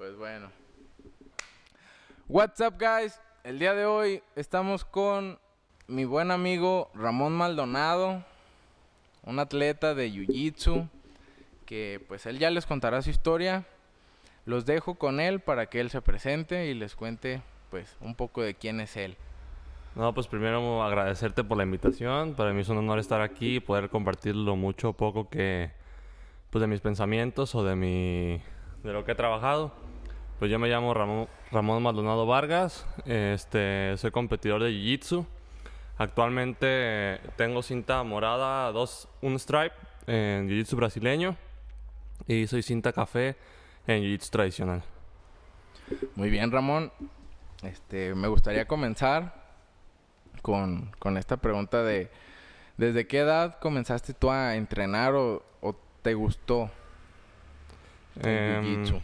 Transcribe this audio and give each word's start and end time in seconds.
Pues 0.00 0.16
bueno. 0.16 0.48
What's 2.26 2.58
up, 2.60 2.76
guys? 2.78 3.20
El 3.44 3.58
día 3.58 3.74
de 3.74 3.84
hoy 3.84 4.22
estamos 4.34 4.82
con 4.82 5.38
mi 5.88 6.06
buen 6.06 6.30
amigo 6.30 6.90
Ramón 6.94 7.34
Maldonado, 7.34 8.24
un 9.24 9.38
atleta 9.38 9.94
de 9.94 10.10
Jiu-Jitsu, 10.10 10.88
que 11.66 12.02
pues 12.08 12.24
él 12.24 12.38
ya 12.38 12.48
les 12.48 12.64
contará 12.64 13.02
su 13.02 13.10
historia. 13.10 13.66
Los 14.46 14.64
dejo 14.64 14.94
con 14.94 15.20
él 15.20 15.40
para 15.40 15.66
que 15.66 15.80
él 15.80 15.90
se 15.90 16.00
presente 16.00 16.68
y 16.68 16.72
les 16.72 16.96
cuente 16.96 17.42
pues 17.70 17.94
un 18.00 18.14
poco 18.14 18.40
de 18.40 18.54
quién 18.54 18.80
es 18.80 18.96
él. 18.96 19.18
No, 19.96 20.14
pues 20.14 20.28
primero 20.28 20.82
agradecerte 20.82 21.44
por 21.44 21.58
la 21.58 21.64
invitación. 21.64 22.32
Para 22.36 22.54
mí 22.54 22.62
es 22.62 22.70
un 22.70 22.78
honor 22.78 23.00
estar 23.00 23.20
aquí 23.20 23.56
y 23.56 23.60
poder 23.60 23.90
compartir 23.90 24.34
lo 24.34 24.56
mucho 24.56 24.88
o 24.88 24.92
poco 24.94 25.28
que 25.28 25.72
pues 26.48 26.62
de 26.62 26.68
mis 26.68 26.80
pensamientos 26.80 27.54
o 27.54 27.62
de 27.62 27.76
mi 27.76 28.42
de 28.82 28.94
lo 28.94 29.04
que 29.04 29.12
he 29.12 29.14
trabajado. 29.14 29.72
Pues 30.40 30.50
yo 30.50 30.58
me 30.58 30.68
llamo 30.68 30.94
Ramón, 30.94 31.28
Ramón 31.52 31.82
Maldonado 31.82 32.24
Vargas, 32.24 32.86
este, 33.04 33.94
soy 33.98 34.10
competidor 34.10 34.62
de 34.62 34.70
Jiu-Jitsu. 34.70 35.26
Actualmente 35.98 37.20
tengo 37.36 37.62
cinta 37.62 38.02
morada, 38.04 38.72
dos, 38.72 39.06
un 39.20 39.38
stripe 39.38 39.74
en 40.06 40.48
Jiu-Jitsu 40.48 40.76
brasileño 40.76 41.36
y 42.26 42.46
soy 42.46 42.62
cinta 42.62 42.90
café 42.94 43.36
en 43.86 44.02
Jiu-Jitsu 44.02 44.30
tradicional. 44.30 44.82
Muy 46.14 46.30
bien, 46.30 46.50
Ramón. 46.50 46.90
Este, 47.62 48.14
me 48.14 48.28
gustaría 48.28 48.66
comenzar 48.66 49.34
con, 50.40 50.90
con 50.98 51.18
esta 51.18 51.36
pregunta 51.36 51.82
de 51.82 52.10
¿desde 52.78 53.06
qué 53.06 53.18
edad 53.18 53.58
comenzaste 53.58 54.14
tú 54.14 54.30
a 54.30 54.56
entrenar 54.56 55.14
o, 55.14 55.42
o 55.60 55.76
te 56.00 56.14
gustó 56.14 56.70
el 58.22 58.26
Em, 58.26 58.64
jiu-jitsu? 58.64 59.02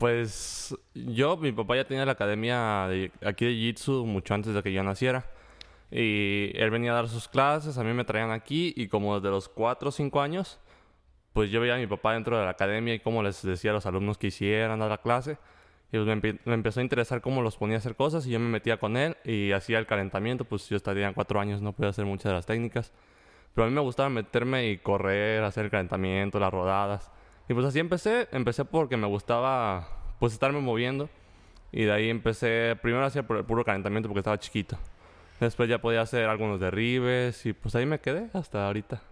Pues 0.00 0.74
yo, 0.94 1.36
mi 1.36 1.52
papá 1.52 1.76
ya 1.76 1.84
tenía 1.84 2.06
la 2.06 2.12
academia 2.12 2.86
de, 2.88 3.12
aquí 3.22 3.44
de 3.44 3.52
Jiu-Jitsu 3.52 4.06
mucho 4.06 4.32
antes 4.32 4.54
de 4.54 4.62
que 4.62 4.72
yo 4.72 4.82
naciera. 4.82 5.26
Y 5.90 6.52
él 6.54 6.70
venía 6.70 6.92
a 6.92 6.94
dar 6.94 7.08
sus 7.08 7.28
clases, 7.28 7.76
a 7.76 7.84
mí 7.84 7.92
me 7.92 8.06
traían 8.06 8.30
aquí 8.30 8.72
y 8.78 8.88
como 8.88 9.16
desde 9.20 9.28
los 9.28 9.50
4 9.50 9.90
o 9.90 9.92
5 9.92 10.22
años, 10.22 10.58
pues 11.34 11.50
yo 11.50 11.60
veía 11.60 11.74
a 11.74 11.76
mi 11.76 11.86
papá 11.86 12.14
dentro 12.14 12.38
de 12.38 12.46
la 12.46 12.52
academia 12.52 12.94
y 12.94 13.00
cómo 13.00 13.22
les 13.22 13.42
decía 13.42 13.72
a 13.72 13.74
los 13.74 13.84
alumnos 13.84 14.16
que 14.16 14.28
hicieran 14.28 14.78
dar 14.78 14.88
la 14.88 15.02
clase. 15.02 15.36
Y 15.92 15.98
pues 15.98 16.06
me, 16.06 16.38
me 16.46 16.54
empezó 16.54 16.80
a 16.80 16.82
interesar 16.82 17.20
cómo 17.20 17.42
los 17.42 17.58
ponía 17.58 17.76
a 17.76 17.80
hacer 17.80 17.94
cosas 17.94 18.26
y 18.26 18.30
yo 18.30 18.40
me 18.40 18.48
metía 18.48 18.78
con 18.78 18.96
él 18.96 19.18
y 19.22 19.52
hacía 19.52 19.78
el 19.78 19.86
calentamiento, 19.86 20.46
pues 20.46 20.66
yo 20.70 20.78
estaría 20.78 21.12
4 21.12 21.40
años, 21.40 21.60
no 21.60 21.74
podía 21.74 21.90
hacer 21.90 22.06
muchas 22.06 22.30
de 22.30 22.36
las 22.36 22.46
técnicas. 22.46 22.90
Pero 23.54 23.66
a 23.66 23.68
mí 23.68 23.74
me 23.74 23.82
gustaba 23.82 24.08
meterme 24.08 24.70
y 24.70 24.78
correr, 24.78 25.44
hacer 25.44 25.66
el 25.66 25.70
calentamiento, 25.70 26.40
las 26.40 26.50
rodadas. 26.50 27.10
Y 27.50 27.52
pues 27.52 27.66
así 27.66 27.80
empecé. 27.80 28.28
Empecé 28.30 28.64
porque 28.64 28.96
me 28.96 29.08
gustaba 29.08 29.88
pues 30.20 30.32
estarme 30.32 30.60
moviendo. 30.60 31.10
Y 31.72 31.82
de 31.82 31.92
ahí 31.92 32.08
empecé, 32.08 32.76
primero 32.80 33.04
hacía 33.04 33.26
por 33.26 33.38
el 33.38 33.44
puro 33.44 33.64
calentamiento 33.64 34.08
porque 34.08 34.20
estaba 34.20 34.38
chiquito. 34.38 34.78
Después 35.40 35.68
ya 35.68 35.80
podía 35.80 36.00
hacer 36.02 36.28
algunos 36.28 36.60
derribes 36.60 37.44
y 37.46 37.52
pues 37.52 37.74
ahí 37.74 37.86
me 37.86 37.98
quedé 37.98 38.28
hasta 38.34 38.64
ahorita. 38.66 39.02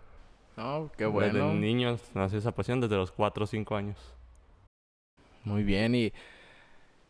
No, 0.56 0.88
qué 0.96 1.06
Desde 1.06 1.10
bueno. 1.10 1.52
niño 1.52 1.98
nació 2.14 2.38
esa 2.38 2.52
pasión 2.52 2.80
desde 2.80 2.94
los 2.94 3.10
4 3.10 3.42
o 3.42 3.46
5 3.46 3.74
años. 3.74 4.14
Muy 5.42 5.64
bien. 5.64 5.96
¿Y 5.96 6.12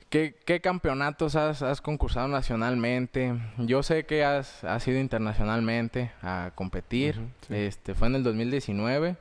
qué, 0.09 0.35
qué 0.47 0.63
campeonatos 0.63 1.37
has, 1.37 1.61
has 1.61 1.83
concursado 1.83 2.29
nacionalmente? 2.29 3.35
Yo 3.59 3.83
sé 3.83 4.07
que 4.07 4.25
has, 4.25 4.65
has 4.65 4.89
ido 4.89 4.99
internacionalmente 4.99 6.11
a 6.23 6.53
competir. 6.55 7.21
Sí. 7.47 7.55
Este, 7.55 7.95
fue 7.95 8.09
en 8.09 8.15
el 8.15 8.23
2019, 8.23 9.17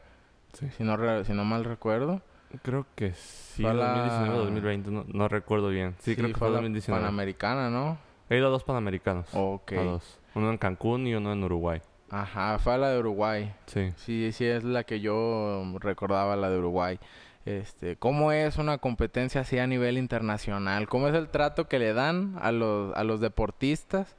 Sí. 0.60 0.68
si 0.78 0.84
no, 0.84 1.24
si 1.24 1.34
no 1.34 1.46
mal 1.46 1.64
recuerdo. 1.66 2.22
Creo 2.62 2.86
que 2.96 3.14
sí, 3.14 3.62
Fue 3.62 3.72
a 3.72 3.74
la- 3.74 3.88
2019 3.94 4.34
o 4.34 4.44
2020, 4.46 4.92
no, 4.92 5.06
no 5.08 5.28
recuerdo 5.28 5.70
bien. 5.70 5.96
Sí, 6.00 6.16
creo 6.16 6.28
que 6.30 6.34
fue 6.36 6.48
la 6.50 6.56
2019. 6.56 7.02
Panamericana, 7.02 7.70
¿no? 7.70 7.98
He 8.30 8.38
ido 8.38 8.48
a 8.48 8.50
dos 8.50 8.64
panamericanos. 8.64 9.28
Ok. 9.34 9.74
A 9.74 9.84
dos. 9.84 10.20
Uno 10.36 10.50
en 10.50 10.58
Cancún 10.58 11.08
y 11.08 11.14
uno 11.16 11.34
en 11.34 11.44
Uruguay. 11.44 11.82
Ajá, 12.10 12.58
fue 12.60 12.74
a 12.74 12.78
la 12.78 12.90
de 12.90 13.00
Uruguay. 13.00 13.54
Sí. 13.66 13.92
Sí, 13.98 14.32
sí 14.32 14.46
es 14.46 14.64
la 14.64 14.84
que 14.86 15.02
yo 15.02 15.64
recordaba, 15.80 16.36
la 16.38 16.50
de 16.50 16.58
Uruguay. 16.58 17.00
Este, 17.46 17.96
¿cómo 17.98 18.32
es 18.32 18.58
una 18.58 18.78
competencia 18.78 19.42
así 19.42 19.58
a 19.60 19.68
nivel 19.68 19.98
internacional? 19.98 20.88
¿Cómo 20.88 21.08
es 21.08 21.16
el 21.16 21.30
trato 21.30 21.68
que 21.68 21.80
le 21.80 21.94
dan 21.94 22.36
a 22.42 22.52
los, 22.52 22.96
a 22.96 23.04
los 23.04 23.20
deportistas 23.22 24.16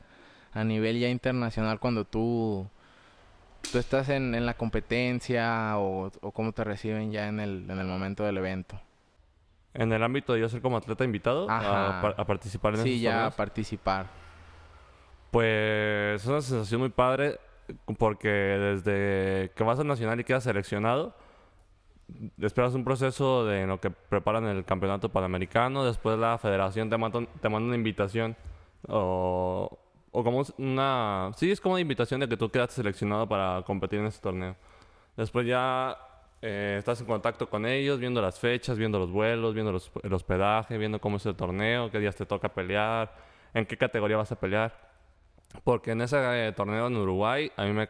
a 0.52 0.64
nivel 0.64 0.98
ya 0.98 1.08
internacional 1.08 1.78
cuando 1.78 2.04
tú, 2.06 2.66
tú 3.72 3.78
estás 3.78 4.08
en, 4.08 4.34
en 4.34 4.46
la 4.46 4.54
competencia 4.54 5.78
o, 5.78 6.10
o 6.20 6.32
cómo 6.32 6.52
te 6.52 6.64
reciben 6.64 7.12
ya 7.12 7.28
en 7.28 7.40
el, 7.40 7.70
en 7.70 7.78
el 7.78 7.86
momento 7.86 8.24
del 8.24 8.38
evento? 8.38 8.80
En 9.74 9.92
el 9.92 10.02
ámbito 10.02 10.32
de 10.32 10.40
yo 10.40 10.48
ser 10.48 10.60
como 10.62 10.76
atleta 10.76 11.04
invitado 11.04 11.46
a, 11.50 12.00
par- 12.00 12.14
a 12.16 12.24
participar 12.24 12.74
en 12.74 12.80
Sí, 12.82 12.90
esos 12.90 13.02
ya 13.02 13.12
torneos, 13.12 13.34
participar. 13.34 14.06
Pues 15.30 16.22
es 16.22 16.26
una 16.26 16.40
sensación 16.40 16.80
muy 16.80 16.90
padre 16.90 17.38
porque 17.98 18.28
desde 18.28 19.50
que 19.54 19.62
vas 19.64 19.78
al 19.78 19.86
nacional 19.86 20.18
y 20.18 20.24
quedas 20.24 20.44
seleccionado, 20.44 21.14
esperas 22.40 22.74
un 22.74 22.82
proceso 22.84 23.44
de 23.44 23.62
en 23.62 23.68
lo 23.68 23.78
que 23.78 23.90
preparan 23.90 24.46
el 24.46 24.64
campeonato 24.64 25.10
panamericano, 25.10 25.84
después 25.84 26.18
la 26.18 26.38
federación 26.38 26.88
te 26.88 26.96
manda, 26.96 27.20
te 27.40 27.48
manda 27.50 27.66
una 27.66 27.76
invitación 27.76 28.36
o, 28.88 29.78
o 30.18 30.24
como 30.24 30.42
una... 30.58 31.30
Sí, 31.36 31.50
es 31.50 31.60
como 31.60 31.74
una 31.74 31.80
invitación 31.80 32.18
de 32.18 32.28
que 32.28 32.36
tú 32.36 32.50
quedaste 32.50 32.74
seleccionado 32.74 33.28
para 33.28 33.62
competir 33.62 34.00
en 34.00 34.06
ese 34.06 34.20
torneo. 34.20 34.56
Después 35.16 35.46
ya 35.46 35.96
eh, 36.42 36.76
estás 36.76 37.00
en 37.00 37.06
contacto 37.06 37.48
con 37.48 37.64
ellos, 37.64 38.00
viendo 38.00 38.20
las 38.20 38.40
fechas, 38.40 38.76
viendo 38.78 38.98
los 38.98 39.12
vuelos, 39.12 39.54
viendo 39.54 39.70
los, 39.70 39.92
el 40.02 40.12
hospedaje, 40.12 40.76
viendo 40.76 41.00
cómo 41.00 41.18
es 41.18 41.26
el 41.26 41.36
torneo, 41.36 41.88
qué 41.92 42.00
días 42.00 42.16
te 42.16 42.26
toca 42.26 42.48
pelear, 42.48 43.14
en 43.54 43.64
qué 43.64 43.76
categoría 43.76 44.16
vas 44.16 44.32
a 44.32 44.40
pelear. 44.40 44.88
Porque 45.62 45.92
en 45.92 46.00
ese 46.00 46.16
eh, 46.48 46.52
torneo 46.52 46.88
en 46.88 46.96
Uruguay, 46.96 47.52
a 47.56 47.64
mí 47.64 47.72
me... 47.72 47.88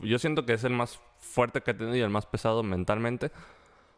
Yo 0.00 0.18
siento 0.18 0.44
que 0.44 0.52
es 0.52 0.64
el 0.64 0.74
más 0.74 1.00
fuerte 1.18 1.62
que 1.62 1.70
he 1.70 1.74
tenido 1.74 1.96
y 1.96 2.00
el 2.00 2.10
más 2.10 2.26
pesado 2.26 2.62
mentalmente. 2.62 3.30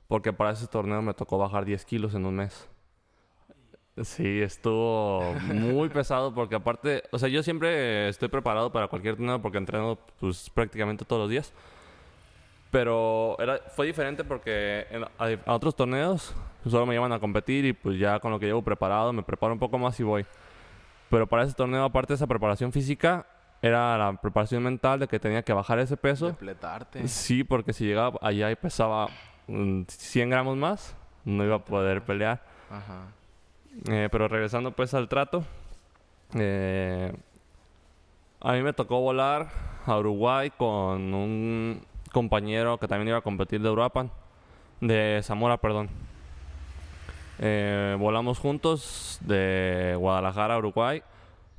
Porque 0.07 0.33
para 0.33 0.53
ese 0.53 0.69
torneo 0.69 1.03
me 1.03 1.13
tocó 1.13 1.39
bajar 1.39 1.65
10 1.65 1.85
kilos 1.85 2.15
en 2.15 2.25
un 2.25 2.37
mes. 2.37 2.69
Sí, 4.05 4.41
estuvo 4.43 5.35
muy 5.41 5.89
pesado 5.91 6.35
porque 6.35 6.55
aparte... 6.55 7.03
O 7.11 7.19
sea, 7.19 7.29
yo 7.29 7.43
siempre 7.43 8.09
estoy 8.09 8.29
preparado 8.29 8.71
para 8.73 8.89
cualquier 8.89 9.17
torneo 9.17 9.41
porque 9.43 9.59
entreno 9.59 9.99
pues 10.21 10.51
prácticamente 10.51 11.05
todos 11.05 11.23
los 11.23 11.31
días. 11.31 11.53
Pero 12.71 13.37
era, 13.41 13.59
fue 13.75 13.87
diferente 13.87 14.25
porque 14.25 14.87
en- 14.91 15.05
a, 15.05 15.11
a 15.51 15.55
otros 15.55 15.75
torneos 15.75 16.35
solo 16.69 16.85
me 16.85 16.93
llevan 16.95 17.13
a 17.13 17.19
competir 17.19 17.65
y 17.65 17.73
pues 17.73 17.99
ya 17.99 18.21
con 18.21 18.31
lo 18.31 18.39
que 18.39 18.47
llevo 18.47 18.63
preparado 18.63 19.13
me 19.13 19.23
preparo 19.23 19.55
un 19.55 19.59
poco 19.59 19.79
más 19.79 19.99
y 20.01 20.03
voy. 20.03 20.27
Pero 21.09 21.27
para 21.27 21.45
ese 21.45 21.55
torneo, 21.55 21.85
aparte 21.85 22.13
de 22.13 22.17
esa 22.17 22.27
preparación 22.27 22.71
física, 22.71 23.25
era 23.63 23.97
la 23.97 24.13
preparación 24.21 24.63
mental 24.63 25.01
de 25.01 25.09
que 25.09 25.19
tenía 25.19 25.43
que 25.43 25.55
bajar 25.55 25.79
ese 25.79 25.97
peso. 25.97 26.27
Depletarte. 26.27 27.09
Sí, 27.09 27.43
porque 27.43 27.73
si 27.73 27.87
llegaba 27.87 28.19
allá 28.21 28.51
y 28.51 28.57
pesaba 28.57 29.09
mm, 29.47 29.85
100 29.89 30.29
gramos 30.29 30.57
más, 30.59 30.95
no 31.25 31.45
iba 31.45 31.57
a 31.57 31.65
poder 31.65 32.03
pelear. 32.03 32.43
Ajá. 32.71 33.07
Eh, 33.87 34.09
pero 34.11 34.29
regresando 34.29 34.73
pues 34.73 34.93
al 34.95 35.09
trato, 35.09 35.45
eh, 36.35 37.13
a 38.41 38.53
mí 38.53 38.63
me 38.63 38.73
tocó 38.73 39.01
volar 39.01 39.49
a 39.87 39.97
Uruguay 39.97 40.51
con 40.51 41.15
un 41.15 41.83
compañero 42.13 42.79
que 42.79 42.89
también 42.89 43.09
iba 43.09 43.19
a 43.19 43.23
competir 43.23 43.61
de 43.63 43.71
Uruapan, 43.71 44.11
de 44.81 45.21
Zamora, 45.23 45.59
perdón. 45.59 45.89
Eh, 47.39 47.97
volamos 47.99 48.39
juntos 48.39 49.19
de 49.21 49.95
Guadalajara 49.97 50.55
a 50.55 50.59
Uruguay. 50.59 51.03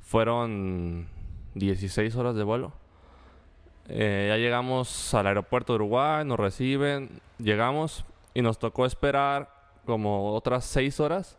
Fueron 0.00 1.08
16 1.54 2.14
horas 2.16 2.34
de 2.34 2.42
vuelo. 2.42 2.72
Ya 3.88 4.36
llegamos 4.36 5.14
al 5.14 5.26
aeropuerto 5.26 5.72
de 5.72 5.76
Uruguay, 5.76 6.24
nos 6.24 6.38
reciben, 6.38 7.20
llegamos 7.38 8.04
y 8.34 8.42
nos 8.42 8.56
tocó 8.56 8.86
esperar 8.86 9.50
como 9.84 10.32
otras 10.32 10.64
6 10.66 11.00
horas 11.00 11.36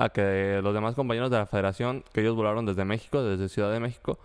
a 0.00 0.08
que 0.08 0.60
los 0.62 0.72
demás 0.72 0.94
compañeros 0.94 1.30
de 1.30 1.36
la 1.36 1.44
federación, 1.44 2.02
que 2.14 2.22
ellos 2.22 2.34
volaron 2.34 2.64
desde 2.64 2.86
México, 2.86 3.22
desde 3.22 3.50
Ciudad 3.50 3.70
de 3.70 3.80
México, 3.80 4.18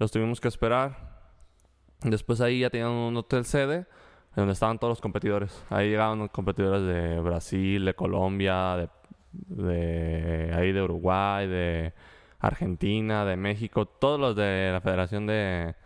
los 0.00 0.10
tuvimos 0.10 0.40
que 0.40 0.48
esperar. 0.48 0.96
Después 2.00 2.40
ahí 2.40 2.58
ya 2.58 2.70
tenían 2.70 2.90
un 2.90 3.16
hotel 3.16 3.44
sede 3.44 3.86
donde 4.34 4.52
estaban 4.52 4.80
todos 4.80 4.90
los 4.90 5.00
competidores. 5.00 5.64
Ahí 5.70 5.90
llegaban 5.90 6.18
los 6.18 6.30
competidores 6.30 6.82
de 6.82 7.20
Brasil, 7.20 7.84
de 7.84 7.94
Colombia, 7.94 8.76
de, 8.76 8.88
de 9.30 10.52
ahí 10.54 10.72
de 10.72 10.82
Uruguay, 10.82 11.46
de 11.46 11.94
Argentina, 12.40 13.24
de 13.24 13.36
México, 13.36 13.86
todos 13.86 14.18
los 14.18 14.34
de 14.34 14.70
la 14.72 14.80
federación 14.80 15.28
de 15.28 15.76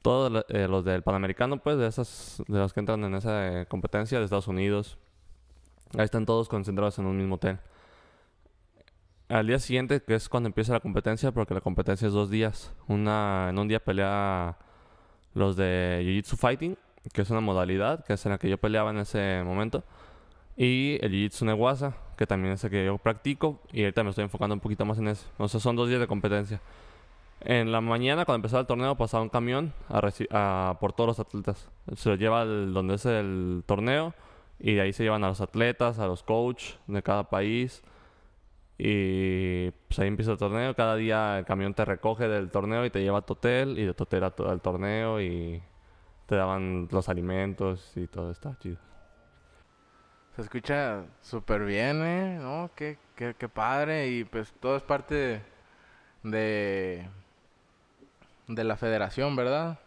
todos 0.00 0.46
eh, 0.48 0.66
los 0.66 0.82
del 0.82 1.02
Panamericano, 1.02 1.58
pues, 1.58 1.76
de 1.76 1.88
esas, 1.88 2.42
de 2.48 2.58
los 2.58 2.72
que 2.72 2.80
entran 2.80 3.04
en 3.04 3.16
esa 3.16 3.60
eh, 3.60 3.66
competencia 3.66 4.18
de 4.18 4.24
Estados 4.24 4.48
Unidos. 4.48 4.96
Ahí 5.98 6.04
están 6.06 6.24
todos 6.24 6.48
concentrados 6.48 6.98
en 6.98 7.04
un 7.04 7.18
mismo 7.18 7.34
hotel. 7.34 7.58
Al 9.28 9.46
día 9.46 9.58
siguiente, 9.58 10.02
que 10.02 10.14
es 10.14 10.28
cuando 10.28 10.48
empieza 10.48 10.74
la 10.74 10.80
competencia, 10.80 11.32
porque 11.32 11.54
la 11.54 11.62
competencia 11.62 12.06
es 12.06 12.12
dos 12.12 12.30
días. 12.30 12.74
Una, 12.88 13.48
en 13.50 13.58
un 13.58 13.68
día 13.68 13.80
pelea 13.80 14.58
los 15.32 15.56
de 15.56 16.02
Jiu-Jitsu 16.02 16.36
Fighting, 16.36 16.76
que 17.12 17.22
es 17.22 17.30
una 17.30 17.40
modalidad, 17.40 18.04
que 18.04 18.12
es 18.12 18.26
en 18.26 18.32
la 18.32 18.38
que 18.38 18.50
yo 18.50 18.58
peleaba 18.58 18.90
en 18.90 18.98
ese 18.98 19.42
momento. 19.42 19.82
Y 20.56 20.98
el 21.00 21.12
Jiu-Jitsu 21.12 21.46
Neguasa, 21.46 21.96
que 22.16 22.26
también 22.26 22.54
es 22.54 22.64
el 22.64 22.70
que 22.70 22.84
yo 22.84 22.98
practico. 22.98 23.60
Y 23.72 23.82
ahorita 23.82 24.04
me 24.04 24.10
estoy 24.10 24.24
enfocando 24.24 24.54
un 24.54 24.60
poquito 24.60 24.84
más 24.84 24.98
en 24.98 25.08
eso. 25.08 25.26
O 25.38 25.48
sea, 25.48 25.58
son 25.58 25.74
dos 25.74 25.88
días 25.88 26.00
de 26.00 26.06
competencia. 26.06 26.60
En 27.40 27.72
la 27.72 27.80
mañana, 27.80 28.24
cuando 28.24 28.36
empezaba 28.36 28.60
el 28.60 28.66
torneo, 28.66 28.94
pasaba 28.94 29.22
un 29.22 29.30
camión 29.30 29.72
a 29.88 30.76
por 30.80 30.92
todos 30.92 31.08
los 31.08 31.20
atletas. 31.20 31.68
Se 31.96 32.10
los 32.10 32.18
lleva 32.18 32.42
al, 32.42 32.72
donde 32.72 32.94
es 32.94 33.06
el 33.06 33.64
torneo 33.66 34.14
y 34.58 34.74
de 34.74 34.82
ahí 34.82 34.92
se 34.92 35.02
llevan 35.02 35.24
a 35.24 35.28
los 35.28 35.40
atletas, 35.40 35.98
a 35.98 36.06
los 36.06 36.22
coaches 36.22 36.78
de 36.86 37.02
cada 37.02 37.24
país. 37.24 37.82
Y 38.76 39.70
pues 39.70 39.98
ahí 39.98 40.08
empieza 40.08 40.32
el 40.32 40.38
torneo. 40.38 40.74
Cada 40.74 40.96
día 40.96 41.38
el 41.38 41.44
camión 41.44 41.74
te 41.74 41.84
recoge 41.84 42.28
del 42.28 42.50
torneo 42.50 42.84
y 42.84 42.90
te 42.90 43.02
lleva 43.02 43.18
a 43.18 43.22
tu 43.22 43.34
hotel. 43.34 43.78
Y 43.78 43.84
de 43.84 43.94
tu 43.94 44.04
hotel 44.04 44.24
al 44.24 44.60
torneo 44.60 45.20
y 45.20 45.62
te 46.26 46.36
daban 46.36 46.88
los 46.90 47.08
alimentos 47.08 47.92
y 47.96 48.06
todo. 48.06 48.30
Está 48.30 48.56
chido. 48.58 48.78
Se 50.36 50.42
escucha 50.42 51.04
súper 51.20 51.64
bien, 51.64 52.02
¿eh? 52.04 52.38
¿No? 52.40 52.70
Qué, 52.74 52.98
qué, 53.14 53.34
qué 53.38 53.48
padre. 53.48 54.08
Y 54.08 54.24
pues 54.24 54.52
todo 54.60 54.76
es 54.76 54.82
parte 54.82 55.42
de 56.24 57.06
de 58.46 58.64
la 58.64 58.76
federación, 58.76 59.36
¿verdad? 59.36 59.78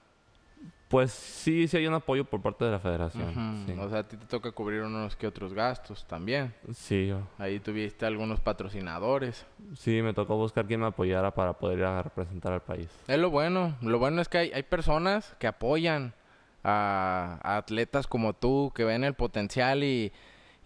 Pues 0.88 1.12
sí, 1.12 1.68
sí 1.68 1.76
hay 1.76 1.88
un 1.88 1.96
apoyo 1.96 2.24
por 2.24 2.42
parte 2.42 2.64
de 2.64 2.72
la 2.72 2.80
federación. 2.80 3.68
O 3.78 3.90
sea, 3.90 4.00
a 4.00 4.04
ti 4.08 4.16
te 4.16 4.26
toca 4.26 4.52
cubrir 4.52 4.84
unos 4.84 5.18
que 5.18 5.28
otros 5.28 5.54
gastos 5.54 6.06
también. 6.08 6.54
Sí, 6.74 7.08
yo. 7.08 7.20
Ahí 7.38 7.60
tuviste 7.60 8.06
algunos 8.06 8.40
patrocinadores. 8.40 9.46
Sí, 9.76 10.02
me 10.02 10.14
tocó 10.14 10.38
buscar 10.38 10.66
quien 10.66 10.80
me 10.80 10.86
apoyara 10.86 11.34
para 11.34 11.54
poder 11.54 11.80
ir 11.80 11.86
a 11.86 12.04
representar 12.04 12.54
al 12.54 12.62
país. 12.62 12.88
Es 13.08 13.20
lo 13.20 13.30
bueno. 13.30 13.76
Lo 13.82 14.00
bueno 14.00 14.22
es 14.22 14.30
que 14.30 14.38
hay, 14.38 14.52
hay 14.54 14.64
personas 14.64 15.36
que 15.40 15.48
apoyan 15.48 16.14
a, 16.64 17.40
atletas 17.44 18.08
como 18.08 18.32
tú, 18.32 18.72
que 18.74 18.86
ven 18.86 19.04
el 19.04 19.14
potencial 19.14 19.84
y, 19.84 20.14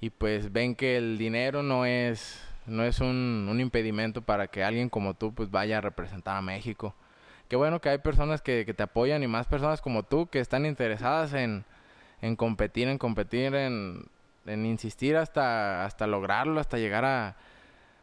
y, 0.02 0.12
pues 0.12 0.54
ven 0.54 0.76
que 0.76 0.98
el 0.98 1.18
dinero 1.18 1.64
no 1.64 1.88
es, 1.88 2.44
no 2.68 2.84
es 2.84 3.00
un, 3.00 3.48
un 3.50 3.60
impedimento 3.60 4.22
para 4.22 4.48
que 4.48 4.64
alguien 4.64 4.88
como 4.88 5.16
tú 5.16 5.34
pues 5.34 5.50
vaya 5.50 5.80
a 5.80 5.82
representar 5.82 6.38
a 6.38 6.42
México 6.44 6.94
qué 7.52 7.58
bueno 7.58 7.82
que 7.82 7.90
hay 7.90 7.98
personas 7.98 8.42
que, 8.42 8.64
te 8.64 8.82
apoyan 8.82 9.24
y 9.24 9.28
más 9.28 9.46
personas 9.46 9.82
como 9.82 10.04
tú 10.04 10.28
que 10.28 10.40
están 10.40 10.66
interesadas 10.66 11.34
en, 11.34 11.66
competir, 12.38 12.88
en 12.88 12.98
competir, 12.98 13.54
en, 13.56 14.08
insistir 14.46 15.18
hasta, 15.18 15.84
hasta 15.84 16.08
lograrlo, 16.08 16.62
hasta 16.62 16.78
llegar 16.78 17.04
a, 17.04 17.36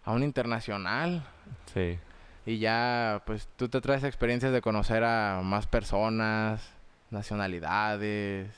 un 0.04 0.22
internacional. 0.22 1.24
Sí. 1.72 1.98
Y 2.44 2.58
ya, 2.58 3.22
pues 3.24 3.48
tú 3.56 3.70
te 3.70 3.80
traes 3.80 4.04
experiencias 4.04 4.52
de 4.52 4.60
conocer 4.60 5.02
a 5.02 5.40
más 5.42 5.66
personas, 5.66 6.70
nacionalidades. 7.08 8.54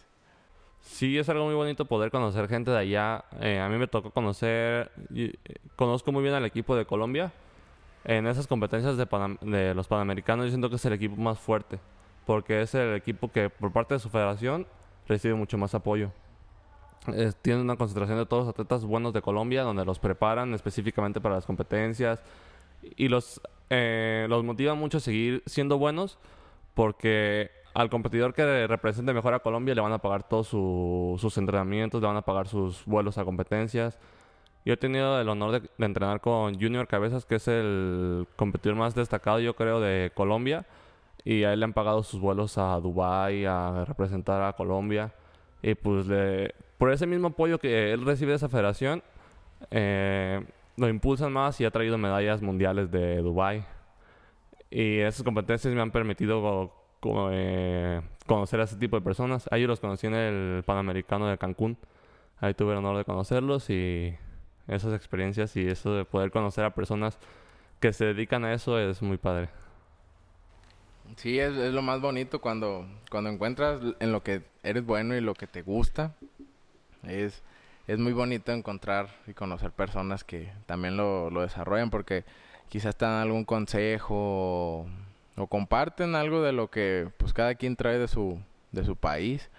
Sí, 0.81 1.17
es 1.19 1.29
algo 1.29 1.45
muy 1.45 1.55
bonito 1.55 1.85
poder 1.85 2.11
conocer 2.11 2.49
gente 2.49 2.73
de 2.73 2.79
allá. 2.79 3.25
Eh, 3.41 3.61
a 3.61 3.69
mí 3.69 3.79
me 3.79 3.87
tocó 3.87 4.11
conocer, 4.11 4.91
eh, 5.15 5.35
conozco 5.77 6.11
muy 6.11 6.25
bien 6.25 6.35
al 6.35 6.47
equipo 6.47 6.75
de 6.75 6.85
Colombia 6.85 7.31
en 8.05 8.27
esas 8.27 8.47
competencias 8.47 8.97
de, 8.97 9.75
los 9.75 9.89
Panamericanos 9.89 10.47
yo 10.47 10.51
siento 10.51 10.71
que 10.71 10.77
es 10.77 10.85
el 10.85 10.95
equipo 10.95 11.17
más 11.17 11.39
fuerte, 11.39 11.79
porque 12.27 12.63
es 12.63 12.75
el 12.75 12.95
equipo 12.95 13.31
que 13.31 13.51
por 13.51 13.73
parte 13.73 13.95
de 13.95 14.01
su 14.01 14.09
federación 14.09 14.67
recibe 15.07 15.35
mucho 15.35 15.59
más 15.59 15.75
apoyo. 15.75 16.11
tiene 17.43 17.61
una 17.61 17.77
concentración 17.77 18.19
de 18.19 18.27
todos 18.27 18.47
los 18.47 18.55
atletas 18.55 18.85
buenos 18.85 19.13
de 19.13 19.23
Colombia, 19.23 19.63
donde 19.63 19.85
los 19.85 19.99
preparan 19.99 20.55
específicamente 20.55 21.21
para 21.21 21.37
las 21.37 21.47
competencias 21.47 22.23
y 22.97 23.09
los, 23.09 23.41
eh, 23.69 24.27
los 24.29 24.45
motivan 24.45 24.79
mucho 24.79 24.99
a 24.99 25.01
seguir 25.01 25.43
siendo 25.47 25.79
buenos, 25.79 26.19
porque 26.75 27.51
al 27.75 27.91
competidor 27.91 28.35
que 28.35 28.67
represente 28.67 29.13
mejor 29.13 29.35
a 29.35 29.41
Colombia 29.41 29.75
le 29.75 29.81
van 29.81 29.93
a 29.93 29.99
pagar 29.99 30.27
todos 30.27 30.49
sus 30.49 31.39
entrenamientos, 31.39 32.01
le 32.01 32.07
van 32.07 32.17
a 32.17 32.23
pagar 32.23 32.49
sus 32.49 32.85
vuelos 32.87 33.19
a 33.19 33.25
competencias 33.25 33.99
yo 34.65 34.75
he 34.75 34.77
tenido 34.77 35.21
el 35.21 35.29
honor 35.29 35.61
de, 35.61 35.85
entrenar 35.85 36.21
con 36.21 36.55
Junior 36.61 36.87
Cabezas, 36.87 37.25
que 37.25 37.37
es 37.37 37.49
el 37.49 38.27
competidor 38.37 38.77
más 38.77 38.95
destacado, 38.95 39.41
yo 39.41 39.55
creo, 39.55 39.81
de 39.81 40.13
Colombia. 40.15 40.67
Y 41.25 41.45
a 41.45 41.53
él 41.53 41.61
le 41.61 41.65
han 41.65 41.73
pagado 41.73 42.03
sus 42.03 42.21
vuelos 42.21 42.59
a 42.59 42.79
Dubai 42.81 43.45
a 43.47 43.85
representar 43.87 44.43
a 44.43 44.53
Colombia. 44.55 45.13
Y 45.63 45.75
pues 45.75 46.07
le, 46.07 46.55
por 46.79 46.93
ese 46.93 47.07
mismo 47.07 47.29
apoyo 47.29 47.59
que 47.59 47.93
él 47.93 48.05
recibe 48.05 48.31
de 48.33 48.37
esa 48.37 48.49
federación, 48.49 49.03
eh, 49.71 50.45
lo 50.77 50.89
impulsan 50.89 51.33
más 51.33 51.61
y 51.61 51.65
ha 51.65 51.71
traído 51.71 51.99
medallas 51.99 52.43
mundiales 52.43 52.91
de 52.91 53.19
Dubai. 53.19 53.65
Y 54.71 54.99
esas 55.01 55.23
competencias 55.23 55.75
me 55.75 55.81
han 55.81 55.91
permitido 55.91 56.73
eh, 57.33 58.01
conocer 58.27 58.61
a 58.61 58.65
ese 58.65 58.77
tipo 58.77 58.97
de 58.97 59.03
personas. 59.03 59.49
Ahí 59.51 59.67
los 59.67 59.81
conocí 59.81 60.07
en 60.07 60.15
el 60.15 60.63
Panamericano 60.65 61.27
de 61.29 61.39
Cancún. 61.39 61.77
Ahí 62.39 62.55
tuve 62.55 62.73
el 62.73 62.79
honor 62.79 62.97
de 62.97 63.05
conocerlos 63.05 63.69
y 63.69 64.15
esas 64.71 64.95
experiencias 64.95 65.57
y 65.57 65.67
eso 65.67 65.95
de 65.95 66.05
poder 66.05 66.31
conocer 66.31 66.65
a 66.65 66.75
personas 66.75 67.19
que 67.81 67.93
se 67.93 68.05
dedican 68.07 68.45
a 68.45 68.53
eso 68.53 68.79
es 68.79 69.03
muy 69.03 69.17
padre. 69.17 69.49
Sí, 71.17 71.39
es, 71.39 71.55
lo 71.55 71.83
más 71.83 72.01
bonito 72.01 72.41
cuando, 72.41 72.87
cuando 73.11 73.31
encuentras 73.31 73.81
en 73.99 74.13
lo 74.13 74.23
que 74.23 74.43
eres 74.63 74.85
bueno 74.85 75.17
y 75.17 75.21
lo 75.21 75.35
que 75.35 75.47
te 75.47 75.63
gusta. 75.63 76.15
Es, 77.03 77.43
es 77.87 77.99
muy 77.99 78.13
bonito 78.13 78.53
encontrar 78.53 79.09
y 79.27 79.35
conocer 79.35 79.73
personas 79.73 80.23
que 80.23 80.53
también 80.67 80.97
lo, 80.97 81.31
lo 81.31 81.43
desarrollan 81.43 81.91
porque 81.91 82.25
quizás 82.69 82.97
te 82.97 83.05
dan 83.05 83.21
algún 83.21 83.45
consejo 83.45 84.15
o, 84.15 84.87
o, 85.37 85.47
comparten 85.49 86.15
algo 86.15 86.43
de 86.43 86.53
lo 86.53 86.71
que 86.71 87.09
pues 87.17 87.33
cada 87.33 87.55
quien 87.55 87.77
trae 87.77 87.99
de 87.99 88.07
su, 88.07 88.39
de 88.71 88.85
su 88.85 88.97
país. 88.97 89.51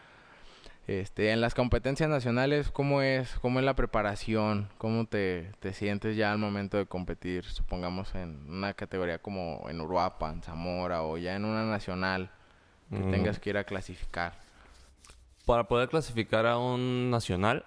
Este, 1.00 1.32
en 1.32 1.40
las 1.40 1.56
competencias 1.56 2.10
nacionales, 2.10 2.70
¿cómo 2.70 3.02
es, 3.02 3.40
cómo 3.40 3.60
es 3.60 3.66
la 3.66 3.76
preparación? 3.78 4.68
¿Cómo 4.78 5.06
te, 5.06 5.54
te 5.62 5.72
sientes 5.72 6.18
ya 6.18 6.34
al 6.34 6.38
momento 6.38 6.76
de 6.76 6.86
competir? 6.86 7.46
Supongamos 7.46 8.14
en 8.14 8.46
una 8.50 8.74
categoría 8.74 9.20
como 9.20 9.66
en 9.70 9.80
Uruapan, 9.80 10.44
Zamora 10.44 11.04
o 11.04 11.18
ya 11.18 11.38
en 11.38 11.46
una 11.46 11.64
nacional 11.64 12.30
que 12.90 13.00
mm. 13.00 13.10
tengas 13.10 13.40
que 13.40 13.52
ir 13.52 13.58
a 13.58 13.64
clasificar. 13.64 14.34
Para 15.46 15.64
poder 15.64 15.88
clasificar 15.88 16.46
a 16.46 16.58
un 16.58 17.10
nacional 17.10 17.64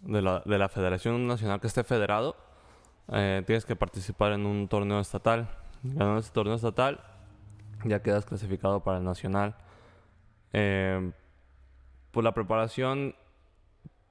de 0.00 0.22
la, 0.22 0.42
de 0.46 0.56
la 0.56 0.70
federación 0.70 1.26
nacional 1.26 1.60
que 1.60 1.66
esté 1.66 1.84
federado, 1.84 2.34
eh, 3.12 3.42
tienes 3.44 3.66
que 3.66 3.76
participar 3.76 4.32
en 4.32 4.46
un 4.46 4.68
torneo 4.68 5.00
estatal. 5.00 5.50
Ganando 5.82 6.20
ese 6.20 6.32
torneo 6.32 6.54
estatal, 6.54 6.98
ya 7.84 8.00
quedas 8.00 8.24
clasificado 8.24 8.80
para 8.80 8.96
el 8.96 9.04
nacional. 9.04 9.54
Eh, 10.54 11.12
pues 12.14 12.24
la 12.24 12.32
preparación 12.32 13.14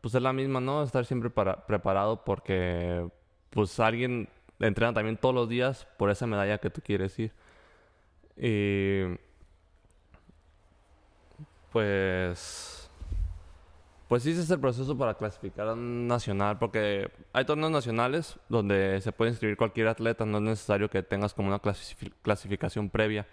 pues 0.01 0.13
es 0.13 0.21
la 0.21 0.33
misma, 0.33 0.59
¿no? 0.59 0.83
Estar 0.83 1.05
siempre 1.05 1.29
para, 1.29 1.65
preparado 1.65 2.25
porque 2.25 3.07
pues 3.49 3.79
alguien 3.79 4.27
entrena 4.59 4.93
también 4.93 5.15
todos 5.15 5.33
los 5.33 5.47
días 5.47 5.87
por 5.97 6.11
esa 6.11 6.27
medalla 6.27 6.57
que 6.57 6.69
tú 6.69 6.81
quieres 6.81 7.17
ir. 7.17 7.31
Y 8.35 9.17
pues 11.71 12.89
pues 14.09 14.23
sí 14.23 14.31
ese 14.31 14.41
es 14.41 14.49
el 14.51 14.59
proceso 14.59 14.97
para 14.97 15.15
clasificar 15.15 15.69
a 15.69 15.73
un 15.73 16.07
nacional 16.07 16.59
porque 16.59 17.09
hay 17.31 17.45
torneos 17.45 17.71
nacionales 17.71 18.37
donde 18.49 18.99
se 19.01 19.11
puede 19.13 19.31
inscribir 19.31 19.55
cualquier 19.57 19.87
atleta, 19.87 20.25
no 20.25 20.37
es 20.39 20.43
necesario 20.43 20.89
que 20.89 21.01
tengas 21.01 21.33
como 21.33 21.47
una 21.47 21.61
clasificación 22.21 22.89
previa. 22.89 23.25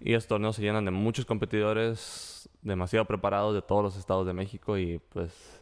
Y 0.00 0.14
estos 0.14 0.28
torneos 0.28 0.56
se 0.56 0.62
llenan 0.62 0.84
de 0.86 0.90
muchos 0.90 1.26
competidores 1.26 2.48
demasiado 2.62 3.04
preparados 3.04 3.54
de 3.54 3.62
todos 3.62 3.82
los 3.82 3.96
estados 3.96 4.26
de 4.26 4.32
México 4.32 4.78
y 4.78 5.00
pues 5.10 5.60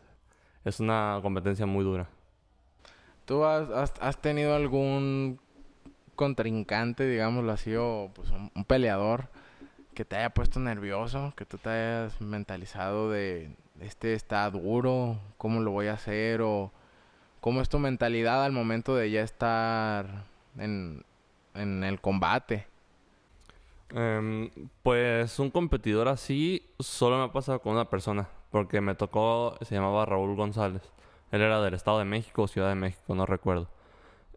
es 0.64 0.80
una 0.80 1.18
competencia 1.22 1.66
muy 1.66 1.84
dura. 1.84 2.08
¿Tú 3.24 3.44
has, 3.44 3.92
has, 4.00 4.20
tenido 4.20 4.54
algún 4.54 5.40
contrincante, 6.16 7.06
digámoslo 7.06 7.52
así, 7.52 7.74
o 7.76 8.10
pues 8.14 8.30
un, 8.30 8.64
peleador 8.64 9.28
que 9.94 10.04
te 10.04 10.16
haya 10.16 10.30
puesto 10.30 10.60
nervioso, 10.60 11.32
que 11.36 11.46
tú 11.46 11.56
te 11.56 11.70
hayas 11.70 12.20
mentalizado 12.20 13.10
de 13.10 13.54
este 13.80 14.14
está 14.14 14.50
duro, 14.50 15.18
cómo 15.38 15.60
lo 15.60 15.70
voy 15.70 15.86
a 15.86 15.94
hacer 15.94 16.42
o 16.42 16.72
cómo 17.40 17.62
es 17.62 17.68
tu 17.68 17.78
mentalidad 17.78 18.44
al 18.44 18.52
momento 18.52 18.94
de 18.96 19.10
ya 19.10 19.22
estar 19.22 20.24
en, 20.58 21.04
en 21.54 21.84
el 21.84 22.00
combate? 22.00 22.66
Em, 23.92 24.50
pues 24.82 25.38
un 25.38 25.50
competidor 25.50 26.08
así 26.08 26.62
solo 26.78 27.18
me 27.18 27.24
ha 27.24 27.32
pasado 27.32 27.60
con 27.60 27.72
una 27.72 27.90
persona, 27.90 28.28
porque 28.50 28.80
me 28.80 28.94
tocó, 28.94 29.56
se 29.62 29.74
llamaba 29.74 30.06
Raúl 30.06 30.36
González. 30.36 30.82
Él 31.32 31.42
era 31.42 31.60
del 31.60 31.74
Estado 31.74 31.98
de 31.98 32.04
México 32.04 32.48
Ciudad 32.48 32.68
de 32.68 32.74
México, 32.74 33.14
no 33.14 33.26
recuerdo. 33.26 33.68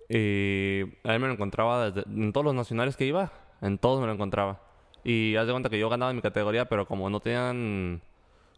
Y 0.10 0.82
él 1.04 1.20
me 1.20 1.28
lo 1.28 1.34
encontraba 1.34 1.90
desde, 1.90 2.10
en 2.10 2.34
todos 2.34 2.46
los 2.46 2.56
nacionales 2.56 2.98
que 2.98 3.06
iba, 3.06 3.32
en 3.62 3.78
todos 3.78 4.00
me 4.02 4.08
lo 4.08 4.14
encontraba. 4.14 4.60
Y 5.04 5.36
haz 5.36 5.48
de 5.48 5.54
cuenta 5.54 5.70
que 5.70 5.80
yo 5.80 5.90
ganaba 5.90 6.12
en 6.12 6.18
mi 6.18 6.22
categoría, 6.22 6.66
pero 6.66 6.88
como 6.88 7.10
no 7.10 7.20
tenían 7.20 8.02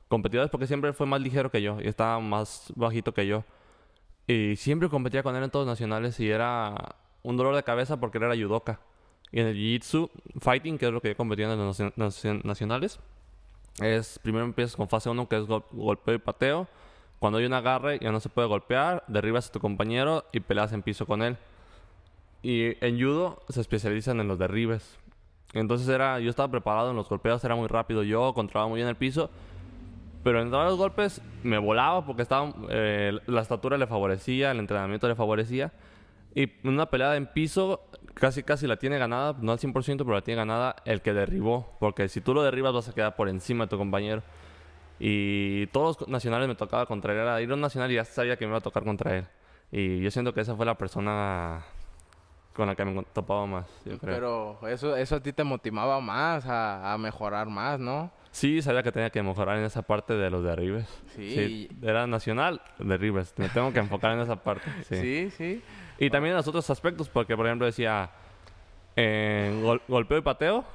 competidores, 0.07 0.51
porque 0.51 0.67
siempre 0.67 0.93
fue 0.93 1.07
más 1.07 1.21
ligero 1.21 1.51
que 1.51 1.61
yo 1.61 1.79
y 1.81 1.87
estaba 1.87 2.19
más 2.19 2.71
bajito 2.75 3.13
que 3.13 3.27
yo. 3.27 3.43
Y 4.27 4.55
siempre 4.57 4.89
competía 4.89 5.23
con 5.23 5.35
él 5.35 5.43
en 5.43 5.49
todos 5.51 5.65
los 5.65 5.73
nacionales 5.73 6.19
y 6.19 6.29
era 6.29 6.95
un 7.23 7.37
dolor 7.37 7.55
de 7.55 7.63
cabeza 7.63 7.99
porque 7.99 8.17
él 8.17 8.25
era 8.25 8.35
judoka. 8.35 8.79
Y 9.35 9.41
en 9.41 9.47
el 9.47 9.57
Jiu-Jitsu 9.57 10.09
Fighting, 10.39 10.77
que 10.77 10.85
es 10.85 10.93
lo 10.93 11.01
que 11.01 11.09
yo 11.09 11.17
competí 11.17 11.43
en 11.43 11.57
los 11.57 12.23
nacionales, 12.45 13.01
es 13.81 14.17
primero 14.19 14.45
empiezas 14.45 14.77
con 14.77 14.87
fase 14.87 15.09
1, 15.09 15.27
que 15.27 15.35
es 15.35 15.45
golpeo 15.45 16.15
y 16.15 16.19
pateo. 16.19 16.69
Cuando 17.19 17.39
hay 17.39 17.45
un 17.45 17.51
agarre, 17.51 17.99
ya 17.99 18.13
no 18.13 18.21
se 18.21 18.29
puede 18.29 18.47
golpear, 18.47 19.03
derribas 19.09 19.49
a 19.49 19.51
tu 19.51 19.59
compañero 19.59 20.23
y 20.31 20.39
peleas 20.39 20.71
en 20.71 20.83
piso 20.83 21.05
con 21.05 21.21
él. 21.21 21.35
Y 22.43 22.77
en 22.79 22.97
judo 22.97 23.43
se 23.49 23.59
especializan 23.59 24.21
en 24.21 24.29
los 24.29 24.39
derribes. 24.39 24.97
Entonces 25.51 25.89
era, 25.89 26.17
yo 26.21 26.29
estaba 26.29 26.49
preparado 26.49 26.91
en 26.91 26.95
los 26.95 27.09
golpeos, 27.09 27.43
era 27.43 27.55
muy 27.55 27.67
rápido 27.67 28.03
yo, 28.03 28.33
controlaba 28.33 28.69
muy 28.69 28.77
bien 28.77 28.87
el 28.87 28.95
piso. 28.95 29.29
Pero 30.23 30.41
en 30.41 30.49
todos 30.49 30.63
los 30.63 30.77
golpes 30.77 31.21
me 31.43 31.57
volaba 31.57 32.05
porque 32.05 32.21
estaba, 32.21 32.53
eh, 32.69 33.19
la 33.25 33.41
estatura 33.41 33.77
le 33.77 33.85
favorecía, 33.85 34.51
el 34.51 34.59
entrenamiento 34.59 35.09
le 35.09 35.15
favorecía. 35.15 35.73
Y 36.33 36.43
en 36.43 36.69
una 36.69 36.85
pelea 36.85 37.17
en 37.17 37.27
piso, 37.27 37.81
casi 38.15 38.41
casi 38.43 38.65
la 38.65 38.77
tiene 38.77 38.97
ganada, 38.97 39.35
no 39.39 39.51
al 39.51 39.59
100%, 39.59 39.97
pero 39.97 40.13
la 40.13 40.21
tiene 40.21 40.39
ganada 40.39 40.75
el 40.85 41.01
que 41.01 41.13
derribó. 41.13 41.75
Porque 41.79 42.09
si 42.09 42.21
tú 42.21 42.33
lo 42.33 42.41
derribas 42.41 42.73
vas 42.73 42.89
a 42.89 42.93
quedar 42.93 43.15
por 43.15 43.29
encima 43.29 43.65
de 43.65 43.69
tu 43.69 43.77
compañero. 43.77 44.23
Y 44.99 45.67
todos 45.67 45.99
los 45.99 46.09
nacionales 46.09 46.47
me 46.47 46.55
tocaba 46.55 46.85
contra 46.85 47.13
él. 47.13 47.19
Era 47.19 47.41
ir 47.41 47.51
a 47.51 47.53
un 47.53 47.61
nacional 47.61 47.91
y 47.91 47.95
ya 47.95 48.05
sabía 48.05 48.37
que 48.37 48.45
me 48.45 48.51
iba 48.51 48.57
a 48.57 48.61
tocar 48.61 48.83
contra 48.83 49.17
él. 49.17 49.25
Y 49.71 49.99
yo 49.99 50.09
siento 50.09 50.33
que 50.33 50.41
esa 50.41 50.55
fue 50.55 50.65
la 50.65 50.75
persona 50.75 51.63
con 52.53 52.67
la 52.67 52.75
que 52.75 52.85
me 52.85 53.03
topaba 53.03 53.45
más, 53.45 53.65
yo 53.83 53.99
creo. 53.99 54.57
Pero 54.61 54.67
eso, 54.69 54.95
eso 54.95 55.17
a 55.17 55.19
ti 55.19 55.33
te 55.33 55.43
motivaba 55.43 55.99
más 55.99 56.45
a, 56.45 56.93
a 56.93 56.97
mejorar 56.97 57.47
más, 57.47 57.79
¿no? 57.79 58.09
Sí, 58.31 58.61
sabía 58.61 58.81
que 58.81 58.91
tenía 58.91 59.09
que 59.09 59.21
mejorar 59.21 59.57
en 59.57 59.65
esa 59.65 59.81
parte 59.81 60.13
de 60.13 60.29
los 60.29 60.43
derribes. 60.43 60.87
Sí. 61.15 61.69
Era 61.81 62.07
nacional, 62.07 62.61
derribes. 62.79 63.33
Me 63.37 63.49
tengo 63.49 63.73
que 63.73 63.79
enfocar 63.79 64.13
en 64.13 64.19
esa 64.19 64.37
parte. 64.37 64.69
Sí, 64.83 64.95
sí. 64.95 65.31
sí. 65.31 65.63
Y 65.97 66.09
también 66.09 66.31
en 66.31 66.37
los 66.37 66.47
otros 66.47 66.69
aspectos, 66.69 67.09
porque 67.09 67.35
por 67.35 67.45
ejemplo 67.45 67.65
decía, 67.65 68.11
en 68.95 69.63
gol- 69.63 69.81
golpeo 69.87 70.17
y 70.17 70.21
pateo, 70.21 70.65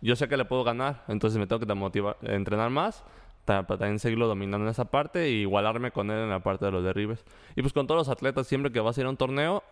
yo 0.00 0.14
sé 0.16 0.28
que 0.28 0.36
le 0.36 0.44
puedo 0.44 0.64
ganar, 0.64 1.02
entonces 1.08 1.38
me 1.38 1.46
tengo 1.46 1.64
que 1.64 1.74
motivar, 1.74 2.16
entrenar 2.22 2.70
más 2.70 3.02
para 3.44 3.66
también 3.66 3.98
seguirlo 3.98 4.26
dominando 4.28 4.66
en 4.66 4.70
esa 4.70 4.84
parte 4.84 5.24
e 5.24 5.30
igualarme 5.30 5.90
con 5.90 6.10
él 6.10 6.18
en 6.18 6.30
la 6.30 6.40
parte 6.40 6.66
de 6.66 6.70
los 6.70 6.84
derribes. 6.84 7.24
Y 7.56 7.62
pues 7.62 7.72
con 7.72 7.86
todos 7.86 7.98
los 8.06 8.08
atletas, 8.10 8.46
siempre 8.46 8.70
que 8.70 8.78
vas 8.80 8.96
a 8.98 9.00
ir 9.00 9.06
a 9.06 9.10
un 9.10 9.16
torneo, 9.16 9.62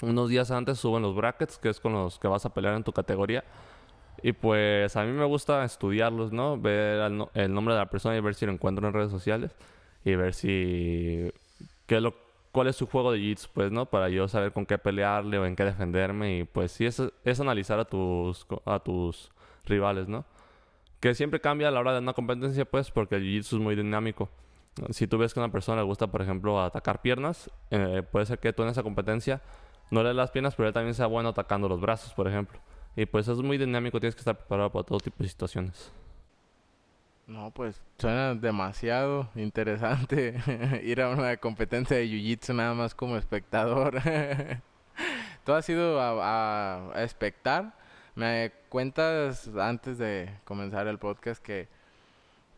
unos 0.00 0.28
días 0.28 0.50
antes 0.52 0.78
suben 0.78 1.02
los 1.02 1.14
brackets, 1.16 1.58
que 1.58 1.68
es 1.70 1.80
con 1.80 1.92
los 1.92 2.18
que 2.20 2.28
vas 2.28 2.46
a 2.46 2.54
pelear 2.54 2.74
en 2.76 2.84
tu 2.84 2.92
categoría. 2.92 3.42
Y 4.22 4.32
pues 4.32 4.96
a 4.96 5.04
mí 5.04 5.12
me 5.12 5.24
gusta 5.24 5.64
estudiarlos, 5.64 6.30
¿no? 6.32 6.56
Ver 6.58 7.00
al 7.00 7.16
no- 7.18 7.30
el 7.34 7.52
nombre 7.52 7.74
de 7.74 7.80
la 7.80 7.90
persona 7.90 8.16
y 8.16 8.20
ver 8.20 8.34
si 8.34 8.46
lo 8.46 8.52
encuentro 8.52 8.86
en 8.86 8.94
redes 8.94 9.10
sociales. 9.10 9.56
Y 10.04 10.14
ver 10.14 10.32
si... 10.32 11.32
Qué 11.86 11.96
es 11.96 12.02
lo, 12.02 12.14
cuál 12.52 12.68
es 12.68 12.76
su 12.76 12.86
juego 12.86 13.12
de 13.12 13.18
jiu 13.18 13.36
pues, 13.52 13.70
¿no? 13.70 13.86
Para 13.86 14.08
yo 14.08 14.28
saber 14.28 14.52
con 14.52 14.66
qué 14.66 14.78
pelearle 14.78 15.38
o 15.38 15.46
en 15.46 15.56
qué 15.56 15.64
defenderme. 15.64 16.38
Y 16.38 16.44
pues 16.44 16.72
sí, 16.72 16.86
es, 16.86 17.02
es 17.24 17.40
analizar 17.40 17.78
a 17.78 17.84
tus, 17.84 18.46
a 18.64 18.78
tus 18.80 19.30
rivales, 19.64 20.08
¿no? 20.08 20.24
Que 21.00 21.14
siempre 21.14 21.40
cambia 21.40 21.68
a 21.68 21.70
la 21.70 21.80
hora 21.80 21.92
de 21.92 22.00
una 22.00 22.12
competencia, 22.12 22.64
pues, 22.64 22.90
porque 22.90 23.16
el 23.16 23.22
jiu-jitsu 23.22 23.56
es 23.56 23.62
muy 23.62 23.74
dinámico. 23.74 24.28
Si 24.90 25.06
tú 25.06 25.18
ves 25.18 25.34
que 25.34 25.40
a 25.40 25.44
una 25.44 25.52
persona 25.52 25.80
le 25.80 25.86
gusta, 25.86 26.06
por 26.06 26.22
ejemplo, 26.22 26.62
atacar 26.62 27.02
piernas, 27.02 27.50
eh, 27.70 28.02
puede 28.10 28.26
ser 28.26 28.38
que 28.38 28.52
tú 28.52 28.62
en 28.62 28.68
esa 28.68 28.82
competencia 28.82 29.42
no 29.90 30.02
le 30.02 30.08
des 30.08 30.16
las 30.16 30.30
piernas, 30.30 30.54
pero 30.54 30.68
él 30.68 30.74
también 30.74 30.94
sea 30.94 31.06
bueno 31.06 31.30
atacando 31.30 31.68
los 31.68 31.80
brazos, 31.80 32.12
por 32.14 32.28
ejemplo. 32.28 32.58
Y 32.96 33.06
pues 33.06 33.28
es 33.28 33.38
muy 33.38 33.58
dinámico, 33.58 33.98
tienes 34.00 34.14
que 34.14 34.20
estar 34.20 34.36
preparado 34.36 34.70
para 34.70 34.84
todo 34.84 35.00
tipo 35.00 35.22
de 35.22 35.28
situaciones. 35.28 35.92
No, 37.30 37.52
pues 37.52 37.80
suena 37.96 38.34
demasiado 38.34 39.28
interesante 39.36 40.34
ir 40.82 41.00
a 41.00 41.10
una 41.10 41.36
competencia 41.36 41.96
de 41.96 42.06
jiu-jitsu 42.06 42.52
nada 42.56 42.74
más 42.74 42.92
como 42.92 43.16
espectador. 43.16 44.02
¿Tú 45.44 45.52
has 45.52 45.68
ido 45.68 46.00
a, 46.00 46.90
a, 46.92 47.04
espectar? 47.04 47.72
Me 48.16 48.50
cuentas 48.68 49.48
antes 49.56 49.96
de 49.96 50.28
comenzar 50.44 50.88
el 50.88 50.98
podcast 50.98 51.40
que, 51.40 51.68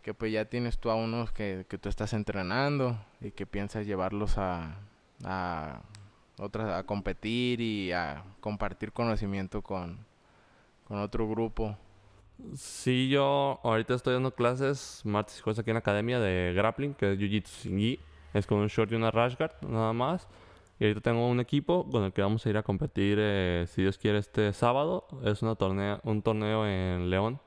que 0.00 0.14
pues 0.14 0.32
ya 0.32 0.46
tienes 0.46 0.78
tú 0.78 0.88
a 0.88 0.94
unos 0.94 1.32
que, 1.32 1.66
que 1.68 1.76
tú 1.76 1.90
estás 1.90 2.14
entrenando 2.14 2.96
y 3.20 3.30
que 3.32 3.44
piensas 3.44 3.84
llevarlos 3.86 4.38
a, 4.38 4.78
a 5.22 5.82
otras 6.38 6.70
a 6.70 6.84
competir 6.84 7.60
y 7.60 7.92
a 7.92 8.24
compartir 8.40 8.92
conocimiento 8.92 9.60
con, 9.60 9.98
con 10.88 10.98
otro 10.98 11.28
grupo. 11.28 11.76
Sí, 12.54 13.08
yo 13.08 13.60
ahorita 13.62 13.94
estoy 13.94 14.14
dando 14.14 14.34
clases 14.34 15.02
martes 15.04 15.38
y 15.38 15.42
jueves 15.42 15.58
aquí 15.58 15.70
en 15.70 15.74
la 15.74 15.80
academia 15.80 16.18
de 16.20 16.52
grappling, 16.54 16.94
que 16.94 17.12
es 17.12 17.18
Jiu-Jitsu 17.18 17.46
sin 17.46 17.78
gi. 17.78 18.00
Es 18.34 18.46
con 18.46 18.58
un 18.58 18.68
short 18.68 18.90
y 18.92 18.94
una 18.94 19.10
rash 19.10 19.36
guard, 19.36 19.52
nada 19.62 19.92
más. 19.92 20.28
Y 20.78 20.84
ahorita 20.84 21.00
tengo 21.00 21.28
un 21.28 21.38
equipo 21.38 21.88
con 21.88 22.04
el 22.04 22.12
que 22.12 22.22
vamos 22.22 22.44
a 22.44 22.50
ir 22.50 22.56
a 22.56 22.62
competir, 22.62 23.18
eh, 23.20 23.66
si 23.68 23.82
Dios 23.82 23.98
quiere, 23.98 24.18
este 24.18 24.52
sábado. 24.52 25.06
Es 25.24 25.42
una 25.42 25.54
tornea, 25.54 26.00
un 26.02 26.22
torneo 26.22 26.66
en 26.66 27.08
León. 27.10 27.40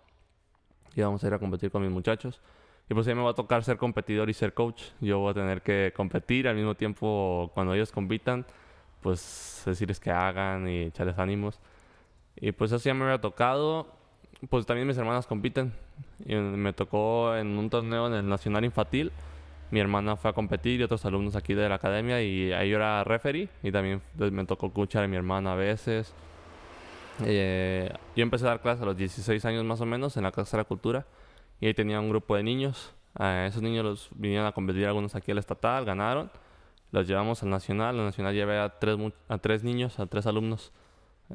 Y 0.95 1.01
vamos 1.01 1.23
a 1.23 1.27
ir 1.27 1.33
a 1.33 1.39
competir 1.39 1.71
con 1.71 1.81
mis 1.81 1.91
muchachos. 1.91 2.41
Y 2.89 2.93
pues 2.93 3.07
ahí 3.07 3.15
me 3.15 3.23
va 3.23 3.31
a 3.31 3.35
tocar 3.35 3.63
ser 3.63 3.77
competidor 3.77 4.29
y 4.29 4.33
ser 4.33 4.53
coach. 4.53 4.83
Yo 5.01 5.19
voy 5.19 5.31
a 5.31 5.33
tener 5.33 5.61
que 5.61 5.91
competir 5.95 6.47
al 6.47 6.55
mismo 6.55 6.75
tiempo 6.75 7.51
cuando 7.53 7.73
ellos 7.73 7.91
compitan, 7.91 8.45
pues 9.01 9.63
decirles 9.65 9.99
que 9.99 10.11
hagan 10.11 10.67
y 10.69 10.83
echarles 10.83 11.17
ánimos. 11.17 11.59
Y 12.35 12.51
pues 12.51 12.71
eso 12.71 12.83
ya 12.83 12.93
me 12.93 13.05
había 13.05 13.19
tocado. 13.19 13.87
Pues 14.49 14.65
también 14.65 14.87
mis 14.87 14.97
hermanas 14.97 15.25
compiten. 15.27 15.73
Y 16.25 16.35
me 16.35 16.73
tocó 16.73 17.35
en 17.35 17.57
un 17.57 17.69
torneo 17.69 18.07
en 18.07 18.13
el 18.13 18.27
Nacional 18.27 18.65
Infantil. 18.65 19.11
Mi 19.71 19.79
hermana 19.79 20.15
fue 20.15 20.29
a 20.29 20.33
competir 20.33 20.79
y 20.79 20.83
otros 20.83 21.05
alumnos 21.05 21.35
aquí 21.35 21.53
de 21.53 21.67
la 21.67 21.75
academia 21.75 22.21
y 22.21 22.51
ahí 22.53 22.69
yo 22.69 22.77
era 22.77 23.03
referee 23.03 23.49
y 23.63 23.71
también 23.71 24.01
pues, 24.15 24.31
me 24.31 24.45
tocó 24.45 24.67
escuchar 24.67 25.03
a 25.03 25.07
mi 25.07 25.15
hermana 25.15 25.53
a 25.53 25.55
veces. 25.55 26.13
Eh, 27.23 27.91
yo 28.15 28.23
empecé 28.23 28.45
a 28.45 28.49
dar 28.49 28.61
clases 28.61 28.83
a 28.83 28.85
los 28.85 28.97
16 28.97 29.43
años 29.45 29.63
más 29.63 29.81
o 29.81 29.85
menos 29.85 30.17
en 30.17 30.23
la 30.23 30.31
Casa 30.31 30.57
de 30.57 30.61
la 30.61 30.67
Cultura 30.67 31.05
y 31.59 31.67
ahí 31.67 31.73
tenía 31.73 31.99
un 31.99 32.09
grupo 32.09 32.35
de 32.35 32.43
niños. 32.43 32.93
A 33.15 33.45
esos 33.47 33.61
niños 33.61 33.85
los 33.85 34.09
vinieron 34.15 34.45
a 34.45 34.51
competir 34.51 34.85
algunos 34.85 35.15
aquí 35.15 35.31
al 35.31 35.37
estatal, 35.37 35.85
ganaron. 35.85 36.29
Los 36.91 37.07
llevamos 37.07 37.41
al 37.43 37.49
nacional. 37.49 37.97
El 37.97 38.05
nacional 38.05 38.33
llevé 38.33 38.59
a 38.59 38.77
tres, 38.79 38.97
a 39.27 39.37
tres 39.37 39.63
niños, 39.63 39.99
a 39.99 40.05
tres 40.05 40.27
alumnos. 40.27 40.71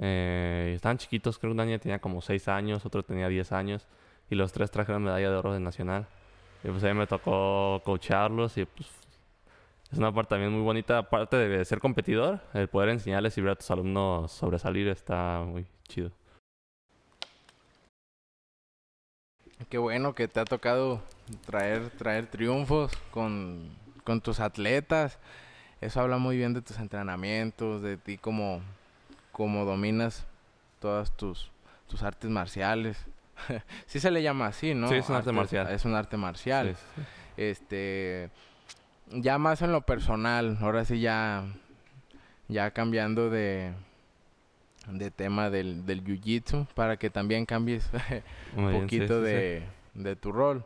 Eh, 0.00 0.72
estaban 0.76 0.98
chiquitos, 0.98 1.38
creo 1.38 1.50
que 1.50 1.54
una 1.54 1.64
niña 1.64 1.78
tenía 1.78 1.98
como 1.98 2.20
6 2.20 2.48
años, 2.48 2.84
otro 2.86 3.02
tenía 3.02 3.28
10 3.28 3.52
años. 3.52 3.86
Y 4.30 4.36
los 4.36 4.52
tres 4.52 4.70
trajeron 4.70 5.02
medalla 5.02 5.30
de 5.30 5.36
oro 5.36 5.52
del 5.52 5.64
nacional. 5.64 6.06
Y 6.62 6.68
pues 6.68 6.84
ahí 6.84 6.94
me 6.94 7.06
tocó 7.06 7.80
coacharlos 7.84 8.56
y 8.58 8.64
pues 8.64 8.88
es 9.90 9.98
una 9.98 10.12
parte 10.12 10.30
también 10.30 10.52
muy 10.52 10.62
bonita. 10.62 10.98
Aparte 10.98 11.36
de 11.36 11.64
ser 11.64 11.80
competidor, 11.80 12.40
el 12.54 12.68
poder 12.68 12.90
enseñarles 12.90 13.36
y 13.38 13.40
ver 13.40 13.52
a 13.52 13.56
tus 13.56 13.70
alumnos 13.70 14.30
sobresalir 14.30 14.88
está 14.88 15.42
muy 15.44 15.66
chido. 15.88 16.12
Qué 19.68 19.78
bueno 19.78 20.14
que 20.14 20.28
te 20.28 20.40
ha 20.40 20.44
tocado 20.44 21.02
traer, 21.44 21.90
traer 21.90 22.26
triunfos 22.26 22.92
con, 23.10 23.68
con 24.04 24.20
tus 24.20 24.40
atletas. 24.40 25.18
Eso 25.80 26.00
habla 26.00 26.18
muy 26.18 26.36
bien 26.36 26.54
de 26.54 26.62
tus 26.62 26.78
entrenamientos, 26.78 27.82
de 27.82 27.96
ti 27.96 28.16
como, 28.16 28.60
como 29.32 29.64
dominas 29.64 30.26
todas 30.80 31.16
tus, 31.16 31.50
tus 31.88 32.02
artes 32.02 32.30
marciales. 32.30 33.06
sí 33.86 34.00
se 34.00 34.10
le 34.10 34.22
llama 34.22 34.46
así, 34.46 34.74
¿no? 34.74 34.88
Sí, 34.88 34.96
es 34.96 35.08
un 35.08 35.16
arte 35.16 35.32
marcial. 35.32 35.70
Es 35.70 35.84
un 35.84 35.94
arte 35.94 36.16
marcial. 36.16 36.76
Sí, 36.76 36.82
sí. 36.96 37.02
Este, 37.36 38.30
ya 39.10 39.38
más 39.38 39.62
en 39.62 39.72
lo 39.72 39.82
personal, 39.82 40.58
ahora 40.60 40.84
sí 40.84 41.00
ya, 41.00 41.44
ya 42.48 42.70
cambiando 42.72 43.30
de, 43.30 43.72
de 44.88 45.10
tema 45.10 45.50
del, 45.50 45.86
del 45.86 46.04
jiu-jitsu 46.04 46.66
para 46.74 46.96
que 46.96 47.10
también 47.10 47.46
cambies 47.46 47.88
un 48.56 48.72
poquito 48.72 49.18
sí. 49.18 49.24
de, 49.24 49.62
de 49.94 50.16
tu 50.16 50.32
rol. 50.32 50.64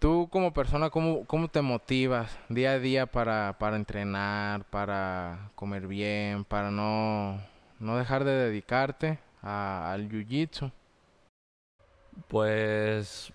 Tú 0.00 0.28
como 0.32 0.54
persona, 0.54 0.88
¿cómo, 0.88 1.26
cómo 1.26 1.48
te 1.48 1.60
motivas 1.60 2.38
día 2.48 2.72
a 2.72 2.78
día 2.78 3.04
para, 3.04 3.56
para 3.58 3.76
entrenar, 3.76 4.64
para 4.64 5.50
comer 5.54 5.86
bien, 5.86 6.44
para 6.44 6.70
no, 6.70 7.38
no 7.78 7.98
dejar 7.98 8.24
de 8.24 8.32
dedicarte 8.32 9.18
a- 9.42 9.92
al 9.92 10.08
jiu-jitsu? 10.08 10.72
Pues, 12.28 13.30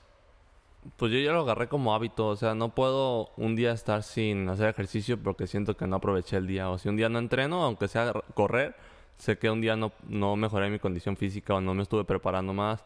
pues 0.97 1.11
yo 1.11 1.19
ya 1.19 1.33
lo 1.33 1.41
agarré 1.41 1.67
como 1.67 1.93
hábito, 1.93 2.27
o 2.27 2.35
sea, 2.35 2.55
no 2.55 2.69
puedo 2.69 3.29
un 3.37 3.55
día 3.55 3.71
estar 3.71 4.03
sin 4.03 4.49
hacer 4.49 4.69
ejercicio 4.69 5.21
porque 5.21 5.47
siento 5.47 5.77
que 5.77 5.87
no 5.87 5.97
aproveché 5.97 6.37
el 6.37 6.47
día. 6.47 6.69
O 6.71 6.77
si 6.79 6.89
un 6.89 6.97
día 6.97 7.09
no 7.09 7.19
entreno, 7.19 7.63
aunque 7.63 7.87
sea 7.87 8.11
correr, 8.33 8.75
sé 9.17 9.37
que 9.37 9.51
un 9.51 9.61
día 9.61 9.75
no, 9.75 9.91
no 10.07 10.35
mejoré 10.35 10.69
mi 10.71 10.79
condición 10.79 11.17
física 11.17 11.55
o 11.55 11.61
no 11.61 11.75
me 11.75 11.83
estuve 11.83 12.05
preparando 12.05 12.53
más. 12.53 12.83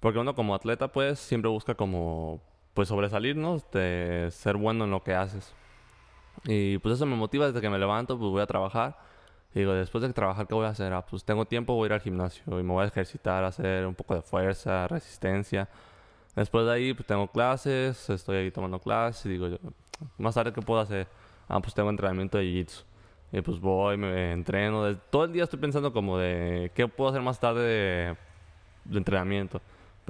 Porque 0.00 0.18
uno 0.18 0.34
como 0.34 0.54
atleta, 0.54 0.88
pues, 0.88 1.18
siempre 1.18 1.50
busca 1.50 1.74
como, 1.74 2.40
pues, 2.80 2.88
sobresalir, 2.88 3.36
¿no? 3.36 3.58
De 3.72 4.28
ser 4.30 4.56
bueno 4.56 4.84
en 4.84 4.90
lo 4.90 5.02
que 5.02 5.14
haces. 5.14 5.52
Y 6.44 6.78
pues 6.78 6.94
eso 6.94 7.04
me 7.04 7.14
motiva 7.14 7.46
desde 7.46 7.60
que 7.60 7.68
me 7.68 7.78
levanto, 7.78 8.18
pues 8.18 8.30
voy 8.30 8.40
a 8.40 8.46
trabajar. 8.46 8.96
Y 9.54 9.58
digo, 9.58 9.74
después 9.74 10.00
de 10.00 10.10
trabajar, 10.14 10.46
¿qué 10.46 10.54
voy 10.54 10.64
a 10.64 10.70
hacer? 10.70 10.90
Ah, 10.94 11.04
pues 11.04 11.22
tengo 11.22 11.44
tiempo, 11.44 11.74
voy 11.74 11.84
a 11.84 11.86
ir 11.88 11.92
al 11.92 12.00
gimnasio 12.00 12.42
y 12.58 12.62
me 12.62 12.72
voy 12.72 12.84
a 12.84 12.86
ejercitar, 12.86 13.44
hacer 13.44 13.86
un 13.86 13.94
poco 13.94 14.14
de 14.14 14.22
fuerza, 14.22 14.88
resistencia. 14.88 15.68
Después 16.34 16.64
de 16.64 16.72
ahí, 16.72 16.94
pues 16.94 17.06
tengo 17.06 17.28
clases, 17.28 18.08
estoy 18.08 18.38
ahí 18.38 18.50
tomando 18.50 18.78
clases 18.78 19.26
y 19.26 19.28
digo, 19.28 19.48
yo, 19.48 19.58
más 20.16 20.34
tarde, 20.34 20.50
¿qué 20.50 20.62
puedo 20.62 20.80
hacer? 20.80 21.06
Ah, 21.48 21.60
pues 21.60 21.74
tengo 21.74 21.90
entrenamiento 21.90 22.38
de 22.38 22.44
jiu-jitsu. 22.44 22.84
Y 23.32 23.42
pues 23.42 23.60
voy, 23.60 23.98
me 23.98 24.32
entreno. 24.32 24.96
todo 25.10 25.24
el 25.24 25.32
día 25.34 25.44
estoy 25.44 25.58
pensando 25.58 25.92
como 25.92 26.16
de, 26.16 26.72
¿qué 26.74 26.88
puedo 26.88 27.10
hacer 27.10 27.20
más 27.20 27.38
tarde 27.38 27.62
de, 27.62 28.16
de 28.86 28.96
entrenamiento? 28.96 29.60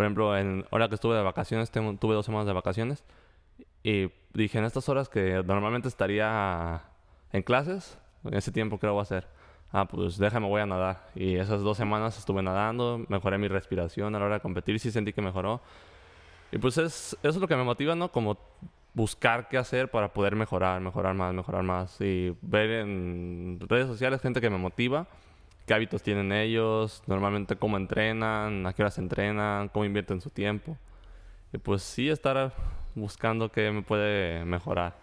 Por 0.00 0.07
ejemplo, 0.07 0.35
en, 0.35 0.64
ahora 0.71 0.88
que 0.88 0.95
estuve 0.95 1.14
de 1.14 1.23
vacaciones, 1.23 1.71
tengo- 1.71 1.95
tuve 1.99 2.14
dos 2.14 2.25
semanas 2.25 2.47
de 2.47 2.54
vacaciones. 2.54 3.04
Y 3.83 4.11
dije, 4.33 4.57
en 4.57 4.64
estas 4.64 4.88
horas 4.88 5.11
que 5.11 5.42
normalmente 5.45 5.88
estaría 5.88 6.80
en 7.35 7.42
clases, 7.42 7.99
en 8.25 8.33
ese 8.33 8.50
tiempo, 8.50 8.78
¿qué 8.78 8.87
voy 8.87 9.00
a 9.00 9.02
hacer? 9.02 9.28
Ah, 9.71 9.85
pues 9.87 10.16
déjame, 10.16 10.49
voy 10.49 10.62
a 10.62 10.64
nadar. 10.64 11.11
Y 11.14 11.37
esas 11.37 11.61
dos 11.61 11.76
semanas 11.76 12.16
estuve 12.16 12.42
nadando, 12.42 13.04
mejoré 13.09 13.37
mi 13.37 13.49
respiración 13.49 14.14
a 14.14 14.19
la 14.19 14.25
hora 14.25 14.35
de 14.37 14.40
competir, 14.40 14.80
sí 14.80 14.90
sentí 14.90 15.12
que 15.12 15.21
mejoró. 15.21 15.61
Y 16.50 16.57
pues 16.57 16.78
es, 16.78 17.12
eso 17.23 17.28
es 17.28 17.37
lo 17.37 17.47
que 17.47 17.57
me 17.57 17.64
motiva, 17.64 17.95
¿no? 17.95 18.11
Como 18.11 18.38
buscar 18.95 19.49
qué 19.50 19.59
hacer 19.59 19.90
para 19.90 20.14
poder 20.14 20.35
mejorar, 20.35 20.80
mejorar 20.80 21.12
más, 21.12 21.35
mejorar 21.35 21.62
más. 21.62 22.00
Y 22.00 22.35
ver 22.40 22.71
en 22.71 23.59
redes 23.69 23.87
sociales 23.87 24.23
gente 24.23 24.40
que 24.40 24.49
me 24.49 24.57
motiva, 24.57 25.09
qué 25.67 25.75
hábitos 25.75 26.02
tienen 26.02 26.33
ellos, 26.33 27.02
normalmente 27.07 27.57
cómo 27.57 27.76
entrenan, 27.76 28.67
a 28.67 28.73
qué 28.73 28.83
horas 28.83 28.99
entrenan, 28.99 29.69
cómo 29.69 29.85
invierten 29.85 30.21
su 30.21 30.31
tiempo. 30.31 30.76
Y 31.52 31.59
pues 31.59 31.83
sí, 31.83 32.09
estar 32.09 32.52
buscando 32.95 33.50
qué 33.50 33.71
me 33.71 33.83
puede 33.83 34.45
mejorar. 34.45 34.97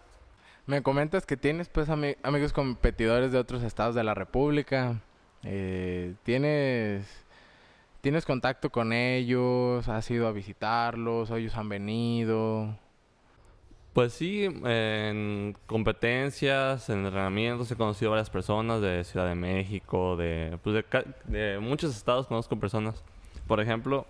Me 0.66 0.82
comentas 0.82 1.24
que 1.24 1.36
tienes 1.36 1.68
pues 1.68 1.88
amigos 1.88 2.52
competidores 2.52 3.32
de 3.32 3.38
otros 3.38 3.62
estados 3.62 3.94
de 3.94 4.04
la 4.04 4.14
República. 4.14 5.00
Eh, 5.42 6.14
¿Tienes 6.24 7.24
tienes 8.00 8.24
contacto 8.24 8.70
con 8.70 8.92
ellos? 8.92 9.88
¿Has 9.88 10.10
ido 10.10 10.26
a 10.26 10.32
visitarlos? 10.32 11.30
¿Ellos 11.30 11.56
han 11.56 11.68
venido? 11.68 12.78
Pues 13.98 14.12
sí, 14.12 14.44
en 14.44 15.56
competencias, 15.66 16.88
en 16.88 17.04
entrenamientos 17.04 17.68
he 17.72 17.74
conocido 17.74 18.12
varias 18.12 18.30
personas 18.30 18.80
de 18.80 19.02
Ciudad 19.02 19.26
de 19.26 19.34
México, 19.34 20.16
de, 20.16 20.56
pues 20.62 20.84
de, 21.24 21.58
muchos 21.60 21.96
estados 21.96 22.28
conozco 22.28 22.54
personas. 22.60 23.02
Por 23.48 23.60
ejemplo, 23.60 24.06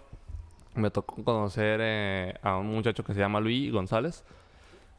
me 0.75 0.91
tocó 0.91 1.25
conocer 1.25 1.81
eh, 1.83 2.35
a 2.43 2.59
un 2.59 2.67
muchacho 2.67 3.03
que 3.03 3.15
se 3.15 3.21
llama 3.21 3.41
Luis 3.41 3.73
González, 3.73 4.27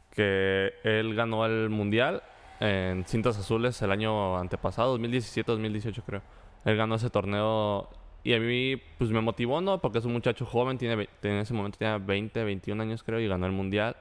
que 0.09 0.73
él 0.83 1.13
ganó 1.13 1.45
el 1.45 1.69
mundial 1.69 2.23
en 2.59 3.05
cintas 3.05 3.37
azules 3.37 3.79
el 3.83 3.91
año 3.91 4.39
antepasado, 4.39 4.97
2017-2018 4.97 6.01
creo. 6.03 6.23
Él 6.65 6.75
ganó 6.75 6.95
ese 6.95 7.11
torneo 7.11 7.89
y 8.23 8.33
a 8.33 8.39
mí 8.39 8.81
pues 8.97 9.11
me 9.11 9.21
motivó, 9.21 9.61
¿no? 9.61 9.79
Porque 9.81 9.99
es 9.99 10.05
un 10.05 10.13
muchacho 10.13 10.47
joven, 10.47 10.79
tiene, 10.79 11.07
en 11.21 11.35
ese 11.35 11.53
momento 11.53 11.77
tenía 11.77 11.99
20, 11.99 12.43
21 12.43 12.81
años 12.81 13.03
creo 13.03 13.19
y 13.19 13.27
ganó 13.27 13.45
el 13.45 13.51
mundial. 13.51 13.95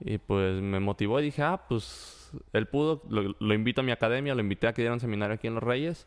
Y 0.00 0.18
pues 0.18 0.60
me 0.60 0.80
motivó 0.80 1.20
y 1.20 1.24
dije, 1.24 1.42
ah, 1.42 1.60
pues 1.68 2.32
él 2.52 2.66
pudo, 2.66 3.02
lo, 3.08 3.54
invito 3.54 3.80
a 3.80 3.84
mi 3.84 3.92
academia, 3.92 4.34
lo 4.34 4.40
invité 4.40 4.68
a 4.68 4.72
que 4.72 4.82
diera 4.82 4.94
un 4.94 5.00
seminario 5.00 5.34
aquí 5.34 5.46
en 5.46 5.54
Los 5.54 5.62
Reyes. 5.62 6.06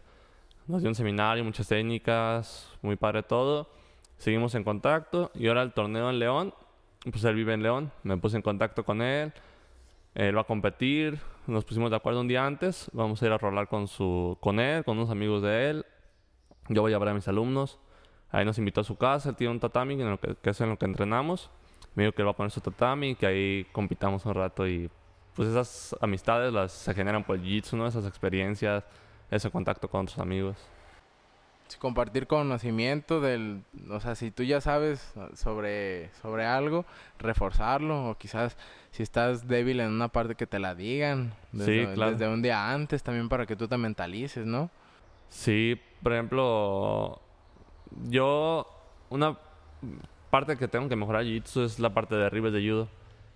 Nos 0.68 0.82
dio 0.82 0.90
un 0.90 0.96
seminario, 0.96 1.44
muchas 1.44 1.68
técnicas, 1.68 2.72
muy 2.82 2.96
padre 2.96 3.24
todo. 3.24 3.70
Seguimos 4.18 4.56
en 4.56 4.64
contacto 4.64 5.32
y 5.34 5.48
ahora 5.48 5.64
el 5.64 5.74
torneo 5.74 6.10
en 6.10 6.20
León, 6.20 6.54
pues 7.10 7.24
él 7.24 7.36
vive 7.36 7.54
en 7.54 7.64
León, 7.64 7.92
me 8.04 8.16
puse 8.18 8.38
en 8.38 8.44
contacto 8.44 8.86
con 8.86 9.02
él. 9.02 9.34
Él 10.14 10.36
va 10.36 10.42
a 10.42 10.46
competir, 10.46 11.20
nos 11.48 11.66
pusimos 11.66 11.90
de 11.90 11.96
acuerdo 11.96 12.22
un 12.22 12.28
día 12.28 12.46
antes, 12.46 12.90
vamos 12.94 13.22
a 13.22 13.26
ir 13.26 13.32
a 13.32 13.38
rolar 13.38 13.68
con, 13.68 13.88
su, 13.88 14.38
con 14.42 14.60
él, 14.60 14.84
con 14.84 14.98
unos 14.98 15.10
amigos 15.10 15.42
de 15.42 15.70
él. 15.70 15.86
Yo 16.70 16.82
voy 16.82 16.94
a 16.94 17.00
ver 17.00 17.10
a 17.10 17.14
mis 17.14 17.28
alumnos. 17.28 17.80
Ahí 18.30 18.46
nos 18.46 18.58
invitó 18.58 18.82
a 18.82 18.84
su 18.84 18.98
casa, 18.98 19.30
él 19.30 19.36
tiene 19.36 19.52
un 19.52 19.60
tatami, 19.60 20.02
en 20.02 20.18
que, 20.18 20.36
que 20.36 20.50
es 20.52 20.62
en 20.62 20.70
lo 20.70 20.78
que 20.78 20.86
entrenamos 20.86 21.50
me 21.96 22.04
dijo 22.04 22.14
que 22.14 22.22
él 22.22 22.28
va 22.28 22.32
a 22.32 22.36
poner 22.36 22.52
su 22.52 22.62
tatami, 22.62 23.16
que 23.16 23.26
ahí 23.26 23.68
compitamos 23.72 24.26
un 24.26 24.34
rato 24.34 24.68
y 24.68 24.90
pues 25.36 25.50
esas 25.50 25.96
amistades 26.02 26.52
las 26.54 26.72
se 26.72 26.94
generan 26.94 27.24
por 27.24 27.36
el 27.36 27.44
jiu-jitsu, 27.44 27.78
¿no? 27.78 27.88
Esas 27.88 28.06
experiencias, 28.06 28.84
ese 29.30 29.50
contacto 29.50 29.90
con 29.90 30.02
otros 30.02 30.20
amigos. 30.20 30.58
compartir 31.80 32.28
conocimiento 32.28 33.22
del, 33.22 33.64
o 33.90 34.00
sea, 34.02 34.16
si 34.16 34.30
tú 34.32 34.44
ya 34.44 34.60
sabes 34.60 35.14
sobre, 35.36 36.12
sobre 36.22 36.46
algo, 36.46 36.86
reforzarlo, 37.18 38.10
o 38.10 38.18
quizás 38.18 38.58
si 38.92 39.04
estás 39.04 39.48
débil 39.48 39.80
en 39.80 39.90
una 39.90 40.10
parte 40.10 40.36
que 40.36 40.48
te 40.48 40.60
la 40.60 40.76
digan, 40.76 41.34
desde, 41.54 41.88
sí, 41.88 41.94
claro. 41.94 42.12
desde 42.12 42.28
un 42.28 42.42
día 42.42 42.72
antes 42.72 43.04
también 43.04 43.30
para 43.30 43.46
que 43.46 43.56
tú 43.56 43.68
te 43.68 43.78
mentalices, 43.78 44.46
¿no? 44.46 44.70
Sí, 45.30 45.80
por 46.04 46.12
ejemplo, 46.12 47.22
yo, 48.10 48.68
una 49.10 49.38
parte 50.32 50.58
que 50.58 50.68
tengo 50.68 50.90
que 50.90 50.96
mejorar 50.96 51.24
Jiu-Jitsu 51.24 51.66
es 51.66 51.80
la 51.80 51.94
parte 51.94 52.16
de 52.16 52.24
derribes 52.24 52.54
de 52.54 52.62
judo. 52.68 52.88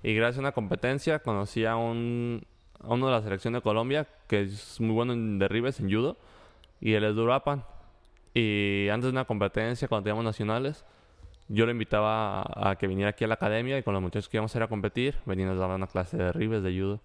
Y 0.02 0.16
gracias 0.16 0.38
a 0.38 0.42
una 0.42 0.52
competencia 0.54 1.20
conocí 1.20 1.66
a, 1.66 1.76
un, 1.76 2.44
uno 2.84 3.06
de 3.06 3.12
la 3.12 3.22
selección 3.22 3.54
de 3.54 3.62
Colombia 3.62 4.08
que 4.28 4.42
es 4.42 4.80
muy 4.82 4.94
bueno 4.94 5.14
en 5.14 5.38
derribes, 5.38 5.80
en 5.80 5.92
judo. 5.92 6.18
Y 6.82 6.94
él 6.94 7.04
es 7.04 7.16
Durapan. 7.16 7.64
Y 8.34 8.90
antes 8.90 9.06
de 9.06 9.12
una 9.12 9.26
competencia, 9.26 9.88
cuando 9.88 10.04
teníamos 10.04 10.26
nacionales, 10.26 10.84
yo 11.48 11.66
lo 11.66 11.72
invitaba 11.72 12.42
a, 12.42 12.76
que 12.78 12.88
viniera 12.88 13.12
aquí 13.12 13.24
a 13.24 13.28
la 13.28 13.36
academia 13.36 13.78
y 13.78 13.84
con 13.84 13.94
los 13.94 14.02
muchachos 14.02 14.30
que 14.30 14.38
íbamos 14.38 14.56
a 14.56 14.58
ir 14.58 14.64
a 14.64 14.68
competir, 14.68 15.16
veníamos 15.26 15.58
a 15.58 15.68
dar 15.68 15.76
una 15.76 15.88
clase 15.88 16.18
de 16.18 16.26
derribes 16.26 16.64
de 16.64 16.78
judo. 16.78 17.02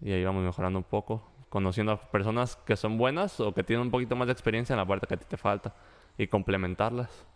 Y 0.00 0.12
ahí 0.12 0.20
íbamos 0.20 0.44
mejorando 0.44 0.78
un 0.78 0.84
poco, 0.84 1.22
conociendo 1.48 1.92
a 1.92 2.00
personas 2.00 2.56
que 2.56 2.76
son 2.76 2.98
buenas 2.98 3.40
o 3.40 3.52
que 3.52 3.64
tienen 3.64 3.86
un 3.86 3.90
poquito 3.90 4.16
más 4.16 4.26
de 4.26 4.32
experiencia 4.32 4.74
en 4.74 4.78
la 4.78 4.86
parte 4.86 5.06
que 5.06 5.14
a 5.14 5.16
ti 5.16 5.26
te 5.28 5.36
falta 5.36 5.74
y 6.18 6.26
complementarlas. 6.26 7.26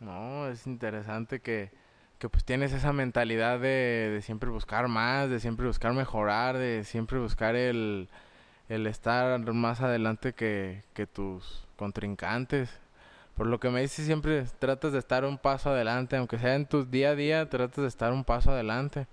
No, 0.00 0.48
es 0.48 0.66
interesante 0.66 1.40
que, 1.40 1.70
que 2.18 2.28
pues 2.28 2.44
tienes 2.44 2.72
esa 2.72 2.92
mentalidad 2.92 3.58
de, 3.60 4.10
de, 4.12 4.22
siempre 4.22 4.50
buscar 4.50 4.88
más, 4.88 5.30
de 5.30 5.40
siempre 5.40 5.66
buscar 5.66 5.92
mejorar, 5.94 6.58
de 6.58 6.84
siempre 6.84 7.18
buscar 7.18 7.56
el, 7.56 8.08
el 8.68 8.86
estar 8.86 9.38
más 9.52 9.80
adelante 9.80 10.34
que, 10.34 10.82
que 10.92 11.06
tus 11.06 11.66
contrincantes. 11.76 12.80
Por 13.36 13.46
lo 13.46 13.60
que 13.60 13.70
me 13.70 13.82
dices, 13.82 14.06
siempre 14.06 14.44
tratas 14.58 14.92
de 14.92 14.98
estar 14.98 15.24
un 15.24 15.38
paso 15.38 15.70
adelante, 15.70 16.16
aunque 16.16 16.38
sea 16.38 16.54
en 16.54 16.66
tu 16.66 16.84
día 16.84 17.10
a 17.10 17.14
día, 17.14 17.48
tratas 17.48 17.82
de 17.82 17.88
estar 17.88 18.12
un 18.12 18.24
paso 18.24 18.50
adelante. 18.50 19.06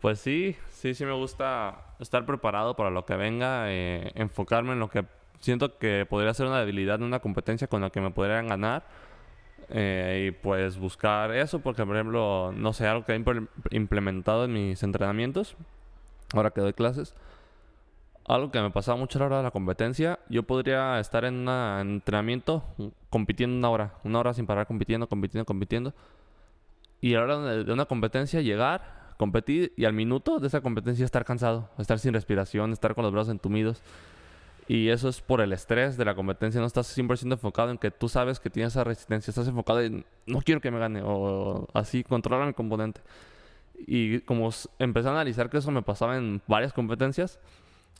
Pues 0.00 0.20
sí, 0.20 0.56
sí, 0.70 0.92
sí 0.94 1.04
me 1.04 1.12
gusta 1.12 1.94
estar 1.98 2.26
preparado 2.26 2.76
para 2.76 2.90
lo 2.90 3.04
que 3.04 3.16
venga, 3.16 3.72
eh, 3.72 4.12
enfocarme 4.16 4.72
en 4.72 4.80
lo 4.80 4.90
que 4.90 5.06
siento 5.40 5.78
que 5.78 6.06
podría 6.08 6.34
ser 6.34 6.46
una 6.46 6.60
debilidad 6.60 7.00
una 7.00 7.20
competencia 7.20 7.68
con 7.68 7.80
la 7.80 7.90
que 7.90 8.00
me 8.00 8.10
podrían 8.10 8.48
ganar 8.48 8.84
eh, 9.70 10.28
y 10.28 10.30
pues 10.32 10.78
buscar 10.78 11.32
eso, 11.32 11.60
porque 11.60 11.84
por 11.84 11.96
ejemplo, 11.96 12.52
no 12.52 12.72
sé, 12.72 12.86
algo 12.86 13.04
que 13.04 13.14
he 13.14 13.76
implementado 13.76 14.44
en 14.44 14.52
mis 14.52 14.82
entrenamientos, 14.82 15.56
ahora 16.34 16.50
que 16.50 16.60
doy 16.60 16.72
clases, 16.72 17.14
algo 18.26 18.50
que 18.50 18.60
me 18.60 18.70
pasaba 18.70 18.96
mucho 18.96 19.18
a 19.18 19.20
la 19.20 19.26
hora 19.26 19.36
de 19.38 19.42
la 19.44 19.50
competencia, 19.50 20.18
yo 20.28 20.44
podría 20.44 20.98
estar 20.98 21.24
en 21.24 21.46
un 21.48 21.88
entrenamiento 21.94 22.64
compitiendo 23.10 23.56
una 23.56 23.70
hora, 23.70 23.94
una 24.04 24.20
hora 24.20 24.34
sin 24.34 24.46
parar 24.46 24.66
compitiendo, 24.66 25.08
compitiendo, 25.08 25.44
compitiendo, 25.44 25.94
y 27.00 27.14
a 27.14 27.18
la 27.18 27.24
hora 27.24 27.64
de 27.64 27.72
una 27.72 27.84
competencia 27.84 28.40
llegar, 28.40 29.14
competir 29.18 29.72
y 29.76 29.84
al 29.84 29.92
minuto 29.92 30.40
de 30.40 30.46
esa 30.46 30.60
competencia 30.60 31.04
estar 31.04 31.24
cansado, 31.24 31.68
estar 31.78 31.98
sin 31.98 32.14
respiración, 32.14 32.72
estar 32.72 32.94
con 32.94 33.04
los 33.04 33.12
brazos 33.12 33.30
entumidos. 33.32 33.82
Y 34.66 34.88
eso 34.88 35.08
es 35.08 35.20
por 35.20 35.40
el 35.40 35.52
estrés 35.52 35.96
de 35.96 36.04
la 36.04 36.14
competencia. 36.14 36.60
No 36.60 36.66
estás 36.66 36.96
100% 36.96 37.32
enfocado 37.32 37.70
en 37.70 37.78
que 37.78 37.90
tú 37.90 38.08
sabes 38.08 38.40
que 38.40 38.48
tienes 38.48 38.72
esa 38.72 38.84
resistencia. 38.84 39.30
Estás 39.30 39.48
enfocado 39.48 39.80
en 39.80 40.04
no 40.26 40.40
quiero 40.40 40.60
que 40.60 40.70
me 40.70 40.78
gane 40.78 41.02
o 41.04 41.68
así, 41.74 42.02
controlar 42.02 42.46
mi 42.46 42.54
componente. 42.54 43.02
Y 43.86 44.20
como 44.20 44.50
empecé 44.78 45.08
a 45.08 45.12
analizar 45.12 45.50
que 45.50 45.58
eso 45.58 45.70
me 45.70 45.82
pasaba 45.82 46.16
en 46.16 46.40
varias 46.46 46.72
competencias, 46.72 47.38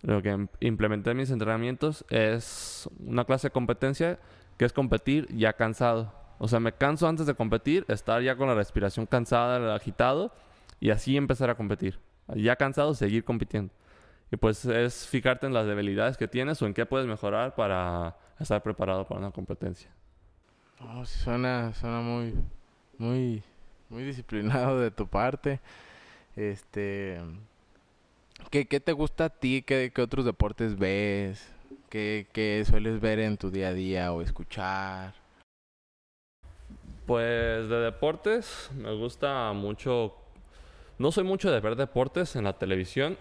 lo 0.02 0.22
que 0.22 0.48
implementé 0.60 1.10
en 1.10 1.16
mis 1.18 1.30
entrenamientos 1.30 2.04
es 2.08 2.88
una 2.98 3.24
clase 3.24 3.48
de 3.48 3.52
competencia 3.52 4.18
que 4.56 4.64
es 4.64 4.72
competir 4.72 5.28
ya 5.34 5.54
cansado. 5.54 6.12
O 6.38 6.48
sea, 6.48 6.60
me 6.60 6.72
canso 6.72 7.08
antes 7.08 7.26
de 7.26 7.34
competir, 7.34 7.84
estar 7.88 8.22
ya 8.22 8.36
con 8.36 8.48
la 8.48 8.54
respiración 8.54 9.06
cansada, 9.06 9.74
agitado, 9.74 10.32
y 10.80 10.90
así 10.90 11.16
empezar 11.16 11.50
a 11.50 11.54
competir. 11.54 11.98
Ya 12.34 12.56
cansado, 12.56 12.94
seguir 12.94 13.24
compitiendo. 13.24 13.72
Y 14.30 14.36
pues 14.36 14.64
es 14.64 15.06
fijarte 15.06 15.46
en 15.46 15.54
las 15.54 15.66
debilidades 15.66 16.16
que 16.16 16.28
tienes 16.28 16.60
o 16.62 16.66
en 16.66 16.74
qué 16.74 16.86
puedes 16.86 17.06
mejorar 17.06 17.54
para 17.54 18.16
estar 18.38 18.62
preparado 18.62 19.06
para 19.06 19.20
una 19.20 19.30
competencia. 19.30 19.90
Oh, 20.80 21.04
suena, 21.04 21.72
suena 21.74 22.00
muy, 22.00 22.34
muy, 22.98 23.42
muy 23.88 24.02
disciplinado 24.02 24.80
de 24.80 24.90
tu 24.90 25.06
parte. 25.06 25.60
Este, 26.36 27.20
¿qué, 28.50 28.66
qué 28.66 28.80
te 28.80 28.92
gusta 28.92 29.26
a 29.26 29.30
ti? 29.30 29.62
¿Qué, 29.62 29.92
qué 29.94 30.02
otros 30.02 30.24
deportes 30.24 30.76
ves? 30.76 31.48
¿Qué, 31.88 32.26
¿Qué 32.32 32.64
sueles 32.68 33.00
ver 33.00 33.20
en 33.20 33.36
tu 33.36 33.50
día 33.50 33.68
a 33.68 33.72
día 33.72 34.12
o 34.12 34.20
escuchar? 34.20 35.14
Pues 37.06 37.68
de 37.68 37.76
deportes 37.76 38.70
me 38.76 38.92
gusta 38.94 39.52
mucho. 39.52 40.16
No 40.98 41.12
soy 41.12 41.24
mucho 41.24 41.50
de 41.50 41.60
ver 41.60 41.76
deportes 41.76 42.34
en 42.34 42.44
la 42.44 42.54
televisión 42.54 43.16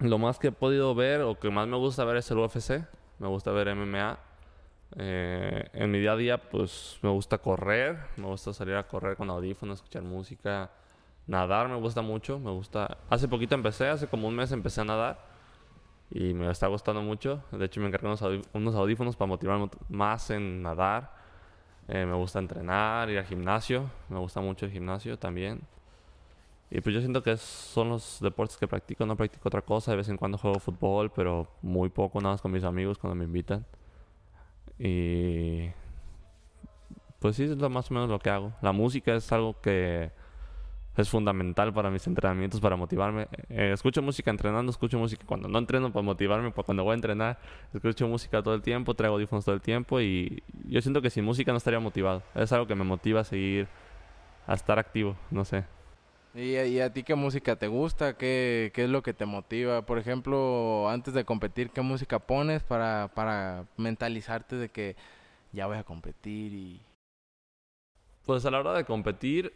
lo 0.00 0.18
más 0.18 0.38
que 0.38 0.48
he 0.48 0.52
podido 0.52 0.94
ver 0.94 1.22
o 1.22 1.38
que 1.38 1.50
más 1.50 1.66
me 1.66 1.76
gusta 1.76 2.04
ver 2.04 2.16
es 2.16 2.30
el 2.30 2.38
UFC. 2.38 2.84
Me 3.18 3.28
gusta 3.28 3.50
ver 3.50 3.74
MMA. 3.74 4.18
Eh, 4.96 5.68
en 5.72 5.90
mi 5.90 5.98
día 5.98 6.12
a 6.12 6.16
día, 6.16 6.38
pues 6.38 6.98
me 7.02 7.10
gusta 7.10 7.38
correr. 7.38 7.98
Me 8.16 8.26
gusta 8.26 8.52
salir 8.52 8.76
a 8.76 8.86
correr 8.86 9.16
con 9.16 9.30
audífonos, 9.30 9.78
escuchar 9.78 10.02
música. 10.02 10.70
Nadar 11.26 11.68
me 11.68 11.76
gusta 11.76 12.02
mucho. 12.02 12.38
Me 12.38 12.50
gusta. 12.50 12.98
Hace 13.08 13.28
poquito 13.28 13.54
empecé, 13.54 13.88
hace 13.88 14.06
como 14.06 14.28
un 14.28 14.34
mes 14.34 14.52
empecé 14.52 14.82
a 14.82 14.84
nadar. 14.84 15.18
Y 16.10 16.34
me 16.34 16.50
está 16.50 16.66
gustando 16.68 17.02
mucho. 17.02 17.42
De 17.52 17.64
hecho, 17.64 17.80
me 17.80 17.88
encargué 17.88 18.08
unos, 18.52 18.74
audífonos 18.74 19.16
para 19.16 19.28
motivarme 19.28 19.70
más 19.88 20.30
en 20.30 20.62
nadar. 20.62 21.16
Eh, 21.88 22.04
me 22.04 22.14
gusta 22.14 22.38
entrenar, 22.38 23.10
ir 23.10 23.18
al 23.18 23.24
gimnasio. 23.24 23.90
Me 24.08 24.18
gusta 24.18 24.40
mucho 24.40 24.66
el 24.66 24.72
gimnasio 24.72 25.18
también. 25.18 25.62
Y 26.70 26.80
pues 26.80 26.94
yo 26.94 27.00
siento 27.00 27.22
que 27.22 27.36
son 27.36 27.90
los 27.90 28.18
deportes 28.20 28.56
que 28.56 28.66
practico, 28.66 29.06
no 29.06 29.16
practico 29.16 29.48
otra 29.48 29.62
cosa. 29.62 29.92
De 29.92 29.98
vez 29.98 30.08
en 30.08 30.16
cuando 30.16 30.36
juego 30.38 30.58
fútbol, 30.58 31.10
pero 31.10 31.46
muy 31.62 31.88
poco, 31.88 32.20
nada 32.20 32.34
más 32.34 32.42
con 32.42 32.50
mis 32.52 32.64
amigos 32.64 32.98
cuando 32.98 33.14
me 33.14 33.24
invitan. 33.24 33.64
Y 34.78 35.70
pues 37.20 37.36
sí, 37.36 37.44
es 37.44 37.56
lo 37.56 37.70
más 37.70 37.90
o 37.90 37.94
menos 37.94 38.08
lo 38.08 38.18
que 38.18 38.30
hago. 38.30 38.52
La 38.62 38.72
música 38.72 39.14
es 39.14 39.30
algo 39.32 39.60
que 39.60 40.10
es 40.96 41.08
fundamental 41.08 41.72
para 41.72 41.90
mis 41.90 42.06
entrenamientos, 42.06 42.60
para 42.60 42.76
motivarme. 42.76 43.28
Eh, 43.48 43.70
escucho 43.72 44.02
música 44.02 44.30
entrenando, 44.30 44.70
escucho 44.70 44.98
música 44.98 45.24
cuando 45.26 45.48
no 45.48 45.58
entreno 45.58 45.92
para 45.92 46.02
motivarme, 46.02 46.50
para 46.50 46.64
cuando 46.64 46.84
voy 46.84 46.92
a 46.92 46.94
entrenar. 46.94 47.38
Escucho 47.72 48.08
música 48.08 48.42
todo 48.42 48.54
el 48.54 48.62
tiempo, 48.62 48.94
traigo 48.94 49.14
audífonos 49.14 49.44
todo 49.44 49.54
el 49.54 49.60
tiempo 49.60 50.00
y 50.00 50.42
yo 50.68 50.80
siento 50.82 51.02
que 51.02 51.10
sin 51.10 51.24
música 51.24 51.52
no 51.52 51.58
estaría 51.58 51.80
motivado. 51.80 52.22
Es 52.34 52.52
algo 52.52 52.66
que 52.66 52.74
me 52.74 52.84
motiva 52.84 53.20
a 53.20 53.24
seguir, 53.24 53.68
a 54.46 54.54
estar 54.54 54.78
activo, 54.78 55.16
no 55.30 55.44
sé. 55.44 55.64
¿Y, 56.36 56.80
a 56.80 56.92
ti 56.92 57.02
qué 57.02 57.14
música 57.14 57.56
te 57.56 57.66
gusta? 57.66 58.18
¿Qué, 58.18 58.70
¿Qué, 58.74 58.84
es 58.84 58.90
lo 58.90 59.02
que 59.02 59.14
te 59.14 59.24
motiva? 59.24 59.86
Por 59.86 59.98
ejemplo, 59.98 60.86
antes 60.90 61.14
de 61.14 61.24
competir, 61.24 61.70
¿qué 61.70 61.80
música 61.80 62.18
pones 62.18 62.62
para, 62.62 63.10
para 63.14 63.64
mentalizarte 63.78 64.56
de 64.56 64.68
que 64.68 64.96
ya 65.52 65.66
voy 65.66 65.78
a 65.78 65.84
competir 65.84 66.52
y... 66.52 66.80
Pues 68.26 68.44
a 68.44 68.50
la 68.50 68.60
hora 68.60 68.74
de 68.74 68.84
competir, 68.84 69.50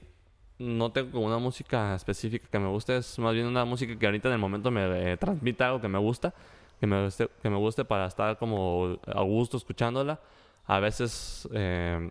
no 0.59 0.91
tengo 0.91 1.21
una 1.21 1.37
música 1.37 1.95
específica 1.95 2.49
que 2.51 2.59
me 2.59 2.69
guste, 2.69 2.97
es 2.97 3.19
más 3.19 3.35
bien 3.35 3.47
una 3.47 3.67
música 3.67 3.99
que 3.99 4.07
ahorita 4.07 4.29
en 4.29 4.35
el 4.35 4.41
momento 4.41 4.71
me 4.71 5.13
eh, 5.13 5.17
transmite 5.19 5.63
algo 5.65 5.83
que 5.83 5.89
me 5.89 5.99
gusta, 5.99 6.33
que 6.79 6.87
me 6.87 7.05
guste, 7.05 7.29
que 7.43 7.51
me 7.51 7.57
guste 7.59 7.85
para 7.85 8.07
estar 8.07 8.39
como 8.39 8.99
a 9.07 9.21
gusto 9.23 9.59
escuchándola. 9.59 10.19
A 10.65 10.81
veces 10.81 11.47
eh, 11.53 12.11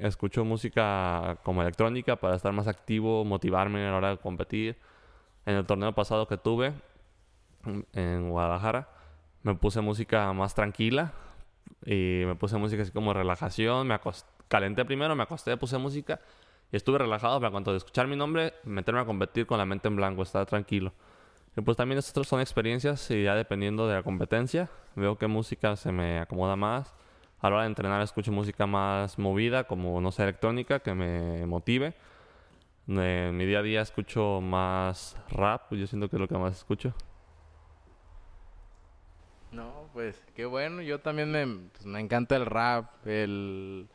escucho 0.00 0.44
música 0.44 1.38
como 1.42 1.62
electrónica 1.62 2.16
para 2.16 2.36
estar 2.36 2.52
más 2.52 2.68
activo, 2.68 3.24
motivarme 3.24 3.86
a 3.86 3.90
la 3.90 3.96
hora 3.96 4.10
de 4.10 4.18
competir. 4.18 4.76
En 5.46 5.54
el 5.56 5.66
torneo 5.66 5.94
pasado 5.94 6.26
que 6.26 6.36
tuve 6.36 6.72
en 7.92 8.30
Guadalajara, 8.30 8.88
me 9.42 9.54
puse 9.54 9.80
música 9.80 10.32
más 10.32 10.54
tranquila 10.54 11.12
y 11.84 12.22
me 12.26 12.34
puse 12.34 12.56
música 12.56 12.82
así 12.82 12.92
como 12.92 13.12
relajación, 13.14 13.86
me 13.86 13.98
calenté 14.48 14.84
primero, 14.84 15.14
me 15.16 15.22
acosté, 15.22 15.56
puse 15.56 15.78
música 15.78 16.20
y 16.72 16.76
estuve 16.76 16.98
relajado 16.98 17.40
para 17.40 17.50
cuando 17.50 17.72
de 17.72 17.78
escuchar 17.78 18.06
mi 18.06 18.16
nombre, 18.16 18.54
meterme 18.64 19.00
a 19.00 19.04
competir 19.04 19.46
con 19.46 19.58
la 19.58 19.64
mente 19.64 19.88
en 19.88 19.96
blanco, 19.96 20.22
estar 20.22 20.46
tranquilo. 20.46 20.92
Pues 21.64 21.76
también 21.76 21.98
estas 21.98 22.26
son 22.26 22.40
experiencias 22.40 23.10
y 23.10 23.24
ya 23.24 23.34
dependiendo 23.34 23.88
de 23.88 23.94
la 23.94 24.02
competencia, 24.02 24.70
veo 24.94 25.18
qué 25.18 25.26
música 25.26 25.74
se 25.76 25.90
me 25.90 26.20
acomoda 26.20 26.54
más. 26.56 26.94
A 27.40 27.48
la 27.48 27.56
hora 27.56 27.62
de 27.62 27.68
entrenar 27.68 28.02
escucho 28.02 28.32
música 28.32 28.66
más 28.66 29.18
movida, 29.18 29.64
como 29.64 30.00
no 30.00 30.12
sé, 30.12 30.22
electrónica, 30.22 30.80
que 30.80 30.94
me 30.94 31.46
motive. 31.46 31.94
En 32.86 33.36
mi 33.36 33.46
día 33.46 33.60
a 33.60 33.62
día 33.62 33.80
escucho 33.82 34.40
más 34.40 35.16
rap, 35.30 35.72
yo 35.72 35.86
siento 35.86 36.08
que 36.08 36.16
es 36.16 36.20
lo 36.20 36.28
que 36.28 36.36
más 36.36 36.56
escucho. 36.56 36.92
No, 39.52 39.88
pues 39.92 40.22
qué 40.34 40.44
bueno, 40.44 40.82
yo 40.82 41.00
también 41.00 41.30
me, 41.30 41.46
pues, 41.72 41.86
me 41.86 42.00
encanta 42.00 42.36
el 42.36 42.46
rap, 42.46 43.06
el 43.06 43.88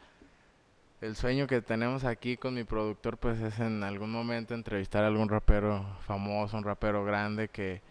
el 1.01 1.15
sueño 1.15 1.45
que 1.45 1.61
tenemos 1.61 2.03
aquí 2.03 2.37
con 2.37 2.53
mi 2.55 2.63
productor 2.63 3.17
pues 3.17 3.39
es 3.39 3.59
en 3.59 3.83
algún 3.83 4.11
momento 4.11 4.53
entrevistar 4.53 5.03
a 5.03 5.07
algún 5.07 5.29
rapero 5.29 5.85
famoso, 6.07 6.57
un 6.57 6.63
rapero 6.63 7.03
grande 7.05 7.49
que, 7.49 7.81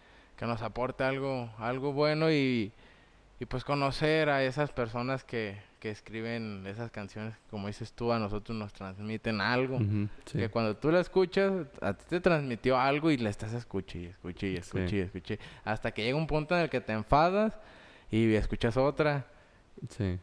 nos 0.41 0.61
aporte 0.61 1.03
algo, 1.03 1.49
algo 1.57 1.93
bueno 1.93 2.29
y, 2.29 2.73
pues 3.43 3.65
conocer 3.65 4.29
a 4.29 4.43
esas 4.43 4.71
personas 4.71 5.25
que, 5.25 5.57
escriben 5.85 6.65
esas 6.65 6.89
canciones, 6.89 7.35
como 7.51 7.67
dices 7.67 7.93
tú, 7.93 8.11
a 8.11 8.17
nosotros 8.17 8.57
nos 8.57 8.73
transmiten 8.73 9.39
algo. 9.39 9.79
Que 10.31 10.49
cuando 10.49 10.75
tú 10.75 10.91
la 10.91 10.99
escuchas, 10.99 11.67
a 11.79 11.93
ti 11.93 12.05
te 12.09 12.19
transmitió 12.19 12.79
algo 12.79 13.11
y 13.11 13.17
la 13.17 13.29
estás 13.29 13.53
escuchando 13.53 14.07
y 14.07 14.09
escuché 14.09 14.47
y 14.47 14.55
escuché 14.55 14.95
y 14.95 14.99
escuché. 15.01 15.39
Hasta 15.63 15.91
que 15.91 16.03
llega 16.03 16.17
un 16.17 16.25
punto 16.25 16.55
en 16.55 16.63
el 16.63 16.69
que 16.71 16.81
te 16.81 16.91
enfadas 16.91 17.59
y 18.09 18.33
escuchas 18.33 18.77
otra. 18.77 19.27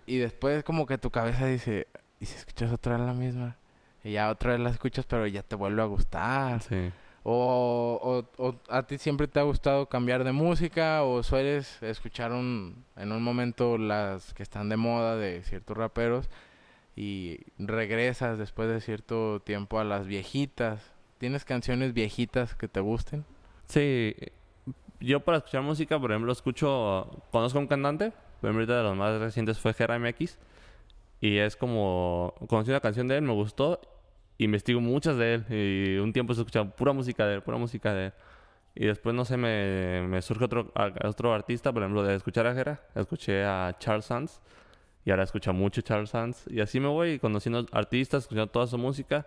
Y 0.06 0.18
después 0.18 0.64
como 0.64 0.84
que 0.84 0.98
tu 0.98 1.10
cabeza 1.10 1.46
dice, 1.46 1.86
y 2.18 2.26
si 2.26 2.34
escuchas 2.34 2.72
otra 2.72 2.96
vez 2.96 3.06
la 3.06 3.14
misma, 3.14 3.56
y 4.02 4.12
ya 4.12 4.30
otra 4.30 4.52
vez 4.52 4.60
la 4.60 4.70
escuchas, 4.70 5.06
pero 5.06 5.28
ya 5.28 5.44
te 5.44 5.54
vuelve 5.54 5.82
a 5.82 5.84
gustar. 5.84 6.60
Sí. 6.62 6.90
O, 7.24 8.24
a 8.68 8.82
ti 8.82 8.98
siempre 8.98 9.28
te 9.28 9.38
ha 9.38 9.44
gustado 9.44 9.86
cambiar 9.86 10.24
de 10.24 10.32
música 10.32 11.04
o 11.04 11.22
sueles 11.22 11.80
escuchar 11.82 12.32
un, 12.32 12.84
en 12.96 13.12
un 13.12 13.22
momento 13.22 13.78
las 13.78 14.34
que 14.34 14.42
están 14.42 14.68
de 14.68 14.76
moda 14.76 15.16
de 15.16 15.42
ciertos 15.44 15.76
raperos 15.76 16.28
y 16.96 17.38
regresas 17.58 18.38
después 18.38 18.68
de 18.68 18.80
cierto 18.80 19.40
tiempo 19.40 19.78
a 19.78 19.84
las 19.84 20.06
viejitas. 20.06 20.92
¿Tienes 21.18 21.44
canciones 21.44 21.94
viejitas 21.94 22.56
que 22.56 22.66
te 22.66 22.80
gusten? 22.80 23.24
Sí, 23.68 24.16
yo 24.98 25.20
para 25.20 25.38
escuchar 25.38 25.62
música, 25.62 26.00
por 26.00 26.10
ejemplo, 26.10 26.32
escucho, 26.32 27.08
conozco 27.30 27.58
a 27.58 27.62
un 27.62 27.68
cantante, 27.68 28.12
por 28.40 28.50
ejemplo, 28.50 28.74
de 28.74 28.82
los 28.82 28.96
más 28.96 29.20
recientes 29.20 29.60
fue 29.60 29.74
Jera 29.74 29.98
MX 29.98 30.38
y 31.20 31.38
es 31.38 31.54
como, 31.54 32.34
conocí 32.48 32.70
una 32.70 32.80
canción 32.80 33.06
de 33.06 33.16
él, 33.16 33.22
me 33.22 33.32
gustó, 33.32 33.80
investigo 34.38 34.80
muchas 34.80 35.16
de 35.16 35.34
él. 35.34 35.46
Y 35.50 35.98
un 35.98 36.12
tiempo 36.12 36.34
se 36.34 36.40
escuchaba 36.40 36.70
pura 36.70 36.92
música 36.92 37.26
de 37.26 37.34
él, 37.34 37.42
pura 37.42 37.58
música 37.58 37.92
de 37.92 38.06
él. 38.06 38.12
Y 38.74 38.86
después, 38.86 39.14
no 39.14 39.24
sé, 39.24 39.36
me, 39.36 40.06
me 40.08 40.22
surge 40.22 40.44
otro, 40.44 40.72
otro 41.04 41.34
artista, 41.34 41.72
por 41.72 41.82
ejemplo, 41.82 42.02
de 42.02 42.14
escuchar 42.14 42.46
a 42.46 42.54
Jera. 42.54 42.80
Escuché 42.94 43.44
a 43.44 43.76
Charles 43.78 44.06
Sands. 44.06 44.40
Y 45.04 45.10
ahora 45.10 45.24
escucho 45.24 45.52
mucho 45.52 45.82
Charles 45.82 46.10
Sands. 46.10 46.44
Y 46.48 46.60
así 46.60 46.80
me 46.80 46.88
voy 46.88 47.18
conociendo 47.18 47.66
artistas, 47.72 48.24
escuchando 48.24 48.50
toda 48.50 48.66
su 48.66 48.78
música. 48.78 49.26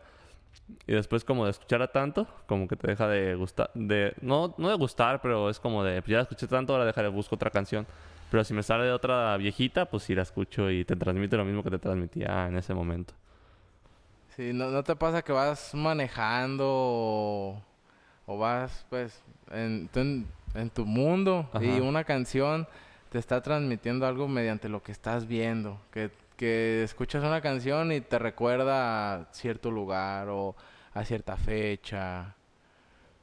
Y 0.88 0.94
después 0.94 1.24
como 1.24 1.46
de 1.46 1.52
escuchar 1.52 1.82
a 1.82 1.91
tanto, 1.91 2.28
como 2.48 2.68
que 2.68 2.76
te 2.76 2.88
deja 2.88 3.08
de 3.08 3.36
gustar, 3.36 3.72
de, 3.74 4.13
no, 4.22 4.56
no 4.58 4.70
de 4.70 4.76
gustar, 4.76 5.22
pero 5.22 5.50
es 5.50 5.60
como 5.60 5.84
de, 5.84 6.02
pues 6.02 6.12
ya 6.12 6.22
escuché 6.22 6.48
tanto, 6.48 6.74
ahora 6.74 6.86
dejaré, 6.86 7.10
busco 7.10 7.36
otra 7.36 7.50
canción. 7.50 7.86
Pero 8.32 8.44
si 8.44 8.54
me 8.54 8.63
sale 8.63 8.86
de 8.86 8.91
otra 8.91 9.36
viejita, 9.38 9.86
pues 9.86 10.04
sí 10.04 10.15
la 10.15 10.24
escucho 10.24 10.72
y 10.72 10.86
te 10.86 10.96
transmite 10.96 11.38
lo 11.38 11.46
mismo 11.46 11.63
que 11.63 11.72
te 11.72 11.80
transmitía 11.80 12.48
en 12.48 12.58
ese 12.58 12.74
momento. 12.74 13.13
Sí, 14.36 14.52
¿no, 14.52 14.69
no 14.69 14.84
te 14.84 14.98
pasa 14.98 15.21
que 15.21 15.32
vas 15.32 15.74
manejando 15.74 16.65
o, 18.26 18.38
vas 18.38 18.86
pues 18.89 19.24
en, 19.52 19.89
en, 20.56 20.69
tu 20.71 20.86
mundo 20.86 21.50
y 21.62 21.80
una 21.80 22.04
canción 22.04 22.67
te 23.12 23.17
está 23.17 23.41
transmitiendo 23.41 24.06
algo 24.06 24.28
mediante 24.28 24.67
lo 24.67 24.84
que 24.84 24.91
estás 24.91 25.26
viendo? 25.26 25.80
Que, 25.89 26.12
que 26.36 26.84
escuchas 26.84 27.24
una 27.24 27.39
canción 27.39 27.93
y 27.93 28.02
te 28.02 28.19
recuerda 28.19 29.13
a 29.13 29.26
cierto 29.32 29.71
lugar 29.71 30.28
o 30.28 30.54
a 30.93 31.06
cierta 31.06 31.38
fecha. 31.38 32.36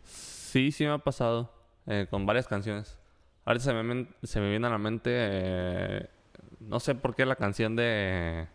Sí, 0.04 0.72
sí 0.72 0.84
me 0.84 0.92
ha 0.92 0.98
pasado 0.98 1.52
eh, 1.86 2.06
con 2.08 2.24
varias 2.24 2.48
canciones. 2.48 2.98
Ahorita 3.44 3.66
se 3.66 3.74
me, 3.74 4.06
se 4.22 4.40
me 4.40 4.48
viene 4.48 4.66
a 4.66 4.70
la 4.70 4.78
mente, 4.78 5.10
eh, 5.12 6.08
no 6.60 6.80
sé 6.80 6.94
por 6.94 7.14
qué 7.14 7.26
la 7.26 7.36
canción 7.36 7.76
de... 7.76 8.46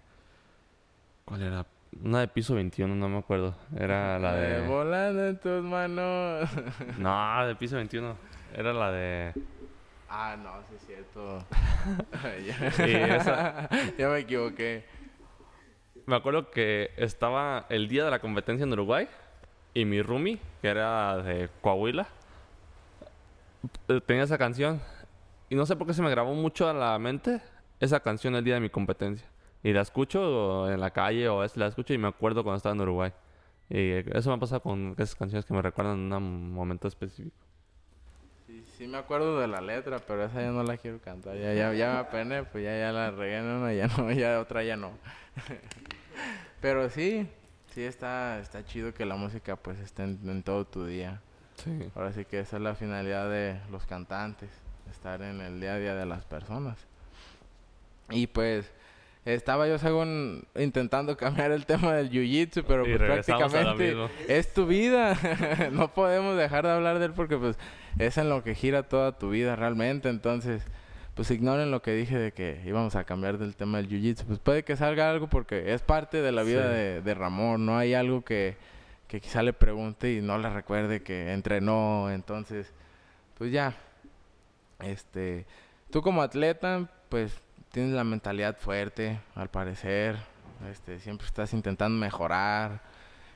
¿Cuál 1.23 1.43
era? 1.43 1.65
Una 2.03 2.19
de 2.21 2.27
piso 2.27 2.55
21, 2.55 2.93
no 2.95 3.09
me 3.09 3.17
acuerdo. 3.17 3.55
Era 3.75 4.19
la 4.19 4.35
de... 4.35 4.67
volando 4.67 5.27
en 5.27 5.39
tus 5.39 5.63
manos. 5.63 6.49
no, 6.97 7.47
de 7.47 7.55
piso 7.55 7.75
21. 7.75 8.15
Era 8.55 8.73
la 8.73 8.91
de... 8.91 9.33
Ah, 10.09 10.37
no, 10.41 10.51
sí 10.69 10.75
es 10.75 10.85
cierto. 10.85 11.45
ya, 13.25 13.69
ya 13.97 14.09
me 14.09 14.19
equivoqué. 14.19 14.85
Me 16.05 16.15
acuerdo 16.15 16.49
que 16.51 16.91
estaba 16.95 17.65
el 17.69 17.87
día 17.89 18.05
de 18.05 18.11
la 18.11 18.19
competencia 18.19 18.63
en 18.63 18.71
Uruguay 18.71 19.07
y 19.73 19.85
mi 19.85 20.01
roomie, 20.01 20.39
que 20.61 20.69
era 20.69 21.17
de 21.17 21.49
Coahuila, 21.61 22.07
eh, 23.89 24.01
tenía 24.05 24.23
esa 24.23 24.37
canción. 24.37 24.81
Y 25.49 25.55
no 25.55 25.65
sé 25.65 25.75
por 25.75 25.87
qué 25.87 25.93
se 25.93 26.01
me 26.01 26.09
grabó 26.09 26.33
mucho 26.33 26.69
a 26.69 26.73
la 26.73 26.97
mente 26.97 27.41
esa 27.79 27.99
canción 27.99 28.35
el 28.35 28.43
día 28.43 28.55
de 28.55 28.59
mi 28.59 28.69
competencia. 28.69 29.27
Y 29.67 29.73
la 29.73 29.81
escucho 29.81 30.71
en 30.71 30.79
la 30.79 30.91
calle 30.91 31.27
o 31.27 31.43
es 31.43 31.57
la 31.57 31.67
escucho 31.67 31.93
y 31.93 31.97
me 31.97 32.07
acuerdo 32.07 32.41
cuando 32.41 32.55
estaba 32.55 32.73
en 32.73 32.79
Uruguay. 32.79 33.11
Y 33.69 33.95
eso 34.17 34.29
me 34.29 34.37
ha 34.37 34.39
pasado 34.39 34.61
con 34.61 34.95
esas 34.97 35.13
canciones 35.13 35.43
que 35.43 35.53
me 35.53 35.61
recuerdan 35.61 36.07
en 36.07 36.13
un 36.13 36.53
momento 36.53 36.87
específico. 36.87 37.35
Sí, 38.45 38.63
sí 38.77 38.87
me 38.87 38.97
acuerdo 38.97 39.41
de 39.41 39.49
la 39.49 39.59
letra, 39.59 39.99
pero 39.99 40.23
esa 40.23 40.39
ya 40.39 40.51
no 40.51 40.63
la 40.63 40.77
quiero 40.77 40.99
cantar. 40.99 41.35
Ya, 41.35 41.53
ya, 41.53 41.73
ya 41.73 41.91
me 41.91 41.99
apené, 41.99 42.43
pues 42.43 42.63
ya, 42.63 42.79
ya 42.79 42.93
la 42.93 43.11
regué 43.11 43.41
una, 43.41 43.73
ya 43.73 43.87
no, 43.87 44.09
ya 44.13 44.39
otra 44.39 44.63
ya 44.63 44.77
no. 44.77 44.91
pero 46.61 46.89
sí, 46.89 47.27
sí 47.73 47.83
está, 47.83 48.39
está 48.39 48.63
chido 48.63 48.93
que 48.93 49.05
la 49.05 49.17
música 49.17 49.57
pues 49.57 49.79
esté 49.79 50.03
en 50.03 50.43
todo 50.43 50.63
tu 50.63 50.85
día. 50.85 51.21
Ahora 51.93 52.13
sí 52.13 52.23
que 52.23 52.39
esa 52.39 52.55
es 52.55 52.63
la 52.63 52.73
finalidad 52.73 53.29
de 53.29 53.59
los 53.69 53.85
cantantes, 53.85 54.49
estar 54.89 55.21
en 55.21 55.41
el 55.41 55.59
día 55.59 55.73
a 55.73 55.77
día 55.77 55.93
de 55.93 56.05
las 56.05 56.23
personas. 56.23 56.77
Y 58.09 58.27
pues 58.27 58.71
estaba 59.33 59.67
yo 59.67 59.77
según 59.77 60.45
intentando 60.55 61.17
cambiar 61.17 61.51
el 61.51 61.65
tema 61.65 61.93
del 61.93 62.09
jiu-jitsu, 62.09 62.63
pero 62.67 62.83
pues 62.83 62.97
prácticamente 62.97 63.95
es 64.27 64.53
tu 64.53 64.65
vida. 64.65 65.17
no 65.71 65.93
podemos 65.93 66.37
dejar 66.37 66.65
de 66.65 66.71
hablar 66.71 66.99
de 66.99 67.05
él 67.05 67.13
porque 67.13 67.37
pues 67.37 67.57
es 67.99 68.17
en 68.17 68.29
lo 68.29 68.43
que 68.43 68.55
gira 68.55 68.83
toda 68.83 69.17
tu 69.17 69.29
vida 69.29 69.55
realmente. 69.55 70.09
Entonces, 70.09 70.63
pues 71.15 71.29
ignoren 71.31 71.71
lo 71.71 71.81
que 71.81 71.93
dije 71.93 72.17
de 72.17 72.31
que 72.31 72.61
íbamos 72.65 72.95
a 72.95 73.03
cambiar 73.03 73.37
del 73.37 73.55
tema 73.55 73.77
del 73.77 73.89
jiu-jitsu. 73.89 74.25
Pues 74.25 74.39
puede 74.39 74.63
que 74.63 74.75
salga 74.75 75.09
algo 75.09 75.27
porque 75.27 75.73
es 75.73 75.81
parte 75.81 76.21
de 76.21 76.31
la 76.31 76.43
vida 76.43 76.69
de, 76.69 77.01
de 77.01 77.13
Ramón. 77.13 77.65
No 77.65 77.77
hay 77.77 77.93
algo 77.93 78.23
que 78.23 78.55
que 79.07 79.21
quizá 79.21 79.41
le 79.41 79.53
pregunte 79.53 80.13
y 80.13 80.21
no 80.21 80.37
le 80.37 80.49
recuerde 80.49 81.01
que 81.01 81.31
entrenó, 81.31 82.11
entonces, 82.11 82.73
pues 83.37 83.51
ya, 83.51 83.73
este, 84.79 85.45
tú 85.89 86.01
como 86.01 86.21
atleta, 86.21 86.89
pues 87.09 87.41
tienes 87.71 87.93
la 87.93 88.03
mentalidad 88.03 88.57
fuerte, 88.57 89.19
al 89.35 89.49
parecer, 89.49 90.17
este, 90.69 90.99
siempre 90.99 91.27
estás 91.27 91.53
intentando 91.53 91.97
mejorar. 91.97 92.81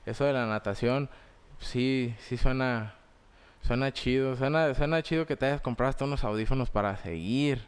Eso 0.05 0.25
de 0.25 0.33
la 0.33 0.45
natación, 0.45 1.09
sí, 1.59 2.15
sí 2.19 2.37
suena, 2.37 2.95
suena 3.61 3.91
chido, 3.91 4.35
suena, 4.35 4.73
suena 4.73 5.01
chido 5.03 5.25
que 5.25 5.35
te 5.35 5.45
hayas 5.45 5.61
comprado 5.61 5.89
hasta 5.89 6.05
unos 6.05 6.23
audífonos 6.23 6.69
para 6.69 6.95
seguir 6.97 7.67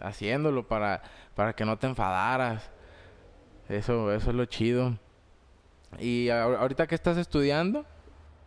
haciéndolo, 0.00 0.68
para, 0.68 1.02
para 1.34 1.52
que 1.52 1.64
no 1.64 1.76
te 1.78 1.86
enfadaras. 1.86 2.70
Eso, 3.68 4.12
eso 4.12 4.30
es 4.30 4.36
lo 4.36 4.44
chido. 4.44 4.96
¿Y 5.98 6.28
ahorita 6.30 6.86
qué 6.86 6.94
estás 6.94 7.16
estudiando? 7.16 7.84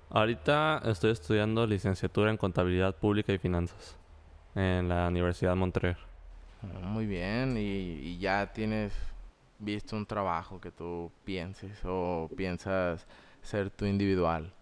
Ahorita 0.10 0.82
estoy 0.86 1.12
estudiando 1.12 1.66
licenciatura 1.66 2.30
en 2.32 2.38
contabilidad 2.38 2.96
pública 2.96 3.34
y 3.34 3.38
finanzas 3.38 3.98
en 4.56 4.90
la 4.90 5.08
Universidad 5.08 5.52
de 5.52 5.56
Montreal. 5.56 5.98
Muy 6.62 7.08
bien, 7.08 7.56
y, 7.58 8.18
ya 8.20 8.52
tienes 8.54 8.94
visto 9.60 9.96
un 9.96 10.06
trabajo 10.06 10.60
que 10.60 10.72
tú 10.72 11.12
pienses 11.24 11.80
o 11.86 12.30
piensas 12.36 13.08
ser 13.42 13.70
tu 13.72 13.86
individual. 13.86 14.54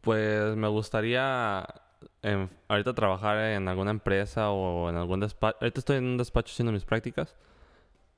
Pues 0.00 0.56
me 0.56 0.68
gustaría 0.68 1.66
ahorita 2.68 2.94
trabajar 2.94 3.38
en 3.38 3.68
alguna 3.68 3.90
empresa 3.90 4.50
o 4.50 4.88
en 4.88 4.96
algún 4.96 5.20
despacho. 5.20 5.58
Ahorita 5.60 5.80
estoy 5.80 5.98
en 5.98 6.04
un 6.04 6.16
despacho 6.16 6.52
haciendo 6.52 6.72
mis 6.72 6.84
prácticas, 6.84 7.36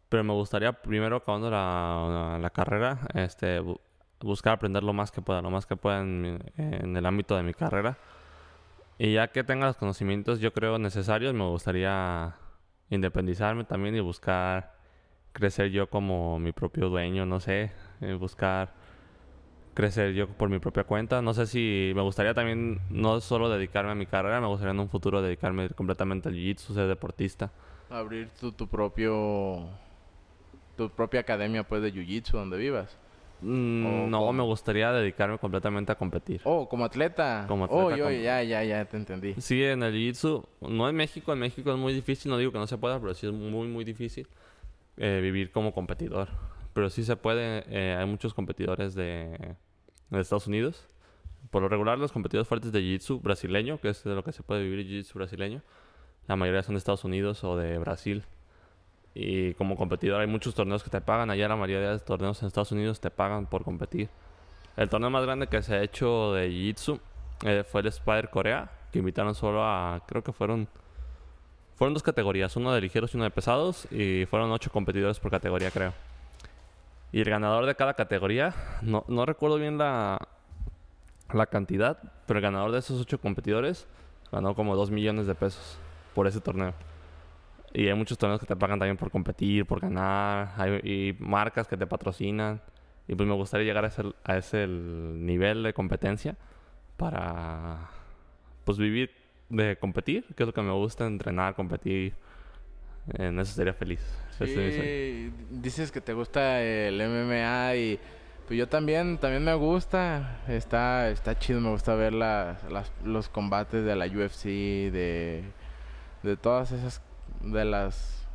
pero 0.09 0.23
me 0.25 0.33
gustaría 0.33 0.73
primero 0.73 1.17
acabando 1.17 1.51
la, 1.51 2.39
la 2.41 2.51
carrera, 2.51 3.01
este, 3.15 3.61
buscar 4.21 4.55
aprender 4.55 4.83
lo 4.83 4.93
más 4.93 5.11
que 5.11 5.23
pueda, 5.23 5.43
lo 5.43 5.51
más 5.51 5.67
que 5.67 5.77
pueda 5.77 6.01
en, 6.01 6.41
en 6.57 6.97
el 6.97 7.05
ámbito 7.07 7.37
de 7.37 7.43
mi 7.43 7.53
carrera. 7.53 7.99
Y 8.97 9.15
ya 9.15 9.29
que 9.29 9.43
tenga 9.43 9.67
los 9.67 9.77
conocimientos, 9.77 10.39
yo 10.39 10.53
creo 10.53 10.79
necesarios, 10.79 11.35
me 11.35 11.45
gustaría 11.49 12.37
independizarme 12.95 13.65
también 13.65 13.97
y 13.97 14.01
buscar 14.01 14.75
crecer 15.33 15.71
yo 15.71 15.89
como 15.91 16.39
mi 16.39 16.53
propio 16.53 16.89
dueño, 16.89 17.27
no 17.27 17.41
sé, 17.41 17.73
eh, 18.01 18.15
buscar 18.15 18.73
crecer 19.75 20.15
yo 20.15 20.29
por 20.29 20.49
mi 20.49 20.61
propia 20.61 20.85
cuenta. 20.85 21.21
No 21.21 21.35
sé 21.35 21.47
si 21.47 21.93
me 21.95 22.03
gustaría 22.03 22.35
también 22.35 22.81
no 22.91 23.21
solo 23.21 23.51
dedicarme 23.51 23.93
a 23.93 23.95
mi 23.95 24.07
carrera, 24.07 24.41
me 24.41 24.47
gustaría 24.47 24.73
en 24.73 24.81
un 24.81 24.89
futuro 24.89 25.21
dedicarme 25.21 25.69
completamente 25.71 26.29
al 26.29 26.35
jiu-jitsu, 26.35 26.75
ser 26.75 26.87
deportista. 26.87 27.51
Abrir 27.91 28.31
tu, 28.41 28.53
tu 28.53 28.69
propio 28.69 29.69
tu 30.77 30.91
propia 30.91 31.21
academia 31.21 31.63
pues 31.65 31.83
de 31.83 31.93
jiu-jitsu 31.93 32.33
donde 32.33 32.57
vivas. 32.57 32.97
Mm, 33.45 34.09
no, 34.09 34.33
me 34.33 34.43
gustaría 34.43 34.91
dedicarme 34.91 35.39
completamente 35.39 35.93
a 35.93 35.97
competir. 35.97 36.41
Oh, 36.45 36.67
como 36.67 36.87
atleta. 36.87 37.45
Como 37.47 37.65
atleta. 37.65 37.85
Oh, 37.85 38.11
ya, 38.11 38.43
ya, 38.43 38.65
ya 38.65 38.85
te 38.87 38.97
entendí. 38.97 39.35
Sí, 39.39 39.63
en 39.63 39.83
el 39.83 39.93
jiu-jitsu, 39.93 40.47
no 40.63 40.89
en 40.89 40.97
México, 40.97 41.33
en 41.33 41.41
México 41.41 41.71
es 41.71 41.77
muy 41.77 41.93
difícil, 41.93 42.31
no 42.31 42.39
digo 42.39 42.53
que 42.53 42.59
no 42.59 42.67
se 42.67 42.79
pueda, 42.79 42.99
pero 42.99 43.13
sí 43.13 43.27
es 43.27 43.33
muy, 43.33 43.69
muy 43.69 43.85
difícil 43.85 44.27
eh, 44.97 45.21
vivir 45.23 45.53
como 45.53 45.75
competidor. 45.75 46.29
Pero 46.73 46.89
sí 46.89 47.05
se 47.05 47.17
puede, 47.17 47.65
eh, 47.69 47.95
hay 47.99 48.07
muchos 48.07 48.33
competidores 48.33 48.95
de, 48.95 49.57
de, 50.09 50.21
Estados 50.21 50.47
Unidos. 50.47 50.89
Por 51.51 51.61
lo 51.61 51.69
regular, 51.69 51.99
los 51.99 52.13
competidores 52.13 52.49
fuertes 52.49 52.73
de 52.73 52.81
jiu-jitsu 52.81 53.21
brasileño, 53.21 53.79
que 53.79 53.91
es 53.91 54.05
de 54.05 54.15
lo 54.15 54.25
que 54.25 54.33
se 54.33 54.43
puede 54.43 54.63
vivir 54.63 54.87
jiu-jitsu 54.87 55.15
brasileño, 55.17 55.61
la 56.27 56.37
mayoría 56.37 56.63
son 56.63 56.77
de 56.77 56.79
Estados 56.79 57.05
Unidos 57.05 57.45
o 57.45 57.59
de 57.59 57.77
Brasil. 57.79 58.25
Y 59.15 59.55
como 59.55 59.77
competidor 59.77 60.21
hay 60.21 60.27
muchos 60.27 60.55
torneos 60.55 60.83
que 60.83 60.91
te 60.91 61.01
pagan. 61.01 61.31
Allá 61.31 61.49
la 61.49 61.57
mayoría 61.57 61.87
de 61.87 61.93
los 61.95 62.05
torneos 62.05 62.43
en 62.43 62.49
Estados 62.49 62.73
Unidos 62.73 63.01
te 63.01 63.11
pagan 63.11 63.47
por 63.47 63.63
competir. 63.63 64.09
El 64.77 64.89
torneo 64.89 65.09
más 65.09 65.25
grande 65.25 65.47
que 65.47 65.63
se 65.63 65.75
ha 65.75 65.83
hecho 65.83 66.33
de 66.33 66.49
Jiu-Jitsu 66.51 67.01
eh, 67.45 67.65
fue 67.65 67.81
el 67.83 67.87
Spider 67.87 68.29
Corea, 68.29 68.71
que 68.91 68.99
invitaron 68.99 69.35
solo 69.35 69.65
a, 69.65 70.03
creo 70.07 70.25
que 70.25 70.33
fueron, 70.33 70.67
fueron 71.77 71.95
dos 71.95 72.03
categorías, 72.03 72.57
uno 72.57 72.73
de 72.73 72.81
ligeros 72.81 73.15
y 73.15 73.17
uno 73.17 73.25
de 73.25 73.31
pesados, 73.31 73.87
y 73.93 74.27
fueron 74.27 74.51
ocho 74.51 74.71
competidores 74.73 75.21
por 75.21 75.31
categoría, 75.31 75.71
creo. 75.71 75.93
Y 77.13 77.21
el 77.21 77.31
ganador 77.31 77.67
de 77.67 77.77
cada 77.77 77.95
categoría, 77.95 78.53
no, 78.83 79.05
no 79.07 79.25
recuerdo 79.27 79.59
bien 79.59 79.79
la, 79.79 80.19
la 81.33 81.47
cantidad, 81.47 81.99
pero 82.27 82.39
el 82.39 82.43
ganador 82.43 82.73
de 82.73 82.81
esos 82.81 83.01
ocho 83.01 83.21
competidores 83.21 83.87
ganó 84.33 84.57
como 84.57 84.75
dos 84.75 84.91
millones 84.91 85.29
de 85.29 85.37
pesos 85.37 85.79
por 86.17 86.27
ese 86.27 86.41
torneo. 86.41 86.75
Y 87.77 87.89
hay 87.89 87.95
muchos 87.95 88.17
torneos 88.17 88.41
que 88.41 88.47
te 88.47 88.55
pagan 88.55 88.79
también 88.79 88.97
por 88.97 89.11
competir, 89.11 89.67
por 89.67 89.81
ganar. 89.81 90.53
Hay 90.57 90.81
y 90.85 91.17
marcas 91.19 91.67
que 91.67 91.77
te 91.77 91.89
patrocinan. 91.89 92.61
Y 93.09 93.17
pues 93.17 93.29
me 93.29 93.35
gustaría 93.35 93.67
llegar 93.67 93.85
a 93.85 93.89
ese, 93.89 94.03
a 94.23 94.37
ese 94.37 94.67
nivel 94.69 95.65
de 95.65 95.75
competencia 95.75 96.37
para 96.97 97.91
pues 98.65 98.79
vivir 98.79 99.11
de 99.49 99.77
competir, 99.77 100.25
que 100.37 100.45
es 100.45 100.47
lo 100.47 100.55
que 100.55 100.63
me 100.63 100.73
gusta, 100.73 101.05
entrenar, 101.05 101.57
competir. 101.57 102.15
En 103.13 103.41
eso 103.41 103.53
sería 103.53 103.75
feliz. 103.75 104.01
Sí, 104.39 105.33
dices 105.51 105.91
que 105.91 106.01
te 106.01 106.13
gusta 106.13 106.63
el 106.63 106.97
MMA 106.97 107.77
y 107.77 108.01
pues 108.47 108.57
yo 108.57 108.69
también, 108.69 109.19
también 109.19 109.45
me 109.45 109.55
gusta. 109.55 110.41
Está, 110.47 111.11
está 111.11 111.37
chido, 111.37 111.61
me 111.61 111.71
gusta 111.71 111.97
ver 111.97 112.15
las, 112.15 112.63
los 113.05 113.29
combates 113.29 113.85
de 113.85 113.97
la 113.97 114.07
UFC, 114.07 114.45
de, 114.45 115.43
de 116.23 116.37
todas 116.37 116.71
esas 116.71 117.03
de 117.43 117.65
las 117.65 118.27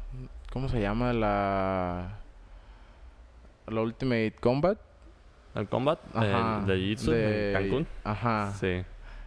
¿cómo 0.51 0.69
se 0.69 0.81
llama? 0.81 1.13
La 1.13 2.19
la 3.67 3.81
Ultimate 3.81 4.35
Combat. 4.39 4.77
El 5.55 5.67
Combat 5.67 5.99
ajá, 6.13 6.63
de 6.65 6.77
Jitsu 6.77 7.12
de 7.12 7.51
Cancún. 7.53 7.88
Ajá. 8.03 8.53
Sí. 8.59 8.83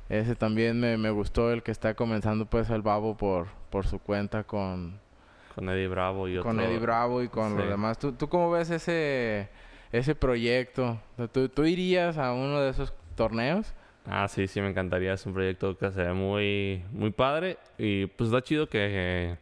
Ese 0.09 0.35
también 0.35 0.79
me, 0.79 0.97
me, 0.97 1.11
gustó 1.11 1.53
el 1.53 1.63
que 1.63 1.71
está 1.71 1.95
comenzando 1.95 2.47
pues 2.47 2.71
el 2.71 2.83
Babo 2.83 3.17
por 3.17 3.49
por 3.71 3.87
su 3.87 3.99
cuenta 3.99 4.45
con 4.45 5.01
con 5.55 5.69
Eddie 5.69 5.89
Bravo 5.89 6.29
y 6.29 6.39
otro... 6.39 6.51
Con 6.51 6.61
Eddie 6.61 6.79
Bravo 6.79 7.23
y 7.23 7.29
con 7.29 7.57
los 7.57 7.69
demás. 7.69 7.99
¿Tú, 7.99 8.13
¿Tú 8.13 8.29
cómo 8.29 8.51
ves 8.51 8.71
ese 8.71 9.49
ese 9.93 10.15
proyecto? 10.15 10.99
¿Tú, 11.33 11.49
¿Tú 11.49 11.65
irías 11.65 12.19
a 12.19 12.33
uno 12.33 12.61
de 12.61 12.71
esos 12.71 12.93
torneos? 13.15 13.75
Ah, 14.07 14.27
sí, 14.29 14.49
sí, 14.49 14.61
me 14.61 14.69
encantaría. 14.69 15.13
Es 15.13 15.25
un 15.27 15.35
proyecto 15.35 15.77
que 15.77 15.91
se 15.91 16.03
ve 16.03 16.13
muy, 16.13 16.83
muy 16.91 17.11
padre. 17.11 17.59
Y 17.79 18.07
pues 18.07 18.31
da 18.31 18.43
chido 18.43 18.69
que, 18.69 19.37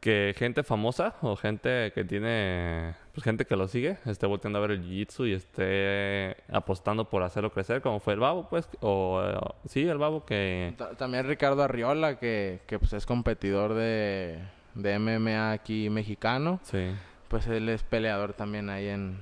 que 0.00 0.34
gente 0.36 0.62
famosa 0.62 1.16
o 1.22 1.36
gente 1.36 1.92
que 1.92 2.04
tiene, 2.04 2.94
pues 3.12 3.24
gente 3.24 3.44
que 3.44 3.56
lo 3.56 3.66
sigue, 3.66 3.98
esté 4.06 4.26
volteando 4.26 4.58
a 4.58 4.62
ver 4.62 4.72
el 4.72 4.82
jiu-jitsu 4.82 5.28
y 5.28 5.32
esté 5.32 6.36
apostando 6.52 7.08
por 7.08 7.22
hacerlo 7.22 7.50
crecer, 7.50 7.80
como 7.80 8.00
fue 8.00 8.14
el 8.14 8.20
Babo, 8.20 8.48
pues, 8.48 8.68
o 8.80 9.22
sí, 9.68 9.86
el 9.88 9.98
Babo 9.98 10.24
que... 10.24 10.74
También 10.98 11.26
Ricardo 11.26 11.62
Arriola, 11.62 12.18
que, 12.18 12.60
que 12.66 12.78
pues 12.78 12.92
es 12.92 13.06
competidor 13.06 13.74
de, 13.74 14.38
de 14.74 14.98
MMA 14.98 15.52
aquí 15.52 15.90
mexicano. 15.90 16.60
Sí. 16.62 16.90
Pues 17.28 17.46
él 17.48 17.68
es 17.68 17.82
peleador 17.82 18.34
también 18.34 18.70
ahí 18.70 18.86
en, 18.88 19.20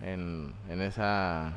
en, 0.00 0.54
en 0.68 0.80
esa 0.80 1.52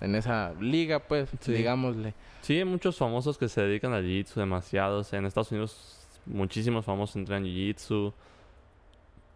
en 0.00 0.14
esa 0.14 0.52
liga, 0.60 1.00
pues, 1.00 1.30
digámosle. 1.46 2.14
Sí, 2.42 2.58
hay 2.58 2.64
muchos 2.64 2.96
famosos 2.96 3.38
que 3.38 3.48
se 3.48 3.62
dedican 3.62 3.92
al 3.92 4.04
jiu-jitsu, 4.04 4.34
demasiados. 4.34 5.12
En 5.12 5.24
Estados 5.24 5.50
Unidos 5.50 5.93
muchísimos 6.26 6.84
famosos 6.84 7.16
entrenan 7.16 7.44
jiu-jitsu. 7.44 8.12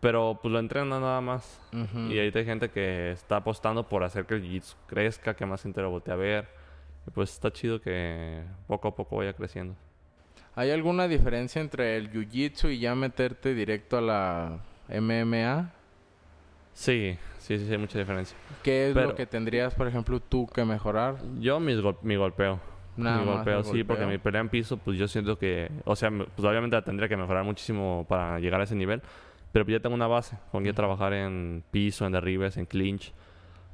Pero 0.01 0.38
pues 0.40 0.53
lo 0.53 0.61
entrenan 0.61 0.90
nada 0.90 1.20
más. 1.20 1.61
Y 1.72 2.18
ahí 2.18 2.31
hay 2.33 2.44
gente 2.44 2.70
que 2.70 3.11
está 3.11 3.37
apostando 3.37 3.88
por 3.88 4.05
hacer 4.05 4.27
que 4.27 4.35
el 4.35 4.42
jiu-jitsu 4.42 4.74
crezca, 4.87 5.35
que 5.35 5.44
más 5.44 5.62
gente 5.62 5.81
lo 5.81 5.90
voltee 5.90 6.14
a 6.14 6.16
ver. 6.16 6.48
Y 7.07 7.11
pues 7.11 7.33
está 7.33 7.53
chido 7.53 7.81
que 7.81 8.44
poco 8.66 8.88
a 8.88 8.94
poco 8.94 9.16
vaya 9.16 9.33
creciendo. 9.33 9.74
¿Hay 10.55 10.70
alguna 10.70 11.09
diferencia 11.09 11.61
entre 11.61 11.96
el 11.96 12.12
jiu-jitsu 12.12 12.72
y 12.72 12.79
ya 12.79 12.94
meterte 12.94 13.55
directo 13.55 13.98
a 13.98 14.01
la 14.01 14.59
MMA? 14.88 15.72
Sí, 16.74 17.18
sí, 17.38 17.59
sí, 17.59 17.72
hay 17.72 17.79
mucha 17.79 17.98
diferencia. 17.98 18.37
¿Qué 18.62 18.90
es 18.90 18.94
lo 18.94 19.16
que 19.16 19.27
tendrías, 19.27 19.74
por 19.74 19.88
ejemplo, 19.88 20.20
tú 20.20 20.46
que 20.46 20.64
mejorar? 20.64 21.16
Yo 21.40 21.59
mi 21.59 22.16
golpeo 22.16 22.61
mi 22.98 23.24
golpeo, 23.24 23.64
sí, 23.64 23.84
porque 23.84 24.06
mi 24.06 24.18
pelea 24.18 24.40
en 24.40 24.48
piso, 24.48 24.76
pues 24.76 24.98
yo 24.98 25.08
siento 25.08 25.38
que, 25.38 25.70
o 25.84 25.96
sea, 25.96 26.11
pues 26.11 26.46
obviamente 26.46 26.80
tendría 26.82 27.08
que 27.08 27.16
mejorar 27.16 27.44
muchísimo 27.44 28.04
para 28.08 28.38
llegar 28.38 28.61
a 28.61 28.64
ese 28.64 28.74
nivel, 28.74 29.02
pero 29.52 29.64
ya 29.66 29.80
tengo 29.80 29.94
una 29.94 30.06
base, 30.06 30.37
con 30.52 30.64
que 30.64 30.72
trabajar 30.72 31.12
en 31.12 31.62
piso, 31.70 32.06
en 32.06 32.12
derribes, 32.12 32.56
en 32.56 32.66
clinch, 32.66 33.12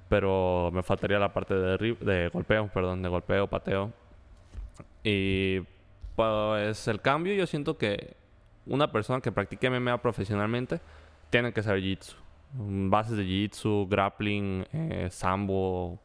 pero 0.08 0.70
me 0.72 0.82
faltaría 0.82 1.18
la 1.18 1.32
parte 1.32 1.54
de, 1.54 1.96
de 2.00 2.28
golpeo, 2.28 2.68
perdón, 2.68 3.02
de 3.02 3.08
golpeo, 3.08 3.48
pateo. 3.48 3.92
Y 5.02 5.60
pues 6.16 6.86
el 6.88 7.00
cambio 7.00 7.34
yo 7.34 7.46
siento 7.46 7.76
que 7.76 8.16
una 8.66 8.90
persona 8.90 9.20
que 9.20 9.32
practique 9.32 9.68
MMA 9.68 10.00
profesionalmente 10.00 10.80
tiene 11.30 11.52
que 11.52 11.62
saber 11.62 11.82
jiu-jitsu. 11.82 12.14
Bases 12.56 13.16
de 13.16 13.24
jiu-jitsu, 13.24 13.88
grappling, 13.88 14.64
eh, 14.72 15.08
sambo, 15.10 15.98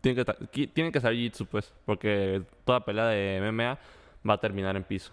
tiene 0.00 0.24
que, 0.24 0.66
tienen 0.68 0.92
que 0.92 1.00
saber 1.00 1.16
Jitsu, 1.16 1.46
pues, 1.46 1.72
porque 1.84 2.42
toda 2.64 2.84
pelea 2.84 3.06
de 3.06 3.40
MMA 3.40 3.78
va 4.28 4.34
a 4.34 4.40
terminar 4.40 4.76
en 4.76 4.84
piso. 4.84 5.12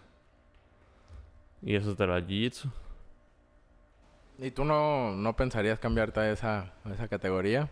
Y 1.61 1.75
eso 1.75 1.95
te 1.95 2.05
lo 2.05 2.17
Jiu-Jitsu. 2.19 2.69
¿Y 4.39 4.51
tú 4.51 4.65
no, 4.65 5.11
no 5.11 5.35
pensarías 5.35 5.79
cambiarte 5.79 6.19
a 6.19 6.31
esa, 6.31 6.73
esa 6.91 7.07
categoría? 7.07 7.69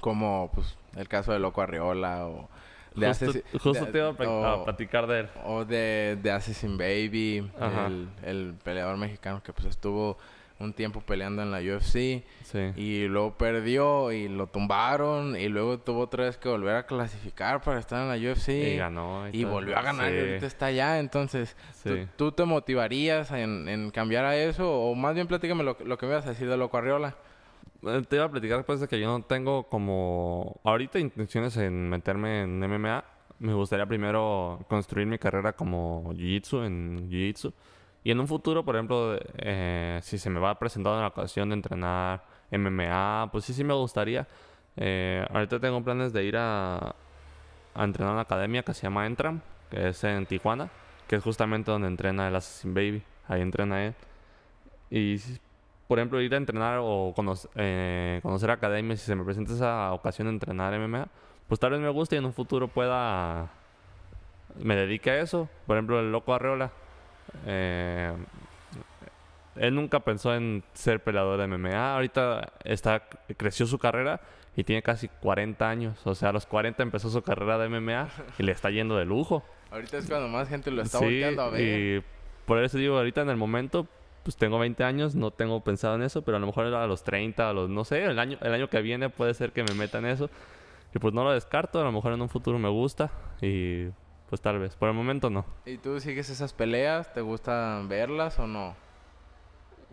Como 0.00 0.50
pues 0.52 0.76
el 0.96 1.08
caso 1.08 1.32
de 1.32 1.38
Loco 1.38 1.62
Arriola 1.62 2.26
o 2.26 2.50
de 2.94 3.08
Justo, 3.08 3.32
justo 3.58 3.86
te 3.86 3.98
iba 3.98 4.10
a, 4.10 4.64
platicar 4.64 5.06
de 5.06 5.20
él. 5.20 5.28
O 5.44 5.64
de, 5.64 6.18
de 6.22 6.30
Assassin 6.30 6.76
Baby, 6.76 7.50
el, 7.60 8.08
el, 8.22 8.54
peleador 8.62 8.96
mexicano 8.96 9.42
que 9.42 9.52
pues 9.52 9.66
estuvo 9.66 10.18
un 10.64 10.72
tiempo 10.72 11.00
peleando 11.00 11.42
en 11.42 11.50
la 11.50 11.58
UFC. 11.58 12.24
Sí. 12.42 12.72
Y 12.76 13.06
luego 13.06 13.36
perdió 13.36 14.12
y 14.12 14.28
lo 14.28 14.46
tumbaron. 14.46 15.36
Y 15.36 15.48
luego 15.48 15.78
tuvo 15.78 16.00
otra 16.00 16.24
vez 16.24 16.36
que 16.36 16.48
volver 16.48 16.76
a 16.76 16.86
clasificar 16.86 17.62
para 17.62 17.78
estar 17.78 18.02
en 18.02 18.08
la 18.08 18.32
UFC. 18.32 18.48
Y 18.48 18.76
ganó. 18.76 19.28
Y, 19.32 19.44
volvió 19.44 19.78
a 19.78 19.82
ganar 19.82 20.12
y 20.12 20.18
ahorita 20.18 20.46
está 20.46 20.66
allá. 20.66 20.98
Entonces, 20.98 21.56
¿tú, 22.16 22.32
te 22.32 22.44
motivarías 22.44 23.30
en, 23.30 23.68
en, 23.68 23.90
cambiar 23.90 24.24
a 24.24 24.36
eso? 24.36 24.70
O 24.70 24.94
más 24.94 25.14
bien 25.14 25.26
platícame 25.26 25.62
lo, 25.62 25.76
lo 25.84 25.98
que 25.98 26.06
me 26.06 26.14
vas 26.14 26.26
a 26.26 26.30
decir 26.30 26.48
de 26.48 26.56
Loco 26.56 26.76
Arriola. 26.76 27.14
Eh, 27.86 28.02
te 28.08 28.16
iba 28.16 28.24
a 28.24 28.30
platicar 28.30 28.58
después 28.58 28.80
de 28.80 28.88
que 28.88 28.98
yo 28.98 29.06
no 29.06 29.24
tengo 29.24 29.64
como 29.64 30.60
ahorita 30.64 30.98
intenciones 30.98 31.56
en 31.56 31.88
meterme 31.88 32.42
en 32.42 32.58
MMA. 32.58 33.04
Me 33.38 33.52
gustaría 33.52 33.86
primero 33.86 34.64
construir 34.68 35.06
mi 35.06 35.18
carrera 35.18 35.52
como 35.52 36.12
Jiu-Jitsu 36.14 36.64
en 36.64 37.10
Jiu-Jitsu. 37.10 37.52
Y 38.04 38.10
en 38.10 38.20
un 38.20 38.28
futuro, 38.28 38.64
por 38.64 38.76
ejemplo, 38.76 39.18
eh, 39.38 39.98
si 40.02 40.18
se 40.18 40.30
me 40.30 40.38
va 40.38 40.50
a 40.50 40.58
presentar 40.58 41.00
la 41.00 41.08
ocasión 41.08 41.48
de 41.48 41.54
entrenar 41.54 42.22
MMA, 42.50 43.30
pues 43.32 43.46
sí, 43.46 43.54
sí 43.54 43.64
me 43.64 43.74
gustaría. 43.74 44.28
Eh, 44.76 45.26
ahorita 45.30 45.58
tengo 45.58 45.82
planes 45.82 46.12
de 46.12 46.24
ir 46.24 46.36
a, 46.36 46.94
a 47.74 47.84
entrenar 47.84 48.10
en 48.10 48.14
una 48.14 48.22
academia 48.22 48.62
que 48.62 48.74
se 48.74 48.82
llama 48.82 49.06
Entram, 49.06 49.40
que 49.70 49.88
es 49.88 50.04
en 50.04 50.26
Tijuana, 50.26 50.68
que 51.08 51.16
es 51.16 51.22
justamente 51.22 51.70
donde 51.70 51.88
entrena 51.88 52.28
el 52.28 52.36
Assassin 52.36 52.74
Baby. 52.74 53.02
Ahí 53.26 53.40
entrena 53.40 53.86
él. 53.86 53.94
Y 54.90 55.18
por 55.88 55.98
ejemplo, 55.98 56.20
ir 56.20 56.34
a 56.34 56.36
entrenar 56.38 56.80
o 56.82 57.12
conocer, 57.14 57.50
eh, 57.56 58.20
conocer 58.22 58.50
academias, 58.50 59.00
si 59.00 59.06
se 59.06 59.14
me 59.14 59.24
presenta 59.24 59.52
esa 59.52 59.92
ocasión 59.92 60.28
de 60.28 60.34
entrenar 60.34 60.78
MMA, 60.78 61.08
pues 61.48 61.60
tal 61.60 61.72
vez 61.72 61.80
me 61.80 61.88
guste 61.88 62.16
y 62.16 62.18
en 62.18 62.24
un 62.26 62.32
futuro 62.32 62.68
pueda. 62.68 63.50
me 64.62 64.76
dedique 64.76 65.10
a 65.10 65.20
eso. 65.20 65.48
Por 65.66 65.76
ejemplo, 65.76 66.00
el 66.00 66.12
loco 66.12 66.34
Arreola. 66.34 66.70
Eh, 67.46 68.12
él 69.56 69.74
nunca 69.74 70.00
pensó 70.00 70.34
en 70.34 70.64
ser 70.72 71.02
peleador 71.02 71.38
de 71.38 71.46
MMA. 71.46 71.94
Ahorita 71.94 72.52
está, 72.64 73.04
creció 73.36 73.66
su 73.66 73.78
carrera 73.78 74.20
y 74.56 74.64
tiene 74.64 74.82
casi 74.82 75.08
40 75.08 75.68
años. 75.68 76.06
O 76.06 76.14
sea, 76.14 76.30
a 76.30 76.32
los 76.32 76.46
40 76.46 76.82
empezó 76.82 77.10
su 77.10 77.22
carrera 77.22 77.58
de 77.58 77.68
MMA 77.68 78.08
y 78.38 78.42
le 78.42 78.52
está 78.52 78.70
yendo 78.70 78.96
de 78.96 79.04
lujo. 79.04 79.44
Ahorita 79.70 79.98
es 79.98 80.06
cuando 80.06 80.28
más 80.28 80.48
gente 80.48 80.70
lo 80.70 80.82
está 80.82 80.98
volteando 80.98 81.42
a 81.42 81.50
ver. 81.50 81.60
Y 81.60 82.04
por 82.46 82.62
eso 82.62 82.78
digo, 82.78 82.96
ahorita 82.96 83.22
en 83.22 83.30
el 83.30 83.36
momento, 83.36 83.86
pues 84.22 84.36
tengo 84.36 84.58
20 84.58 84.84
años, 84.84 85.14
no 85.14 85.30
tengo 85.30 85.62
pensado 85.62 85.96
en 85.96 86.02
eso, 86.02 86.22
pero 86.22 86.36
a 86.36 86.40
lo 86.40 86.46
mejor 86.46 86.66
a 86.66 86.86
los 86.86 87.02
30, 87.04 87.48
a 87.48 87.52
los, 87.52 87.68
no 87.68 87.84
sé, 87.84 88.04
el 88.04 88.18
año, 88.18 88.38
el 88.40 88.54
año 88.54 88.68
que 88.68 88.80
viene 88.82 89.08
puede 89.08 89.34
ser 89.34 89.52
que 89.52 89.62
me 89.64 89.74
meta 89.74 89.98
en 89.98 90.06
eso. 90.06 90.30
Y 90.94 90.98
pues 91.00 91.12
no 91.12 91.24
lo 91.24 91.32
descarto, 91.32 91.80
a 91.80 91.84
lo 91.84 91.90
mejor 91.90 92.12
en 92.12 92.22
un 92.22 92.28
futuro 92.28 92.58
me 92.58 92.68
gusta 92.68 93.10
y 93.42 93.88
pues 94.28 94.40
tal 94.40 94.58
vez, 94.58 94.74
por 94.76 94.88
el 94.88 94.94
momento 94.94 95.30
no. 95.30 95.44
¿Y 95.66 95.78
tú 95.78 96.00
sigues 96.00 96.30
esas 96.30 96.52
peleas? 96.52 97.12
¿Te 97.12 97.20
gusta 97.20 97.82
verlas 97.86 98.38
o 98.38 98.46
no? 98.46 98.74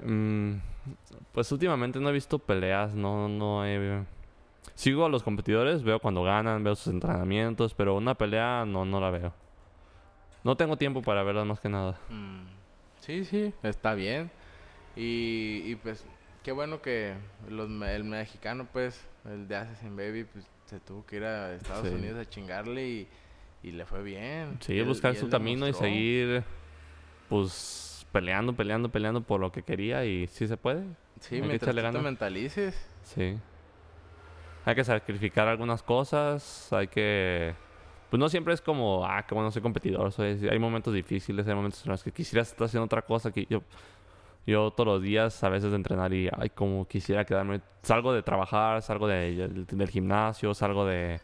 Mm, 0.03 0.55
pues 1.31 1.51
últimamente 1.51 1.99
no 1.99 2.09
he 2.09 2.13
visto 2.13 2.39
peleas, 2.39 2.93
no, 2.93 3.27
no 3.27 3.65
he... 3.65 4.03
Sigo 4.75 5.05
a 5.05 5.09
los 5.09 5.23
competidores, 5.23 5.83
veo 5.83 5.99
cuando 5.99 6.23
ganan, 6.23 6.63
veo 6.63 6.75
sus 6.75 6.93
entrenamientos, 6.93 7.73
pero 7.73 7.95
una 7.95 8.15
pelea 8.15 8.63
no, 8.65 8.85
no 8.85 8.99
la 8.99 9.11
veo. 9.11 9.33
No 10.43 10.55
tengo 10.55 10.77
tiempo 10.77 11.01
para 11.01 11.23
verlas 11.23 11.45
más 11.45 11.59
que 11.59 11.69
nada. 11.69 11.99
Mm. 12.09 12.45
Sí, 12.99 13.25
sí, 13.25 13.53
está 13.63 13.93
bien. 13.93 14.31
Y, 14.95 15.63
y 15.65 15.75
pues 15.75 16.05
qué 16.43 16.51
bueno 16.51 16.81
que 16.81 17.13
los, 17.49 17.69
el 17.69 18.03
mexicano, 18.03 18.67
pues, 18.71 19.03
el 19.25 19.47
de 19.47 19.55
Assassin 19.55 19.95
Baby, 19.95 20.25
pues 20.25 20.45
se 20.65 20.79
tuvo 20.79 21.05
que 21.05 21.17
ir 21.17 21.23
a 21.25 21.53
Estados 21.53 21.87
Unidos 21.89 22.19
a 22.19 22.29
chingarle 22.29 22.87
y, 22.87 23.07
y, 23.63 23.71
le 23.71 23.85
fue 23.85 24.03
bien. 24.03 24.57
Sí, 24.59 24.81
buscar 24.81 25.15
su 25.15 25.29
camino 25.29 25.67
y 25.67 25.73
seguir, 25.73 26.43
pues, 27.29 28.05
peleando, 28.11 28.53
peleando, 28.53 28.89
peleando 28.89 29.21
por 29.21 29.39
lo 29.39 29.51
que 29.51 29.63
quería 29.63 30.05
y 30.05 30.27
sí 30.27 30.47
se 30.47 30.57
puede. 30.57 30.83
Sí, 31.19 31.35
Hay 31.35 31.41
mientras 31.41 31.75
tú 31.75 31.81
te 31.81 31.99
mentalices. 31.99 32.75
Sí. 33.03 33.37
Hay 34.65 34.75
que 34.75 34.83
sacrificar 34.83 35.47
algunas 35.47 35.81
cosas, 35.81 36.71
hay 36.73 36.87
que 36.87 37.55
pues 38.11 38.19
no 38.19 38.27
siempre 38.27 38.53
es 38.53 38.59
como, 38.59 39.05
ah, 39.05 39.25
qué 39.25 39.33
bueno, 39.33 39.51
soy 39.51 39.61
competidor. 39.61 40.11
hay 40.19 40.59
momentos 40.59 40.93
difíciles, 40.93 41.47
hay 41.47 41.55
momentos 41.55 41.85
en 41.85 41.91
los 41.91 42.03
que 42.03 42.11
quisiera 42.11 42.41
estar 42.41 42.65
haciendo 42.65 42.83
otra 42.83 43.03
cosa 43.03 43.31
que 43.31 43.47
yo, 43.49 43.63
yo 44.45 44.69
todos 44.71 44.85
los 44.85 45.01
días 45.01 45.41
a 45.45 45.47
veces 45.47 45.69
de 45.69 45.77
entrenar 45.77 46.11
y, 46.11 46.29
ay, 46.37 46.49
como 46.49 46.85
quisiera 46.89 47.23
quedarme. 47.23 47.61
Salgo 47.83 48.11
de 48.11 48.21
trabajar, 48.21 48.81
salgo 48.81 49.07
de, 49.07 49.47
del 49.47 49.89
gimnasio, 49.89 50.53
salgo 50.53 50.85
de, 50.85 51.21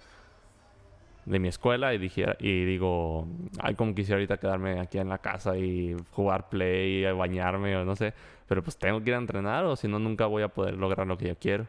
de 1.27 1.39
mi 1.39 1.49
escuela 1.49 1.93
y, 1.93 1.97
dije, 1.97 2.25
y 2.39 2.63
digo, 2.63 3.27
ay, 3.59 3.75
como 3.75 3.93
quisiera 3.93 4.15
ahorita 4.15 4.37
quedarme 4.37 4.79
aquí 4.79 4.97
en 4.97 5.09
la 5.09 5.17
casa 5.17 5.57
y 5.57 5.95
jugar 6.11 6.47
play, 6.49 7.05
y 7.05 7.11
bañarme 7.11 7.75
o 7.75 7.83
no 7.83 7.95
sé. 7.95 8.13
Pero 8.47 8.63
pues 8.63 8.77
tengo 8.77 9.03
que 9.03 9.09
ir 9.09 9.15
a 9.15 9.19
entrenar 9.19 9.65
o 9.65 9.75
si 9.75 9.89
no, 9.89 9.99
nunca 9.99 10.25
voy 10.25 10.43
a 10.43 10.47
poder 10.47 10.75
lograr 10.77 11.05
lo 11.05 11.17
que 11.17 11.27
yo 11.27 11.35
quiero. 11.37 11.67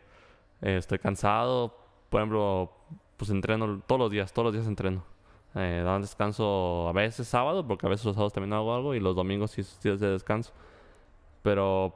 Eh, 0.63 0.77
estoy 0.77 0.99
cansado. 1.01 1.75
Por 2.09 2.21
ejemplo, 2.21 2.73
pues 3.17 3.31
entreno 3.31 3.83
todos 3.87 4.01
los 4.01 4.11
días, 4.13 4.33
todos 4.33 4.47
los 4.47 4.55
días 4.55 4.67
entreno. 4.67 5.05
Eh, 5.57 5.83
dan 5.85 6.03
descanso 6.03 6.89
a 6.89 6.93
veces 6.93 7.27
sábado, 7.27 7.67
porque 7.67 7.87
a 7.87 7.89
veces 7.89 8.07
los 8.07 8.15
sábados 8.15 8.33
también 8.33 8.53
hago 8.53 8.73
algo 8.75 8.95
y 8.95 9.01
los 9.01 9.17
domingos 9.17 9.51
sí 9.51 9.63
días 9.83 9.99
de 9.99 10.09
descanso. 10.09 10.53
Pero 11.43 11.95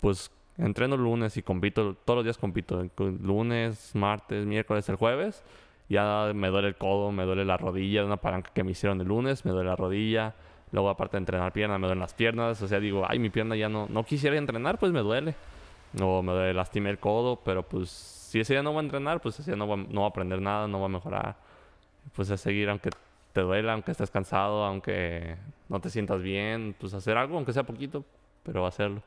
pues 0.00 0.30
entreno 0.56 0.96
lunes 0.96 1.36
y 1.36 1.42
compito, 1.42 1.94
todos 2.06 2.16
los 2.18 2.24
días 2.24 2.38
compito. 2.38 2.88
Lunes, 2.96 3.94
martes, 3.94 4.46
miércoles, 4.46 4.88
el 4.88 4.96
jueves. 4.96 5.44
Ya 5.88 6.32
me 6.34 6.48
duele 6.48 6.68
el 6.68 6.76
codo, 6.76 7.12
me 7.12 7.24
duele 7.24 7.44
la 7.44 7.56
rodilla 7.56 8.04
una 8.04 8.16
palanca 8.16 8.50
que 8.54 8.64
me 8.64 8.70
hicieron 8.70 9.00
el 9.00 9.08
lunes, 9.08 9.44
me 9.44 9.50
duele 9.52 9.68
la 9.68 9.76
rodilla. 9.76 10.34
Luego 10.70 10.88
aparte 10.88 11.16
de 11.16 11.18
entrenar 11.18 11.52
pierna, 11.52 11.78
me 11.78 11.86
duelen 11.86 12.00
las 12.00 12.14
piernas. 12.14 12.62
O 12.62 12.68
sea, 12.68 12.80
digo, 12.80 13.04
ay, 13.06 13.18
mi 13.18 13.28
pierna 13.28 13.56
ya 13.56 13.68
no, 13.68 13.86
no 13.90 14.04
quisiera 14.04 14.36
entrenar, 14.36 14.78
pues 14.78 14.90
me 14.92 15.00
duele. 15.00 15.34
O 16.00 16.22
me 16.22 16.32
duele, 16.32 16.54
lastimé 16.54 16.88
el 16.88 16.98
codo, 16.98 17.40
pero 17.44 17.62
pues 17.62 17.90
si 17.90 18.40
ese 18.40 18.54
día 18.54 18.62
no 18.62 18.72
va 18.72 18.80
a 18.80 18.84
entrenar, 18.84 19.20
pues 19.20 19.38
ese 19.38 19.50
día 19.50 19.58
no 19.58 19.68
va, 19.68 19.76
no 19.76 20.04
a 20.04 20.08
aprender 20.08 20.40
nada, 20.40 20.66
no 20.66 20.80
va 20.80 20.86
a 20.86 20.88
mejorar. 20.88 21.36
Pues 22.14 22.30
es 22.30 22.40
seguir 22.40 22.70
aunque 22.70 22.88
te 23.34 23.42
duela, 23.42 23.74
aunque 23.74 23.90
estés 23.90 24.10
cansado, 24.10 24.64
aunque 24.64 25.36
no 25.68 25.80
te 25.80 25.90
sientas 25.90 26.22
bien, 26.22 26.74
pues 26.80 26.94
hacer 26.94 27.18
algo, 27.18 27.36
aunque 27.36 27.52
sea 27.52 27.64
poquito, 27.64 28.04
pero 28.42 28.66
hacerlo. 28.66 29.02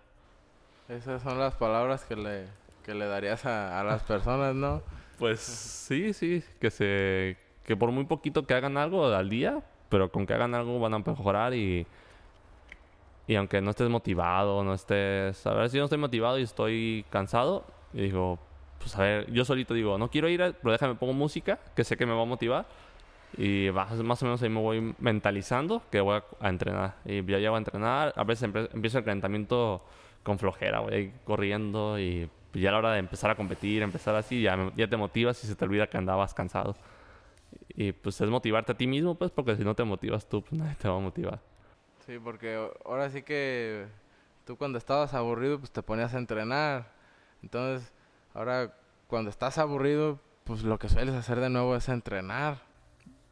Esas 0.87 1.23
son 1.23 1.39
las 1.39 1.55
palabras 1.55 2.05
que 2.05 2.15
le, 2.15 2.45
que 2.83 2.93
le 2.93 3.07
darías 3.07 3.45
a, 3.47 3.79
a 3.79 3.83
las 3.83 4.03
personas, 4.03 4.53
¿no? 4.53 4.83
Pues 5.17 5.39
sí, 5.39 6.13
sí, 6.13 6.43
que 6.59 6.71
se 6.71 7.37
que 7.63 7.75
por 7.75 7.91
muy 7.91 8.05
poquito 8.05 8.45
que 8.45 8.53
hagan 8.53 8.77
algo 8.77 9.05
al 9.07 9.29
día, 9.29 9.63
pero 9.89 10.11
con 10.11 10.27
que 10.27 10.33
hagan 10.33 10.53
algo 10.53 10.79
van 10.79 10.93
a 10.93 10.99
mejorar 10.99 11.53
y 11.53 11.87
y 13.27 13.35
aunque 13.35 13.61
no 13.61 13.71
estés 13.71 13.89
motivado, 13.89 14.63
no 14.63 14.73
estés, 14.73 15.45
a 15.47 15.53
ver 15.53 15.69
si 15.69 15.77
no 15.77 15.85
estoy 15.85 15.97
motivado 15.97 16.37
y 16.37 16.43
estoy 16.43 17.05
cansado, 17.09 17.65
y 17.93 18.01
digo, 18.01 18.37
pues 18.79 18.95
a 18.97 19.01
ver, 19.01 19.31
yo 19.31 19.45
solito 19.45 19.73
digo, 19.73 19.97
no 19.97 20.09
quiero 20.09 20.29
ir, 20.29 20.55
pero 20.61 20.71
déjame 20.71 20.95
pongo 20.95 21.13
música, 21.13 21.59
que 21.75 21.83
sé 21.83 21.97
que 21.97 22.05
me 22.05 22.13
va 22.13 22.21
a 22.21 22.25
motivar. 22.25 22.67
Y 23.37 23.69
más, 23.73 24.21
o 24.21 24.25
menos 24.25 24.41
ahí 24.43 24.49
me 24.49 24.61
voy 24.61 24.95
mentalizando 24.99 25.81
que 25.91 25.99
voy 25.99 26.21
a, 26.39 26.49
entrenar. 26.49 26.95
Y 27.03 27.25
ya 27.25 27.39
llego 27.39 27.55
a 27.55 27.57
entrenar, 27.57 28.13
a 28.15 28.23
veces 28.23 28.43
empiezo 28.43 28.99
el 28.99 29.03
calentamiento 29.03 29.81
con 30.23 30.37
flojera, 30.39 30.81
voy 30.81 31.11
corriendo 31.25 31.99
y 31.99 32.29
ya 32.61 32.69
a 32.69 32.71
la 32.73 32.77
hora 32.79 32.91
de 32.93 32.99
empezar 32.99 33.31
a 33.31 33.35
competir, 33.35 33.81
empezar 33.81 34.15
así, 34.15 34.41
ya, 34.41 34.71
ya 34.75 34.87
te 34.87 34.97
motivas 34.97 35.43
y 35.43 35.47
se 35.47 35.55
te 35.55 35.65
olvida 35.65 35.87
que 35.87 35.97
andabas 35.97 36.33
cansado. 36.33 36.75
Y 37.69 37.91
pues 37.91 38.19
es 38.21 38.29
motivarte 38.29 38.71
a 38.71 38.77
ti 38.77 38.87
mismo, 38.87 39.15
pues, 39.15 39.31
porque 39.31 39.55
si 39.55 39.63
no 39.63 39.75
te 39.75 39.83
motivas 39.83 40.27
tú, 40.27 40.41
pues 40.41 40.53
nadie 40.59 40.75
te 40.75 40.87
va 40.87 40.95
a 40.95 40.99
motivar. 40.99 41.39
Sí, 42.05 42.19
porque 42.23 42.69
ahora 42.85 43.09
sí 43.09 43.23
que 43.23 43.85
tú 44.45 44.57
cuando 44.57 44.77
estabas 44.77 45.13
aburrido, 45.13 45.59
pues 45.59 45.71
te 45.71 45.81
ponías 45.81 46.13
a 46.13 46.17
entrenar. 46.17 46.93
Entonces, 47.41 47.91
Ahora, 48.35 48.75
cuando 49.07 49.29
estás 49.29 49.57
aburrido, 49.57 50.19
pues 50.43 50.63
lo 50.63 50.77
que 50.77 50.89
sueles 50.89 51.15
hacer 51.15 51.39
de 51.39 51.49
nuevo 51.49 51.73
es 51.77 51.87
entrenar. 51.87 52.59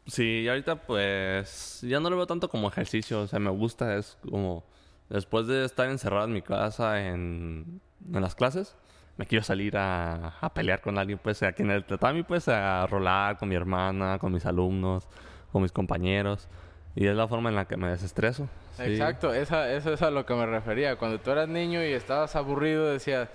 Sí, 0.06 0.40
y 0.40 0.48
ahorita 0.48 0.76
pues 0.76 1.82
ya 1.82 2.00
no 2.00 2.08
lo 2.08 2.16
veo 2.16 2.26
tanto 2.26 2.48
como 2.48 2.68
ejercicio, 2.68 3.20
o 3.20 3.26
sea, 3.26 3.38
me 3.38 3.50
gusta, 3.50 3.96
es 3.96 4.16
como 4.30 4.64
después 5.10 5.46
de 5.46 5.66
estar 5.66 5.90
encerrado 5.90 6.24
en 6.24 6.32
mi 6.32 6.40
casa 6.40 7.06
en, 7.06 7.82
en 8.12 8.20
las 8.22 8.34
clases, 8.34 8.76
me 9.16 9.26
quiero 9.26 9.44
salir 9.44 9.76
a, 9.76 10.38
a, 10.40 10.54
pelear 10.54 10.80
con 10.80 10.98
alguien, 10.98 11.18
pues 11.22 11.42
aquí 11.42 11.62
en 11.62 11.70
el 11.70 11.84
tatami, 11.84 12.22
pues 12.22 12.48
a 12.48 12.86
rolar 12.86 13.36
con 13.38 13.48
mi 13.48 13.54
hermana, 13.54 14.18
con 14.18 14.32
mis 14.32 14.46
alumnos, 14.46 15.08
con 15.52 15.62
mis 15.62 15.72
compañeros, 15.72 16.48
y 16.96 17.06
es 17.06 17.14
la 17.14 17.28
forma 17.28 17.48
en 17.48 17.56
la 17.56 17.66
que 17.66 17.76
me 17.76 17.88
desestreso. 17.88 18.48
Exacto, 18.78 19.32
esa, 19.32 19.72
eso 19.72 19.92
es 19.92 20.02
a 20.02 20.10
lo 20.10 20.26
que 20.26 20.34
me 20.34 20.46
refería. 20.46 20.96
Cuando 20.96 21.20
tú 21.20 21.30
eras 21.30 21.48
niño 21.48 21.84
y 21.84 21.92
estabas 21.92 22.34
aburrido, 22.34 22.86
decías 22.86 23.28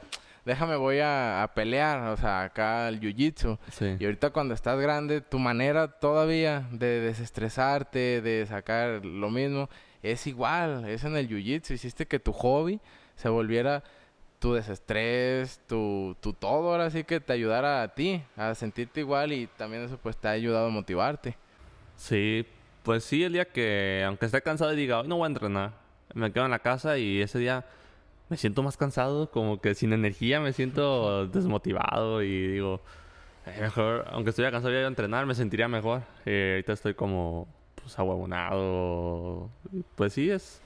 déjame 0.49 0.75
voy 0.75 0.99
a, 1.01 1.49
pelear, 1.53 1.99
o 2.09 2.17
sea, 2.17 2.43
acá 2.43 2.87
el 2.89 2.99
jiu-jitsu. 2.99 3.57
Y 3.99 4.05
ahorita 4.05 4.31
cuando 4.31 4.53
estás 4.53 4.79
grande, 4.79 5.21
tu 5.21 5.39
manera 5.39 5.87
todavía 5.87 6.67
de 6.71 7.01
desestresarte, 7.01 8.21
de 8.21 8.45
sacar 8.47 9.05
lo 9.05 9.29
mismo, 9.29 9.69
es 10.01 10.27
igual, 10.27 10.85
es 10.89 11.03
en 11.03 11.15
el 11.15 11.29
jiu-jitsu. 11.29 11.73
Hiciste 11.73 12.07
que 12.07 12.19
tu 12.19 12.33
hobby 12.33 12.79
se 13.15 13.29
volviera 13.29 13.83
tu 14.39 14.53
desestrés, 14.53 15.59
tu, 15.67 16.15
tu 16.21 16.33
todo, 16.33 16.71
ahora 16.71 16.89
sí 16.89 17.03
que 17.03 17.19
te 17.19 17.33
ayudara 17.33 17.83
a 17.83 17.93
ti, 17.93 18.23
a 18.35 18.55
sentirte 18.55 19.01
igual 19.01 19.33
y 19.33 19.47
también 19.47 19.83
eso 19.83 19.97
pues 20.01 20.17
te 20.17 20.27
ha 20.27 20.31
ayudado 20.31 20.67
a 20.67 20.69
motivarte. 20.69 21.35
Sí, 21.97 22.45
pues 22.83 23.03
sí, 23.03 23.23
el 23.23 23.33
día 23.33 23.45
que, 23.45 24.03
aunque 24.07 24.25
esté 24.25 24.41
cansado 24.41 24.73
y 24.73 24.77
diga, 24.77 25.01
hoy 25.01 25.07
no 25.07 25.17
voy 25.17 25.25
a 25.25 25.27
entrenar, 25.27 25.73
me 26.13 26.31
quedo 26.31 26.45
en 26.45 26.51
la 26.51 26.59
casa 26.59 26.97
y 26.97 27.21
ese 27.21 27.37
día 27.39 27.65
me 28.29 28.37
siento 28.37 28.63
más 28.63 28.77
cansado, 28.77 29.29
como 29.29 29.59
que 29.59 29.75
sin 29.75 29.91
energía, 29.91 30.39
me 30.39 30.53
siento 30.53 31.27
desmotivado 31.33 32.23
y 32.23 32.47
digo, 32.47 32.81
eh, 33.45 33.57
mejor, 33.61 34.05
aunque 34.11 34.29
estuviera 34.29 34.51
cansado 34.51 34.73
de 34.73 34.85
entrenar, 34.85 35.25
me 35.25 35.35
sentiría 35.35 35.67
mejor. 35.67 36.03
Y 36.25 36.51
ahorita 36.51 36.73
estoy 36.73 36.93
como, 36.93 37.47
pues, 37.75 37.97
ahuevonado. 37.97 39.49
Pues 39.95 40.13
sí, 40.13 40.29
es 40.29 40.61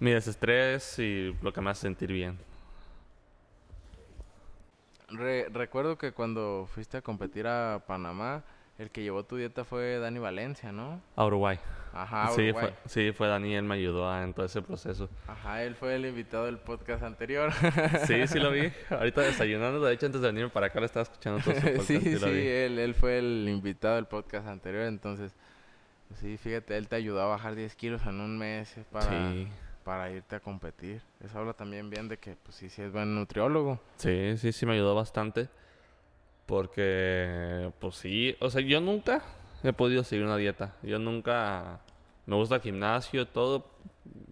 mi 0.00 0.12
desestrés 0.12 0.98
y 0.98 1.34
lo 1.42 1.52
que 1.52 1.60
me 1.60 1.70
hace 1.70 1.82
sentir 1.82 2.12
bien. 2.12 2.38
Re- 5.12 5.48
recuerdo 5.52 5.96
que 5.98 6.12
cuando 6.12 6.68
fuiste 6.74 6.96
a 6.98 7.02
competir 7.02 7.46
a 7.46 7.82
Panamá, 7.86 8.42
el 8.78 8.90
que 8.90 9.02
llevó 9.02 9.24
tu 9.24 9.36
dieta 9.36 9.64
fue 9.64 9.98
Dani 9.98 10.18
Valencia, 10.18 10.72
¿no? 10.72 11.00
A 11.16 11.24
Uruguay. 11.26 11.58
Ajá, 11.94 12.28
sí, 12.28 12.48
Uruguay. 12.50 12.72
fue, 12.84 12.90
sí, 12.90 13.12
fue 13.12 13.28
Dani, 13.28 13.54
él 13.54 13.64
me 13.64 13.74
ayudó 13.74 14.10
a- 14.10 14.22
en 14.24 14.32
todo 14.32 14.46
ese 14.46 14.62
proceso. 14.62 15.10
Ajá, 15.28 15.62
él 15.62 15.74
fue 15.74 15.94
el 15.94 16.06
invitado 16.06 16.46
del 16.46 16.58
podcast 16.58 17.02
anterior. 17.02 17.52
Sí, 18.06 18.26
sí 18.26 18.38
lo 18.40 18.50
vi. 18.50 18.72
Ahorita 18.90 19.20
desayunando, 19.20 19.80
de 19.84 19.92
hecho, 19.94 20.06
antes 20.06 20.20
de 20.22 20.28
venirme 20.28 20.50
para 20.50 20.66
acá, 20.68 20.80
lo 20.80 20.86
estaba 20.86 21.02
escuchando 21.02 21.40
todo 21.44 21.54
su 21.54 21.60
podcast 21.60 21.86
sí, 21.86 22.00
sí, 22.00 22.30
vi. 22.30 22.46
él, 22.48 22.78
él 22.78 22.94
fue 22.94 23.18
el 23.18 23.46
invitado 23.48 23.96
del 23.96 24.06
podcast 24.06 24.48
anterior, 24.48 24.84
entonces, 24.84 25.34
pues 26.08 26.20
sí, 26.20 26.38
fíjate, 26.38 26.76
él 26.78 26.88
te 26.88 26.96
ayudó 26.96 27.20
a 27.20 27.26
bajar 27.26 27.54
10 27.54 27.76
kilos 27.76 28.02
en 28.06 28.20
un 28.20 28.38
mes 28.38 28.76
eh, 28.78 28.84
para, 28.90 29.06
Sí, 29.32 29.48
para 29.84 30.10
irte 30.10 30.36
a 30.36 30.40
competir. 30.40 31.02
Eso 31.20 31.38
habla 31.38 31.52
también 31.52 31.90
bien 31.90 32.08
de 32.08 32.18
que, 32.18 32.36
pues 32.36 32.56
sí, 32.56 32.68
sí 32.68 32.82
es 32.82 32.92
buen 32.92 33.14
nutriólogo. 33.14 33.80
sí, 33.96 34.36
sí, 34.36 34.52
sí 34.52 34.66
me 34.66 34.74
ayudó 34.74 34.94
bastante. 34.94 35.48
Porque, 36.46 37.72
pues 37.78 37.94
sí, 37.96 38.36
o 38.40 38.50
sea, 38.50 38.60
yo 38.60 38.80
nunca 38.80 39.22
he 39.62 39.72
podido 39.72 40.04
seguir 40.04 40.24
una 40.24 40.36
dieta. 40.36 40.74
Yo 40.82 40.98
nunca, 40.98 41.80
me 42.26 42.36
gusta 42.36 42.56
el 42.56 42.62
gimnasio, 42.62 43.26
todo, 43.26 43.66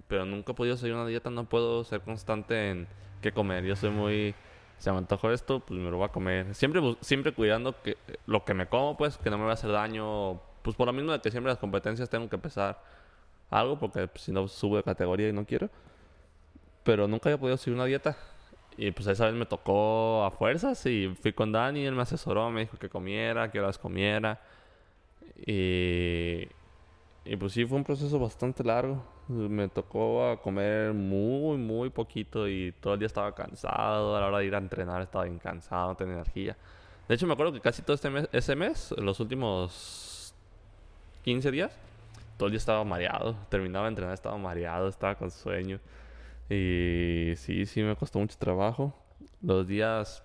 pero 0.09 0.25
nunca 0.25 0.53
he 0.53 0.55
podido 0.55 0.77
seguir 0.77 0.95
una 0.95 1.07
dieta. 1.07 1.31
No 1.31 1.45
puedo 1.45 1.85
ser 1.85 2.01
constante 2.01 2.71
en 2.71 2.89
qué 3.23 3.33
comer. 3.33 3.65
Yo 3.65 3.77
soy 3.77 3.91
muy, 3.91 4.35
se 4.79 4.91
me 4.91 4.99
antojó 4.99 5.31
esto, 5.31 5.61
pues 5.61 5.79
me 5.79 5.91
lo 5.91 5.99
voy 5.99 6.07
a 6.07 6.13
comer. 6.13 6.55
Siempre, 6.55 6.83
siempre 7.01 7.33
cuidando 7.33 7.81
que 7.81 7.97
lo 8.27 8.45
que 8.45 8.55
me 8.55 8.67
como, 8.67 8.97
pues, 8.97 9.17
que 9.19 9.31
no 9.31 9.39
me 9.39 9.45
va 9.45 9.51
a 9.51 9.55
hacer 9.55 9.71
daño. 9.71 10.41
Pues 10.63 10.77
por 10.77 10.87
lo 10.87 10.93
mismo 10.93 11.13
de 11.13 11.21
que 11.21 11.31
siempre 11.31 11.51
las 11.51 11.59
competencias 11.59 12.11
tengo 12.11 12.29
que 12.29 12.37
pesar 12.37 12.83
algo, 13.51 13.79
porque 13.79 14.07
pues, 14.09 14.25
si 14.25 14.33
no 14.33 14.47
subo 14.49 14.77
de 14.77 14.83
categoría 14.83 15.29
y 15.29 15.33
no 15.33 15.45
quiero. 15.45 15.69
Pero 16.85 17.07
nunca 17.09 17.29
había 17.29 17.39
podido 17.39 17.57
seguir 17.57 17.75
una 17.75 17.85
dieta. 17.85 18.17
Y 18.77 18.93
pues 18.93 19.07
esa 19.09 19.27
vez 19.27 19.35
me 19.35 19.47
tocó 19.47 20.25
a 20.25 20.31
fuerzas 20.31 20.87
y 20.87 21.15
fui 21.21 21.33
con 21.33 21.53
Dani, 21.53 21.85
él 21.85 21.95
me 21.95 22.03
asesoró, 22.03 22.51
me 22.51 22.63
dijo 22.63 22.79
que 22.79 22.89
comiera, 22.89 23.51
que 23.51 23.61
horas 23.61 23.77
comiera. 23.77 24.41
Y, 25.45 26.49
y 27.25 27.37
pues 27.37 27.53
sí, 27.53 27.67
fue 27.67 27.77
un 27.77 27.85
proceso 27.85 28.19
bastante 28.19 28.65
largo. 28.65 29.05
Me 29.29 29.69
tocó 29.69 30.29
a 30.29 30.41
comer 30.41 30.93
muy, 30.95 31.59
muy 31.59 31.91
poquito 31.91 32.49
y 32.49 32.73
todo 32.81 32.95
el 32.95 33.01
día 33.01 33.07
estaba 33.07 33.35
cansado. 33.35 34.17
A 34.17 34.21
la 34.21 34.27
hora 34.29 34.39
de 34.39 34.47
ir 34.47 34.55
a 34.55 34.59
entrenar 34.59 35.03
estaba 35.03 35.25
bien 35.25 35.39
cansado, 35.39 35.89
no 35.89 35.97
tenía 35.97 36.15
energía. 36.15 36.57
De 37.07 37.15
hecho, 37.15 37.27
me 37.27 37.33
acuerdo 37.33 37.53
que 37.53 37.61
casi 37.61 37.83
todo 37.83 37.95
este 37.95 38.09
mes, 38.09 38.29
ese 38.33 38.57
mes, 38.57 38.95
los 38.97 39.21
últimos 39.21 40.35
15 41.25 41.51
días, 41.51 41.77
todo 42.41 42.47
el 42.47 42.53
día 42.53 42.59
estaba 42.59 42.83
mareado. 42.85 43.37
Terminaba 43.51 43.85
de 43.85 43.91
entrenar, 43.91 44.15
estaba 44.15 44.39
mareado, 44.39 44.89
estaba 44.89 45.15
con 45.15 45.31
sueño. 45.31 45.79
Y 46.49 47.35
sí, 47.37 47.67
sí 47.67 47.83
me 47.83 47.95
costó 47.95 48.19
mucho 48.19 48.39
trabajo. 48.39 48.95
Los 49.43 49.67
días 49.67 50.23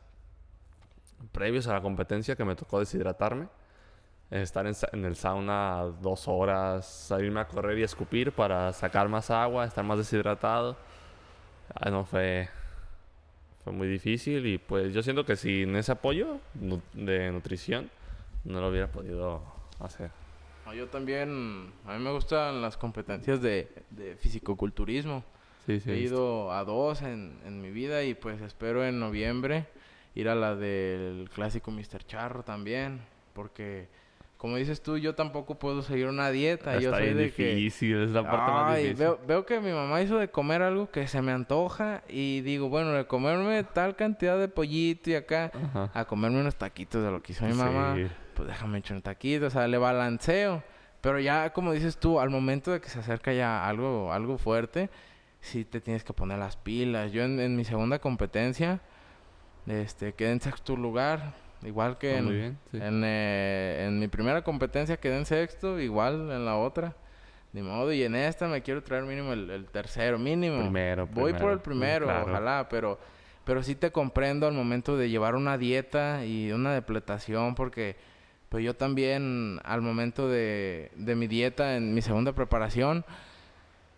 previos 1.33 1.67
a 1.67 1.73
la 1.73 1.81
competencia 1.81 2.37
que 2.37 2.45
me 2.45 2.55
tocó 2.55 2.79
deshidratarme, 2.79 3.49
estar 4.31 4.65
en, 4.65 5.05
el 5.05 5.17
sauna 5.17 5.83
dos 6.01 6.29
horas, 6.29 6.85
salirme 6.85 7.41
a 7.41 7.47
correr 7.49 7.77
y 7.79 7.83
escupir 7.83 8.31
para 8.31 8.71
sacar 8.71 9.09
más 9.09 9.29
agua, 9.29 9.65
estar 9.65 9.83
más 9.83 9.97
deshidratado. 9.97 10.77
Ah, 11.73 11.89
no 11.89 12.05
fue, 12.05 12.47
fue 13.65 13.73
muy 13.73 13.89
difícil 13.89 14.45
y 14.45 14.57
pues 14.57 14.93
yo 14.93 15.03
siento 15.03 15.25
que 15.25 15.35
sin 15.35 15.75
ese 15.75 15.91
apoyo 15.91 16.39
de 16.93 17.29
nutrición 17.31 17.91
no 18.45 18.61
lo 18.61 18.69
hubiera 18.69 18.87
podido 18.87 19.43
hacer. 19.81 20.24
No, 20.65 20.73
Yo 20.73 20.87
también, 20.87 21.71
a 21.85 21.93
mí 21.97 22.03
me 22.03 22.11
gustan 22.11 22.61
las 22.61 22.77
competencias 22.77 23.41
de, 23.41 23.67
de 23.91 24.15
fisicoculturismo. 24.15 25.23
Sí, 25.65 25.79
sí. 25.79 25.91
He 25.91 25.97
ido 25.97 26.51
a 26.51 26.63
dos 26.63 27.01
en, 27.01 27.39
en 27.45 27.61
mi 27.61 27.71
vida 27.71 28.03
y 28.03 28.13
pues 28.13 28.41
espero 28.41 28.85
en 28.85 28.99
noviembre 28.99 29.65
ir 30.13 30.29
a 30.29 30.35
la 30.35 30.55
del 30.55 31.29
clásico 31.33 31.71
Mr. 31.71 32.05
Charro 32.05 32.43
también. 32.43 33.01
Porque, 33.33 33.87
como 34.37 34.55
dices 34.57 34.81
tú, 34.81 34.97
yo 34.97 35.13
tampoco 35.15 35.55
puedo 35.55 35.81
seguir 35.81 36.07
una 36.07 36.29
dieta. 36.31 36.79
yo 36.79 36.91
soy 36.91 37.13
de 37.13 37.31
que... 37.33 37.55
difícil, 37.55 38.03
es 38.03 38.11
la 38.11 38.23
parte 38.23 38.51
más 38.51 38.75
difícil. 38.77 38.95
veo, 38.95 39.19
veo 39.27 39.45
que 39.45 39.59
mi 39.59 39.71
mamá 39.71 40.01
hizo 40.01 40.17
de 40.19 40.29
comer 40.29 40.61
algo 40.61 40.89
que 40.89 41.07
se 41.07 41.21
me 41.21 41.31
antoja 41.31 42.03
y 42.07 42.41
digo, 42.41 42.69
bueno, 42.69 42.91
de 42.93 43.05
comerme 43.07 43.63
tal 43.63 43.95
cantidad 43.95 44.37
de 44.39 44.47
pollito 44.47 45.09
y 45.09 45.15
acá, 45.15 45.51
Ajá. 45.53 45.89
a 45.93 46.05
comerme 46.05 46.39
unos 46.39 46.55
taquitos 46.55 47.03
de 47.03 47.11
lo 47.11 47.21
que 47.21 47.33
hizo 47.33 47.45
mi 47.45 47.53
mamá, 47.53 47.95
Sí. 47.95 48.07
Pues 48.35 48.47
déjame 48.47 48.77
echar 48.79 48.97
un 48.97 49.01
taquito, 49.01 49.47
o 49.47 49.49
sea, 49.49 49.67
le 49.67 49.77
balanceo. 49.77 50.63
Pero 51.01 51.19
ya, 51.19 51.51
como 51.53 51.71
dices 51.71 51.97
tú, 51.97 52.19
al 52.19 52.29
momento 52.29 52.71
de 52.71 52.81
que 52.81 52.89
se 52.89 52.99
acerca 52.99 53.31
ya 53.33 53.67
algo, 53.67 54.11
algo 54.11 54.37
fuerte, 54.37 54.89
sí 55.39 55.63
te 55.65 55.79
tienes 55.81 56.03
que 56.03 56.13
poner 56.13 56.37
las 56.39 56.57
pilas. 56.57 57.11
Yo 57.11 57.23
en, 57.23 57.39
en 57.39 57.55
mi 57.55 57.63
segunda 57.63 57.99
competencia, 57.99 58.79
este, 59.67 60.13
quedé 60.13 60.31
en 60.31 60.41
sexto 60.41 60.75
lugar, 60.75 61.33
igual 61.63 61.97
que 61.97 62.15
Ah, 62.15 62.17
en, 62.19 62.29
bien, 62.29 62.59
sí. 62.71 62.77
en, 62.77 63.01
eh, 63.05 63.85
en 63.87 63.99
mi 63.99 64.07
primera 64.07 64.43
competencia 64.43 64.97
quedé 64.97 65.17
en 65.17 65.25
sexto, 65.25 65.79
igual 65.79 66.31
en 66.31 66.45
la 66.45 66.55
otra. 66.57 66.95
Ni 67.53 67.61
modo, 67.61 67.93
y 67.93 68.03
en 68.03 68.15
esta 68.15 68.47
me 68.49 68.61
quiero 68.63 68.83
traer 68.83 69.03
mínimo 69.03 69.31
el, 69.31 69.49
el 69.49 69.65
tercero, 69.67 70.19
mínimo. 70.19 70.59
Primero, 70.59 71.07
Voy 71.07 71.31
por 71.33 71.51
el 71.51 71.59
primero, 71.59 71.61
primero, 71.61 72.05
claro. 72.07 72.25
ojalá, 72.31 72.67
pero, 72.67 72.99
pero 73.45 73.63
sí 73.63 73.75
te 73.75 73.91
comprendo 73.91 74.45
al 74.45 74.53
momento 74.53 74.97
de 74.97 75.09
llevar 75.09 75.35
una 75.35 75.57
dieta 75.57 76.25
y 76.25 76.51
una 76.51 76.73
depletación, 76.73 77.55
porque 77.55 77.95
yo 78.59 78.75
también 78.75 79.59
al 79.63 79.81
momento 79.81 80.27
de, 80.29 80.91
de 80.95 81.15
mi 81.15 81.27
dieta, 81.27 81.75
en 81.77 81.93
mi 81.93 82.01
segunda 82.01 82.33
preparación, 82.33 83.05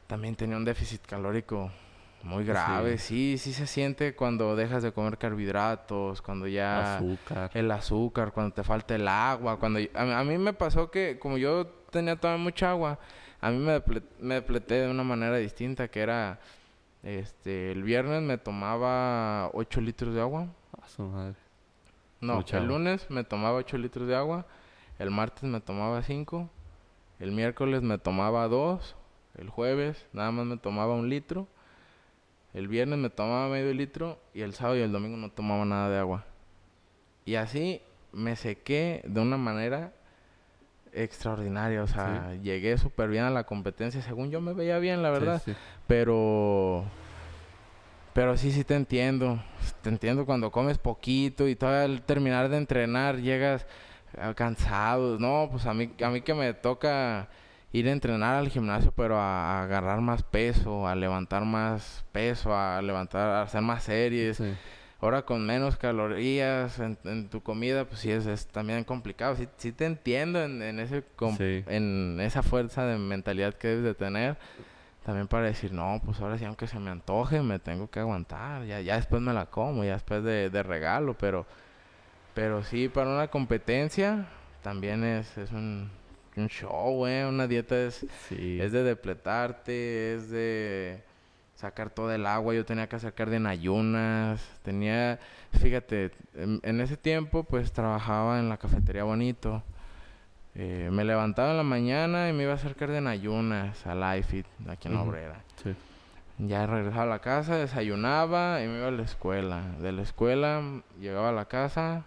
también 0.08 0.36
tenía 0.36 0.58
un 0.58 0.66
déficit 0.66 1.02
calórico 1.06 1.72
muy 2.24 2.44
grave. 2.44 2.98
Sí, 2.98 3.38
sí, 3.38 3.54
se 3.54 3.68
siente 3.68 4.16
cuando 4.16 4.56
dejas 4.56 4.84
de 4.84 4.92
comer 4.92 5.18
carbohidratos, 5.18 6.22
cuando 6.22 6.48
ya 6.48 6.98
Azúcar. 6.98 7.52
el 7.54 7.70
azúcar, 7.72 8.32
cuando 8.32 8.54
te 8.54 8.64
falta 8.64 8.96
el 8.96 9.08
agua, 9.08 9.60
cuando 9.60 9.80
a, 9.94 10.06
mí- 10.06 10.12
a 10.14 10.24
mí 10.24 10.38
me 10.38 10.54
pasó 10.54 10.90
que 10.92 11.20
como 11.20 11.38
yo 11.38 11.68
tenía 11.92 12.16
toda 12.16 12.38
mucha 12.38 12.72
agua, 12.72 13.00
a 13.40 13.52
mí 13.52 13.58
me, 13.58 13.78
deple- 13.82 14.04
me 14.20 14.36
depleté 14.36 14.76
de 14.76 14.90
una 14.90 15.04
manera 15.04 15.38
distinta, 15.38 15.88
que 15.90 16.00
era, 16.02 16.40
este, 17.04 17.72
el 17.72 17.84
viernes 17.84 18.22
me 18.24 18.38
tomaba 18.38 19.50
8 19.54 19.80
litros 19.82 20.14
de 20.16 20.22
agua, 20.22 20.48
A 20.82 20.88
su 20.88 21.04
madre. 21.04 21.36
No, 22.22 22.36
Mucha 22.36 22.58
el 22.58 22.64
agua. 22.64 22.78
lunes 22.78 23.10
me 23.10 23.24
tomaba 23.24 23.58
8 23.58 23.78
litros 23.78 24.08
de 24.08 24.16
agua, 24.16 24.46
el 25.00 25.12
martes 25.12 25.44
me 25.44 25.62
tomaba 25.62 26.02
5, 26.02 26.50
el 27.20 27.32
miércoles 27.32 27.82
me 27.82 27.98
tomaba 27.98 28.48
2, 28.48 28.96
el 29.38 29.50
jueves 29.50 30.06
nada 30.14 30.32
más 30.32 30.46
me 30.46 30.58
tomaba 30.58 30.96
un 30.96 31.10
litro, 31.10 31.48
el 32.54 32.68
viernes 32.68 32.98
me 32.98 33.10
tomaba 33.10 33.50
medio 33.50 33.74
litro 33.74 34.20
y 34.34 34.42
el 34.42 34.54
sábado 34.54 34.78
y 34.78 34.82
el 34.82 34.92
domingo 34.92 35.18
no 35.18 35.30
tomaba 35.30 35.66
nada 35.66 35.90
de 35.90 36.00
agua. 36.00 36.26
Y 37.26 37.36
así 37.36 37.82
me 38.14 38.36
sequé 38.36 39.04
de 39.06 39.22
una 39.22 39.38
manera 39.38 39.94
extraordinaria, 40.94 41.84
o 41.84 41.88
sea, 41.88 42.34
llegué 42.42 42.78
súper 42.78 43.10
bien 43.10 43.26
a 43.26 43.30
la 43.30 43.44
competencia, 43.44 44.02
según 44.02 44.32
yo 44.32 44.42
me 44.42 44.54
veía 44.54 44.80
bien, 44.80 45.04
la 45.04 45.12
verdad. 45.12 45.42
Sí, 45.44 45.54
sí. 45.54 45.60
Pero. 45.86 46.86
Pero 48.18 48.36
sí, 48.36 48.52
sí 48.52 48.64
te 48.64 48.74
entiendo. 48.74 49.40
Te 49.84 49.90
entiendo 49.90 50.26
cuando 50.26 50.50
comes 50.50 50.80
poquito 50.80 51.48
y 51.48 51.56
todavía 51.56 51.84
al 51.84 52.02
terminar 52.02 52.50
de 52.50 52.58
entrenar 52.58 53.18
llegas 53.18 53.68
ah, 54.20 54.34
cansado. 54.34 55.20
No, 55.20 55.50
pues 55.52 55.68
a 55.68 55.76
mí, 55.76 55.92
a 56.04 56.10
mí 56.10 56.22
que 56.22 56.34
me 56.34 56.52
toca 56.56 57.28
ir 57.72 57.88
a 57.88 57.92
entrenar 57.92 58.34
al 58.34 58.50
gimnasio, 58.50 58.92
pero 58.96 59.20
a, 59.20 59.60
a 59.60 59.64
agarrar 59.66 60.02
más 60.02 60.24
peso, 60.24 60.88
a 60.88 60.96
levantar 60.96 61.46
más 61.46 62.04
peso, 62.12 62.56
a 62.58 62.82
levantar, 62.82 63.22
a 63.30 63.42
hacer 63.44 63.62
más 63.62 63.84
series. 63.84 64.38
Sí. 64.38 64.52
Ahora 65.00 65.22
con 65.22 65.46
menos 65.46 65.78
calorías 65.78 66.80
en, 66.80 66.98
en 67.04 67.30
tu 67.30 67.44
comida, 67.44 67.86
pues 67.86 68.00
sí 68.00 68.10
es, 68.10 68.26
es 68.26 68.48
también 68.48 68.84
complicado. 68.84 69.36
Sí, 69.36 69.48
sí 69.58 69.72
te 69.72 69.86
entiendo 69.86 70.42
en, 70.44 70.64
en 70.64 70.80
ese 70.80 71.04
Sí. 71.38 71.64
en 71.68 72.18
esa 72.20 72.42
fuerza 72.42 72.84
de 72.88 72.98
mentalidad 72.98 73.54
que 73.54 73.68
debes 73.68 73.84
de 73.84 73.94
tener. 73.94 74.38
También 75.08 75.30
para 75.30 75.46
decir, 75.48 75.72
no, 75.72 76.02
pues 76.04 76.20
ahora 76.20 76.38
sí, 76.38 76.44
aunque 76.44 76.68
se 76.68 76.80
me 76.80 76.92
antoje, 76.92 77.42
me 77.42 77.60
tengo 77.60 77.90
que 77.90 78.02
aguantar. 78.02 78.66
Ya, 78.66 78.82
ya 78.82 78.98
después 78.98 79.22
me 79.22 79.32
la 79.34 79.46
como, 79.46 79.86
ya 79.86 79.94
después 79.94 80.22
de, 80.22 80.50
de 80.50 80.64
regalo. 80.64 81.14
Pero, 81.18 81.46
pero 82.34 82.62
sí, 82.64 82.90
para 82.90 83.10
una 83.10 83.30
competencia 83.30 84.28
también 84.64 85.06
es, 85.06 85.38
es 85.38 85.52
un, 85.54 85.90
un 86.36 86.48
show, 86.50 86.94
güey. 86.94 87.24
Una 87.24 87.48
dieta 87.48 87.78
es, 87.78 88.06
Sí. 88.28 88.60
es 88.62 88.74
de 88.74 88.84
depletarte, 88.84 90.16
es 90.16 90.30
de 90.30 91.04
sacar 91.56 91.90
todo 91.90 92.12
el 92.14 92.26
agua, 92.28 92.54
yo 92.54 92.66
tenía 92.66 92.88
que 92.90 93.00
sacar 93.00 93.30
de 93.30 93.38
en 93.38 93.48
ayunas, 93.48 94.42
tenía, 94.64 95.20
fíjate, 95.60 96.12
en, 96.36 96.82
ese 96.82 96.98
tiempo 96.98 97.44
pues 97.46 97.72
trabajaba 97.72 98.40
en 98.40 98.50
la 98.50 98.58
cafetería 98.58 99.06
Bonito. 99.06 99.64
Eh, 100.60 100.90
me 100.92 101.06
levantaba 101.06 101.52
en 101.52 101.58
la 101.58 101.64
mañana 101.64 102.30
y 102.30 102.34
me 102.34 102.42
iba 102.42 102.54
a 102.54 102.56
acercar 102.56 102.90
de 102.90 103.08
ayunas 103.08 103.86
a 103.86 103.94
Life 103.94 104.44
aquí 104.68 104.88
en 104.88 104.96
la 104.96 105.04
obrera. 105.04 105.44
Sí. 105.64 105.76
Ya 106.40 106.66
regresaba 106.66 107.04
a 107.04 107.06
la 107.06 107.20
casa, 107.20 107.58
desayunaba 107.58 108.64
y 108.64 108.68
me 108.68 108.80
iba 108.80 108.88
a 108.88 108.92
la 108.92 109.04
escuela. 109.04 109.62
De 109.80 109.92
la 109.92 110.02
escuela 110.02 110.64
llegaba 111.00 111.30
a 111.30 111.32
la 111.32 111.46
casa. 111.46 112.06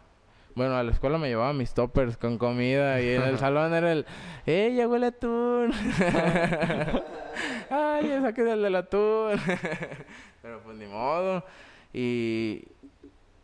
Bueno, 0.57 0.77
a 0.77 0.83
la 0.83 0.91
escuela 0.91 1.17
me 1.17 1.29
llevaba 1.29 1.53
mis 1.53 1.75
toppers 1.75 2.17
con 2.17 2.39
comida 2.39 3.01
y 3.01 3.11
en 3.11 3.23
el 3.23 3.39
salón 3.39 3.73
era 3.73 3.93
el, 3.93 4.05
¡eh, 4.47 4.73
llegó 4.75 4.97
el 4.97 5.05
atún! 5.05 5.71
¡Ay, 7.71 8.19
saqué 8.21 8.51
el 8.51 8.63
del 8.63 8.75
atún! 8.75 9.41
Pero 10.43 10.61
pues 10.65 10.77
ni 10.77 10.87
modo. 10.87 11.45
Y, 11.93 12.65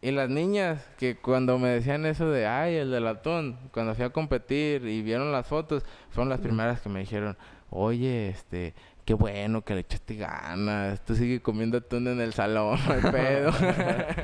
y 0.07 0.13
las 0.13 0.31
niñas 0.31 0.87
que 0.99 1.17
cuando 1.17 1.59
me 1.59 1.69
decían 1.69 2.07
eso 2.07 2.31
de, 2.31 2.47
¡ay, 2.47 2.77
el 2.77 2.93
del 2.93 3.09
atún! 3.09 3.59
Cuando 3.73 3.93
fui 3.97 4.05
a 4.05 4.11
competir 4.11 4.87
y 4.87 5.03
vieron 5.03 5.33
las 5.33 5.49
fotos, 5.49 5.85
fueron 6.11 6.29
las 6.29 6.39
primeras 6.39 6.81
que 6.81 6.89
me 6.89 7.01
dijeron, 7.01 7.37
oye, 7.71 8.29
este, 8.29 8.73
qué 9.05 9.15
bueno 9.15 9.63
que 9.63 9.75
le 9.75 9.81
echaste 9.81 10.15
ganas, 10.15 11.05
tú 11.05 11.17
sigue 11.17 11.43
comiendo 11.43 11.79
atún 11.79 12.07
en 12.07 12.21
el 12.21 12.33
salón, 12.35 12.79
no 12.87 12.95
hay 12.95 13.01
pedo. 13.11 13.51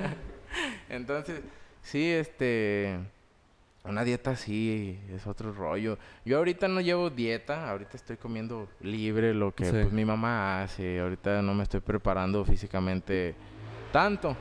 Entonces, 0.88 1.40
sí, 1.80 2.12
este, 2.12 3.00
una 3.82 4.04
dieta 4.04 4.30
así 4.30 5.00
es 5.12 5.26
otro 5.26 5.52
rollo. 5.52 5.98
Yo 6.24 6.38
ahorita 6.38 6.68
no 6.68 6.80
llevo 6.80 7.10
dieta, 7.10 7.68
ahorita 7.68 7.96
estoy 7.96 8.18
comiendo 8.18 8.68
libre 8.82 9.34
lo 9.34 9.52
que 9.52 9.64
pues, 9.64 9.92
mi 9.92 10.04
mamá 10.04 10.62
hace, 10.62 11.00
ahorita 11.00 11.42
no 11.42 11.54
me 11.54 11.64
estoy 11.64 11.80
preparando 11.80 12.44
físicamente 12.44 13.34
tanto. 13.90 14.36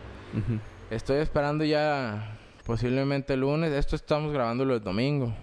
Estoy 0.91 1.17
esperando 1.17 1.63
ya 1.63 2.37
posiblemente 2.65 3.33
el 3.33 3.39
lunes, 3.39 3.71
esto 3.71 3.95
estamos 3.95 4.31
grabando 4.33 4.63
el 4.63 4.83
domingo 4.83 5.33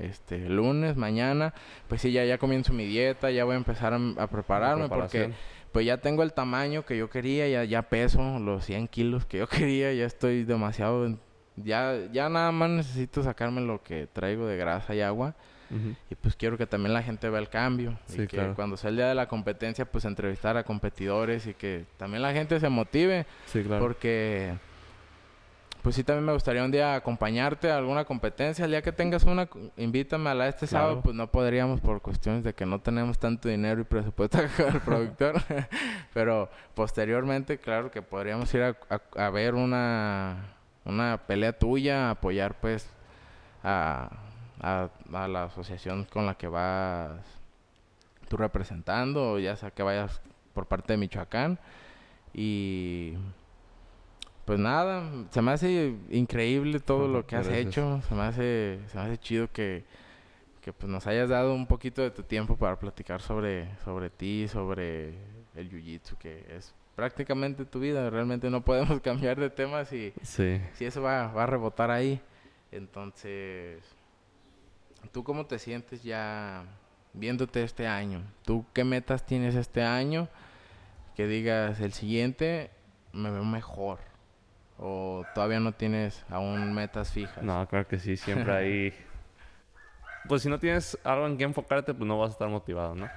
este 0.00 0.48
lunes, 0.48 0.96
mañana, 0.96 1.54
pues 1.88 2.00
sí, 2.00 2.10
ya, 2.10 2.24
ya 2.24 2.38
comienzo 2.38 2.72
mi 2.72 2.86
dieta, 2.86 3.30
ya 3.30 3.44
voy 3.44 3.54
a 3.54 3.58
empezar 3.58 3.94
a, 3.94 4.26
prepararme 4.26 4.88
porque 4.88 5.30
pues 5.72 5.86
ya 5.86 5.98
tengo 5.98 6.22
el 6.22 6.32
tamaño 6.32 6.84
que 6.84 6.96
yo 6.96 7.10
quería, 7.10 7.48
ya, 7.48 7.64
ya 7.64 7.82
peso 7.82 8.38
los 8.38 8.64
100 8.64 8.88
kilos 8.88 9.24
que 9.26 9.38
yo 9.38 9.46
quería, 9.48 9.92
ya 9.92 10.06
estoy 10.06 10.44
demasiado, 10.44 11.16
ya, 11.56 11.96
ya 12.12 12.28
nada 12.28 12.50
más 12.50 12.70
necesito 12.70 13.22
sacarme 13.22 13.60
lo 13.60 13.82
que 13.82 14.06
traigo 14.06 14.46
de 14.46 14.56
grasa 14.56 14.94
y 14.94 15.00
agua. 15.00 15.34
Y 16.08 16.14
pues 16.14 16.36
quiero 16.36 16.56
que 16.56 16.66
también 16.66 16.94
la 16.94 17.02
gente 17.02 17.28
vea 17.28 17.40
el 17.40 17.48
cambio. 17.48 17.98
y 18.08 18.28
que 18.28 18.52
cuando 18.54 18.76
sea 18.76 18.90
el 18.90 18.96
día 18.96 19.08
de 19.08 19.14
la 19.16 19.26
competencia, 19.26 19.84
pues 19.84 20.04
entrevistar 20.04 20.56
a 20.56 20.62
competidores 20.62 21.48
y 21.48 21.54
que 21.54 21.84
también 21.96 22.22
la 22.22 22.32
gente 22.32 22.60
se 22.60 22.68
motive. 22.68 23.26
Sí, 23.46 23.64
claro. 23.64 23.82
Porque 23.82 24.54
pues 25.84 25.96
sí, 25.96 26.02
también 26.02 26.24
me 26.24 26.32
gustaría 26.32 26.64
un 26.64 26.70
día 26.70 26.94
acompañarte 26.94 27.70
a 27.70 27.76
alguna 27.76 28.06
competencia. 28.06 28.64
El 28.64 28.70
día 28.70 28.80
que 28.80 28.90
tengas 28.90 29.24
una, 29.24 29.50
invítame 29.76 30.30
a 30.30 30.34
la 30.34 30.48
este 30.48 30.66
sábado. 30.66 31.02
Pues 31.02 31.14
no 31.14 31.30
podríamos 31.30 31.82
por 31.82 32.00
cuestiones 32.00 32.42
de 32.42 32.54
que 32.54 32.64
no 32.64 32.80
tenemos 32.80 33.18
tanto 33.18 33.50
dinero 33.50 33.82
y 33.82 33.84
presupuesto 33.84 34.38
con 34.56 34.74
el 34.74 34.80
productor. 34.84 35.42
Pero 36.14 36.48
posteriormente, 36.74 37.58
claro 37.58 37.90
que 37.90 38.00
podríamos 38.00 38.52
ir 38.54 38.62
a, 38.62 39.30
ver 39.30 39.54
una, 39.54 40.54
una 40.86 41.20
pelea 41.26 41.52
tuya, 41.52 42.08
apoyar 42.08 42.54
pues 42.62 42.88
a, 43.62 44.08
a, 44.62 44.88
a 45.12 45.28
la 45.28 45.44
asociación 45.44 46.06
con 46.06 46.24
la 46.24 46.34
que 46.34 46.48
vas 46.48 47.20
tú 48.30 48.38
representando, 48.38 49.32
o 49.32 49.38
ya 49.38 49.54
sea 49.54 49.70
que 49.70 49.82
vayas 49.82 50.22
por 50.54 50.64
parte 50.64 50.94
de 50.94 50.96
Michoacán. 50.96 51.58
Y 52.32 53.18
pues 54.44 54.58
nada, 54.58 55.10
se 55.30 55.40
me 55.40 55.52
hace 55.52 55.94
increíble 56.10 56.78
todo 56.78 57.08
lo 57.08 57.26
que 57.26 57.36
has 57.36 57.48
hecho. 57.48 58.02
Se 58.08 58.14
me 58.14 58.22
hace, 58.22 58.78
se 58.88 58.98
me 58.98 59.04
hace 59.04 59.18
chido 59.18 59.50
que, 59.50 59.84
que 60.60 60.72
pues 60.72 60.90
nos 60.90 61.06
hayas 61.06 61.30
dado 61.30 61.54
un 61.54 61.66
poquito 61.66 62.02
de 62.02 62.10
tu 62.10 62.22
tiempo 62.22 62.56
para 62.56 62.78
platicar 62.78 63.22
sobre, 63.22 63.74
sobre 63.84 64.10
ti, 64.10 64.46
sobre 64.48 65.14
el 65.54 65.70
jiu-jitsu, 65.70 66.18
que 66.18 66.44
es 66.54 66.74
prácticamente 66.94 67.64
tu 67.64 67.80
vida. 67.80 68.10
Realmente 68.10 68.50
no 68.50 68.62
podemos 68.62 69.00
cambiar 69.02 69.40
de 69.40 69.48
tema 69.48 69.86
si, 69.86 70.12
si 70.22 70.84
eso 70.84 71.00
va, 71.00 71.28
va 71.28 71.44
a 71.44 71.46
rebotar 71.46 71.90
ahí. 71.90 72.20
Entonces, 72.70 73.82
¿tú 75.12 75.24
cómo 75.24 75.46
te 75.46 75.58
sientes 75.58 76.02
ya 76.02 76.64
viéndote 77.14 77.62
este 77.62 77.86
año? 77.86 78.22
¿Tú 78.44 78.66
qué 78.74 78.84
metas 78.84 79.24
tienes 79.24 79.54
este 79.54 79.82
año? 79.82 80.28
Que 81.16 81.26
digas, 81.26 81.80
el 81.80 81.94
siguiente 81.94 82.70
me 83.12 83.30
veo 83.30 83.44
mejor 83.44 84.13
¿O 84.78 85.24
todavía 85.34 85.60
no 85.60 85.72
tienes 85.72 86.24
aún 86.28 86.74
metas 86.74 87.12
fijas? 87.12 87.42
No, 87.42 87.66
claro 87.68 87.86
que 87.86 87.98
sí, 87.98 88.16
siempre 88.16 88.52
hay... 88.56 88.94
pues 90.28 90.42
si 90.42 90.48
no 90.48 90.58
tienes 90.58 90.98
algo 91.04 91.26
en 91.26 91.38
que 91.38 91.44
enfocarte, 91.44 91.94
pues 91.94 92.06
no 92.06 92.18
vas 92.18 92.30
a 92.30 92.32
estar 92.32 92.48
motivado, 92.48 92.94
¿no? 92.94 93.08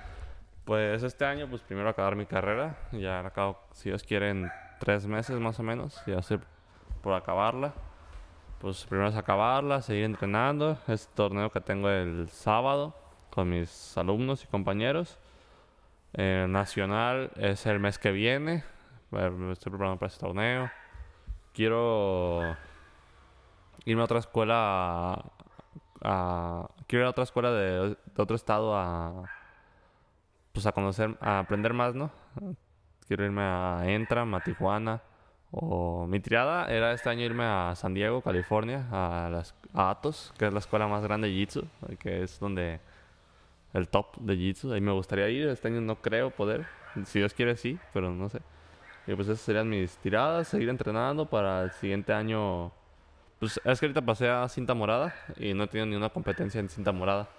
Pues 0.66 1.01
este 1.03 1.26
año, 1.26 1.47
pues 1.49 1.62
primero 1.62 1.89
acabar 1.89 2.16
mi 2.16 2.26
carrera. 2.26 2.76
Ya 2.91 3.20
acabo, 3.26 3.58
si 3.72 3.89
Dios 3.89 4.03
quiere, 4.03 4.30
en 4.30 4.51
tres 4.80 5.08
meses 5.08 5.39
más 5.39 5.60
o 5.60 5.64
menos. 5.64 6.01
Ya 6.05 6.20
estoy 6.20 6.39
por 7.01 7.14
acabarla. 7.14 7.74
Pues 8.60 8.86
primero 8.86 9.08
es 9.08 9.16
acabarla, 9.16 9.82
seguir 9.82 10.03
entrenando. 10.03 10.78
Este 10.88 11.10
torneo 11.16 11.51
que 11.51 11.62
tengo 11.62 11.89
el 11.89 12.30
sábado 12.30 12.93
con 13.30 13.49
mis 13.49 13.97
alumnos 13.97 14.43
y 14.43 14.47
compañeros. 14.47 15.18
Eh, 16.14 16.47
nacional 16.49 17.32
es 17.38 17.66
el 17.66 17.80
mes 17.80 17.97
que 17.97 18.12
viene. 18.12 18.66
Estoy 19.51 19.72
preparando 19.72 19.97
para 19.97 20.08
ese 20.08 20.20
torneo 20.20 20.70
quiero 21.58 22.55
irme 23.84 24.01
a 24.01 24.05
otra 24.05 24.20
escuela 24.20 25.26
a, 26.03 26.70
quiero 26.86 27.01
ir 27.01 27.08
a 27.08 27.10
otra 27.10 27.24
escuela 27.24 27.51
de, 27.51 27.97
otro 28.16 28.36
estado 28.36 28.78
a 28.78 29.24
pues 30.53 30.68
a 30.68 30.72
conocer 30.72 31.18
a 31.20 31.39
aprender 31.39 31.74
más 31.74 31.95
no 31.95 32.12
quiero 33.08 33.26
irme 33.26 33.41
a 33.41 33.82
Entram 33.88 34.36
a 34.36 34.43
Tijuana 34.43 35.01
o 35.49 36.05
mi 36.05 36.20
triada 36.20 36.68
era 36.68 36.91
este 36.93 37.10
año 37.10 37.24
irme 37.24 37.45
a 37.45 37.74
San 37.76 37.95
Diego 37.95 38.22
California 38.22 38.86
a, 38.91 39.28
las, 39.32 39.55
Atos 39.74 40.36
que 40.38 40.45
es 40.45 40.53
la 40.53 40.60
escuela 40.60 40.88
más 40.88 41.01
grande 41.01 41.28
de 41.28 41.34
Jitsu 41.34 41.66
que 41.97 42.22
es 42.22 42.39
donde 42.39 42.80
el 43.74 43.89
top 43.89 44.16
de 44.18 44.38
Jitsu 44.38 44.74
ahí 44.74 44.82
me 44.82 44.91
gustaría 44.91 45.28
ir 45.30 45.47
este 45.47 45.70
año 45.70 45.82
no 45.82 45.95
creo 45.95 46.30
poder. 46.30 46.68
Si 47.05 47.18
Dios 47.18 47.34
quiere 47.34 47.58
sí 47.58 47.80
pero 47.93 48.12
no 48.12 48.30
sé 48.30 48.41
y 49.08 49.16
pues 49.16 49.30
esas 49.30 49.39
serían 49.39 49.70
mis 49.70 49.95
tiradas, 49.97 50.49
seguir 50.49 50.68
entrenando 50.68 51.26
para 51.26 51.64
el 51.64 51.72
siguiente 51.72 52.12
año. 52.12 52.72
Pues 53.39 53.60
es 53.64 53.80
que 53.80 53.86
ahorita 53.86 54.01
pasé 54.01 54.30
a 54.30 54.47
cinta 54.49 54.74
morada 54.74 55.16
y 55.38 55.53
no 55.53 55.64
he 55.64 55.68
tenido 55.68 55.86
ni 55.86 55.95
una 55.95 56.10
competencia 56.10 56.60
en 56.60 56.68
cinta 56.68 56.91
morada. 56.91 57.30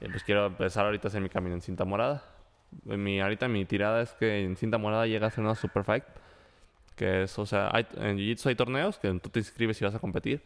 Y 0.00 0.08
pues 0.08 0.22
quiero 0.22 0.46
empezar 0.46 0.84
ahorita 0.84 1.08
a 1.08 1.10
hacer 1.10 1.20
mi 1.20 1.28
camino 1.28 1.56
en 1.56 1.62
cinta 1.62 1.84
morada. 1.84 2.22
Mi, 2.84 3.20
ahorita 3.20 3.48
mi 3.48 3.64
tirada 3.64 4.02
es 4.02 4.12
que 4.12 4.44
en 4.44 4.56
cinta 4.56 4.78
morada 4.78 5.06
llega 5.06 5.26
a 5.26 5.30
ser 5.30 5.42
una 5.42 5.56
super 5.56 5.82
fight. 5.82 6.04
Que 6.94 7.24
es, 7.24 7.36
o 7.38 7.46
sea, 7.46 7.70
hay, 7.72 7.86
en 7.96 8.18
Jiu-Jitsu 8.18 8.46
hay 8.46 8.54
torneos 8.54 8.98
que 8.98 9.12
tú 9.18 9.28
te 9.28 9.40
inscribes 9.40 9.80
y 9.80 9.84
vas 9.84 9.94
a 9.96 9.98
competir. 9.98 10.42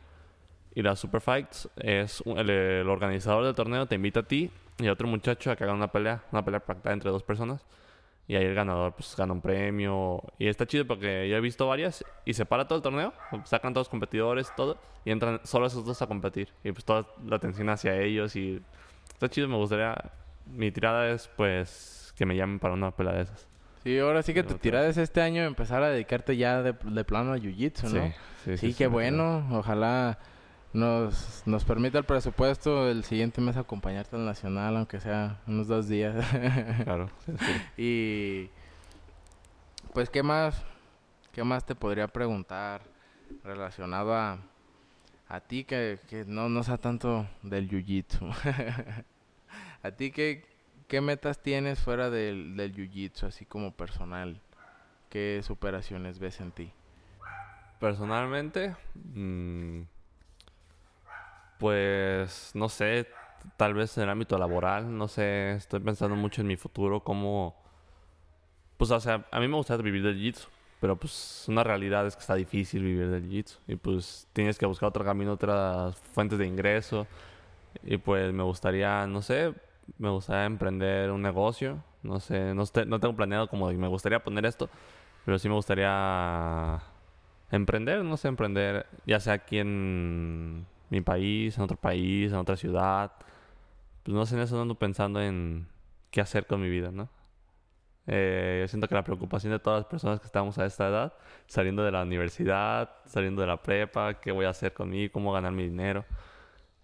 Y 0.74 0.80
la 0.80 0.96
super 0.96 1.20
fights 1.20 1.68
es 1.76 2.22
el, 2.24 2.48
el, 2.48 2.88
organizador 2.88 3.44
del 3.44 3.54
torneo 3.54 3.84
te 3.86 3.96
invita 3.96 4.20
a 4.20 4.22
ti 4.22 4.50
y 4.78 4.86
a 4.86 4.92
otro 4.92 5.08
muchacho 5.08 5.50
a 5.50 5.56
que 5.56 5.64
hagan 5.64 5.76
una 5.76 5.88
pelea, 5.88 6.22
una 6.32 6.42
pelea 6.42 6.60
pactada 6.60 6.94
entre 6.94 7.10
dos 7.10 7.22
personas. 7.22 7.66
Y 8.30 8.36
ahí 8.36 8.44
el 8.44 8.54
ganador 8.54 8.92
pues 8.92 9.16
gana 9.16 9.32
un 9.32 9.40
premio. 9.40 10.22
Y 10.38 10.46
está 10.46 10.64
chido 10.64 10.86
porque 10.86 11.28
yo 11.28 11.36
he 11.36 11.40
visto 11.40 11.66
varias 11.66 12.04
y 12.24 12.32
se 12.34 12.46
para 12.46 12.68
todo 12.68 12.76
el 12.76 12.82
torneo. 12.84 13.12
Sacan 13.42 13.74
todos 13.74 13.86
los 13.86 13.88
competidores, 13.88 14.54
todo. 14.54 14.78
Y 15.04 15.10
entran 15.10 15.40
solo 15.42 15.66
esos 15.66 15.84
dos 15.84 16.00
a 16.00 16.06
competir. 16.06 16.48
Y 16.62 16.70
pues 16.70 16.84
toda 16.84 17.08
la 17.26 17.34
atención 17.34 17.68
hacia 17.70 18.00
ellos. 18.00 18.36
Y 18.36 18.62
está 19.08 19.28
chido, 19.28 19.48
me 19.48 19.56
gustaría... 19.56 20.12
Mi 20.46 20.70
tirada 20.70 21.10
es 21.10 21.26
pues 21.36 22.14
que 22.16 22.24
me 22.24 22.36
llamen 22.36 22.60
para 22.60 22.74
una 22.74 22.92
pelea 22.92 23.14
de 23.14 23.22
esas. 23.22 23.48
Sí, 23.82 23.98
ahora 23.98 24.22
sí 24.22 24.32
que 24.32 24.44
tu 24.44 24.54
tirada 24.54 24.86
es 24.86 24.96
este 24.96 25.22
año 25.22 25.42
empezar 25.42 25.82
a 25.82 25.88
dedicarte 25.88 26.36
ya 26.36 26.62
de, 26.62 26.72
plano 27.02 27.32
a 27.32 27.36
Jiu-Jitsu, 27.36 27.92
¿no? 27.92 28.06
Sí, 28.06 28.12
sí, 28.44 28.56
sí, 28.58 28.74
qué 28.74 28.86
bueno. 28.86 29.44
Ojalá 29.50 30.20
nos, 30.72 31.42
nos 31.46 31.64
permita 31.64 31.98
el 31.98 32.04
presupuesto 32.04 32.88
el 32.88 33.04
siguiente 33.04 33.40
mes 33.40 33.56
acompañarte 33.56 34.16
al 34.16 34.24
Nacional, 34.24 34.76
aunque 34.76 35.00
sea 35.00 35.40
unos 35.46 35.66
dos 35.66 35.88
días. 35.88 36.24
claro. 36.84 37.10
y 37.76 38.48
pues, 39.92 40.10
¿qué 40.10 40.22
más, 40.22 40.62
¿qué 41.32 41.42
más 41.42 41.66
te 41.66 41.74
podría 41.74 42.06
preguntar 42.06 42.82
relacionado 43.42 44.14
a, 44.14 44.38
a 45.28 45.40
ti 45.40 45.64
que, 45.64 45.98
que 46.08 46.24
no, 46.24 46.48
no 46.48 46.62
sea 46.62 46.78
tanto 46.78 47.26
del 47.42 47.68
jiu-jitsu? 47.68 48.32
¿A 49.82 49.90
ti 49.90 50.12
qué, 50.12 50.44
qué 50.86 51.00
metas 51.00 51.42
tienes 51.42 51.80
fuera 51.80 52.10
del, 52.10 52.56
del 52.56 52.74
jiu-jitsu, 52.74 53.26
así 53.26 53.44
como 53.44 53.72
personal? 53.72 54.40
¿Qué 55.08 55.40
superaciones 55.42 56.20
ves 56.20 56.40
en 56.40 56.52
ti? 56.52 56.72
Personalmente, 57.80 58.76
mmm 58.94 59.82
pues, 61.60 62.52
no 62.54 62.68
sé, 62.68 63.06
tal 63.56 63.74
vez 63.74 63.96
en 63.98 64.04
el 64.04 64.10
ámbito 64.10 64.38
laboral, 64.38 64.96
no 64.96 65.08
sé, 65.08 65.52
estoy 65.52 65.80
pensando 65.80 66.16
mucho 66.16 66.40
en 66.40 66.48
mi 66.48 66.56
futuro, 66.56 67.00
cómo, 67.04 67.54
pues, 68.76 68.90
o 68.90 69.00
sea, 69.00 69.26
a 69.30 69.40
mí 69.40 69.46
me 69.48 69.56
gustaría 69.56 69.84
vivir 69.84 70.02
del 70.02 70.16
jiu-jitsu. 70.18 70.48
Pero 70.80 70.96
pues 70.96 71.44
una 71.46 71.62
realidad 71.62 72.06
es 72.06 72.16
que 72.16 72.20
está 72.20 72.34
difícil 72.34 72.82
vivir 72.82 73.10
del 73.10 73.24
jiu-jitsu. 73.28 73.58
Y 73.68 73.76
pues 73.76 74.26
tienes 74.32 74.58
que 74.58 74.66
buscar 74.66 74.88
otro 74.88 75.04
camino, 75.04 75.32
otras 75.32 75.94
fuentes 76.14 76.38
de 76.38 76.46
ingreso. 76.46 77.06
Y 77.84 77.98
pues 77.98 78.32
me 78.32 78.42
gustaría, 78.42 79.06
no 79.06 79.22
sé, 79.22 79.54
me 79.98 80.08
gustaría 80.10 80.46
emprender 80.46 81.10
un 81.10 81.22
negocio. 81.22 81.84
No 82.02 82.18
sé, 82.20 82.54
no, 82.54 82.64
no 82.86 83.00
tengo 83.00 83.14
planeado 83.14 83.48
como 83.48 83.70
me 83.70 83.88
gustaría 83.88 84.24
poner 84.24 84.46
esto. 84.46 84.70
Pero 85.26 85.38
sí 85.38 85.48
me 85.48 85.54
gustaría 85.54 86.80
emprender, 87.50 88.02
no 88.04 88.16
sé, 88.16 88.28
emprender, 88.28 88.86
ya 89.06 89.20
sea 89.20 89.34
aquí 89.34 89.58
en 89.58 90.66
mi 90.90 91.00
país, 91.00 91.56
en 91.56 91.64
otro 91.64 91.76
país, 91.76 92.30
en 92.32 92.38
otra 92.38 92.56
ciudad. 92.56 93.12
Pues 94.02 94.14
no 94.14 94.26
sé, 94.26 94.34
en 94.36 94.42
eso 94.42 94.60
ando 94.60 94.74
pensando 94.74 95.20
en 95.20 95.66
qué 96.10 96.20
hacer 96.20 96.46
con 96.46 96.60
mi 96.60 96.68
vida, 96.68 96.90
¿no? 96.90 97.08
Eh, 98.06 98.58
yo 98.62 98.68
siento 98.68 98.88
que 98.88 98.94
la 98.94 99.04
preocupación 99.04 99.52
de 99.52 99.58
todas 99.58 99.80
las 99.80 99.86
personas 99.86 100.18
que 100.20 100.26
estamos 100.26 100.58
a 100.58 100.66
esta 100.66 100.88
edad, 100.88 101.14
saliendo 101.46 101.84
de 101.84 101.92
la 101.92 102.02
universidad, 102.02 102.90
saliendo 103.06 103.40
de 103.40 103.46
la 103.46 103.62
prepa, 103.62 104.14
qué 104.20 104.32
voy 104.32 104.46
a 104.46 104.50
hacer 104.50 104.72
conmigo, 104.72 105.12
cómo 105.12 105.32
ganar 105.32 105.52
mi 105.52 105.64
dinero. 105.64 106.04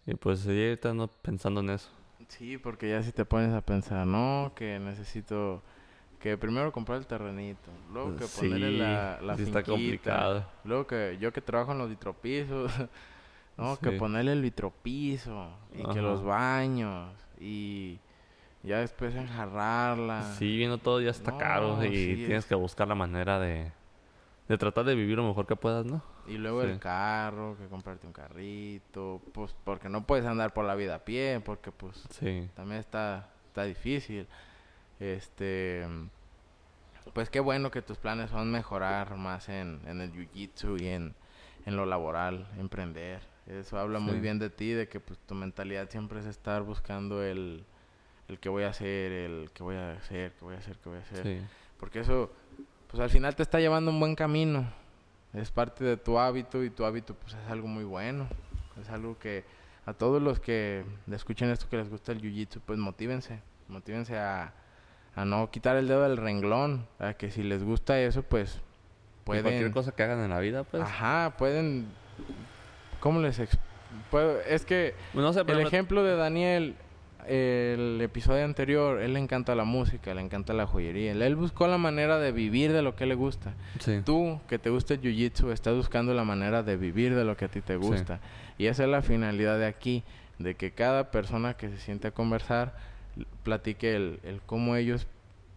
Y 0.07 0.15
pues 0.15 0.45
yo 0.45 0.53
ahorita 0.53 0.91
ando 0.91 1.09
pensando 1.09 1.61
en 1.61 1.71
eso. 1.71 1.91
Sí, 2.29 2.59
porque 2.59 2.91
ya 2.91 3.03
si 3.03 3.13
te 3.13 3.25
pones 3.25 3.53
a 3.53 3.61
pensar, 3.61 4.07
no, 4.07 4.53
que 4.55 4.79
necesito 4.79 5.63
que 6.21 6.37
primero 6.37 6.73
comprar 6.73 6.99
el 6.99 7.07
terrenito, 7.07 7.71
luego 7.93 8.17
que 8.17 8.27
ponerle 8.27 8.79
la, 8.79 9.21
la 9.21 9.35
está 9.35 9.63
complicado. 9.63 10.47
luego 10.65 10.87
que 10.87 11.19
yo 11.21 11.33
que 11.33 11.41
trabajo 11.41 11.73
en 11.73 11.79
los 11.79 11.89
vitropisos, 11.89 12.73
no, 13.57 13.79
que 13.79 13.93
ponerle 13.93 14.33
el 14.33 14.43
vitropiso 14.43 15.49
y 15.75 15.83
que 15.93 16.03
los 16.03 16.23
baños 16.23 17.13
y 17.41 17.99
ya 18.63 18.79
después 18.79 19.15
enjarrarla. 19.15 20.35
Sí, 20.39 20.57
viendo 20.57 20.79
todo 20.79 21.01
ya 21.01 21.11
está 21.11 21.37
caro 21.39 21.85
y 21.85 22.17
tienes 22.27 22.47
que 22.47 22.55
buscar 22.55 22.89
la 22.89 22.95
manera 22.95 23.39
de, 23.39 23.71
de 24.49 24.59
tratar 24.59 24.85
de 24.85 24.95
vivir 24.95 25.17
lo 25.17 25.27
mejor 25.27 25.47
que 25.47 25.57
puedas, 25.57 25.87
¿no? 25.87 26.03
Y 26.27 26.39
luego 26.39 26.63
el 26.63 26.81
carro, 26.81 27.57
que 27.57 27.67
comprarte 27.69 28.07
un 28.07 28.13
carrito, 28.13 29.23
pues 29.33 29.55
porque 29.65 29.89
no 29.89 30.05
puedes 30.05 30.27
andar 30.27 30.53
por 30.53 30.65
la 30.65 30.75
vida 30.75 30.97
a 30.97 31.05
pie, 31.05 31.41
porque 31.45 31.71
pues 31.71 32.03
también 32.55 32.81
está, 32.81 33.29
está 33.47 33.63
difícil. 33.63 34.27
Este, 34.99 35.87
pues 37.13 37.31
qué 37.31 37.41
bueno 37.41 37.71
que 37.71 37.83
tus 37.83 37.99
planes 37.99 38.31
son 38.31 38.51
mejorar 38.51 39.17
más 39.17 39.49
en, 39.49 39.81
en 39.87 40.01
el 40.01 40.13
jiu-jitsu 40.13 40.81
y 40.81 40.89
en, 40.89 41.15
en, 41.65 41.77
lo 41.77 41.87
laboral, 41.87 42.49
emprender. 42.59 43.21
Eso 43.47 43.79
habla 43.79 44.01
muy 44.01 44.19
bien 44.19 44.39
de 44.41 44.51
ti, 44.51 44.73
de 44.73 44.89
que 44.89 44.99
pues 44.99 45.19
tu 45.21 45.35
mentalidad 45.35 45.89
siempre 45.89 46.19
es 46.19 46.27
estar 46.27 46.63
buscando 46.63 47.23
el, 47.23 47.65
el 48.27 48.41
que 48.41 48.49
voy 48.49 48.65
a 48.65 48.71
hacer, 48.71 49.13
el 49.13 49.51
que 49.53 49.63
voy 49.63 49.77
a 49.77 49.93
hacer, 49.93 50.33
que 50.33 50.45
voy 50.45 50.55
a 50.57 50.59
hacer, 50.59 50.77
que 50.79 50.89
voy 50.89 50.99
a 50.99 51.03
hacer. 51.03 51.43
Porque 51.79 52.01
eso, 52.01 52.33
pues 52.89 53.01
al 53.01 53.11
final 53.11 53.37
te 53.37 53.45
está 53.45 53.61
llevando 53.61 53.93
un 53.93 54.01
buen 54.01 54.17
camino. 54.17 54.69
Es 55.33 55.51
parte 55.51 55.85
de 55.85 55.97
tu 55.97 56.19
hábito 56.19 56.65
y 56.65 56.71
tu 56.71 56.85
hábito 56.85 57.15
pues 57.15 57.35
es 57.35 57.51
algo 57.51 57.69
muy 57.69 57.85
bueno. 57.85 58.27
Es 58.81 58.89
algo 58.91 59.19
que 59.19 59.45
a 59.85 59.93
todos 59.93 60.21
los 60.21 60.41
que 60.41 60.85
escuchen 61.13 61.49
esto 61.51 61.69
que 61.69 61.77
les 61.77 61.89
gusta 61.89 62.11
el 62.11 62.21
jiu-jitsu, 62.21 62.61
pues 62.67 62.79
motívense. 62.79 63.41
Motívense 63.69 64.19
a, 64.19 64.55
a 65.15 65.25
no 65.25 65.51
quitar 65.53 65.77
el 65.77 65.87
dedo 65.87 66.03
del 66.03 66.17
renglón. 66.17 66.89
A 66.99 67.15
que 67.15 67.31
si 67.31 67.45
les 67.45 67.63
gusta 67.63 68.01
eso, 68.01 68.25
pues 68.25 68.61
pueden... 69.23 69.45
cualquier 69.45 69.71
cosa 69.71 69.93
que 69.93 70.03
hagan 70.03 70.19
en 70.19 70.31
la 70.31 70.41
vida, 70.41 70.65
pues. 70.65 70.83
Ajá, 70.83 71.37
pueden... 71.39 71.87
¿Cómo 73.01 73.21
les 73.21 73.39
Es 74.49 74.65
que 74.65 74.95
el 75.47 75.61
ejemplo 75.61 76.03
de 76.03 76.17
Daniel 76.17 76.77
el 77.29 78.01
episodio 78.01 78.45
anterior, 78.45 79.01
él 79.01 79.15
le 79.15 79.19
encanta 79.19 79.55
la 79.55 79.65
música, 79.65 80.15
le 80.15 80.21
encanta 80.21 80.53
la 80.53 80.67
joyería. 80.67 81.13
Él 81.13 81.37
buscó 81.37 81.67
la 81.67 81.79
manera 81.79 82.19
de 82.19 82.33
vivir 82.33 82.73
de 82.73 82.83
lo 82.83 82.95
que 82.95 83.07
le 83.07 83.15
gusta. 83.15 83.55
Tú, 84.05 84.41
que 84.49 84.59
te 84.59 84.71
gusta 84.71 84.95
el 84.95 85.01
jiu-jitsu, 85.01 85.51
estás 85.51 85.75
buscando 85.75 86.15
la 86.15 86.25
manera 86.25 86.63
de 86.63 86.77
vivir 86.77 87.15
de 87.15 87.25
lo 87.25 87.37
que 87.37 87.47
a 87.47 87.49
ti 87.49 87.61
te 87.61 87.77
gusta. 87.77 88.21
Y 88.59 88.67
esa 88.67 88.85
es 88.85 88.89
la 88.89 89.03
finalidad 89.03 89.59
de 89.59 89.67
aquí, 89.67 90.05
de 90.39 90.55
que 90.55 90.71
cada 90.71 91.11
persona 91.11 91.55
que 91.55 91.69
se 91.69 91.79
siente 91.79 92.09
a 92.09 92.11
conversar 92.13 92.77
platique 93.43 93.97
el, 93.97 94.21
el 94.25 94.41
cómo 94.43 94.77
ellos 94.77 95.07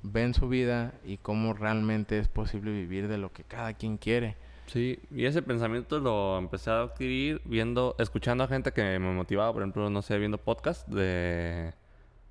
ven 0.01 0.33
su 0.33 0.47
vida 0.47 0.93
y 1.05 1.17
cómo 1.17 1.53
realmente 1.53 2.17
es 2.17 2.29
posible 2.29 2.71
vivir 2.71 3.07
de 3.07 3.17
lo 3.17 3.31
que 3.31 3.43
cada 3.43 3.73
quien 3.73 3.97
quiere. 3.97 4.35
Sí, 4.72 4.99
y 5.09 5.26
ese 5.26 5.41
pensamiento 5.41 5.99
lo 5.99 6.38
empecé 6.38 6.70
a 6.70 6.82
adquirir 6.84 7.41
viendo, 7.43 7.95
escuchando 7.97 8.43
a 8.43 8.47
gente 8.47 8.72
que 8.72 8.99
me 8.99 9.11
motivaba, 9.11 9.51
por 9.51 9.63
ejemplo, 9.63 9.89
no 9.89 10.03
sé, 10.03 10.20
viendo 10.20 10.38
podcast 10.38 10.88
de 10.88 11.74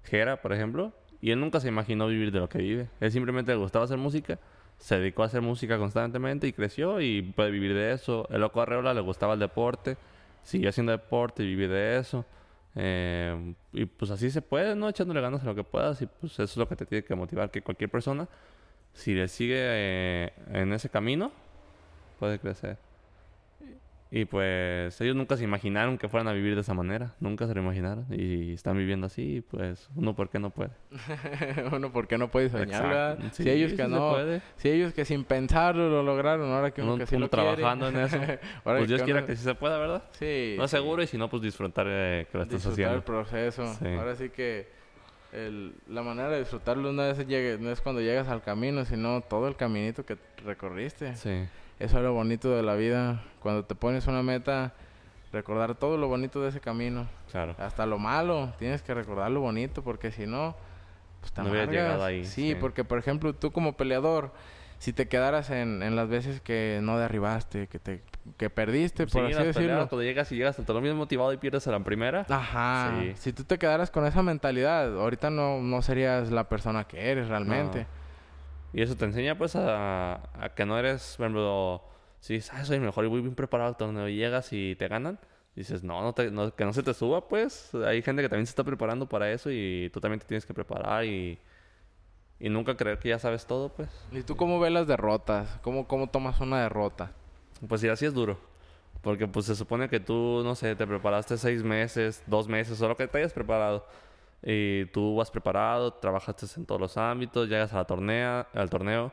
Jera, 0.05 0.41
por 0.41 0.53
ejemplo, 0.53 0.93
y 1.21 1.33
él 1.33 1.41
nunca 1.41 1.59
se 1.59 1.67
imaginó 1.67 2.07
vivir 2.07 2.31
de 2.31 2.39
lo 2.39 2.49
que 2.49 2.59
vive. 2.59 2.91
Él 3.01 3.11
simplemente 3.11 3.51
le 3.51 3.59
gustaba 3.59 3.87
hacer 3.87 3.99
música, 3.99 4.39
se 4.79 5.01
dedicó 5.01 5.25
a 5.25 5.27
hacer 5.27 5.43
música 5.43 5.79
constantemente 5.79 6.47
y 6.47 6.53
creció 6.53 7.01
y 7.01 7.23
puede 7.23 7.51
vivir 7.51 7.75
de 7.75 7.93
eso. 7.93 8.29
El 8.31 8.43
loco 8.43 8.61
Arreola 8.61 8.95
le 8.95 9.01
gustaba 9.01 9.35
el 9.35 9.41
deporte, 9.41 9.97
siguió 10.45 10.69
haciendo 10.69 10.93
deporte 10.93 11.43
y 11.43 11.47
vive 11.47 11.67
de 11.67 11.99
eso. 11.99 12.25
Eh, 12.77 13.55
y 13.73 13.85
pues 13.87 14.13
así 14.13 14.31
se 14.31 14.43
puede, 14.43 14.77
¿no? 14.77 14.89
Echándole 14.89 15.21
ganas 15.21 15.43
a 15.43 15.47
lo 15.47 15.57
que 15.57 15.65
puedas 15.65 16.01
y 16.03 16.07
pues 16.07 16.35
eso 16.35 16.45
es 16.45 16.57
lo 16.57 16.69
que 16.69 16.77
te 16.77 16.87
tiene 16.87 17.05
que 17.05 17.17
motivar, 17.17 17.51
que 17.51 17.63
cualquier 17.63 17.91
persona, 17.91 18.29
si 18.93 19.15
le 19.15 19.27
sigue 19.27 19.57
eh, 19.59 20.33
en 20.53 20.73
ese 20.73 20.89
camino, 20.89 21.33
puede 22.19 22.39
crecer. 22.39 22.79
Y 24.11 24.25
pues 24.25 24.99
ellos 25.03 25.15
nunca 25.15 25.37
se 25.37 25.45
imaginaron 25.45 25.99
que 25.99 26.09
fueran 26.09 26.29
a 26.29 26.33
vivir 26.33 26.55
de 26.55 26.63
esa 26.63 26.73
manera, 26.73 27.15
nunca 27.21 27.47
se 27.47 27.55
lo 27.55 27.61
imaginaron 27.61 28.07
y 28.09 28.55
están 28.55 28.79
viviendo 28.79 29.07
así, 29.07 29.45
pues 29.51 29.91
uno 29.97 30.17
por 30.17 30.31
qué 30.31 30.39
no 30.39 30.49
puede. 30.49 30.71
uno 31.73 31.93
por 31.93 32.07
qué 32.09 32.17
no 32.17 32.31
puede 32.31 32.49
soñar, 32.49 33.19
si 33.33 33.51
ellos 33.51 33.75
que 33.75 33.87
no, 33.87 34.17
si 34.57 34.71
ellos 34.71 34.95
que 34.95 35.05
sin 35.05 35.25
pensarlo 35.25 35.91
lo 35.91 36.03
lograron, 36.03 36.51
ahora 36.53 36.71
que 36.71 36.81
uno, 36.81 36.97
que 36.97 37.05
sí 37.05 37.19
lo 37.19 37.29
trabajando 37.29 37.89
en 37.89 37.99
eso. 37.99 38.19
pues 38.65 38.89
Dios 38.89 39.03
quiera 39.03 39.27
que 39.27 39.37
sí 39.37 39.43
se 39.43 39.55
pueda, 39.55 39.77
¿verdad? 39.77 40.03
Sí. 40.13 40.55
No 40.57 40.67
seguro 40.69 41.03
y 41.03 41.07
si 41.07 41.19
no 41.19 41.29
pues 41.29 41.43
disfrutar 41.43 41.87
eh, 41.87 42.27
que 42.33 42.39
lo 42.39 42.45
estás 42.45 42.65
disfrutar 42.65 42.95
el 42.95 43.03
proceso. 43.03 43.65
Ahora 43.99 44.17
sí 44.17 44.31
que 44.31 44.69
el, 45.35 45.75
la 45.87 46.03
manera 46.03 46.31
de 46.31 46.39
disfrutarlo 46.39 46.89
una 46.89 47.09
vez 47.09 47.19
llegue, 47.27 47.59
no 47.59 47.71
es 47.71 47.83
cuando 47.83 48.01
llegas 48.01 48.29
al 48.29 48.41
camino, 48.41 48.87
sino 48.87 49.21
todo 49.21 49.49
el 49.49 49.57
caminito 49.57 50.07
que 50.07 50.17
recorriste. 50.47 51.15
Sí. 51.15 51.47
Eso 51.79 51.99
es 51.99 52.03
lo 52.03 52.13
bonito 52.13 52.55
de 52.55 52.63
la 52.63 52.75
vida. 52.75 53.23
Cuando 53.41 53.65
te 53.65 53.75
pones 53.75 54.07
una 54.07 54.23
meta, 54.23 54.75
recordar 55.33 55.75
todo 55.75 55.97
lo 55.97 56.09
bonito 56.09 56.41
de 56.43 56.49
ese 56.49 56.61
camino. 56.61 57.07
Claro. 57.31 57.55
Hasta 57.59 57.87
lo 57.87 57.99
malo, 57.99 58.53
tienes 58.59 58.83
que 58.83 58.95
recordar 58.95 59.31
lo 59.31 59.41
bonito, 59.41 59.83
porque 59.83 60.11
si 60.11 60.27
no, 60.27 60.57
pues 61.21 61.33
te 61.33 61.43
no 61.43 61.53
llegado 61.53 62.05
ahí. 62.05 62.25
Sí, 62.25 62.57
porque 62.59 62.85
por 62.85 62.99
ejemplo, 62.99 63.35
tú 63.35 63.53
como 63.53 63.77
peleador, 63.77 64.33
si 64.79 64.93
te 64.93 65.09
quedaras 65.09 65.51
en, 65.51 65.83
en 65.83 65.97
las 65.97 66.09
veces 66.09 66.41
que 66.41 66.81
no 66.83 66.99
derribaste, 66.99 67.69
que 67.69 67.79
te 67.79 68.03
que 68.37 68.51
perdiste, 68.51 69.07
por 69.07 69.25
así 69.25 69.43
decirlo. 69.43 69.89
cuando 69.89 70.03
llegas 70.03 70.31
y 70.33 70.37
llegas 70.37 70.59
hasta 70.59 70.73
lo 70.73 70.81
mismo 70.81 70.99
motivado 70.99 71.33
y 71.33 71.37
pierdes 71.39 71.67
a 71.67 71.73
la 71.73 71.81
primera. 71.81 72.27
Ajá. 72.29 72.93
Si 73.15 73.33
tú 73.33 73.45
te 73.45 73.59
quedaras 73.59 73.91
con 73.91 74.05
esa 74.07 74.23
mentalidad, 74.23 74.99
ahorita 74.99 75.31
no, 75.31 75.61
no 75.63 75.83
serías 75.83 76.31
la 76.31 76.49
persona 76.49 76.85
que 76.85 77.11
eres 77.11 77.29
realmente. 77.29 77.87
Y 78.73 78.83
eso 78.83 78.97
te 78.97 79.05
enseña 79.05 79.37
pues 79.39 79.57
a, 79.57 80.15
a 80.43 80.55
que 80.55 80.67
no 80.67 80.79
eres, 80.79 81.15
por 81.17 81.25
ejemplo, 81.25 81.83
si 82.21 82.35
dices, 82.35 82.53
ah, 82.55 82.65
soy 82.65 82.81
mejor 82.81 83.05
y 83.05 83.09
voy 83.09 83.21
bien 83.21 83.35
preparado 83.35 83.77
cuando 83.77 84.09
llegas 84.09 84.53
y 84.53 84.77
te 84.77 84.89
ganan. 84.89 85.19
Dices, 85.55 85.83
no, 85.83 86.03
no, 86.03 86.13
te, 86.13 86.31
no, 86.31 86.55
que 86.55 86.65
no 86.65 86.73
se 86.73 86.83
te 86.83 86.95
suba, 86.95 87.27
pues. 87.29 87.75
Hay 87.75 88.03
gente 88.03 88.23
que 88.23 88.29
también 88.29 88.47
se 88.47 88.51
está 88.51 88.63
preparando 88.63 89.09
para 89.09 89.31
eso 89.33 89.51
y 89.51 89.91
tú 89.93 90.01
también 90.01 90.21
te 90.21 90.27
tienes 90.27 90.47
que 90.47 90.55
preparar 90.55 91.05
y, 91.05 91.39
y 92.39 92.49
nunca 92.49 92.77
creer 92.77 92.99
que 92.99 93.09
ya 93.09 93.19
sabes 93.19 93.47
todo, 93.47 93.71
pues. 93.71 93.89
¿Y 94.13 94.23
tú 94.23 94.37
cómo 94.37 94.61
ves 94.61 94.71
las 94.71 94.87
derrotas? 94.87 95.59
¿Cómo, 95.63 95.89
cómo 95.89 96.09
tomas 96.09 96.41
una 96.41 96.63
derrota? 96.63 97.11
Pues 97.67 97.81
sí, 97.81 97.89
así 97.89 98.07
es 98.07 98.15
duro. 98.15 98.39
Porque 99.03 99.27
pues 99.27 99.47
se 99.47 99.57
supone 99.57 99.89
que 99.89 100.01
tú, 100.01 100.43
no 100.45 100.55
sé, 100.55 100.77
te 100.77 100.87
preparaste 100.87 101.39
seis 101.39 101.63
meses, 101.63 102.23
dos 102.27 102.47
meses, 102.49 102.81
o 102.81 102.89
lo 102.89 102.97
que 102.97 103.09
te 103.09 103.19
hayas 103.19 103.33
preparado 103.33 103.85
y 104.43 104.87
tú 104.87 105.17
vas 105.17 105.31
preparado, 105.31 105.93
trabajaste 105.95 106.47
en 106.57 106.67
todos 106.67 106.81
los 106.81 106.97
ámbitos, 106.97 107.49
llegas 107.49 107.73
a 107.73 107.77
la 107.77 108.41
al 108.55 108.71
torneo, 108.71 109.13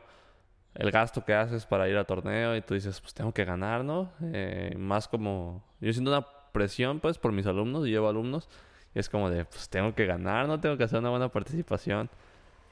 el 0.74 0.90
gasto 0.90 1.24
que 1.24 1.34
haces 1.34 1.66
para 1.66 1.88
ir 1.88 1.96
al 1.96 2.06
torneo 2.06 2.56
y 2.56 2.60
tú 2.62 2.74
dices, 2.74 3.00
pues 3.00 3.14
tengo 3.14 3.32
que 3.32 3.44
ganar, 3.44 3.84
¿no? 3.84 4.10
Eh, 4.20 4.74
más 4.78 5.08
como, 5.08 5.64
yo 5.80 5.92
siento 5.92 6.10
una 6.10 6.26
presión 6.52 7.00
pues 7.00 7.18
por 7.18 7.32
mis 7.32 7.46
alumnos, 7.46 7.86
y 7.86 7.90
llevo 7.90 8.08
alumnos, 8.08 8.48
es 8.94 9.08
como 9.10 9.28
de, 9.28 9.44
pues 9.44 9.68
tengo 9.68 9.94
que 9.94 10.06
ganar, 10.06 10.48
¿no? 10.48 10.58
Tengo 10.58 10.76
que 10.78 10.84
hacer 10.84 10.98
una 10.98 11.10
buena 11.10 11.28
participación. 11.28 12.08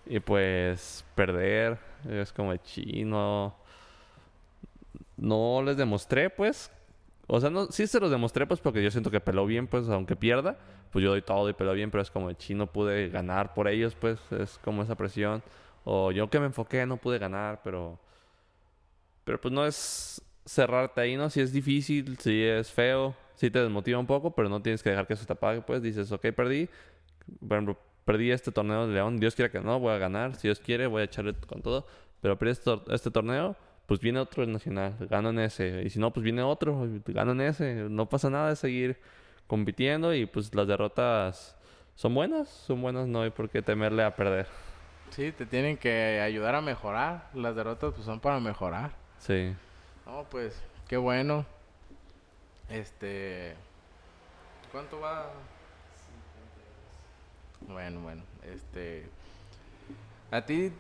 Y 0.07 0.21
pues 0.21 1.05
perder, 1.15 1.79
es 2.09 2.33
como 2.33 2.57
chino. 2.57 3.55
No 5.17 5.63
les 5.63 5.77
demostré 5.77 6.31
pues 6.31 6.71
o 7.27 7.41
sea, 7.41 7.51
no, 7.51 7.67
sí 7.71 7.87
se 7.87 8.01
los 8.01 8.11
demostré, 8.11 8.47
pues, 8.47 8.61
porque 8.61 8.83
yo 8.83 8.91
siento 8.91 9.11
que 9.11 9.21
peló 9.21 9.47
bien, 9.47 9.67
pues, 9.67 9.89
aunque 9.89 10.17
pierda, 10.17 10.59
pues 10.91 11.03
yo 11.03 11.11
doy 11.11 11.23
todo 11.23 11.49
y 11.49 11.55
peló 11.55 11.73
bien, 11.73 11.91
pero 11.91 12.03
es 12.03 12.11
como 12.11 12.31
el 12.31 12.37
chino 12.37 12.67
pude 12.67 13.09
ganar 13.09 13.55
por 13.55 13.69
ellos, 13.69 13.95
pues, 13.95 14.19
es 14.33 14.59
como 14.59 14.83
esa 14.83 14.95
presión. 14.97 15.43
O 15.85 16.13
yo 16.13 16.31
que 16.31 16.41
me 16.41 16.47
enfoqué 16.47 16.87
no 16.87 16.97
pude 16.99 17.19
ganar, 17.19 17.61
pero. 17.65 17.99
Pero 19.25 19.41
pues 19.41 19.53
no 19.53 19.67
es 19.67 20.23
cerrarte 20.45 21.01
ahí, 21.01 21.17
¿no? 21.17 21.31
Si 21.31 21.41
es 21.41 21.53
difícil, 21.53 22.19
si 22.19 22.43
es 22.43 22.71
feo, 22.71 23.15
si 23.37 23.51
te 23.51 23.61
desmotiva 23.61 23.99
un 23.99 24.07
poco, 24.07 24.35
pero 24.35 24.49
no 24.49 24.61
tienes 24.63 24.83
que 24.83 24.91
dejar 24.91 25.07
que 25.07 25.15
eso 25.15 25.25
te 25.27 25.33
apague, 25.33 25.63
pues 25.63 25.83
dices, 25.83 26.13
ok, 26.13 26.27
perdí. 26.37 26.69
Por 27.41 27.57
ejemplo, 27.57 27.79
perdí 28.05 28.31
este 28.31 28.53
torneo 28.53 28.87
de 28.87 28.95
León, 28.95 29.19
Dios 29.19 29.35
quiere 29.35 29.51
que 29.51 29.61
no, 29.61 29.81
voy 29.81 29.93
a 29.95 29.99
ganar, 29.99 30.35
si 30.37 30.49
Dios 30.49 30.61
quiere, 30.61 30.87
voy 30.87 31.03
a 31.03 31.05
echarle 31.05 31.35
con 31.35 31.63
todo 31.63 31.87
pero 32.21 32.39
pierdes 32.39 32.65
tor- 32.65 32.83
este 32.91 33.11
torneo, 33.11 33.55
pues 33.87 34.01
viene 34.01 34.19
otro 34.19 34.47
nacional, 34.47 34.97
gano 35.11 35.31
en 35.31 35.41
ese. 35.41 35.83
Y 35.83 35.91
si 35.91 35.99
no, 35.99 36.13
pues 36.13 36.25
viene 36.25 36.43
otro, 36.43 36.87
gano 37.07 37.33
en 37.33 37.41
ese. 37.43 37.75
No 37.91 38.09
pasa 38.09 38.31
nada 38.31 38.51
de 38.51 38.57
seguir 38.57 39.01
compitiendo 39.47 40.15
y 40.15 40.27
pues 40.27 40.55
las 40.55 40.67
derrotas 40.67 41.57
son 41.95 42.15
buenas, 42.15 42.49
son 42.49 42.81
buenas, 42.81 43.07
no 43.07 43.23
hay 43.23 43.31
por 43.31 43.49
qué 43.51 43.63
temerle 43.63 44.03
a 44.03 44.17
perder. 44.17 44.47
Sí, 45.11 45.33
te 45.33 45.47
tienen 45.47 45.77
que 45.77 46.21
ayudar 46.21 46.55
a 46.55 46.61
mejorar. 46.61 47.31
Las 47.35 47.55
derrotas 47.55 47.93
pues 47.95 48.05
son 48.05 48.21
para 48.21 48.41
mejorar. 48.41 48.93
Sí. 49.19 49.55
No, 50.07 50.25
pues, 50.31 50.61
qué 50.89 50.97
bueno. 50.97 51.47
Este. 52.69 53.55
¿Cuánto 54.73 54.99
va? 54.99 55.31
Bueno, 57.69 58.01
bueno, 58.01 58.23
este. 58.43 59.07
¿A 60.31 60.45
ti 60.45 60.73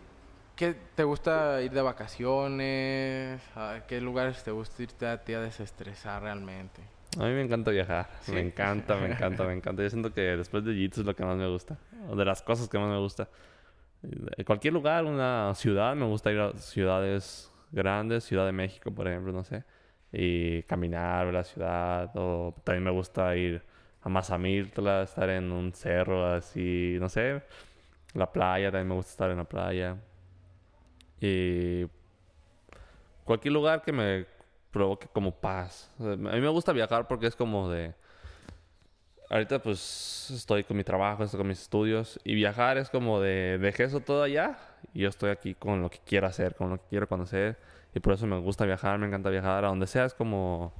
qué 0.56 0.74
te 0.94 1.04
gusta 1.04 1.60
ir 1.62 1.72
de 1.72 1.82
vacaciones? 1.82 3.40
¿A 3.56 3.80
qué 3.86 4.00
lugares 4.00 4.42
te 4.42 4.50
gusta 4.50 4.82
irte 4.82 5.06
a 5.06 5.24
ti 5.24 5.34
a 5.34 5.40
desestresar 5.40 6.22
realmente? 6.22 6.82
A 7.18 7.24
mí 7.24 7.32
me 7.32 7.42
encanta 7.42 7.70
viajar. 7.70 8.08
Sí. 8.20 8.32
Me 8.32 8.40
encanta, 8.40 8.96
me 8.96 9.12
encanta, 9.12 9.44
me 9.44 9.52
encanta. 9.52 9.82
Yo 9.82 9.90
siento 9.90 10.12
que 10.12 10.22
después 10.36 10.64
de 10.64 10.72
Jiu-Jitsu 10.72 11.00
es 11.00 11.06
lo 11.06 11.14
que 11.14 11.24
más 11.24 11.36
me 11.36 11.48
gusta. 11.48 11.78
O 12.08 12.16
de 12.16 12.24
las 12.24 12.42
cosas 12.42 12.68
que 12.68 12.78
más 12.78 12.88
me 12.88 12.98
gusta. 12.98 13.28
En 14.02 14.44
cualquier 14.44 14.74
lugar, 14.74 15.04
una 15.04 15.54
ciudad, 15.54 15.94
me 15.94 16.04
gusta 16.06 16.30
ir 16.30 16.40
a 16.40 16.52
ciudades 16.58 17.50
grandes, 17.70 18.24
Ciudad 18.24 18.46
de 18.46 18.52
México, 18.52 18.90
por 18.90 19.08
ejemplo, 19.08 19.32
no 19.32 19.44
sé. 19.44 19.64
Y 20.12 20.62
caminar, 20.64 21.26
ver 21.26 21.34
la 21.34 21.44
ciudad. 21.44 22.10
O 22.14 22.54
también 22.64 22.84
me 22.84 22.90
gusta 22.90 23.34
ir 23.36 23.62
a 24.02 24.08
Mazamitla, 24.08 25.02
estar 25.02 25.30
en 25.30 25.50
un 25.50 25.72
cerro 25.72 26.26
así, 26.26 26.96
no 27.00 27.08
sé. 27.08 27.42
La 28.12 28.30
playa, 28.30 28.70
también 28.70 28.88
me 28.88 28.94
gusta 28.94 29.10
estar 29.10 29.30
en 29.30 29.38
la 29.38 29.44
playa. 29.44 29.96
Y 31.20 31.86
cualquier 33.24 33.52
lugar 33.52 33.82
que 33.82 33.92
me 33.92 34.26
provoque 34.74 35.06
como 35.12 35.30
paz. 35.32 35.88
A 36.00 36.16
mí 36.16 36.40
me 36.40 36.48
gusta 36.48 36.72
viajar 36.72 37.06
porque 37.06 37.26
es 37.28 37.36
como 37.36 37.70
de... 37.70 37.94
Ahorita 39.30 39.60
pues 39.60 40.30
estoy 40.32 40.64
con 40.64 40.76
mi 40.76 40.84
trabajo, 40.84 41.24
estoy 41.24 41.38
con 41.38 41.48
mis 41.48 41.62
estudios 41.62 42.20
y 42.24 42.34
viajar 42.34 42.76
es 42.76 42.90
como 42.90 43.20
de 43.20 43.56
dejé 43.58 43.84
eso 43.84 44.00
todo 44.00 44.22
allá 44.22 44.58
y 44.92 45.00
yo 45.00 45.08
estoy 45.08 45.30
aquí 45.30 45.54
con 45.54 45.80
lo 45.80 45.88
que 45.88 45.98
quiero 46.04 46.26
hacer, 46.26 46.54
con 46.54 46.70
lo 46.70 46.76
que 46.76 46.84
quiero 46.90 47.08
conocer 47.08 47.56
y 47.94 48.00
por 48.00 48.12
eso 48.12 48.26
me 48.26 48.38
gusta 48.38 48.66
viajar, 48.66 48.98
me 48.98 49.06
encanta 49.06 49.30
viajar 49.30 49.64
a 49.64 49.68
donde 49.68 49.86
sea, 49.86 50.04
es 50.04 50.12
como 50.12 50.72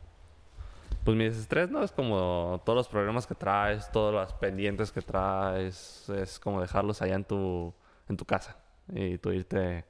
pues 1.05 1.17
mi 1.17 1.25
desestrés, 1.25 1.71
¿no? 1.71 1.83
Es 1.83 1.93
como 1.93 2.61
todos 2.65 2.77
los 2.77 2.89
problemas 2.89 3.27
que 3.27 3.35
traes, 3.35 3.91
todas 3.93 4.15
las 4.15 4.33
pendientes 4.35 4.93
que 4.93 5.01
traes, 5.01 6.09
es 6.11 6.39
como 6.39 6.61
dejarlos 6.61 7.01
allá 7.01 7.15
en 7.15 7.25
tu 7.25 7.73
en 8.09 8.17
tu 8.17 8.27
casa 8.27 8.59
y 8.93 9.17
tú 9.19 9.33
irte 9.33 9.85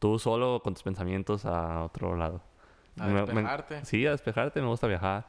tú 0.00 0.18
solo 0.18 0.60
con 0.64 0.74
tus 0.74 0.82
pensamientos 0.82 1.44
a 1.46 1.84
otro 1.84 2.16
lado. 2.16 2.42
A 2.98 3.06
Me- 3.06 3.12
me- 3.12 3.20
despejarte. 3.22 3.84
sí, 3.84 4.04
a 4.06 4.10
despejarte, 4.10 4.60
me 4.60 4.66
gusta 4.66 4.88
viajar. 4.88 5.28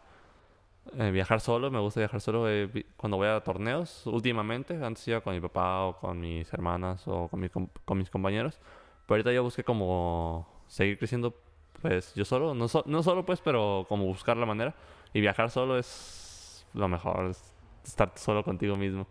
Eh, 0.98 1.12
viajar 1.12 1.40
solo, 1.40 1.70
me 1.70 1.80
gusta 1.80 2.00
viajar 2.00 2.20
solo 2.20 2.50
eh, 2.50 2.88
cuando 2.98 3.18
voy 3.18 3.28
a 3.28 3.40
torneos. 3.44 4.08
Últimamente, 4.08 4.84
antes 4.84 5.08
iba 5.08 5.22
con 5.22 5.36
mi 5.36 5.40
papá 5.40 5.82
o 5.84 5.98
con 5.98 6.20
mis 6.20 6.52
hermanas 6.52 7.08
o 7.08 7.28
con, 7.28 7.40
mi 7.40 7.50
con 7.50 7.98
mis 8.00 8.10
compañeros. 8.10 8.60
Pero 9.06 9.16
ahorita 9.18 9.32
yo 9.32 9.44
busqué 9.44 9.64
como 9.64 10.48
seguir 10.68 10.98
creciendo, 10.98 11.36
pues 11.82 12.14
yo 12.16 12.26
solo, 12.26 12.56
no, 12.56 12.68
so- 12.68 12.84
no 12.88 13.04
solo 13.04 13.24
pues, 13.26 13.42
pero 13.42 13.86
como 13.88 14.06
buscar 14.06 14.38
la 14.38 14.48
manera. 14.48 14.74
Y 15.14 15.22
viajar 15.22 15.52
solo 15.52 15.78
es 15.78 16.66
lo 16.74 16.88
mejor, 16.88 17.26
es 17.26 17.54
estar 17.86 18.12
solo 18.16 18.44
contigo 18.44 18.76
mismo. 18.76 19.06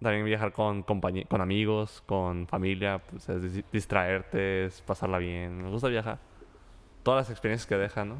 También 0.00 0.24
viajar 0.24 0.52
con, 0.52 0.82
con 0.82 1.40
amigos, 1.42 2.02
con 2.06 2.46
familia, 2.46 2.98
pues 3.10 3.28
es 3.28 3.42
dis- 3.42 3.64
distraerte, 3.70 4.64
es 4.64 4.80
pasarla 4.80 5.18
bien. 5.18 5.62
Me 5.62 5.68
gusta 5.68 5.88
viajar. 5.88 6.18
Todas 7.02 7.26
las 7.26 7.30
experiencias 7.30 7.66
que 7.66 7.76
deja, 7.76 8.04
¿no? 8.04 8.16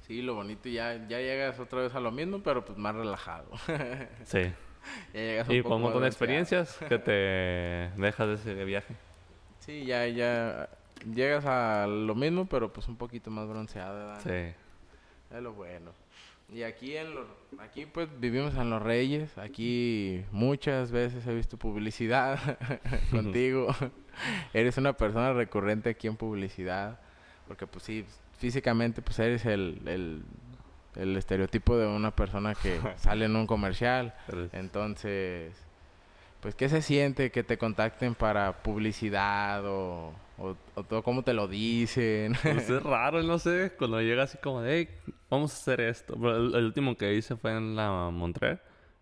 Sí, 0.00 0.22
lo 0.22 0.34
bonito, 0.34 0.70
ya, 0.70 0.94
ya 1.06 1.18
llegas 1.18 1.58
otra 1.60 1.82
vez 1.82 1.94
a 1.94 2.00
lo 2.00 2.10
mismo, 2.10 2.40
pero 2.42 2.64
pues 2.64 2.78
más 2.78 2.94
relajado. 2.94 3.50
Sí. 4.24 4.40
ya 5.12 5.20
llegas 5.20 5.50
Y 5.50 5.58
poco 5.60 5.68
con 5.68 5.76
un 5.76 5.82
montón 5.82 6.02
de 6.02 6.08
experiencias 6.08 6.78
que 6.88 6.98
te 6.98 7.12
dejas 8.00 8.28
de 8.28 8.34
ese 8.34 8.64
viaje. 8.64 8.94
Sí, 9.58 9.84
ya, 9.84 10.06
ya 10.06 10.70
llegas 11.14 11.44
a 11.44 11.86
lo 11.86 12.14
mismo, 12.14 12.46
pero 12.46 12.72
pues 12.72 12.88
un 12.88 12.96
poquito 12.96 13.30
más 13.30 13.46
bronceado, 13.46 13.98
¿verdad? 13.98 14.20
Sí. 14.22 14.54
Es 15.36 15.42
lo 15.42 15.52
bueno. 15.52 15.90
Y 16.50 16.62
aquí 16.62 16.96
en 16.96 17.14
los, 17.14 17.26
aquí 17.58 17.84
pues 17.84 18.08
vivimos 18.18 18.54
en 18.54 18.70
Los 18.70 18.82
Reyes. 18.82 19.36
Aquí 19.36 20.24
muchas 20.30 20.90
veces 20.90 21.26
he 21.26 21.34
visto 21.34 21.58
publicidad 21.58 22.38
contigo. 23.10 23.68
eres 24.54 24.78
una 24.78 24.94
persona 24.94 25.32
recurrente 25.32 25.90
aquí 25.90 26.06
en 26.06 26.16
publicidad. 26.16 26.98
Porque 27.46 27.66
pues 27.66 27.84
sí, 27.84 28.06
físicamente 28.38 29.02
pues 29.02 29.18
eres 29.18 29.44
el, 29.44 29.82
el, 29.86 30.22
el 30.96 31.16
estereotipo 31.16 31.76
de 31.76 31.86
una 31.86 32.14
persona 32.16 32.54
que 32.54 32.80
sale 32.96 33.26
en 33.26 33.36
un 33.36 33.46
comercial. 33.46 34.14
Entonces, 34.52 35.52
pues 36.40 36.54
¿qué 36.54 36.68
se 36.70 36.80
siente 36.80 37.30
que 37.30 37.42
te 37.42 37.58
contacten 37.58 38.14
para 38.14 38.62
publicidad 38.62 39.66
o, 39.66 40.12
o, 40.38 40.56
o 40.74 40.82
todo 40.84 41.02
cómo 41.02 41.22
te 41.22 41.32
lo 41.34 41.48
dicen? 41.48 42.34
Pues 42.42 42.68
es 42.70 42.82
raro, 42.82 43.22
no 43.22 43.38
sé, 43.38 43.72
cuando 43.78 44.00
llega 44.00 44.22
así 44.24 44.38
como 44.38 44.62
de, 44.62 44.76
"Hey, 44.76 45.12
vamos 45.30 45.52
a 45.52 45.56
hacer 45.56 45.80
esto. 45.80 46.14
Pero 46.14 46.36
el, 46.36 46.54
el 46.54 46.64
último 46.66 46.96
que 46.96 47.14
hice 47.14 47.36
fue 47.36 47.56
en 47.56 47.76
la 47.76 48.10
Montreal. 48.12 48.60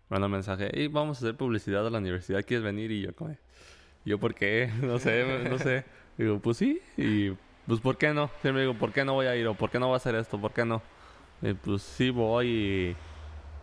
Me 0.09 0.15
mandó 0.15 0.27
un 0.27 0.31
mensaje, 0.33 0.69
hey, 0.73 0.87
vamos 0.87 1.17
a 1.17 1.25
hacer 1.25 1.35
publicidad 1.35 1.85
a 1.85 1.89
la 1.89 1.97
universidad, 1.99 2.43
¿quieres 2.45 2.63
venir? 2.63 2.91
Y 2.91 3.01
yo 3.01 3.13
como, 3.15 3.35
¿yo 4.05 4.19
por 4.19 4.33
qué? 4.35 4.69
No 4.81 4.99
sé, 4.99 5.47
no 5.49 5.57
sé. 5.59 5.85
Digo, 6.17 6.39
pues 6.39 6.57
sí, 6.57 6.81
y 6.97 7.31
pues 7.67 7.79
¿por 7.81 7.97
qué 7.97 8.13
no? 8.13 8.29
Siempre 8.41 8.61
digo, 8.63 8.73
¿por 8.73 8.91
qué 8.93 9.03
no 9.05 9.13
voy 9.13 9.27
a 9.27 9.35
ir? 9.35 9.45
O 9.47 9.53
¿por 9.53 9.69
qué 9.69 9.79
no 9.79 9.87
voy 9.87 9.93
a 9.95 9.97
hacer 9.97 10.15
esto? 10.15 10.39
¿Por 10.39 10.51
qué 10.53 10.65
no? 10.65 10.81
Y 11.41 11.53
pues 11.53 11.83
sí 11.83 12.09
voy 12.09 12.47
y 12.47 12.95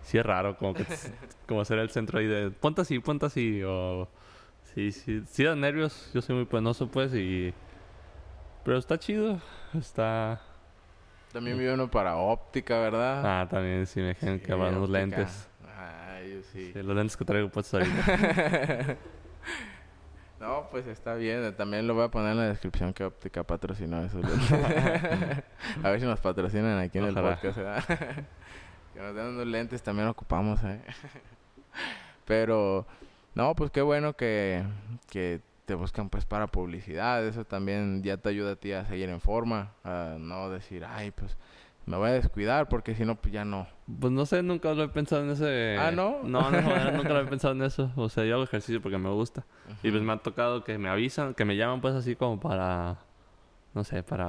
sí 0.02 0.18
es 0.18 0.24
raro, 0.26 0.56
como 0.56 0.74
que 0.74 0.84
como 1.48 1.64
ser 1.64 1.78
el 1.78 1.90
centro 1.90 2.18
ahí 2.18 2.26
de, 2.26 2.50
ponte 2.50 2.82
así, 2.82 2.98
ponte 3.00 3.26
así, 3.26 3.62
o... 3.64 4.08
Sí, 4.74 4.90
sí, 4.92 5.22
sí 5.26 5.44
da 5.44 5.54
nervios, 5.54 6.10
yo 6.12 6.20
soy 6.20 6.36
muy 6.36 6.44
penoso 6.46 6.88
pues 6.88 7.14
y... 7.14 7.54
Pero 8.64 8.78
está 8.78 8.98
chido, 8.98 9.40
está... 9.74 10.40
También 11.32 11.58
vi 11.58 11.66
uno 11.66 11.90
para 11.90 12.16
óptica, 12.16 12.78
¿verdad? 12.78 13.22
Ah, 13.42 13.48
también 13.48 13.86
sí 13.86 14.00
me 14.00 14.08
dijeron 14.08 14.38
que 14.38 14.46
Sí, 14.46 14.52
van 14.52 14.76
unos 14.76 14.88
óptica. 14.88 14.98
lentes. 15.00 15.48
Ay, 15.76 16.32
yo 16.34 16.42
sí. 16.52 16.70
Sí, 16.72 16.82
los 16.82 16.96
lentes 16.96 17.16
que 17.16 17.24
traigo 17.24 17.48
puestos 17.48 17.74
ahorita. 17.74 18.96
no, 20.40 20.68
pues 20.70 20.86
está 20.86 21.14
bien. 21.14 21.54
También 21.56 21.86
lo 21.88 21.94
voy 21.94 22.04
a 22.04 22.08
poner 22.08 22.30
en 22.32 22.36
la 22.38 22.44
descripción 22.44 22.92
que 22.94 23.04
óptica 23.04 23.42
patrocinó 23.42 24.02
eso. 24.04 24.18
a 25.82 25.90
ver 25.90 26.00
si 26.00 26.06
nos 26.06 26.20
patrocinan 26.20 26.78
aquí 26.78 26.98
en 26.98 27.04
Ojalá. 27.10 27.30
el 27.30 27.34
podcast, 27.34 27.56
¿verdad? 27.58 27.84
que 28.94 29.00
nos 29.00 29.14
den 29.14 29.26
unos 29.26 29.46
lentes 29.46 29.82
también 29.82 30.06
ocupamos, 30.08 30.62
¿eh? 30.62 30.80
Pero, 32.24 32.86
no, 33.34 33.54
pues 33.56 33.70
qué 33.72 33.82
bueno 33.82 34.14
que, 34.14 34.62
que 35.10 35.40
te 35.64 35.74
buscan 35.74 36.08
pues 36.08 36.24
para 36.24 36.46
publicidad. 36.46 37.24
Eso 37.26 37.44
también 37.44 38.02
ya 38.02 38.16
te 38.16 38.28
ayuda 38.28 38.52
a 38.52 38.56
ti 38.56 38.72
a 38.72 38.84
seguir 38.84 39.08
en 39.08 39.20
forma. 39.20 39.72
A 39.84 40.16
no 40.18 40.50
decir, 40.50 40.84
ay, 40.84 41.10
pues 41.10 41.36
me 41.86 41.96
voy 41.96 42.10
a 42.10 42.12
descuidar 42.12 42.68
porque 42.68 42.94
si 42.94 43.04
no, 43.04 43.14
pues 43.16 43.32
ya 43.32 43.44
no. 43.44 43.66
Pues 44.00 44.12
no 44.12 44.24
sé, 44.26 44.42
nunca 44.42 44.72
lo 44.72 44.84
he 44.84 44.88
pensado 44.88 45.22
en 45.22 45.30
ese... 45.30 45.76
Ah, 45.78 45.90
¿no? 45.90 46.20
No, 46.22 46.50
no, 46.50 46.90
nunca 46.92 47.10
lo 47.10 47.20
he 47.20 47.24
pensado 47.28 47.54
en 47.54 47.62
eso. 47.62 47.90
O 47.96 48.08
sea, 48.08 48.24
yo 48.24 48.34
hago 48.34 48.44
ejercicio 48.44 48.80
porque 48.80 48.98
me 48.98 49.10
gusta. 49.10 49.44
Y 49.82 49.90
pues 49.90 50.02
me 50.02 50.12
ha 50.12 50.16
tocado 50.18 50.64
que 50.64 50.78
me 50.78 50.88
avisan, 50.88 51.34
que 51.34 51.44
me 51.44 51.56
llaman 51.56 51.80
pues 51.80 51.94
así 51.94 52.16
como 52.16 52.40
para... 52.40 52.96
No 53.74 53.82
sé, 53.82 54.02
para... 54.04 54.28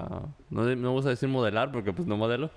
No 0.50 0.64
no 0.64 0.76
me 0.76 0.88
gusta 0.90 1.12
decir 1.12 1.30
modelar 1.30 1.72
porque 1.72 1.94
pues 1.94 2.08
no 2.08 2.18
modelo. 2.18 2.50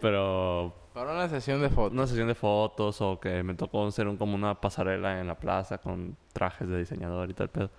Pero 0.00 0.74
Para 0.94 1.12
una 1.12 1.28
sesión 1.28 1.60
de 1.60 1.68
fotos. 1.68 1.92
una 1.92 2.06
sesión 2.06 2.28
de 2.28 2.34
fotos 2.36 3.00
o 3.00 3.18
que 3.18 3.42
me 3.42 3.54
tocó 3.54 3.84
hacer 3.86 4.06
un, 4.06 4.16
como 4.16 4.36
una 4.36 4.60
pasarela 4.60 5.20
en 5.20 5.26
la 5.26 5.34
plaza 5.38 5.78
con 5.78 6.16
trajes 6.32 6.68
de 6.68 6.78
diseñador 6.78 7.28
y 7.30 7.34
tal 7.34 7.48
pedo. 7.50 7.70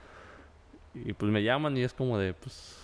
Y 1.05 1.13
pues 1.13 1.31
me 1.31 1.43
llaman 1.43 1.75
y 1.77 1.83
es 1.83 1.93
como 1.93 2.17
de 2.17 2.33
pues... 2.33 2.83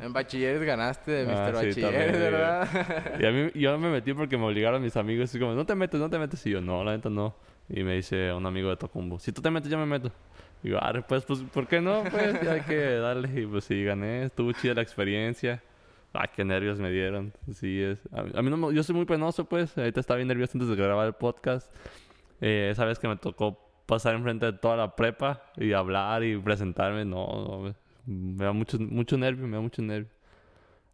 En 0.00 0.12
bachilleres 0.12 0.62
ganaste 0.62 1.10
de 1.10 1.24
Mr. 1.26 1.32
Ah, 1.34 1.46
sí, 1.48 1.52
Bachilleres, 1.52 1.82
también. 2.12 2.12
¿verdad? 2.32 3.20
Y 3.20 3.26
a 3.26 3.30
mí, 3.32 3.50
yo 3.56 3.76
me 3.76 3.90
metí 3.90 4.14
porque 4.14 4.36
me 4.38 4.44
obligaron 4.46 4.80
mis 4.80 4.96
amigos. 4.96 5.24
Así 5.30 5.38
como, 5.40 5.52
no 5.54 5.66
te 5.66 5.74
metes, 5.74 5.98
no 5.98 6.08
te 6.08 6.16
metes. 6.18 6.46
Y 6.46 6.50
yo, 6.50 6.60
no, 6.60 6.84
la 6.84 6.92
neta 6.92 7.10
no. 7.10 7.34
Y 7.68 7.82
me 7.82 7.94
dice 7.94 8.32
un 8.32 8.46
amigo 8.46 8.70
de 8.70 8.76
Tocumbo, 8.76 9.18
si 9.18 9.32
tú 9.32 9.42
te 9.42 9.50
metes, 9.50 9.68
yo 9.70 9.78
me 9.78 9.86
meto. 9.86 10.12
Y 10.62 10.68
yo, 10.70 10.78
ah, 10.80 10.92
pues, 11.08 11.24
pues, 11.24 11.40
¿por 11.40 11.66
qué 11.66 11.80
no? 11.80 12.04
Pues 12.08 12.40
ya 12.42 12.52
hay 12.52 12.60
que 12.60 12.76
darle. 12.76 13.40
Y 13.40 13.46
pues 13.46 13.64
sí, 13.64 13.82
gané. 13.82 14.24
Estuvo 14.26 14.52
chida 14.52 14.74
la 14.74 14.82
experiencia. 14.82 15.60
Ay, 16.12 16.28
qué 16.36 16.44
nervios 16.44 16.78
me 16.78 16.90
dieron. 16.92 17.32
Sí, 17.52 17.80
es. 17.82 17.98
A, 18.12 18.20
a 18.38 18.42
mí 18.42 18.50
no 18.50 18.56
me- 18.56 18.72
Yo 18.74 18.82
soy 18.84 18.94
muy 18.94 19.06
penoso, 19.06 19.44
pues. 19.44 19.76
Ahorita 19.76 19.98
estaba 19.98 20.16
bien 20.18 20.28
nervioso 20.28 20.52
antes 20.54 20.68
de 20.68 20.76
grabar 20.76 21.06
el 21.08 21.14
podcast. 21.14 21.72
Eh, 22.40 22.68
esa 22.70 22.84
vez 22.84 22.98
que 23.00 23.08
me 23.08 23.16
tocó 23.16 23.58
pasar 23.90 24.14
enfrente 24.14 24.46
de 24.46 24.52
toda 24.54 24.76
la 24.76 24.96
prepa 24.96 25.42
y 25.56 25.72
hablar 25.74 26.22
y 26.24 26.38
presentarme, 26.38 27.04
no, 27.04 27.26
no, 27.26 27.58
me- 27.60 27.74
da 28.44 28.52
mucho, 28.52 28.78
mucho 28.80 29.18
nervio, 29.18 29.46
me 29.46 29.56
da 29.56 29.62
mucho 29.62 29.82
nervio. 29.82 30.10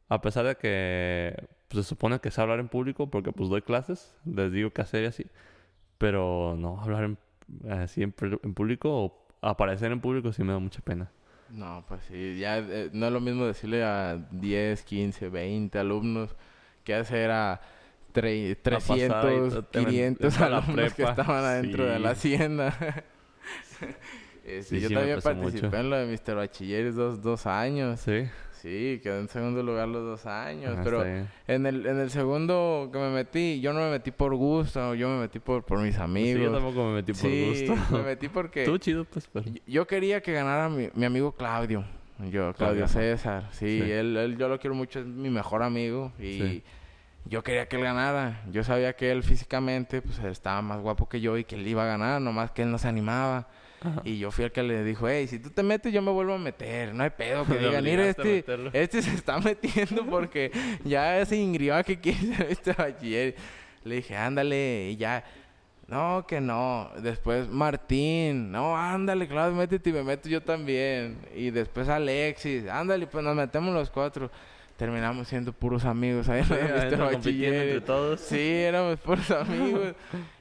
A 0.08 0.20
pesar 0.20 0.46
de 0.46 0.56
que 0.56 1.34
pues, 1.68 1.84
se 1.84 1.88
supone 1.90 2.20
que 2.20 2.30
sé 2.30 2.40
hablar 2.40 2.60
en 2.60 2.68
público 2.68 3.08
porque 3.10 3.32
pues 3.32 3.50
doy 3.50 3.62
clases, 3.62 4.16
les 4.24 4.52
digo 4.52 4.70
qué 4.72 4.82
hacer 4.82 5.04
y 5.04 5.06
así. 5.06 5.26
Pero 5.98 6.56
no, 6.58 6.80
hablar 6.80 7.04
en, 7.04 7.18
así 7.70 8.02
en, 8.02 8.14
en 8.42 8.54
público 8.54 8.90
o 9.04 9.26
aparecer 9.42 9.92
en 9.92 10.00
público 10.00 10.32
sí 10.32 10.44
me 10.44 10.52
da 10.52 10.58
mucha 10.60 10.80
pena. 10.82 11.10
No, 11.48 11.84
pues 11.88 12.02
sí, 12.08 12.38
ya 12.38 12.58
eh, 12.58 12.90
no 12.92 13.06
es 13.06 13.12
lo 13.12 13.20
mismo 13.20 13.46
decirle 13.46 13.84
a 13.84 14.16
10, 14.32 14.82
15, 14.84 15.28
20 15.28 15.78
alumnos 15.78 16.34
que 16.84 16.94
hacer 16.94 17.30
a 17.30 17.60
tre- 18.22 18.56
pasar 18.74 18.96
ahí 18.96 19.08
300, 19.08 19.52
todo- 19.52 19.62
te 19.64 19.80
met- 19.80 19.86
500 19.88 20.40
a 20.40 20.48
la 20.50 20.58
alumnos 20.58 20.94
que 20.94 21.02
estaban 21.02 21.44
adentro 21.44 21.84
de 21.86 21.98
la 21.98 22.10
hacienda. 22.10 22.74
Este, 24.44 24.76
Sí, 24.76 24.80
yo 24.80 24.90
también 24.96 25.20
participé 25.20 25.66
mucho. 25.66 25.76
en 25.76 25.90
lo 25.90 25.96
de 25.98 26.06
Mr. 26.06 26.36
Bachilleres 26.36 26.94
dos, 26.94 27.20
dos 27.20 27.46
años. 27.46 27.98
Sí. 28.00 28.26
Sí, 28.52 29.00
quedé 29.02 29.18
en 29.20 29.28
segundo 29.28 29.60
lugar 29.62 29.88
los 29.88 30.02
dos 30.04 30.26
años. 30.26 30.78
Pero 30.84 31.04
en 31.04 31.66
el, 31.66 31.84
en 31.86 31.98
el 31.98 32.10
segundo 32.10 32.88
que 32.92 32.98
me 32.98 33.10
metí, 33.10 33.60
yo 33.60 33.72
no 33.72 33.80
me 33.80 33.90
metí 33.90 34.12
por 34.12 34.34
gusto, 34.36 34.94
yo 34.94 35.08
me 35.08 35.18
metí 35.20 35.40
por, 35.40 35.64
por 35.64 35.80
mis 35.80 35.94
Sí, 35.94 35.98
yo 35.98 36.04
amigos. 36.04 36.52
tampoco 36.52 36.84
me 36.88 36.94
metí 36.94 37.12
por 37.12 37.20
Sí, 37.22 37.66
gusto. 37.66 37.96
me 37.96 38.02
metí 38.04 38.28
porque... 38.28 38.64
Tú 38.64 38.78
chido, 38.78 39.04
pues, 39.04 39.28
pero... 39.32 39.46
Yo- 39.66 39.86
quería 39.86 40.20
que 40.22 40.32
ganara 40.32 40.68
mi, 40.68 40.88
mi 40.94 41.04
amigo 41.04 41.32
Claudio. 41.32 41.84
Yo, 42.30 42.52
Claudio. 42.54 42.86
César. 42.88 43.48
Sí, 43.52 43.80
Sí. 43.82 43.90
Él, 43.90 44.16
él 44.16 44.38
yo 44.38 44.48
lo 44.48 44.58
quiero 44.60 44.74
mucho, 44.74 45.00
es 45.00 45.06
mi 45.06 45.28
mejor 45.28 45.62
amigo. 45.64 46.12
Y 46.18 46.22
Sí. 46.38 46.62
Yo 47.28 47.42
quería 47.42 47.68
que 47.68 47.76
él 47.76 47.82
ganara. 47.82 48.42
Yo 48.50 48.62
sabía 48.64 48.94
que 48.94 49.10
él 49.10 49.22
físicamente 49.22 50.00
pues 50.02 50.18
estaba 50.20 50.62
más 50.62 50.80
guapo 50.80 51.08
que 51.08 51.20
yo 51.20 51.36
y 51.36 51.44
que 51.44 51.56
él 51.56 51.66
iba 51.66 51.82
a 51.82 51.86
ganar, 51.86 52.20
nomás 52.20 52.50
que 52.50 52.62
él 52.62 52.70
no 52.70 52.78
se 52.78 52.88
animaba. 52.88 53.48
Ajá. 53.80 54.00
Y 54.04 54.18
yo 54.18 54.30
fui 54.30 54.44
el 54.44 54.52
que 54.52 54.62
le 54.62 54.84
dijo, 54.84 55.08
hey, 55.08 55.26
si 55.26 55.38
tú 55.38 55.50
te 55.50 55.62
metes, 55.62 55.92
yo 55.92 56.00
me 56.02 56.10
vuelvo 56.10 56.34
a 56.34 56.38
meter. 56.38 56.94
No 56.94 57.02
hay 57.02 57.10
pedo 57.10 57.44
que 57.46 57.58
digan, 57.58 57.84
mira, 57.84 58.08
este, 58.08 58.24
meterlo". 58.24 58.70
este 58.72 59.02
se 59.02 59.14
está 59.14 59.38
metiendo 59.38 60.06
porque 60.06 60.50
ya 60.84 61.24
se 61.26 61.36
ingrió 61.36 61.76
a 61.76 61.82
que 61.82 61.98
quiere 62.00 62.36
ser 62.36 62.46
este 62.50 62.72
bachiller. 62.72 63.34
Le 63.84 63.96
dije, 63.96 64.16
ándale, 64.16 64.90
y 64.92 64.96
ya. 64.96 65.24
No, 65.88 66.26
que 66.26 66.40
no. 66.40 66.90
Después 67.00 67.48
Martín, 67.48 68.50
no, 68.50 68.76
ándale, 68.76 69.28
claro, 69.28 69.54
métete 69.54 69.90
y 69.90 69.92
me 69.92 70.02
meto 70.02 70.28
yo 70.28 70.42
también. 70.42 71.18
Y 71.34 71.50
después 71.50 71.88
Alexis, 71.88 72.68
ándale, 72.68 73.06
pues 73.06 73.22
nos 73.22 73.36
metemos 73.36 73.72
los 73.72 73.90
cuatro. 73.90 74.30
Terminamos 74.76 75.28
siendo 75.28 75.52
puros 75.52 75.84
amigos 75.86 76.28
ahí 76.28 76.40
en 76.42 76.46
Mr. 76.48 76.54
Adentro 76.72 77.10
compitiendo 77.10 77.18
Bachiller. 77.18 77.62
entre 77.68 77.80
todos. 77.80 78.20
Sí, 78.20 78.38
éramos 78.38 78.98
puros 79.00 79.30
amigos. 79.30 79.94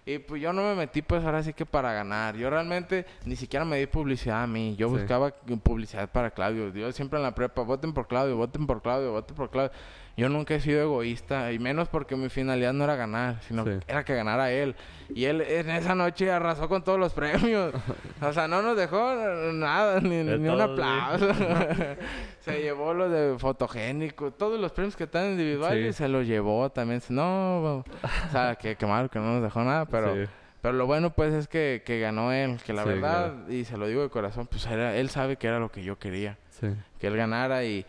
Y 0.05 0.19
pues 0.19 0.41
yo 0.41 0.53
no 0.53 0.61
me 0.63 0.75
metí 0.75 1.01
pues 1.01 1.23
ahora 1.25 1.41
sí 1.41 1.53
que 1.53 1.65
para 1.65 1.91
ganar. 1.93 2.35
Yo 2.35 2.49
realmente 2.49 3.05
ni 3.25 3.35
siquiera 3.35 3.65
me 3.65 3.77
di 3.79 3.87
publicidad 3.87 4.43
a 4.43 4.47
mí. 4.47 4.75
Yo 4.77 4.87
Sí. 4.89 4.93
buscaba 4.95 5.31
publicidad 5.63 6.09
para 6.11 6.29
Claudio. 6.31 6.69
Yo 6.69 6.91
siempre 6.91 7.17
en 7.17 7.23
la 7.23 7.33
prepa, 7.33 7.63
voten 7.63 7.93
por 7.93 8.07
Claudio, 8.07 8.37
voten 8.37 8.67
por 8.67 8.81
Claudio, 8.81 9.11
voten 9.11 9.35
por 9.35 9.49
Claudio. 9.49 9.71
Yo 10.17 10.29
nunca 10.29 10.55
he 10.55 10.61
sido 10.61 10.81
egoísta, 10.81 11.51
y 11.51 11.59
menos 11.59 11.89
porque 11.89 12.15
mi 12.15 12.29
finalidad 12.29 12.71
no 12.71 12.85
era 12.85 12.95
ganar, 12.95 13.41
sino 13.41 13.65
Sí. 13.65 13.71
era 13.85 14.05
que 14.05 14.15
ganara 14.15 14.49
él. 14.49 14.73
Y 15.13 15.25
él 15.25 15.41
en 15.41 15.69
esa 15.69 15.93
noche 15.93 16.31
arrasó 16.31 16.69
con 16.69 16.85
todos 16.85 16.97
los 16.97 17.11
premios. 17.13 17.73
o 18.21 18.31
sea, 18.31 18.47
no 18.47 18.61
nos 18.61 18.77
dejó 18.77 19.13
nada, 19.51 19.99
ni, 19.99 20.15
De 20.23 20.37
ni 20.39 20.47
un 20.47 20.61
aplauso. 20.61 21.27
se 22.39 22.61
llevó 22.61 22.93
lo 22.93 23.09
de 23.09 23.37
fotogénico, 23.37 24.31
todos 24.31 24.57
los 24.57 24.71
premios 24.71 24.95
que 24.95 25.03
están 25.03 25.31
individuales 25.31 25.95
Sí. 25.97 26.03
se 26.03 26.07
los 26.07 26.25
llevó 26.25 26.69
también. 26.69 27.01
No, 27.09 27.79
o 27.79 27.85
sea, 28.31 28.55
que, 28.55 28.77
que 28.77 28.85
mal 28.85 29.09
que 29.09 29.19
no 29.19 29.33
nos 29.33 29.43
dejó 29.43 29.63
nada, 29.65 29.85
pero... 29.95 30.15
Sí. 30.25 30.31
Pero 30.61 30.73
lo 30.77 30.87
bueno 30.87 31.11
pues 31.11 31.31
es 31.31 31.47
que, 31.47 31.83
que 31.85 31.99
ganó 31.99 32.31
él, 32.31 32.57
que 32.65 32.73
la 32.73 32.81
Sí, 32.81 32.89
verdad, 32.89 33.47
y 33.49 33.65
se 33.65 33.77
lo 33.77 33.85
digo 33.87 34.01
de 34.01 34.09
corazón, 34.09 34.47
pues 34.47 34.65
era, 34.65 34.95
él 34.95 35.11
sabe 35.11 35.35
que 35.35 35.45
era 35.45 35.59
lo 35.59 35.69
que 35.71 35.83
yo 35.83 35.99
quería, 35.99 36.39
Sí. 36.49 36.67
que 36.97 37.05
él 37.05 37.15
ganara 37.15 37.63
y, 37.63 37.85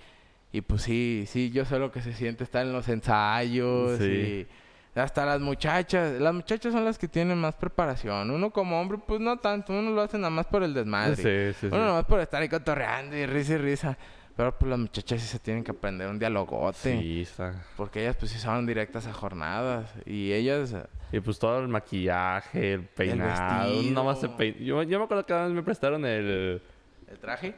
y 0.53 0.61
pues 0.61 0.83
sí, 0.83 1.25
sí, 1.27 1.51
yo 1.51 1.65
sé 1.65 1.79
lo 1.79 1.91
que 1.91 2.03
se 2.03 2.13
siente 2.13 2.45
estar 2.45 2.67
en 2.67 2.75
los 2.75 2.87
ensayos 2.91 3.97
Sí. 3.99 4.47
y 4.95 4.99
hasta 5.01 5.25
las 5.25 5.41
muchachas, 5.41 6.21
las 6.21 6.35
muchachas 6.35 6.75
son 6.75 6.85
las 6.85 6.99
que 6.99 7.09
tienen 7.09 7.39
más 7.39 7.55
preparación, 7.55 8.31
uno 8.31 8.51
como 8.51 8.79
hombre 8.79 8.99
pues 9.07 9.21
no 9.23 9.39
tanto, 9.39 9.73
uno 9.73 9.91
lo 9.93 10.03
hace 10.03 10.19
nada 10.19 10.29
más 10.31 10.45
por 10.45 10.63
el 10.63 10.75
desmadre, 10.75 11.17
Sí, 11.17 11.55
sí, 11.55 11.61
sí. 11.61 11.67
uno 11.69 11.79
nada 11.79 11.93
más 11.95 12.05
por 12.05 12.21
estar 12.21 12.43
ahí 12.43 12.49
cotorreando 12.51 13.17
y 13.17 13.25
risa 13.25 13.55
y 13.55 13.59
risa, 13.59 13.97
pero 14.37 14.57
pues 14.59 14.69
las 14.69 14.79
muchachas 14.79 15.21
sí 15.23 15.27
se 15.27 15.39
tienen 15.39 15.65
que 15.65 15.71
aprender 15.71 16.09
un 16.09 16.19
dialogote, 16.19 17.01
Sí, 17.01 17.23
está. 17.23 17.65
porque 17.77 18.03
ellas 18.03 18.17
pues 18.17 18.31
sí 18.31 18.39
son 18.39 18.67
directas 18.67 19.07
a 19.07 19.13
jornadas 19.13 19.93
y 20.05 20.33
ellas... 20.33 20.75
Y 21.13 21.21
pues 21.21 21.39
todo 21.39 21.61
el 21.61 21.69
maquillaje, 21.69 22.75
el 22.75 22.83
peinado. 22.83 23.65
vestido. 23.69 23.93
Nada 23.93 24.07
más 24.07 24.21
se 24.21 24.29
pein... 24.29 24.55
yo, 24.59 24.83
yo 24.83 24.99
me 24.99 25.05
acuerdo 25.05 25.25
que 25.25 25.33
vez 25.33 25.51
me 25.51 25.63
prestaron 25.63 26.05
el... 26.05 26.61
¿El 27.09 27.19
traje? 27.19 27.55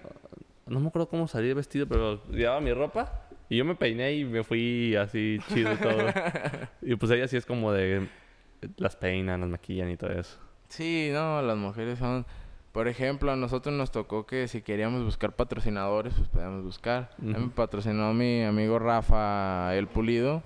No 0.67 0.79
me 0.81 0.89
acuerdo 0.89 1.09
cómo 1.09 1.27
salí 1.27 1.53
vestido, 1.55 1.87
pero 1.89 2.23
llevaba 2.29 2.61
mi 2.61 2.73
ropa. 2.75 3.23
Y 3.49 3.57
yo 3.57 3.65
me 3.65 3.75
peiné 3.75 4.13
y 4.13 4.25
me 4.27 4.45
fui 4.45 4.95
así 4.97 5.39
chido 5.49 5.73
y 5.73 5.77
todo. 5.77 5.99
y 6.83 6.95
pues 6.97 7.11
ella 7.11 7.27
sí 7.27 7.39
es 7.39 7.47
como 7.47 7.73
de... 7.73 8.07
Las 8.77 8.95
peinan, 8.97 9.41
las 9.41 9.49
maquillan 9.49 9.91
y 9.91 9.97
todo 9.97 10.11
eso. 10.11 10.39
Sí, 10.69 11.09
no, 11.13 11.41
las 11.43 11.57
mujeres 11.57 11.99
son... 11.99 12.27
Por 12.79 12.87
ejemplo, 12.87 13.33
a 13.33 13.35
nosotros 13.35 13.75
nos 13.75 13.91
tocó 13.91 14.25
que 14.25 14.47
si 14.47 14.63
queríamos 14.63 15.03
buscar 15.03 15.35
patrocinadores, 15.35 16.15
pues 16.15 16.29
podíamos 16.29 16.63
buscar. 16.63 17.11
Me 17.19 17.49
patrocinó 17.49 18.15
mi 18.15 18.45
amigo 18.45 18.79
Rafa 18.79 19.75
El 19.75 19.89
Pulido 19.89 20.45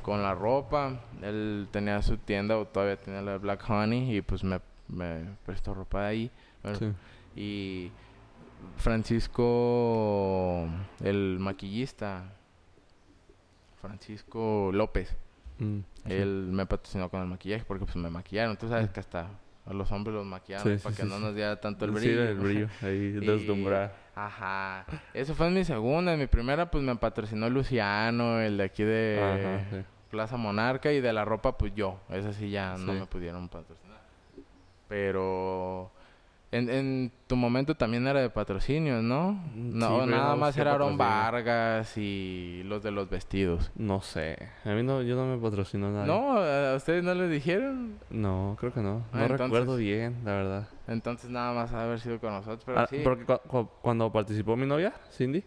con 0.00 0.22
la 0.22 0.34
ropa. 0.34 1.02
Él 1.20 1.68
tenía 1.72 2.00
su 2.00 2.16
tienda, 2.16 2.56
o 2.56 2.64
todavía 2.64 2.96
tenía 2.96 3.20
la 3.20 3.36
Black 3.36 3.68
Honey, 3.68 4.16
y 4.16 4.22
pues 4.22 4.42
me, 4.44 4.62
me 4.88 5.26
prestó 5.44 5.74
ropa 5.74 6.04
de 6.04 6.06
ahí. 6.06 6.30
Bueno, 6.62 6.78
Sí. 6.78 6.92
Y 7.36 7.92
Francisco, 8.78 10.66
el 11.02 11.36
maquillista, 11.38 12.32
Francisco 13.82 14.70
López. 14.72 15.14
Mm. 15.58 15.80
Él 16.06 16.48
me 16.50 16.64
patrocinó 16.64 17.10
con 17.10 17.20
el 17.20 17.26
maquillaje 17.26 17.66
porque 17.68 17.84
pues 17.84 17.96
me 17.96 18.08
maquillaron. 18.08 18.56
Tú 18.56 18.70
sabes 18.70 18.88
que 18.88 19.00
hasta 19.00 19.28
a 19.66 19.72
los 19.72 19.90
hombres 19.92 20.14
los 20.14 20.26
maquillaron 20.26 20.66
Sí, 20.72 20.76
sí, 20.78 20.82
para 20.84 20.94
que 20.96 21.02
sí, 21.02 21.08
no 21.08 21.16
sí. 21.16 21.22
nos 21.22 21.34
diera 21.34 21.60
tanto 21.60 21.84
el 21.86 21.92
Sí, 21.92 21.96
brillo. 22.08 22.22
el 22.24 22.34
brillo. 22.38 22.68
Ahí 22.82 22.90
Y- 23.22 23.26
deslumbrar. 23.26 23.94
Ajá. 24.14 24.84
Eso 25.12 25.34
fue 25.34 25.48
en 25.48 25.54
mi 25.54 25.64
segunda. 25.64 26.12
En 26.12 26.20
mi 26.20 26.26
primera 26.26 26.70
pues 26.70 26.84
me 26.84 26.94
patrocinó 26.96 27.48
Luciano, 27.50 28.40
el 28.40 28.58
de 28.58 28.64
aquí 28.64 28.82
de 28.84 29.20
Ajá, 29.20 29.64
sí. 29.70 29.84
Plaza 30.10 30.36
Monarca 30.36 30.92
y 30.92 31.00
de 31.00 31.12
la 31.12 31.24
ropa 31.24 31.56
pues 31.58 31.74
yo. 31.74 31.98
Esa 32.10 32.32
sí 32.32 32.50
ya 32.50 32.76
no 32.76 32.92
Sí. 32.92 32.98
me 33.00 33.06
pudieron 33.06 33.48
patrocinar. 33.48 33.98
Pero 34.88 35.90
en, 36.56 36.70
en 36.70 37.12
tu 37.26 37.36
momento 37.36 37.74
también 37.74 38.06
era 38.06 38.20
de 38.20 38.30
patrocinios, 38.30 39.02
¿no? 39.02 39.32
Mm, 39.54 39.78
No, 39.78 40.04
sí, 40.04 40.10
nada 40.10 40.36
más 40.36 40.56
era 40.56 40.72
Aaron. 40.74 40.96
Vargas 40.96 41.96
y 41.98 42.62
los 42.64 42.82
de 42.82 42.90
los 42.90 43.10
vestidos. 43.10 43.70
No 43.76 44.00
sé. 44.02 44.36
A 44.64 44.70
mí 44.70 44.82
no, 44.82 45.02
yo 45.02 45.16
no 45.16 45.26
me 45.26 45.36
patrocinó 45.42 45.90
nada. 45.90 46.06
¿No? 46.06 46.38
¿A 46.38 46.74
ustedes 46.76 47.02
no 47.04 47.14
les 47.14 47.30
dijeron? 47.30 47.98
No, 48.10 48.56
creo 48.58 48.72
que 48.72 48.80
no. 48.80 48.98
No 48.98 49.04
Ah, 49.12 49.22
entonces- 49.22 49.40
recuerdo 49.40 49.76
bien, 49.76 50.16
la 50.24 50.32
verdad. 50.32 50.68
Entonces 50.86 51.30
nada 51.30 51.52
más 51.52 51.72
haber 51.72 51.98
sido 52.00 52.18
con 52.20 52.30
nosotros, 52.32 52.62
pero 52.64 52.78
Ah, 52.80 52.86
sí. 52.88 53.00
Porque 53.02 53.24
cu- 53.24 53.40
cu- 53.48 53.68
cuando 53.82 54.10
participó 54.12 54.56
mi 54.56 54.66
novia, 54.66 54.92
Cindy, 55.10 55.42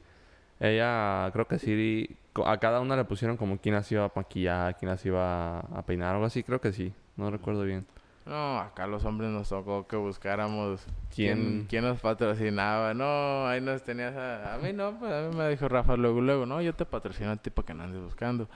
ella 0.59 1.29
creo 1.33 1.47
que 1.47 1.59
sí, 1.59 2.17
a 2.45 2.57
cada 2.57 2.79
una 2.81 2.95
le 2.95 3.03
pusieron 3.05 3.37
como 3.37 3.57
quién 3.59 3.75
las 3.75 3.91
iba 3.91 4.05
a 4.05 4.11
maquillar, 4.15 4.77
quién 4.77 4.89
las 4.89 5.05
iba 5.05 5.59
a 5.59 5.85
peinar, 5.85 6.13
algo 6.15 6.25
así, 6.25 6.43
creo 6.43 6.59
que 6.61 6.71
sí. 6.71 6.93
No 7.15 7.31
recuerdo 7.31 7.63
bien. 7.63 7.85
No, 8.27 8.59
acá 8.59 8.87
los 8.87 9.05
hombres 9.05 9.29
nos 9.29 9.47
tocó 9.47 9.87
que 9.87 9.95
buscáramos 9.95 10.85
quién, 11.15 11.37
¿Quién? 11.37 11.65
quién 11.69 11.83
nos 11.85 12.01
patrocinaba. 12.01 12.93
No, 12.93 13.47
ahí 13.47 13.61
nos 13.61 13.83
tenías 13.83 14.15
a... 14.17 14.55
A 14.55 14.57
mí 14.57 14.73
no, 14.73 14.99
pues 14.99 15.13
a 15.13 15.29
mí 15.29 15.35
me 15.35 15.47
dijo 15.49 15.69
Rafa 15.69 15.95
luego, 15.95 16.19
luego, 16.19 16.45
no, 16.45 16.61
yo 16.61 16.73
te 16.75 16.85
patrocino 16.85 17.31
a 17.31 17.37
ti 17.37 17.49
para 17.49 17.65
que 17.65 17.73
no 17.73 17.83
andes 17.83 18.01
buscando. 18.01 18.49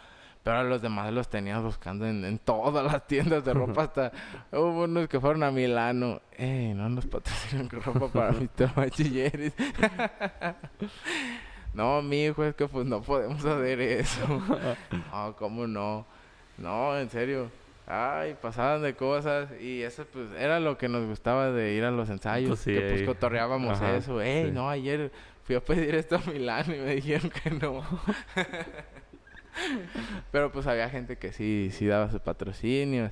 Pero 0.43 0.57
a 0.57 0.63
los 0.63 0.81
demás 0.81 1.13
los 1.13 1.29
tenías 1.29 1.61
buscando 1.63 2.05
en, 2.05 2.25
en 2.25 2.37
todas 2.37 2.83
las 2.83 3.07
tiendas 3.07 3.45
de 3.45 3.53
ropa 3.53 3.83
hasta... 3.83 4.11
Hubo 4.51 4.83
unos 4.83 5.07
que 5.07 5.21
fueron 5.21 5.43
a 5.43 5.51
Milano. 5.51 6.19
Ey, 6.37 6.73
no 6.73 6.89
nos 6.89 7.05
patrocinan 7.05 7.69
con 7.69 7.81
ropa 7.81 8.07
para 8.09 8.31
Mr. 8.33 8.73
Bachilleres. 8.75 9.53
no, 11.73 12.01
mi 12.01 12.25
hijo, 12.25 12.43
es 12.43 12.55
que 12.55 12.67
pues 12.67 12.85
no 12.85 13.01
podemos 13.01 13.45
hacer 13.45 13.79
eso. 13.79 14.41
no, 15.13 15.35
¿cómo 15.37 15.65
no? 15.65 16.05
No, 16.57 16.97
en 16.97 17.09
serio. 17.09 17.60
Ay, 17.93 18.37
pasaban 18.41 18.81
de 18.81 18.95
cosas 18.95 19.49
y 19.59 19.81
eso 19.81 20.05
pues 20.05 20.29
era 20.37 20.61
lo 20.61 20.77
que 20.77 20.87
nos 20.87 21.05
gustaba 21.05 21.51
de 21.51 21.73
ir 21.73 21.83
a 21.83 21.91
los 21.91 22.09
ensayos, 22.09 22.51
Pues 22.51 22.59
sí, 22.61 22.73
que 22.73 22.87
pues 22.89 23.03
cotorreábamos 23.03 23.81
Ajá, 23.81 23.97
eso. 23.97 24.21
Ey, 24.21 24.45
sí. 24.45 24.51
no, 24.51 24.69
ayer 24.69 25.11
fui 25.43 25.55
a 25.55 25.59
pedir 25.59 25.95
esto 25.95 26.15
a 26.15 26.31
Milán 26.31 26.67
y 26.67 26.79
me 26.79 26.95
dijeron 26.95 27.29
que 27.29 27.51
no. 27.51 27.83
Pero 30.31 30.53
pues 30.53 30.67
había 30.67 30.89
gente 30.89 31.17
que 31.17 31.33
sí, 31.33 31.69
sí 31.73 31.85
daba 31.85 32.09
sus 32.09 32.21
patrocinios. 32.21 33.11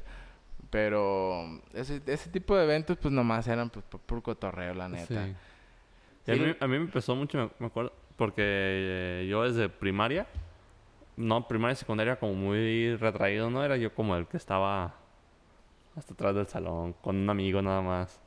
Pero 0.70 1.60
ese, 1.74 2.02
ese 2.06 2.30
tipo 2.30 2.56
de 2.56 2.64
eventos 2.64 2.98
pues 2.98 3.14
nomás 3.14 3.50
eran 3.50 3.70
pues 3.70 3.84
por 3.84 4.22
cotorreo, 4.22 4.76
la 4.76 4.88
neta. 4.88 5.26
Sí. 6.26 6.32
A, 6.32 6.36
mí, 6.36 6.56
a 6.58 6.68
mí 6.68 6.78
me 6.78 6.86
empezó 6.86 7.18
mucho, 7.18 7.38
me, 7.38 7.50
me 7.60 7.68
acuerdo, 7.68 7.92
porque 8.16 8.44
eh, 8.46 9.28
yo 9.30 9.44
desde 9.44 9.68
primaria, 9.68 10.26
no, 11.20 11.48
primaria 11.48 11.74
y 11.74 11.76
secundaria 11.76 12.16
como 12.18 12.34
muy 12.34 12.96
retraído, 12.96 13.50
¿no? 13.50 13.64
Era 13.64 13.78
yo 13.78 13.94
como 13.94 14.16
el 14.16 14.26
que 14.26 14.38
estaba 14.38 14.96
hasta 15.96 16.14
atrás 16.14 16.34
del 16.36 16.48
salón, 16.48 16.94
con 17.02 17.16
un 17.18 17.30
amigo 17.30 17.62
nada 17.62 17.82
más. 17.82 18.20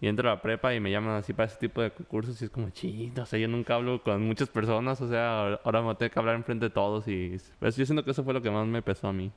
Y 0.00 0.08
entro 0.08 0.28
a 0.28 0.34
la 0.34 0.42
prepa 0.42 0.74
y 0.74 0.80
me 0.80 0.90
llaman 0.90 1.14
así 1.14 1.32
para 1.32 1.46
ese 1.46 1.56
tipo 1.58 1.80
de 1.80 1.92
concursos 1.92 2.42
y 2.42 2.46
es 2.46 2.50
como, 2.50 2.68
chido, 2.70 3.22
o 3.22 3.26
sea, 3.26 3.38
yo 3.38 3.46
nunca 3.46 3.76
hablo 3.76 4.02
con 4.02 4.20
muchas 4.26 4.48
personas, 4.48 5.00
o 5.00 5.08
sea, 5.08 5.56
ahora- 5.64 5.82
me 5.82 5.94
tener 5.94 6.10
que 6.10 6.18
hablar 6.18 6.34
enfrente 6.34 6.64
de 6.66 6.70
todos 6.70 7.06
y... 7.06 7.36
Pues 7.60 7.76
yo 7.76 7.86
siento 7.86 8.04
que 8.04 8.10
eso 8.10 8.24
fue 8.24 8.34
lo 8.34 8.42
que 8.42 8.50
más 8.50 8.66
me 8.66 8.82
pesó 8.82 9.06
a 9.06 9.12
mí. 9.12 9.30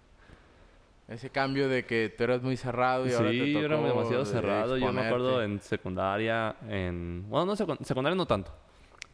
Ese 1.08 1.30
cambio 1.30 1.70
de 1.70 1.86
que 1.86 2.12
tú 2.18 2.24
eras 2.24 2.42
muy 2.42 2.58
cerrado 2.58 3.08
y 3.08 3.14
ahora 3.14 3.30
te 3.30 3.52
yo 3.52 3.60
era 3.60 3.78
demasiado 3.80 4.24
de 4.24 4.32
cerrado. 4.32 4.78
Yo 4.80 4.92
me 4.92 5.02
acuerdo 5.06 5.44
en 5.44 5.60
secundaria, 5.60 6.56
en... 6.68 7.26
Bueno, 7.30 7.46
no 7.46 7.56
secund- 7.56 7.84
secundaria 7.84 8.16
no 8.16 8.26
tanto. 8.26 8.52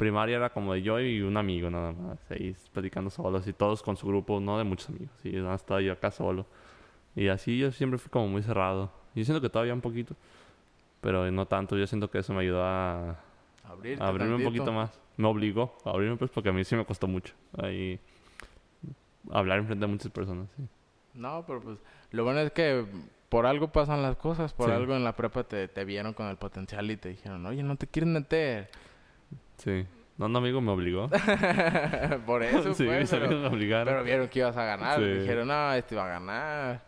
Primaria 0.02 0.38
era 0.38 0.50
como 0.50 0.74
de 0.74 0.82
yo 0.82 1.00
y 1.00 1.22
un 1.22 1.38
amigo 1.38 1.70
nada 1.70 1.92
más, 1.92 2.18
ahí 2.32 2.56
platicando 2.74 3.12
solos 3.12 3.46
y 3.46 3.54
todos 3.54 3.84
con 3.84 3.96
su 3.96 4.08
grupo, 4.08 4.40
no 4.40 4.58
de 4.58 4.64
muchos 4.64 4.90
amigos, 4.90 5.12
y 5.24 5.30
nada, 5.34 5.54
estaba 5.54 5.80
yo 5.80 5.94
acá 5.94 6.10
solo. 6.10 6.48
Y 7.16 7.28
así 7.28 7.60
yo 7.60 7.72
siempre 7.72 8.00
fui 8.00 8.10
como 8.10 8.28
muy 8.28 8.42
cerrado. 8.42 8.92
Yo 9.14 9.24
siento 9.24 9.40
que 9.42 9.50
todavía 9.50 9.76
un 9.76 9.82
poquito, 9.82 10.16
pero 11.02 11.30
no 11.30 11.46
tanto, 11.46 11.78
yo 11.78 11.86
siento 11.86 12.10
que 12.10 12.18
eso 12.18 12.34
me 12.34 12.40
ayudó 12.42 12.64
a, 12.64 13.20
Abrirte 13.64 14.04
a 14.04 14.08
abrirme 14.08 14.38
un 14.38 14.44
poquito 14.44 14.72
más. 14.72 15.00
Me 15.18 15.28
obligó 15.28 15.78
a 15.86 15.92
abrirme 15.92 16.18
pues 16.18 16.32
porque 16.32 16.50
a 16.50 16.52
mí 16.52 16.64
sí 16.64 16.76
me 16.76 16.84
costó 16.84 17.08
mucho. 17.08 17.36
Ahí 17.62 18.00
hablar 19.30 19.60
enfrente 19.60 19.86
de 19.86 19.92
muchas 19.92 20.12
personas, 20.12 20.50
sí. 20.58 20.64
No, 21.14 21.44
pero 21.46 21.62
pues 21.62 21.78
lo 22.10 22.24
bueno 22.24 22.40
es 22.40 22.52
que 22.54 22.88
por 23.30 23.46
algo 23.46 23.72
pasan 23.72 24.02
las 24.02 24.16
cosas, 24.16 24.52
por 24.52 24.70
Sí. 24.70 24.74
algo 24.74 24.96
en 24.96 25.04
la 25.04 25.16
prepa 25.16 25.44
te, 25.44 25.68
te 25.68 25.86
vieron 25.86 26.14
con 26.14 26.26
el 26.26 26.38
potencial 26.38 26.90
y 26.90 26.98
te 26.98 27.10
dijeron, 27.10 27.46
oye, 27.46 27.62
no 27.62 27.76
te 27.76 27.86
quieres 27.86 28.10
meter. 28.10 28.70
Sí. 29.64 29.86
No, 30.18 30.26
un 30.28 30.36
amigo 30.36 30.62
me 30.62 30.72
obligó. 30.72 31.10
por 32.26 32.44
eso, 32.44 32.74
sí, 32.74 32.86
pues, 32.86 33.00
mis 33.02 33.10
pero, 33.10 33.26
amigos 33.26 33.42
me 33.44 33.48
obligaron. 33.58 33.88
pero 33.94 34.04
vieron 34.04 34.28
que 34.28 34.40
ibas 34.40 34.58
a 34.58 34.66
ganar. 34.66 35.00
Sí. 35.00 35.06
Dijeron, 35.06 35.48
no, 35.48 35.74
este 35.74 35.96
va 35.96 36.06
a 36.06 36.10
ganar. 36.20 36.82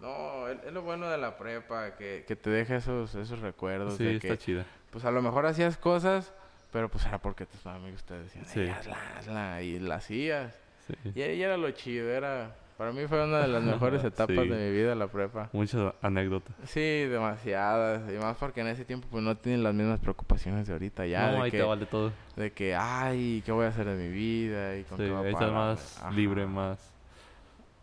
No, 0.00 0.48
es, 0.48 0.72
lo 0.72 0.82
bueno 0.82 1.08
de 1.08 1.16
la 1.18 1.36
prepa, 1.38 1.96
que, 1.96 2.24
que 2.26 2.36
te 2.36 2.50
deja 2.50 2.76
esos, 2.76 3.14
esos 3.14 3.40
recuerdos 3.40 3.96
sí, 3.96 4.04
de 4.04 4.16
está 4.16 4.28
que, 4.28 4.38
chida. 4.38 4.66
pues 4.90 5.04
a 5.06 5.10
lo 5.10 5.22
mejor 5.22 5.46
hacías 5.46 5.78
cosas, 5.78 6.34
pero 6.70 6.90
pues 6.90 7.06
era 7.06 7.18
porque 7.18 7.46
tus 7.46 7.64
amigos 7.66 8.04
te 8.04 8.14
decían, 8.18 8.44
Sí. 8.44 8.60
"Ey, 8.60 8.68
hazla, 8.68 8.98
hazla", 9.16 9.62
y 9.62 9.78
la 9.78 9.94
hacías. 9.96 10.54
Sí. 10.86 10.94
Y, 11.14 11.22
y 11.22 11.42
era 11.42 11.56
lo 11.56 11.70
chido, 11.70 12.10
era... 12.10 12.54
Para 12.76 12.92
mí 12.92 13.06
fue 13.06 13.24
una 13.24 13.38
de 13.38 13.48
las 13.48 13.62
mejores 13.62 14.04
etapas 14.04 14.36
Sí. 14.44 14.48
de 14.48 14.56
mi 14.70 14.70
vida 14.76 14.94
la 14.94 15.06
prepa. 15.06 15.48
Muchas 15.52 15.94
anécdotas. 16.02 16.54
Sí, 16.66 16.80
demasiadas. 17.06 18.02
Y 18.12 18.18
más 18.18 18.36
porque 18.36 18.60
en 18.60 18.66
ese 18.66 18.84
tiempo 18.84 19.08
pues 19.10 19.22
no 19.24 19.34
tienen 19.36 19.62
las 19.62 19.72
mismas 19.74 19.98
preocupaciones 20.00 20.66
de 20.66 20.74
ahorita 20.74 21.06
ya. 21.06 21.30
no, 21.30 21.36
de, 21.38 21.42
ahí 21.44 21.50
que, 21.50 21.58
te 21.58 21.62
vale 21.64 21.86
todo. 21.86 22.12
de 22.36 22.52
que, 22.52 22.74
ay, 22.76 23.42
¿qué 23.46 23.52
voy 23.52 23.64
a 23.64 23.68
hacer 23.68 23.86
de 23.86 23.96
mi 23.96 24.08
vida? 24.12 24.76
Y 24.76 24.84
con 24.84 24.98
Sí, 24.98 25.04
qué 25.04 25.10
voy 25.10 25.18
a 25.18 25.22
ahí 25.26 25.32
estás 25.32 25.48
pagar?". 25.48 25.54
más 25.54 25.98
Ajá. 26.02 26.10
libre, 26.10 26.46
más... 26.46 26.92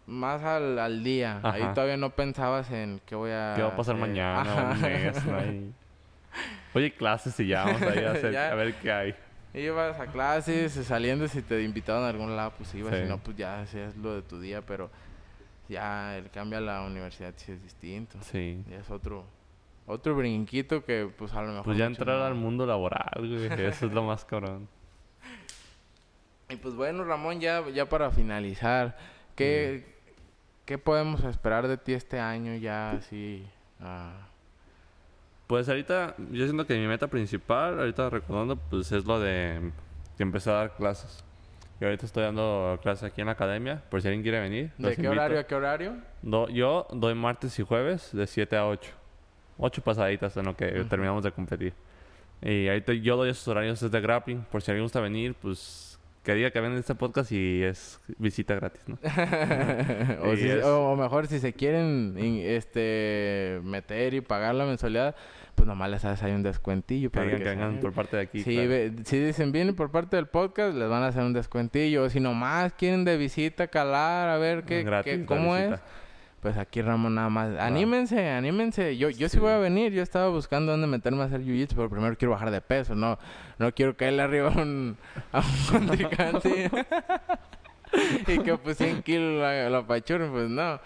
Más 0.06 0.44
al, 0.44 0.78
al 0.78 1.04
día. 1.04 1.40
Ahí 1.44 1.62
Ajá. 1.62 1.74
todavía 1.74 1.96
no 1.98 2.10
pensabas 2.10 2.70
en 2.72 3.00
qué 3.06 3.16
voy 3.16 3.32
a 3.32 3.54
¿Qué 3.56 3.62
va 3.64 3.70
a 3.70 3.76
pasar 3.76 3.96
hacer. 3.96 4.08
mañana? 4.10 4.72
Un 4.74 4.82
mes, 4.82 5.26
¿no? 5.26 5.38
Ahí- 5.38 5.74
Oye, 6.76 6.92
clases 6.92 7.40
y 7.40 7.48
ya 7.48 7.64
vamos 7.66 7.82
a 7.84 7.96
ir 7.96 8.06
a, 8.08 8.12
hacer- 8.12 8.34
Ya. 8.34 8.52
a 8.52 8.56
ver 8.56 8.74
qué 8.76 8.92
hay. 8.92 9.16
Ibas 9.54 10.00
a 10.00 10.08
clases, 10.08 10.74
saliendo, 10.74 11.28
si 11.28 11.42
te 11.42 11.62
invitaban 11.64 12.04
a 12.04 12.10
algún 12.10 12.36
lado, 12.36 12.54
pues 12.58 12.74
ibas. 12.74 12.96
Sí. 12.96 13.02
Si 13.04 13.08
no, 13.10 13.18
pues 13.20 13.38
ya 13.38 13.62
hacías 13.62 13.96
lo 13.98 14.16
de 14.16 14.22
tu 14.24 14.40
día. 14.40 14.62
Pero 14.62 14.90
ya 15.70 16.18
el 16.18 16.30
cambio 16.32 16.58
a 16.58 16.62
la 16.62 16.82
universidad 16.82 17.34
sí 17.38 17.52
es 17.52 17.62
distinto. 17.62 18.18
Sí. 18.22 18.64
Ya 18.70 18.78
es 18.78 18.90
otro... 18.90 19.26
Otro 19.86 20.16
brinquito 20.16 20.86
que 20.86 21.12
pues 21.18 21.34
a 21.34 21.42
lo 21.42 21.50
mejor... 21.50 21.66
Pues 21.66 21.78
ya 21.78 21.86
entrar 21.86 22.18
no- 22.20 22.24
al 22.26 22.36
mundo 22.36 22.66
laboral, 22.66 23.12
güey. 23.18 23.46
Eso 23.68 23.86
es 23.88 23.92
lo 23.92 24.02
más 24.04 24.24
cabrón. 24.24 24.68
Y 26.50 26.56
pues 26.56 26.74
bueno, 26.76 27.04
Ramón, 27.04 27.40
ya, 27.42 27.68
ya 27.70 27.88
para 27.90 28.10
finalizar, 28.12 28.98
¿qué, 29.36 29.86
¿qué 30.66 30.78
podemos 30.78 31.24
esperar 31.26 31.68
de 31.68 31.78
ti 31.78 31.94
este 31.94 32.20
año 32.20 32.56
ya 32.56 32.92
así? 32.92 33.46
ah, 33.82 34.28
Pues 35.48 35.68
ahorita, 35.70 36.16
yo 36.32 36.46
siento 36.46 36.66
que 36.66 36.76
mi 36.78 36.88
meta 36.88 37.08
principal, 37.08 37.80
ahorita 37.80 38.10
recordando, 38.10 38.56
pues 38.56 38.92
es 38.92 39.06
lo 39.06 39.20
de 39.20 39.72
que 40.18 40.24
empecé 40.24 40.50
a 40.50 40.54
dar 40.54 40.76
clases. 40.76 41.24
Y 41.82 41.86
ahorita 41.86 42.06
estoy 42.06 42.24
dando 42.24 42.80
clases 42.82 43.04
aquí 43.04 43.22
en 43.22 43.28
la 43.28 43.34
academia, 43.34 43.84
por 43.90 44.02
si 44.02 44.08
alguien 44.08 44.24
quiere 44.24 44.40
venir. 44.40 44.72
¿De 44.78 44.90
qué 44.96 45.02
invito. 45.02 45.12
horario 45.12 45.40
a 45.40 45.44
qué 45.44 45.56
horario? 45.56 45.96
Do- 46.22 46.48
yo 46.50 46.88
doy 46.92 47.14
martes 47.14 47.58
y 47.60 47.64
jueves 47.64 48.10
de 48.14 48.26
7 48.26 48.56
a 48.56 48.68
8. 48.68 48.92
8 49.58 49.82
pasaditas 49.84 50.36
en 50.38 50.46
lo 50.46 50.56
que 50.56 50.66
terminamos 50.90 51.24
de 51.24 51.32
competir. 51.32 51.74
Y 52.42 52.68
ahorita 52.68 52.94
yo 52.94 53.18
doy 53.18 53.30
esos 53.32 53.48
horarios 53.48 53.80
desde 53.82 54.00
grappling. 54.02 54.44
Por 54.52 54.62
si 54.62 54.72
alguien 54.72 54.86
gusta 54.86 55.00
venir, 55.02 55.34
pues 55.36 55.93
que 56.24 56.34
diga 56.34 56.52
que 56.52 56.62
ven 56.62 56.74
este 56.78 56.96
podcast 56.96 57.32
y 57.34 57.64
es 57.64 58.00
visita 58.18 58.56
gratis, 58.56 58.82
¿no? 58.88 58.98
o, 60.24 60.36
si- 60.36 60.50
es- 60.50 60.64
o- 60.64 60.92
o 60.92 60.96
mejor 60.96 61.28
si 61.28 61.40
se 61.40 61.54
quieren 61.54 62.16
este 62.18 63.60
meter 63.64 64.14
y 64.14 64.22
pagar 64.22 64.56
la 64.56 64.66
mensualidad, 64.66 65.16
pues 65.56 65.68
nomás 65.68 65.90
les 65.90 66.04
haces 66.06 66.24
ahí 66.24 66.32
un 66.32 66.42
descuentillo 66.44 67.12
Que 67.12 67.20
para 67.20 67.26
digan 67.26 67.44
que 67.44 67.50
vengan 67.50 67.80
por 67.80 67.94
parte 67.94 68.16
de 68.18 68.24
aquí. 68.24 68.44
Claro. 68.44 68.70
ve- 68.70 68.94
si 69.06 69.20
dicen 69.20 69.52
vienen 69.52 69.76
por 69.76 69.92
parte 69.92 70.16
del 70.16 70.28
podcast, 70.28 70.76
les 70.76 70.90
van 70.90 71.04
a 71.04 71.08
hacer 71.08 71.24
un 71.24 71.34
descuentillo. 71.34 72.10
Si 72.10 72.20
nomás 72.20 72.74
quieren 72.74 73.04
de 73.06 73.18
visita 73.18 73.68
calar, 73.68 74.30
a 74.30 74.38
ver 74.38 74.64
qué, 74.64 74.84
Gratis 74.84 75.14
qué- 75.14 75.26
cómo 75.26 75.56
es. 75.58 75.70
visita. 75.72 75.84
Pues 76.44 76.58
aquí 76.58 76.82
Ramón 76.84 77.16
nada 77.16 77.30
más. 77.30 77.58
Anímense, 77.60 78.30
anímense. 78.30 78.96
Yo, 78.98 79.10
yo 79.10 79.28
sí. 79.30 79.38
Sí. 79.38 79.40
voy 79.40 79.52
a 79.52 79.58
venir. 79.58 79.92
Yo 79.94 80.04
estaba 80.04 80.28
buscando 80.30 80.74
dónde 80.74 80.86
meterme 80.88 81.22
a 81.24 81.26
hacer 81.26 81.42
jiu-jitsu, 81.42 81.74
pero 81.76 81.90
primero 81.90 82.16
quiero 82.18 82.34
bajar 82.34 82.52
de 82.52 82.62
peso. 82.62 82.94
No, 82.96 83.18
no 83.58 83.74
quiero 83.74 83.96
caerle 83.98 84.22
arriba 84.22 84.50
a 84.54 84.62
un, 84.62 84.98
a 85.32 85.40
un 85.40 85.46
contrincante. 85.88 86.70
y 88.28 88.40
que 88.40 88.58
pues 88.58 88.78
100 88.78 89.04
kilos 89.04 89.40
la, 89.42 89.70
la 89.70 89.78
apachuren, 89.80 90.32
pues 90.32 90.50
no. 90.50 90.80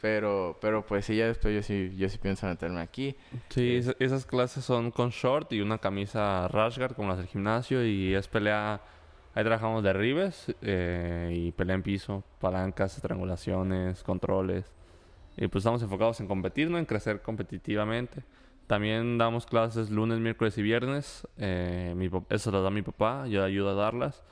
Pero, 0.00 0.56
pero 0.60 0.86
pues 0.86 1.04
sí, 1.04 1.16
ya 1.16 1.26
después 1.26 1.54
yo 1.54 1.62
sí, 1.62 1.92
yo 1.96 2.08
sí 2.08 2.16
pienso 2.18 2.46
meterme 2.46 2.80
aquí. 2.80 3.14
Sí, 3.50 3.76
esa- 3.76 3.94
esas 3.98 4.24
clases 4.24 4.64
son 4.64 4.90
con 4.90 5.10
short 5.10 5.52
y 5.52 5.60
una 5.60 5.78
camisa 5.78 6.48
rash 6.48 6.78
guard 6.78 6.94
como 6.94 7.08
las 7.08 7.18
del 7.18 7.26
gimnasio 7.26 7.84
y 7.84 8.14
es 8.14 8.26
pelea. 8.28 8.80
Ahí 9.36 9.42
trabajamos 9.42 9.82
derribes 9.82 10.54
eh, 10.62 11.28
y 11.34 11.50
pelea 11.52 11.74
en 11.74 11.82
piso, 11.82 12.22
palancas, 12.40 12.94
estrangulaciones, 12.96 14.02
controles. 14.04 14.72
Y 15.36 15.48
pues 15.48 15.62
estamos 15.62 15.82
enfocados 15.82 16.20
en 16.20 16.28
competir, 16.28 16.70
¿no? 16.70 16.78
En 16.78 16.86
crecer 16.86 17.22
competitivamente. 17.22 18.22
También 18.66 19.18
damos 19.18 19.46
clases 19.46 19.90
lunes, 19.90 20.18
miércoles 20.20 20.56
y 20.56 20.62
viernes. 20.62 21.26
Eh, 21.36 21.92
mi 21.96 22.08
eso 22.30 22.50
lo 22.50 22.62
da 22.62 22.70
mi 22.70 22.82
papá, 22.82 23.26
yo 23.26 23.44
ayudo 23.44 23.70
a 23.70 23.74
darlas. 23.74 24.22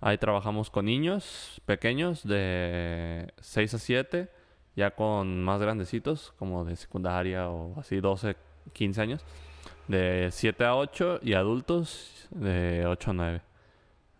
Ahí 0.00 0.18
trabajamos 0.18 0.70
con 0.70 0.84
niños 0.84 1.60
pequeños 1.64 2.22
de 2.24 3.32
6 3.40 3.74
a 3.74 3.78
7, 3.78 4.30
ya 4.76 4.90
con 4.90 5.42
más 5.42 5.60
grandecitos, 5.60 6.34
como 6.38 6.64
de 6.64 6.76
secundaria 6.76 7.48
o 7.48 7.78
así 7.80 8.00
12, 8.00 8.36
15 8.72 9.00
años. 9.00 9.24
De 9.88 10.28
7 10.30 10.64
a 10.64 10.76
8 10.76 11.20
y 11.22 11.34
adultos 11.34 12.28
de 12.30 12.84
8 12.86 13.10
a 13.10 13.14
9. 13.14 13.42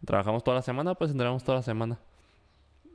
Trabajamos 0.04 0.42
toda 0.42 0.56
la 0.56 0.62
semana, 0.62 0.94
pues 0.94 1.10
entrenamos 1.10 1.44
toda 1.44 1.58
la 1.58 1.62
semana. 1.62 1.98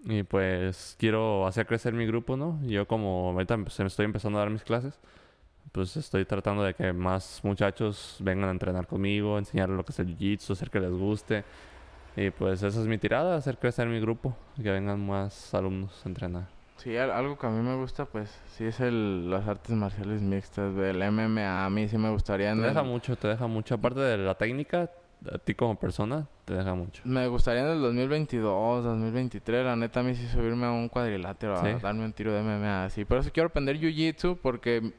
Y 0.06 0.24
pues 0.24 0.95
quiero 0.97 1.45
hacer 1.45 1.66
crecer 1.66 1.93
mi 1.93 2.06
grupo, 2.06 2.38
¿no? 2.38 2.60
Yo 2.64 2.88
como 2.88 3.32
ahorita 3.32 3.56
empe- 3.58 3.86
estoy 3.86 4.06
empezando 4.06 4.38
a 4.39 4.41
dar 4.41 4.50
mis 4.50 4.64
clases, 4.64 4.97
pues 5.72 5.95
estoy 5.97 6.26
tratando 6.26 6.64
de 6.64 6.74
que 6.74 6.93
más 6.93 7.41
muchachos 7.43 8.18
vengan 8.22 8.50
a 8.50 8.52
entrenar 8.52 8.88
conmigo, 8.88 9.38
enseñarles 9.38 9.78
lo 9.78 9.84
que 9.84 9.91
es 9.91 10.00
el 10.00 10.08
jiu-jitsu, 10.18 10.52
hacer 10.54 10.70
que 10.70 10.80
les 10.80 10.91
guste. 10.91 11.43
Y 12.16 12.32
pues 12.32 12.64
esa 12.64 12.80
es 12.82 12.88
mi 12.88 12.97
tirada, 12.97 13.36
hacer 13.36 13.58
crecer 13.58 13.88
mi 13.88 14.00
grupo, 14.00 14.36
que 14.62 14.72
vengan 14.72 15.06
más 15.06 15.54
alumnos 15.54 16.02
a 16.06 16.10
entrenar. 16.10 16.43
Sí, 16.78 16.95
al- 16.97 17.12
algo 17.12 17.38
que 17.38 17.45
a 17.45 17.50
mí 17.50 17.62
me 17.62 17.76
gusta, 17.76 18.06
pues 18.06 18.30
sí 18.56 18.64
es 18.66 18.80
el, 18.80 19.30
las 19.30 19.47
artes 19.47 19.72
marciales 19.76 20.22
mixtas, 20.22 20.74
del 20.76 21.02
MMA. 21.02 21.66
A 21.66 21.70
mí 21.70 21.88
sí 21.89 21.97
me 21.97 22.10
gustaría. 22.10 22.54
Te 22.56 22.62
deja 22.62 22.80
el- 22.82 22.88
mucho, 22.88 23.16
te 23.18 23.28
deja 23.28 23.47
mucho. 23.47 23.76
Aparte 23.76 24.00
de 24.00 24.18
la 24.18 24.36
técnica, 24.36 24.89
a 25.32 25.38
ti 25.38 25.53
como 25.53 25.78
persona, 25.78 26.28
te 26.45 26.53
deja 26.53 26.74
mucho. 26.76 27.01
Me 27.05 27.28
gustaría 27.28 27.61
en 27.63 27.70
el 27.70 27.82
2022, 27.82 28.84
2023, 28.84 29.65
la 29.65 29.76
neta, 29.76 29.99
a 29.99 30.03
mí 30.03 30.15
sí 30.15 30.28
subirme 30.28 30.65
a 30.65 30.72
un 30.72 30.88
cuadrilátero, 30.89 31.55
a 31.57 31.63
¿Sí? 31.63 31.80
darme 31.82 32.05
un 32.05 32.13
tiro 32.13 32.32
de 32.34 32.41
MMA 32.41 32.86
así. 32.86 33.05
Por 33.05 33.17
eso 33.20 33.30
quiero 33.34 33.47
aprender 33.47 33.78
Jiu-Jitsu, 33.80 34.38
porque 34.41 34.93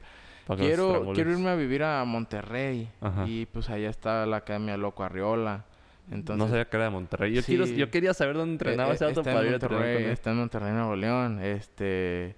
quiero, 0.56 1.12
quiero 1.14 1.30
irme 1.32 1.50
a 1.50 1.54
vivir 1.54 1.82
a 1.82 2.04
Monterrey. 2.04 2.88
Ajá. 3.00 3.24
Y 3.26 3.46
pues 3.46 3.70
allá 3.70 3.88
está 3.88 4.26
la 4.26 4.38
Academia 4.38 4.76
Loco 4.76 5.02
Arriola. 5.02 5.64
Entonces, 6.10 6.38
no 6.44 6.48
sabía 6.48 6.64
que 6.64 6.76
era 6.76 6.84
de 6.86 6.90
Monterrey. 6.90 7.32
Yo, 7.32 7.40
Sí. 7.42 7.56
quiero, 7.56 7.66
yo 7.66 7.90
quería 7.90 8.12
saber 8.14 8.36
dónde 8.36 8.52
entrenaba 8.54 8.90
eh, 8.90 8.94
ese 8.94 9.04
eh, 9.04 9.08
auto 9.08 9.22
para 9.22 9.42
ir 9.42 9.48
a 9.48 9.50
Monterrey, 9.52 10.04
está 10.06 10.30
en 10.30 10.36
Monterrey, 10.38 10.72
Nuevo 10.72 10.96
León. 10.96 11.40
Este... 11.42 12.34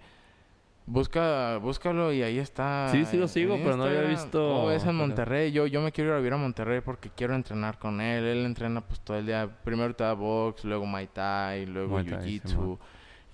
Busca, 0.84 1.58
búscalo 1.58 2.12
y 2.12 2.22
ahí 2.22 2.38
está. 2.38 2.88
Sí, 2.90 3.04
sí 3.04 3.16
lo 3.16 3.28
sigo, 3.28 3.56
pero 3.62 3.76
no 3.76 3.84
había 3.84 4.02
visto- 4.02 4.48
¿Cómo 4.48 4.66
ves 4.66 4.84
en. 4.84 4.96
Monterrey? 4.96 5.52
Yo, 5.52 5.66
yo 5.66 5.80
me 5.80 5.92
quiero 5.92 6.10
ir 6.10 6.14
a 6.14 6.18
vivir 6.18 6.32
a 6.32 6.36
Monterrey 6.36 6.80
porque 6.80 7.08
quiero 7.14 7.34
entrenar 7.34 7.78
con 7.78 8.00
él. 8.00 8.24
Él 8.24 8.44
entrena 8.44 8.80
pues 8.80 8.98
todo 9.00 9.16
el 9.16 9.26
día. 9.26 9.48
Primero 9.64 9.94
te 9.94 10.02
da 10.04 10.12
box, 10.14 10.64
luego 10.64 10.84
Muay 10.84 11.06
Thai, 11.06 11.66
luego 11.66 11.90
Muay 11.90 12.04
Thai, 12.04 12.18
Jiu-Jitsu. 12.40 12.78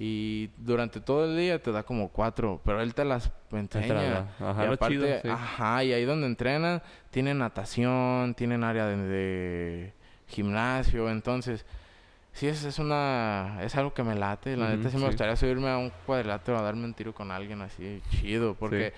Y 0.01 0.51
durante 0.59 1.01
todo 1.01 1.25
el 1.25 1.37
día 1.37 1.61
te 1.61 1.73
da 1.73 1.83
como 1.83 2.11
cuatro, 2.11 2.61
pero 2.65 2.81
él 2.83 2.95
te 2.95 3.05
las 3.05 3.33
enseña. 3.51 4.29
Ajá, 4.39 4.63
y 4.65 4.67
aparte, 4.75 4.95
chido, 4.95 5.07
sí. 5.23 5.29
ajá, 5.29 5.85
y 5.85 5.93
ahí 5.93 6.05
donde 6.05 6.27
entrenan, 6.29 6.83
tienen 7.11 7.39
natación, 7.39 8.35
tienen 8.35 8.63
área 8.63 8.87
de, 8.87 8.97
de 8.97 9.93
gimnasio, 10.29 11.11
entonces, 11.11 11.67
sí, 12.39 12.47
es, 12.47 12.65
es 12.65 12.79
una, 12.79 13.59
es 13.63 13.75
algo 13.77 13.93
que 13.93 14.03
me 14.03 14.15
late, 14.15 14.57
la 14.57 14.69
neta 14.71 14.89
sí 14.91 14.97
me 14.97 15.03
sí. 15.03 15.07
gustaría 15.09 15.37
subirme 15.37 15.69
a 15.69 15.77
un 15.79 15.91
cuadrilátero 16.07 16.59
a 16.59 16.63
darme 16.63 16.85
un 16.85 16.95
tiro 16.95 17.13
con 17.15 17.31
alguien 17.31 17.61
así, 17.63 18.01
chido, 18.11 18.55
porque, 18.55 18.93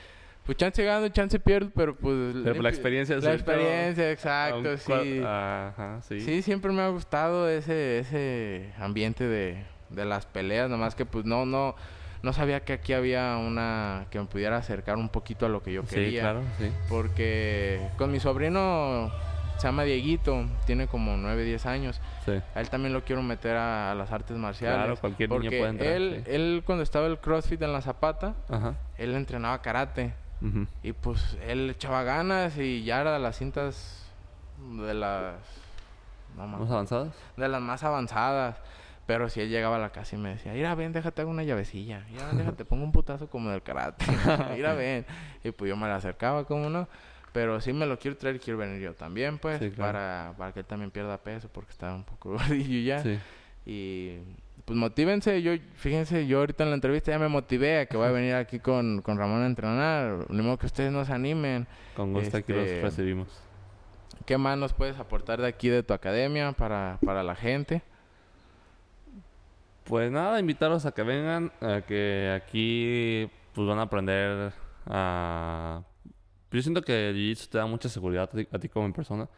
pues 0.44 0.58
chance 0.58 0.82
gano, 0.84 1.08
chance 1.08 1.38
pierdo, 1.40 1.70
pero 1.74 1.94
pues... 1.96 2.36
Pero 2.44 2.62
la 2.62 2.68
experiencia 2.68 3.16
La 3.18 3.32
experiencia, 3.34 4.10
exacto, 4.10 4.74
cua- 4.86 5.02
sí. 5.04 5.22
Ajá, 5.24 6.00
sí. 6.02 6.20
Sí, 6.20 6.42
siempre 6.42 6.70
me 6.72 6.82
ha 6.82 6.88
gustado 6.88 7.48
ese, 7.48 7.98
ese 8.00 8.72
ambiente 8.78 9.24
de, 9.24 9.64
de 9.88 10.04
las 10.04 10.26
peleas, 10.26 10.68
nomás 10.68 10.94
que 10.94 11.06
pues 11.06 11.24
no, 11.24 11.46
no, 11.46 11.74
no 12.22 12.32
sabía 12.32 12.60
que 12.64 12.72
aquí 12.74 12.92
había 12.92 13.36
una 13.38 14.06
que 14.10 14.18
me 14.18 14.26
pudiera 14.26 14.56
acercar 14.58 14.96
un 14.96 15.08
poquito 15.08 15.46
a 15.46 15.48
lo 15.48 15.62
que 15.62 15.72
yo 15.72 15.82
Sí, 15.82 15.94
quería. 15.94 16.20
claro, 16.22 16.42
sí. 16.58 16.70
Porque 16.88 17.80
con 17.96 18.10
mi 18.12 18.20
sobrino 18.20 19.10
se 19.60 19.68
llama 19.68 19.84
Dieguito, 19.84 20.46
tiene 20.66 20.86
como 20.86 21.16
9, 21.16 21.44
10 21.44 21.66
años. 21.66 22.00
Sí. 22.24 22.32
A 22.54 22.60
él 22.60 22.70
también 22.70 22.92
lo 22.92 23.04
quiero 23.04 23.22
meter 23.22 23.56
a, 23.56 23.92
a 23.92 23.94
las 23.94 24.10
artes 24.12 24.36
marciales. 24.36 24.78
Claro, 24.78 24.96
cualquier 24.96 25.28
niño 25.30 25.40
porque 25.42 25.58
puede 25.58 25.70
entrar, 25.70 25.92
Él, 25.92 26.22
sí. 26.24 26.30
él 26.32 26.62
cuando 26.64 26.82
estaba 26.82 27.06
el 27.06 27.18
CrossFit 27.18 27.60
en 27.62 27.72
la 27.72 27.80
Zapata, 27.82 28.34
Ajá. 28.48 28.74
él 28.98 29.14
entrenaba 29.14 29.60
karate. 29.62 30.14
Y 30.82 30.92
pues 30.94 31.36
él 31.46 31.68
echaba 31.68 32.02
ganas 32.02 32.56
y 32.56 32.82
ya 32.82 33.02
era 33.02 33.12
de 33.12 33.18
las 33.18 33.36
cintas 33.36 34.06
de 34.86 34.94
las... 34.94 35.34
No, 36.34 36.46
¿Más 36.46 36.70
avanzados? 36.70 37.12
de 37.36 37.46
las 37.48 37.60
más 37.60 37.84
avanzadas. 37.84 38.56
Pero 39.06 39.28
si 39.28 39.40
él 39.40 39.50
llegaba 39.50 39.76
a 39.76 39.78
la 39.80 39.90
casa 39.90 40.14
y 40.16 40.18
me 40.18 40.30
decía, 40.30 40.52
mira, 40.52 40.74
ven, 40.76 40.92
déjate 40.92 41.20
hago 41.20 41.30
una 41.30 41.42
llavecilla. 41.42 42.06
Mira, 42.10 42.28
déjate, 42.32 42.64
pongo 42.64 42.84
un 42.84 42.92
putazo 42.92 43.28
como 43.28 43.50
del 43.50 43.60
karate. 43.62 44.06
mira, 44.54 44.72
ven. 44.74 45.04
Y 45.44 45.50
pues 45.50 45.68
yo 45.68 45.76
me 45.76 45.88
la 45.88 45.96
acercaba, 45.96 46.44
como 46.44 46.70
no. 46.70 46.88
Pero 47.32 47.60
sí 47.60 47.72
me 47.72 47.86
lo 47.86 47.98
quiero 47.98 48.16
traer 48.16 48.36
y 48.36 48.38
quiero 48.40 48.58
venir 48.58 48.80
yo 48.80 48.94
también, 48.94 49.38
pues. 49.38 49.58
Sí, 49.60 49.70
claro. 49.70 49.92
para, 49.92 50.34
para 50.36 50.52
que 50.52 50.60
él 50.60 50.66
también 50.66 50.90
pierda 50.90 51.18
peso 51.18 51.48
porque 51.52 51.70
está 51.70 51.94
un 51.94 52.04
poco 52.04 52.30
gordillo 52.38 52.80
ya. 52.80 53.02
Sí. 53.02 53.18
Y 53.66 54.18
pues 54.64 54.78
motívense. 54.78 55.40
Yo, 55.42 55.52
fíjense, 55.74 56.26
yo 56.26 56.40
ahorita 56.40 56.64
en 56.64 56.70
la 56.70 56.74
entrevista 56.74 57.12
ya 57.12 57.18
me 57.18 57.28
motivé 57.28 57.80
a 57.80 57.86
que 57.86 57.96
voy 57.96 58.08
a 58.08 58.10
venir 58.10 58.34
aquí 58.34 58.58
con, 58.58 59.00
con 59.02 59.16
Ramón 59.18 59.42
a 59.42 59.46
entrenar. 59.46 60.26
Ni 60.30 60.42
modo 60.42 60.58
que 60.58 60.66
ustedes 60.66 60.92
nos 60.92 61.10
animen. 61.10 61.66
Con 61.94 62.12
gusto 62.12 62.36
aquí 62.36 62.52
los 62.52 62.64
Este, 62.64 62.82
recibimos. 62.82 63.28
¿Qué 64.26 64.36
más 64.36 64.58
nos 64.58 64.72
puedes 64.72 64.98
aportar 64.98 65.40
de 65.40 65.48
aquí 65.48 65.68
de 65.68 65.82
tu 65.82 65.94
academia 65.94 66.52
para, 66.52 66.98
para 67.04 67.22
la 67.22 67.34
gente? 67.34 67.82
Pues 69.84 70.10
nada, 70.10 70.38
invitarlos 70.38 70.86
a 70.86 70.92
que 70.92 71.02
vengan, 71.02 71.52
a 71.60 71.80
que 71.80 72.30
aquí 72.36 73.28
pues 73.54 73.66
van 73.66 73.78
a 73.78 73.82
aprender 73.82 74.52
a... 74.86 75.82
Yo 76.50 76.62
siento 76.62 76.82
que 76.82 77.10
el 77.10 77.16
Jiu-Jitsu 77.16 77.48
te 77.48 77.58
da 77.58 77.66
mucha 77.66 77.88
seguridad 77.88 78.24
a 78.24 78.26
ti, 78.26 78.48
a 78.50 78.58
ti 78.58 78.68
como 78.68 78.92
persona. 78.92 79.28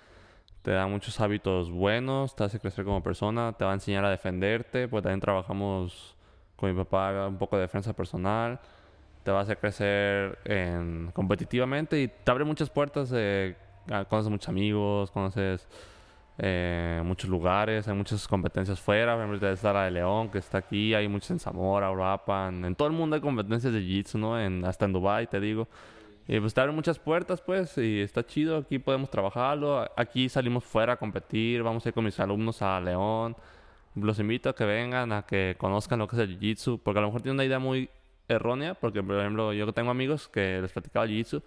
Te 0.62 0.70
da 0.70 0.86
muchos 0.86 1.18
hábitos 1.20 1.70
buenos, 1.70 2.34
te 2.36 2.44
hace 2.44 2.58
crecer 2.60 2.84
como 2.84 3.02
persona, 3.02 3.52
te 3.52 3.64
va 3.64 3.72
a 3.72 3.74
enseñar 3.74 4.04
a 4.04 4.10
defenderte, 4.10 4.88
pues 4.88 5.02
también 5.02 5.20
trabajamos 5.20 6.16
con 6.56 6.70
mi 6.70 6.76
papá 6.84 7.26
un 7.26 7.36
poco 7.36 7.56
de 7.56 7.62
defensa 7.62 7.92
personal. 7.92 8.60
Te 9.24 9.30
va 9.30 9.40
a 9.40 9.42
hacer 9.42 9.58
crecer 9.58 10.38
en, 10.44 11.10
competitivamente 11.12 12.00
y 12.00 12.08
te 12.08 12.30
abre 12.30 12.44
muchas 12.44 12.70
puertas. 12.70 13.10
eh, 13.14 13.56
conoces 14.08 14.30
muchos 14.30 14.48
amigos, 14.48 15.10
conoces 15.10 15.68
eh, 16.38 17.00
muchos 17.04 17.28
lugares, 17.28 17.86
hay 17.88 17.94
muchas 17.94 18.26
competencias 18.26 18.80
fuera. 18.80 19.14
Por 19.14 19.24
ejemplo, 19.24 19.48
está 19.50 19.72
la 19.72 19.84
de 19.84 19.90
León, 19.90 20.30
que 20.30 20.38
está 20.38 20.58
aquí, 20.58 20.94
hay 20.94 21.08
muchas 21.08 21.32
en 21.32 21.38
Zamora, 21.40 21.90
Uruapan. 21.90 22.64
En 22.64 22.74
todo 22.74 22.88
el 22.88 22.94
mundo 22.94 23.16
hay 23.16 23.22
competencias 23.22 23.72
de 23.72 23.80
Jiu-Jitsu, 23.80 24.18
¿no? 24.18 24.40
En, 24.40 24.64
hasta 24.64 24.84
en 24.86 24.92
Dubai 24.92 25.26
te 25.26 25.40
digo. 25.40 25.68
Y 26.29 26.39
pues 26.39 26.55
te 26.55 26.61
abren 26.61 26.77
muchas 26.77 26.99
puertas, 26.99 27.41
pues, 27.41 27.77
y 27.79 28.01
está 28.01 28.25
chido. 28.25 28.59
Aquí 28.59 28.79
podemos 28.79 29.11
trabajarlo. 29.11 29.91
Aquí 29.97 30.29
salimos 30.29 30.64
fuera 30.64 30.95
a 30.95 30.97
competir. 30.97 31.62
Vamos 31.62 31.85
a 31.85 31.89
ir 31.89 31.95
con 31.95 32.05
mis 32.05 32.18
alumnos 32.20 32.62
a 32.62 32.81
León. 32.81 33.37
Los 33.95 34.18
invito 34.20 34.49
a 34.49 34.55
que 34.55 34.64
vengan, 34.64 35.12
a 35.12 35.23
que 35.27 35.57
conozcan 35.59 35.99
lo 35.99 36.07
que 36.07 36.16
es 36.16 36.23
el 36.23 36.39
Jiu-Jitsu. 36.39 36.81
Porque 36.83 36.99
a 36.99 37.03
lo 37.03 37.09
mejor 37.09 37.23
tienen 37.23 37.37
una 37.37 37.45
idea 37.45 37.59
muy 37.59 37.91
errónea. 38.29 38.75
Porque, 38.75 39.03
por 39.03 39.18
ejemplo, 39.18 39.53
yo 39.53 39.70
tengo 39.73 39.91
amigos 39.91 40.29
que 40.29 40.61
les 40.61 40.73
platicaba 40.73 41.07
Jiu-Jitsu. 41.07 41.43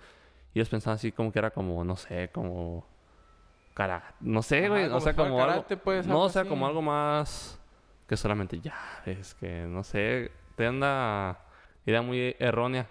Y 0.54 0.60
ellos 0.60 0.70
pensaban 0.70 0.96
así 0.96 1.12
como 1.12 1.32
que 1.32 1.40
era 1.40 1.52
como, 1.52 1.84
no 1.84 1.96
sé, 1.96 2.30
como... 2.34 2.86
Cara, 3.74 4.16
no 4.22 4.42
sé, 4.42 4.70
güey. 4.70 4.86
o 4.86 5.02
sea, 5.02 5.14
como 5.14 5.42
algo... 5.42 5.48
karate, 5.48 5.76
pues, 5.76 6.08
no, 6.08 6.14
algo 6.14 6.26
o 6.26 6.30
sea, 6.30 6.44
así. 6.44 6.50
como 6.50 6.66
algo 6.66 6.82
más 6.82 7.60
que 8.08 8.16
solamente 8.18 8.60
ya. 8.60 8.76
Es 9.06 9.34
que, 9.36 9.66
no 9.66 9.84
sé, 9.84 10.32
te 10.56 10.70
una 10.70 11.38
idea 11.86 12.02
muy 12.02 12.36
errónea. 12.40 12.88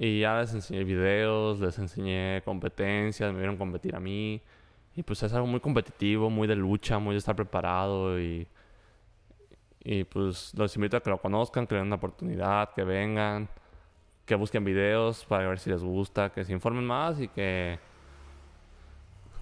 Y 0.00 0.20
ya 0.20 0.38
les 0.40 0.54
enseñé 0.54 0.84
videos, 0.84 1.58
les 1.58 1.76
enseñé 1.76 2.40
competencias, 2.44 3.32
me 3.32 3.38
vieron 3.38 3.56
competir 3.56 3.96
a 3.96 4.00
mí. 4.00 4.40
Y 4.94 5.02
pues 5.02 5.24
es 5.24 5.32
algo 5.32 5.48
muy 5.48 5.58
competitivo, 5.58 6.30
muy 6.30 6.46
de 6.46 6.54
lucha, 6.54 7.00
muy 7.00 7.14
de 7.14 7.18
estar 7.18 7.34
preparado. 7.34 8.20
Y, 8.20 8.46
y 9.80 10.04
pues 10.04 10.52
los 10.56 10.76
invito 10.76 10.96
a 10.96 11.00
que 11.02 11.10
lo 11.10 11.18
conozcan, 11.20 11.66
que 11.66 11.74
le 11.74 11.80
den 11.80 11.88
una 11.88 11.96
oportunidad, 11.96 12.72
que 12.74 12.84
vengan, 12.84 13.48
que 14.24 14.36
busquen 14.36 14.64
videos 14.64 15.24
para 15.24 15.48
ver 15.48 15.58
si 15.58 15.68
les 15.68 15.82
gusta, 15.82 16.30
que 16.30 16.44
se 16.44 16.52
informen 16.52 16.84
más 16.84 17.18
y 17.18 17.26
que 17.26 17.80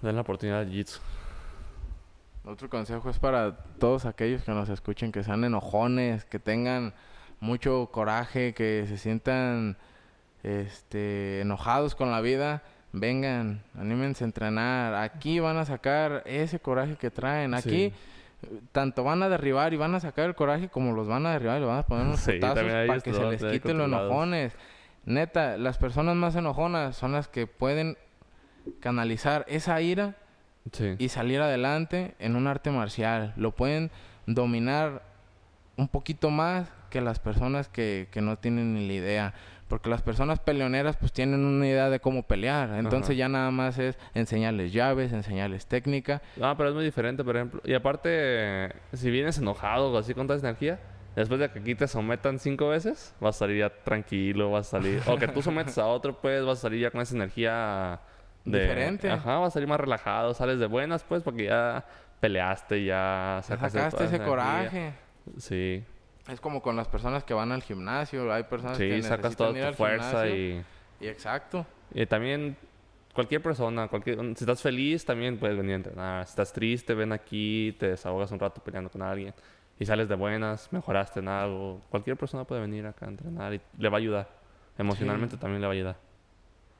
den 0.01 0.15
la 0.15 0.21
oportunidad 0.21 0.65
de 0.65 0.71
Jitsu. 0.71 0.99
Otro 2.45 2.67
consejo 2.67 3.11
es 3.11 3.19
para 3.19 3.55
todos 3.77 4.05
aquellos 4.05 4.41
que 4.41 4.53
nos 4.53 4.69
escuchen, 4.69 5.11
que 5.11 5.23
sean 5.23 5.43
enojones, 5.43 6.25
que 6.25 6.39
tengan 6.39 6.95
mucho 7.39 7.89
coraje, 7.91 8.55
que 8.55 8.85
se 8.87 8.97
sientan 8.97 9.77
este, 10.47 11.41
enojados 11.41 11.95
con 11.95 12.11
la 12.11 12.21
vida. 12.21 12.63
Vengan, 12.93 13.61
anímense 13.77 14.23
a 14.23 14.27
entrenar. 14.27 14.93
Aquí 14.95 15.39
van 15.39 15.57
a 15.57 15.65
sacar 15.65 16.23
ese 16.25 16.59
coraje 16.59 16.95
que 16.95 17.11
traen. 17.11 17.53
Aquí 17.53 17.93
Sí. 18.41 18.47
tanto 18.71 19.03
van 19.03 19.23
a 19.23 19.29
derribar 19.29 19.73
y 19.73 19.77
van 19.77 19.93
a 19.95 19.99
sacar 19.99 20.25
el 20.25 20.35
coraje 20.35 20.69
como 20.69 20.93
los 20.93 21.07
van 21.07 21.25
a 21.25 21.31
derribar 21.31 21.61
y 21.61 21.65
van 21.65 21.79
a 21.79 21.83
poner 21.83 22.05
unos 22.05 22.19
Sí, 22.25 22.33
putazos 22.33 22.63
para 22.87 22.99
que 23.01 23.13
se 23.13 23.23
les 23.25 23.41
de 23.41 23.47
ahí 23.49 23.53
quite 23.59 23.73
lo 23.73 23.79
controlados. 23.83 24.09
enojones. 24.11 24.53
Neta, 25.05 25.57
las 25.57 25.77
personas 25.77 26.15
más 26.15 26.35
enojonas 26.35 26.95
son 26.95 27.11
las 27.13 27.27
que 27.27 27.47
pueden 27.47 27.97
canalizar 28.79 29.45
esa 29.47 29.81
ira 29.81 30.15
Sí. 30.71 30.95
y 30.99 31.07
salir 31.09 31.39
adelante 31.41 32.13
en 32.19 32.35
un 32.35 32.45
arte 32.47 32.71
marcial. 32.71 33.33
Lo 33.37 33.51
pueden 33.51 33.89
dominar 34.25 35.01
un 35.77 35.87
poquito 35.87 36.29
más 36.29 36.69
que 36.89 36.99
las 36.99 37.19
personas 37.19 37.69
que, 37.69 38.09
que 38.11 38.19
no 38.21 38.37
tienen 38.37 38.73
ni 38.73 38.85
la 38.85 38.93
idea. 38.93 39.33
Porque 39.67 39.89
las 39.89 40.01
personas 40.01 40.39
peleoneras 40.39 40.95
pues 40.95 41.11
tienen 41.11 41.43
una 41.43 41.67
idea 41.67 41.89
de 41.89 41.99
cómo 41.99 42.23
pelear. 42.23 42.69
Entonces 42.75 43.09
Ajá. 43.09 43.17
ya 43.17 43.29
nada 43.29 43.51
más 43.51 43.77
es 43.77 43.97
enseñarles 44.13 44.71
llaves, 44.71 45.11
enseñarles 45.11 45.65
técnica. 45.65 46.21
No, 46.37 46.55
pero 46.55 46.69
es 46.69 46.75
muy 46.75 46.85
diferente, 46.85 47.23
por 47.23 47.35
ejemplo. 47.35 47.61
Y 47.65 47.73
aparte, 47.73 48.73
si 48.93 49.11
vienes 49.11 49.37
enojado 49.37 49.91
o 49.91 49.97
así 49.97 50.13
con 50.13 50.25
toda 50.25 50.37
esa 50.37 50.47
energía, 50.47 50.79
después 51.17 51.39
de 51.39 51.49
que 51.49 51.59
aquí 51.59 51.75
te 51.75 51.87
sometan 51.87 52.39
cinco 52.39 52.69
veces, 52.69 53.13
vas 53.19 53.35
a 53.35 53.39
salir 53.39 53.59
ya 53.59 53.69
tranquilo, 53.69 54.51
vas 54.51 54.67
a 54.67 54.79
salir... 54.79 55.01
o 55.05 55.17
que 55.17 55.27
tú 55.27 55.41
sometes 55.41 55.77
a 55.77 55.85
otro, 55.87 56.21
pues, 56.21 56.45
vas 56.45 56.59
a 56.59 56.61
salir 56.61 56.81
ya 56.81 56.91
con 56.91 57.01
esa 57.01 57.15
energía... 57.15 57.99
De, 58.45 58.61
Diferente. 58.61 59.11
Ajá, 59.11 59.39
vas 59.39 59.49
a 59.49 59.51
salir 59.55 59.67
más 59.67 59.77
relajado, 59.77 60.33
sales 60.33 60.57
de 60.57 60.67
buenas, 60.67 61.03
pues, 61.03 61.21
porque 61.21 61.47
ya 61.47 61.83
peleaste, 62.21 62.85
ya 62.85 63.41
sacaste, 63.43 63.79
sacaste 63.79 64.05
ese 64.05 64.15
energía. 64.15 64.29
coraje. 64.29 64.93
Sí, 65.37 65.83
Es 66.27 66.41
como 66.41 66.61
con 66.61 66.75
las 66.75 66.87
personas 66.87 67.23
que 67.23 67.33
van 67.33 67.51
al 67.51 67.63
gimnasio. 67.63 68.31
Hay 68.33 68.43
personas 68.43 68.77
que 68.77 68.95
sí, 68.95 69.01
sacas 69.01 69.31
necesitan 69.31 69.47
toda 69.47 69.57
ir 69.57 69.63
tu 69.63 69.67
al 69.67 69.75
fuerza 69.75 70.25
gimnasio. 70.25 70.35
y... 70.35 70.65
y... 71.05 71.07
exacto. 71.07 71.65
Y 71.93 72.05
también 72.05 72.57
cualquier 73.13 73.41
persona, 73.41 73.87
cualquier, 73.87 74.19
si 74.35 74.43
estás 74.43 74.61
feliz 74.61 75.05
también 75.05 75.37
puedes 75.37 75.57
venir 75.57 75.73
a 75.73 75.75
entrenar. 75.75 76.25
Si 76.25 76.31
estás 76.31 76.51
triste, 76.53 76.93
ven 76.93 77.11
aquí, 77.11 77.75
te 77.79 77.89
desahogas 77.89 78.31
un 78.31 78.39
rato 78.39 78.61
peleando 78.61 78.89
con 78.89 79.01
alguien 79.01 79.33
y 79.79 79.85
sales 79.85 80.09
de 80.09 80.15
buenas, 80.15 80.71
mejoraste 80.71 81.19
en 81.19 81.27
algo. 81.27 81.81
Cualquier 81.89 82.17
persona 82.17 82.43
puede 82.43 82.61
venir 82.61 82.85
acá 82.85 83.05
a 83.05 83.09
entrenar 83.09 83.53
y 83.53 83.61
le 83.77 83.89
va 83.89 83.97
a 83.97 83.99
ayudar. 83.99 84.29
Emocionalmente 84.77 85.37
también 85.37 85.61
le 85.61 85.67
va 85.67 85.73
a 85.73 85.75
ayudar. 85.75 86.06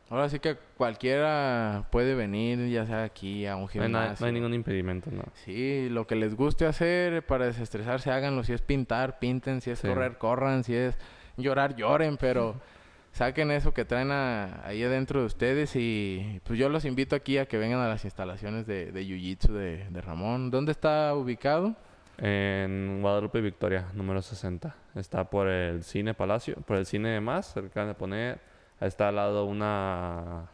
Ahora 0.10 0.30
sí 0.30 0.40
que 0.40 0.56
cualquiera 0.78 1.86
puede 1.92 2.16
venir, 2.16 2.70
ya 2.70 2.86
sea 2.86 3.04
aquí 3.04 3.46
a 3.46 3.56
un 3.58 3.64
No 3.64 3.68
hay, 3.68 3.74
gimnasio. 3.82 4.16
no 4.22 4.28
hay 4.28 4.34
ningún 4.34 4.54
impedimento, 4.54 5.12
no. 5.12 5.24
Sí, 5.46 5.90
lo 5.90 6.08
que 6.08 6.16
les 6.16 6.34
guste 6.36 6.66
hacer 6.66 7.26
para 7.26 7.46
desestresarse, 7.46 8.10
háganlo. 8.12 8.44
Si 8.44 8.54
es 8.54 8.62
pintar, 8.62 9.20
pinten. 9.20 9.60
Si 9.62 9.70
es 9.72 9.80
Sí. 9.80 9.88
correr, 9.88 10.18
corran. 10.18 10.64
Si 10.64 10.74
es 10.74 10.98
llorar, 11.36 11.76
lloren. 11.76 12.16
Pero 12.18 12.56
saquen 13.12 13.52
eso 13.52 13.74
que 13.74 13.84
traen 13.84 14.12
a- 14.12 14.66
ahí 14.66 14.82
adentro 14.82 15.20
de 15.20 15.26
ustedes. 15.26 15.76
Y 15.76 16.40
pues 16.46 16.58
yo 16.58 16.70
los 16.70 16.86
invito 16.86 17.16
aquí 17.16 17.38
a 17.38 17.46
que 17.46 17.58
vengan 17.58 17.82
a 17.82 17.90
las 17.90 18.06
instalaciones 18.06 18.66
de, 18.66 18.94
de 18.94 19.04
Jiu-Jitsu 19.04 19.52
de, 19.52 19.90
de 19.90 20.02
Ramón. 20.02 20.52
¿Dónde 20.52 20.72
está 20.72 21.14
ubicado? 21.16 21.76
En 22.20 23.02
Guadalupe 23.02 23.42
Victoria, 23.42 23.88
número 23.94 24.22
60. 24.22 24.74
Está 24.96 25.30
por 25.30 25.48
el 25.48 25.84
Cine 25.84 26.14
Palacio, 26.14 26.56
por 26.66 26.78
el 26.78 26.86
Cine 26.86 27.20
Más, 27.22 27.48
se 27.48 27.62
lo 27.62 27.68
acaban 27.68 27.90
de 27.90 27.94
poner. 27.96 28.40
Está 28.80 29.10
al 29.10 29.16
lado 29.16 29.46
una 29.46 30.48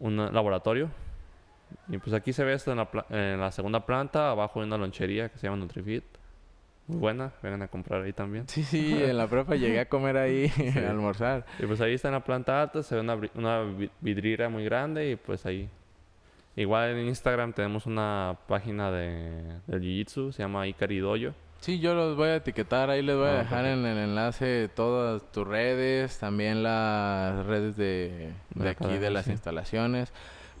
un 0.00 0.16
laboratorio. 0.32 0.90
Y 1.88 1.98
pues 1.98 2.14
aquí 2.14 2.32
se 2.32 2.44
ve 2.44 2.54
esto 2.54 2.70
en 2.72 2.78
la, 2.78 2.88
en 3.10 3.40
la 3.40 3.50
segunda 3.52 3.84
planta, 3.84 4.30
abajo 4.30 4.60
hay 4.60 4.66
una 4.66 4.78
lonchería 4.78 5.28
que 5.28 5.38
se 5.38 5.46
llama 5.46 5.58
Nutrifit. 5.58 6.04
Muy 6.86 6.96
buena, 6.98 7.32
vengan 7.42 7.60
a 7.62 7.68
comprar 7.68 8.02
ahí 8.02 8.14
también. 8.14 8.48
Sí, 8.48 8.62
sí, 8.64 8.94
en 9.02 9.18
la 9.18 9.26
prepa 9.26 9.56
llegué 9.56 9.80
a 9.80 9.88
comer 9.88 10.16
ahí, 10.16 10.50
a 10.86 10.88
almorzar. 10.90 11.44
Y 11.58 11.66
pues 11.66 11.80
ahí 11.82 11.92
está 11.92 12.08
en 12.08 12.14
la 12.14 12.24
planta 12.24 12.62
alta, 12.62 12.82
se 12.82 12.94
ve 12.94 13.02
una, 13.02 13.18
una 13.34 13.60
vi- 13.62 13.90
vidriera 14.00 14.48
muy 14.48 14.64
grande 14.64 15.10
y 15.10 15.16
pues 15.16 15.44
ahí. 15.44 15.68
Igual 16.56 16.90
en 16.96 17.06
Instagram 17.08 17.52
tenemos 17.52 17.84
una 17.86 18.36
página 18.48 18.90
de, 18.90 19.42
de 19.66 19.78
Jiu-Jitsu, 19.78 20.32
se 20.32 20.42
llama 20.42 20.66
Ikari 20.66 20.98
Dojo. 20.98 21.34
Sí, 21.60 21.80
yo 21.80 21.94
los 21.94 22.16
voy 22.16 22.28
a 22.28 22.36
etiquetar. 22.36 22.88
Ahí 22.90 23.02
les 23.02 23.16
voy 23.16 23.26
a 23.26 23.32
Ah, 23.32 23.38
dejar 23.42 23.64
en 23.66 23.84
el 23.84 23.98
enlace 23.98 24.68
todas 24.74 25.22
tus 25.32 25.46
redes, 25.46 26.18
también 26.18 26.62
las 26.62 27.44
redes 27.46 27.76
de, 27.76 28.32
de 28.54 28.64
De 28.64 28.70
aquí, 28.70 28.84
acá, 28.84 28.98
de 28.98 29.10
las 29.10 29.24
sí. 29.26 29.32
instalaciones, 29.32 30.12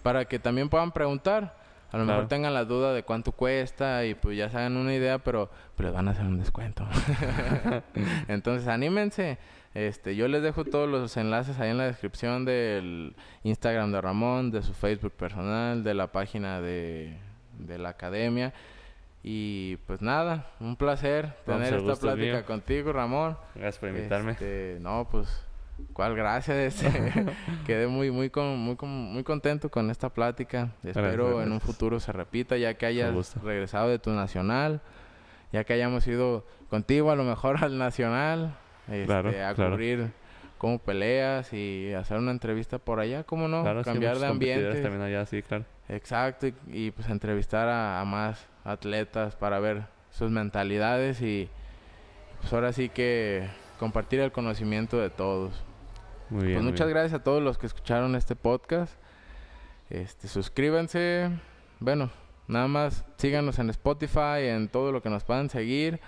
para 0.02 0.24
que 0.26 0.38
también 0.38 0.68
puedan 0.68 0.92
preguntar. 0.92 1.56
A 1.90 1.96
lo 1.96 2.04
mejor 2.04 2.28
tengan 2.28 2.52
la 2.52 2.66
duda 2.66 2.92
de 2.92 3.02
cuánto 3.02 3.32
cuesta 3.32 4.04
y 4.04 4.14
pues 4.14 4.36
ya 4.36 4.44
hagan 4.46 4.76
una 4.76 4.92
idea, 4.94 5.18
pero, 5.18 5.48
les 5.78 5.90
van 5.90 6.08
a 6.08 6.10
hacer 6.10 6.26
un 6.26 6.38
descuento. 6.38 6.86
Entonces, 8.28 8.68
anímense. 8.68 9.38
Este, 9.74 10.16
yo 10.16 10.28
les 10.28 10.42
dejo 10.42 10.64
todos 10.64 10.88
los 10.88 11.16
enlaces 11.16 11.58
ahí 11.60 11.70
en 11.70 11.78
la 11.78 11.84
descripción 11.86 12.44
del 12.44 13.14
Instagram 13.44 13.92
de 13.92 14.00
Ramón, 14.00 14.50
de 14.50 14.62
su 14.62 14.74
Facebook 14.74 15.12
personal, 15.12 15.82
de 15.84 15.94
la 15.94 16.08
página 16.12 16.60
de, 16.60 17.16
de 17.58 17.78
la 17.78 17.90
academia. 17.90 18.52
Y 19.22 19.76
pues 19.86 20.00
nada, 20.00 20.46
un 20.60 20.76
placer 20.76 21.34
tener 21.44 21.74
esta 21.74 21.96
plática 21.96 22.44
contigo, 22.44 22.92
Ramón. 22.92 23.36
Gracias 23.54 23.78
por 23.78 23.88
invitarme. 23.88 24.32
Este, 24.32 24.78
no, 24.80 25.08
pues, 25.10 25.44
cuál 25.92 26.14
gracias. 26.14 26.56
Este, 26.56 27.12
quedé 27.66 27.88
muy, 27.88 28.10
muy, 28.10 28.30
con, 28.30 28.56
muy, 28.58 28.76
muy 28.80 29.24
contento 29.24 29.70
con 29.70 29.90
esta 29.90 30.08
plática. 30.08 30.70
Espero 30.84 31.42
en 31.42 31.52
un 31.52 31.60
futuro 31.60 31.98
se 32.00 32.12
repita, 32.12 32.56
ya 32.56 32.74
que 32.74 32.86
hayas 32.86 33.36
regresado 33.42 33.88
de 33.88 33.98
tu 33.98 34.10
nacional, 34.10 34.80
ya 35.52 35.64
que 35.64 35.72
hayamos 35.72 36.06
ido 36.06 36.46
contigo 36.70 37.10
a 37.10 37.16
lo 37.16 37.24
mejor 37.24 37.62
al 37.62 37.76
nacional, 37.76 38.56
este, 38.88 39.42
a 39.42 39.54
cubrir 39.54 40.12
cómo 40.58 40.78
peleas 40.78 41.52
y 41.52 41.92
hacer 41.94 42.18
una 42.18 42.32
entrevista 42.32 42.78
por 42.78 43.00
allá, 43.00 43.24
¿cómo 43.24 43.48
no? 43.48 43.64
Cambiar 43.82 44.18
de 44.18 44.26
ambiente. 44.26 44.82
También 44.82 45.02
allá, 45.02 45.24
sí, 45.24 45.42
claro. 45.42 45.64
Exacto, 45.88 46.48
y, 46.66 46.90
pues 46.90 47.08
entrevistar 47.08 47.66
a, 47.68 48.04
más 48.04 48.46
atletas 48.64 49.36
para 49.36 49.58
ver 49.60 49.86
sus 50.10 50.30
mentalidades 50.30 51.20
y 51.22 51.48
pues 52.40 52.52
ahora 52.52 52.72
sí 52.72 52.88
que 52.88 53.48
compartir 53.78 54.20
el 54.20 54.32
conocimiento 54.32 54.98
de 54.98 55.10
todos. 55.10 55.52
Muy 56.30 56.44
bien. 56.44 56.58
Pues 56.58 56.72
muchas 56.72 56.88
gracias 56.88 57.14
a 57.14 57.22
todos 57.22 57.42
los 57.42 57.58
que 57.58 57.66
escucharon 57.66 58.14
este 58.14 58.36
podcast. 58.36 58.92
Este, 59.90 60.28
suscríbanse. 60.28 61.30
Bueno, 61.80 62.10
nada 62.46 62.68
más 62.68 63.04
síganos 63.16 63.58
en 63.58 63.70
Spotify, 63.70 64.48
en 64.48 64.68
todo 64.68 64.92
lo 64.92 65.02
que 65.02 65.10
nos 65.10 65.24
puedan 65.24 65.48
seguir. 65.48 66.00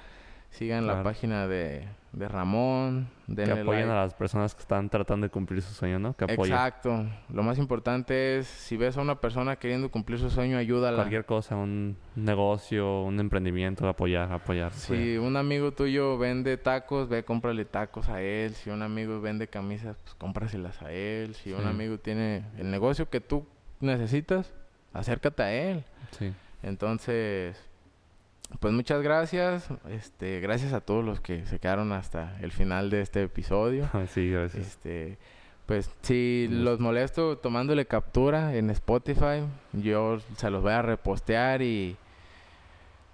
Sigan 0.51 0.87
la 0.87 1.03
página 1.03 1.47
de, 1.47 1.87
de 2.13 2.29
Ramón. 2.29 3.09
que 3.35 3.51
apoyen 3.51 3.89
a 3.89 4.03
las 4.03 4.15
personas 4.15 4.55
que 4.55 4.61
están 4.61 4.91
tratando 4.91 5.27
de 5.27 5.31
cumplir 5.31 5.63
su 5.63 5.73
sueño, 5.73 5.99
¿no? 5.99 6.15
Que 6.15 6.25
apoyen. 6.25 6.53
Exacto. 6.53 7.07
Lo 7.33 7.43
más 7.43 7.57
importante 7.59 8.39
es, 8.39 8.49
si 8.49 8.77
ves 8.77 8.97
a 8.97 9.01
una 9.01 9.21
persona 9.21 9.57
queriendo 9.57 9.91
cumplir 9.91 10.19
su 10.19 10.29
sueño, 10.29 10.59
ayúdala. 10.59 10.97
Cualquier 10.97 11.25
cosa, 11.25 11.57
un 11.57 11.97
negocio, 12.17 13.03
un 13.03 13.21
emprendimiento, 13.21 13.89
apoyar, 13.89 14.33
apoyar. 14.33 14.73
Si 14.73 15.17
un 15.19 15.37
amigo 15.37 15.73
tuyo 15.73 16.19
vende 16.19 16.57
tacos, 16.57 17.09
ve, 17.09 17.25
cómprale 17.25 17.65
tacos 17.65 18.09
a 18.09 18.21
él. 18.21 18.55
Si 18.55 18.71
un 18.71 18.83
amigo 18.83 19.21
vende 19.21 19.47
camisas, 19.47 19.97
pues 20.03 20.15
cómpraselas 20.17 20.83
a 20.83 20.93
él. 20.93 21.35
Si 21.37 21.53
un 21.53 21.67
amigo 21.67 21.99
tiene 21.99 22.43
el 22.59 22.71
negocio 22.73 23.09
que 23.09 23.21
tú 23.21 23.47
necesitas, 23.79 24.53
acércate 24.93 25.43
a 25.45 25.53
él. 25.53 25.85
Sí. 26.19 26.33
Entonces, 26.63 27.70
pues 28.59 28.75
muchas 28.75 29.03
gracias. 29.03 29.69
Este, 29.89 30.41
gracias 30.41 30.73
a 30.73 30.81
todos 30.81 31.05
los 31.05 31.21
que 31.21 31.47
se 31.47 31.59
quedaron 31.59 31.93
hasta 31.93 32.37
el 32.41 32.53
final 32.53 32.91
de 32.91 33.01
este 33.01 33.23
episodio. 33.23 33.89
sí, 34.13 34.31
gracias. 34.31 34.67
Este, 34.67 35.19
pues 35.67 35.91
si 36.03 36.49
los 36.51 36.81
molesto 36.81 37.39
tomándole 37.39 37.87
captura 37.87 38.57
en 38.57 38.71
Spotify, 38.71 39.45
yo 39.73 40.19
se 40.37 40.51
los 40.51 40.63
voy 40.63 40.73
a 40.73 40.83
repostear 40.83 41.63
y 41.63 41.97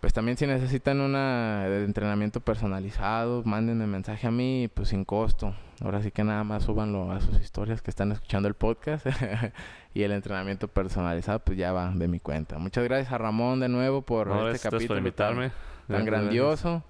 pues 0.00 0.12
también 0.12 0.36
si 0.36 0.46
necesitan 0.46 1.00
una 1.00 1.68
de 1.68 1.84
entrenamiento 1.84 2.40
personalizado, 2.40 3.42
mándenme 3.44 3.86
mensaje 3.86 4.26
a 4.26 4.30
mí, 4.30 4.70
pues 4.72 4.90
sin 4.90 5.04
costo. 5.04 5.54
Ahora 5.82 6.02
sí 6.02 6.10
que 6.10 6.24
nada 6.24 6.44
más 6.44 6.62
súbanlo 6.62 7.12
a 7.12 7.20
sus 7.20 7.40
historias 7.40 7.82
que 7.82 7.90
están 7.90 8.12
escuchando 8.12 8.48
el 8.48 8.54
podcast 8.54 9.06
y 9.96 10.02
el 10.02 10.12
entrenamiento 10.12 10.68
personalizado 10.68 11.38
pues 11.38 11.56
ya 11.56 11.72
va 11.72 11.90
de 11.94 12.06
mi 12.06 12.20
cuenta. 12.20 12.58
Muchas 12.58 12.84
gracias 12.84 13.10
a 13.14 13.16
Ramón 13.16 13.60
de 13.60 13.70
nuevo 13.70 14.02
por 14.02 14.28
este 14.52 14.68
capítulo 14.68 14.98
invitarme. 14.98 15.52
tan, 15.88 16.04
grandioso. 16.04 16.84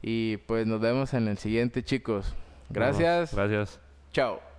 Y 0.00 0.38
pues 0.38 0.66
nos 0.66 0.80
vemos 0.80 1.12
en 1.12 1.28
el 1.28 1.36
siguiente, 1.36 1.82
chicos. 1.82 2.34
Gracias. 2.70 3.34
gracias. 3.34 3.80
Chao. 4.12 4.51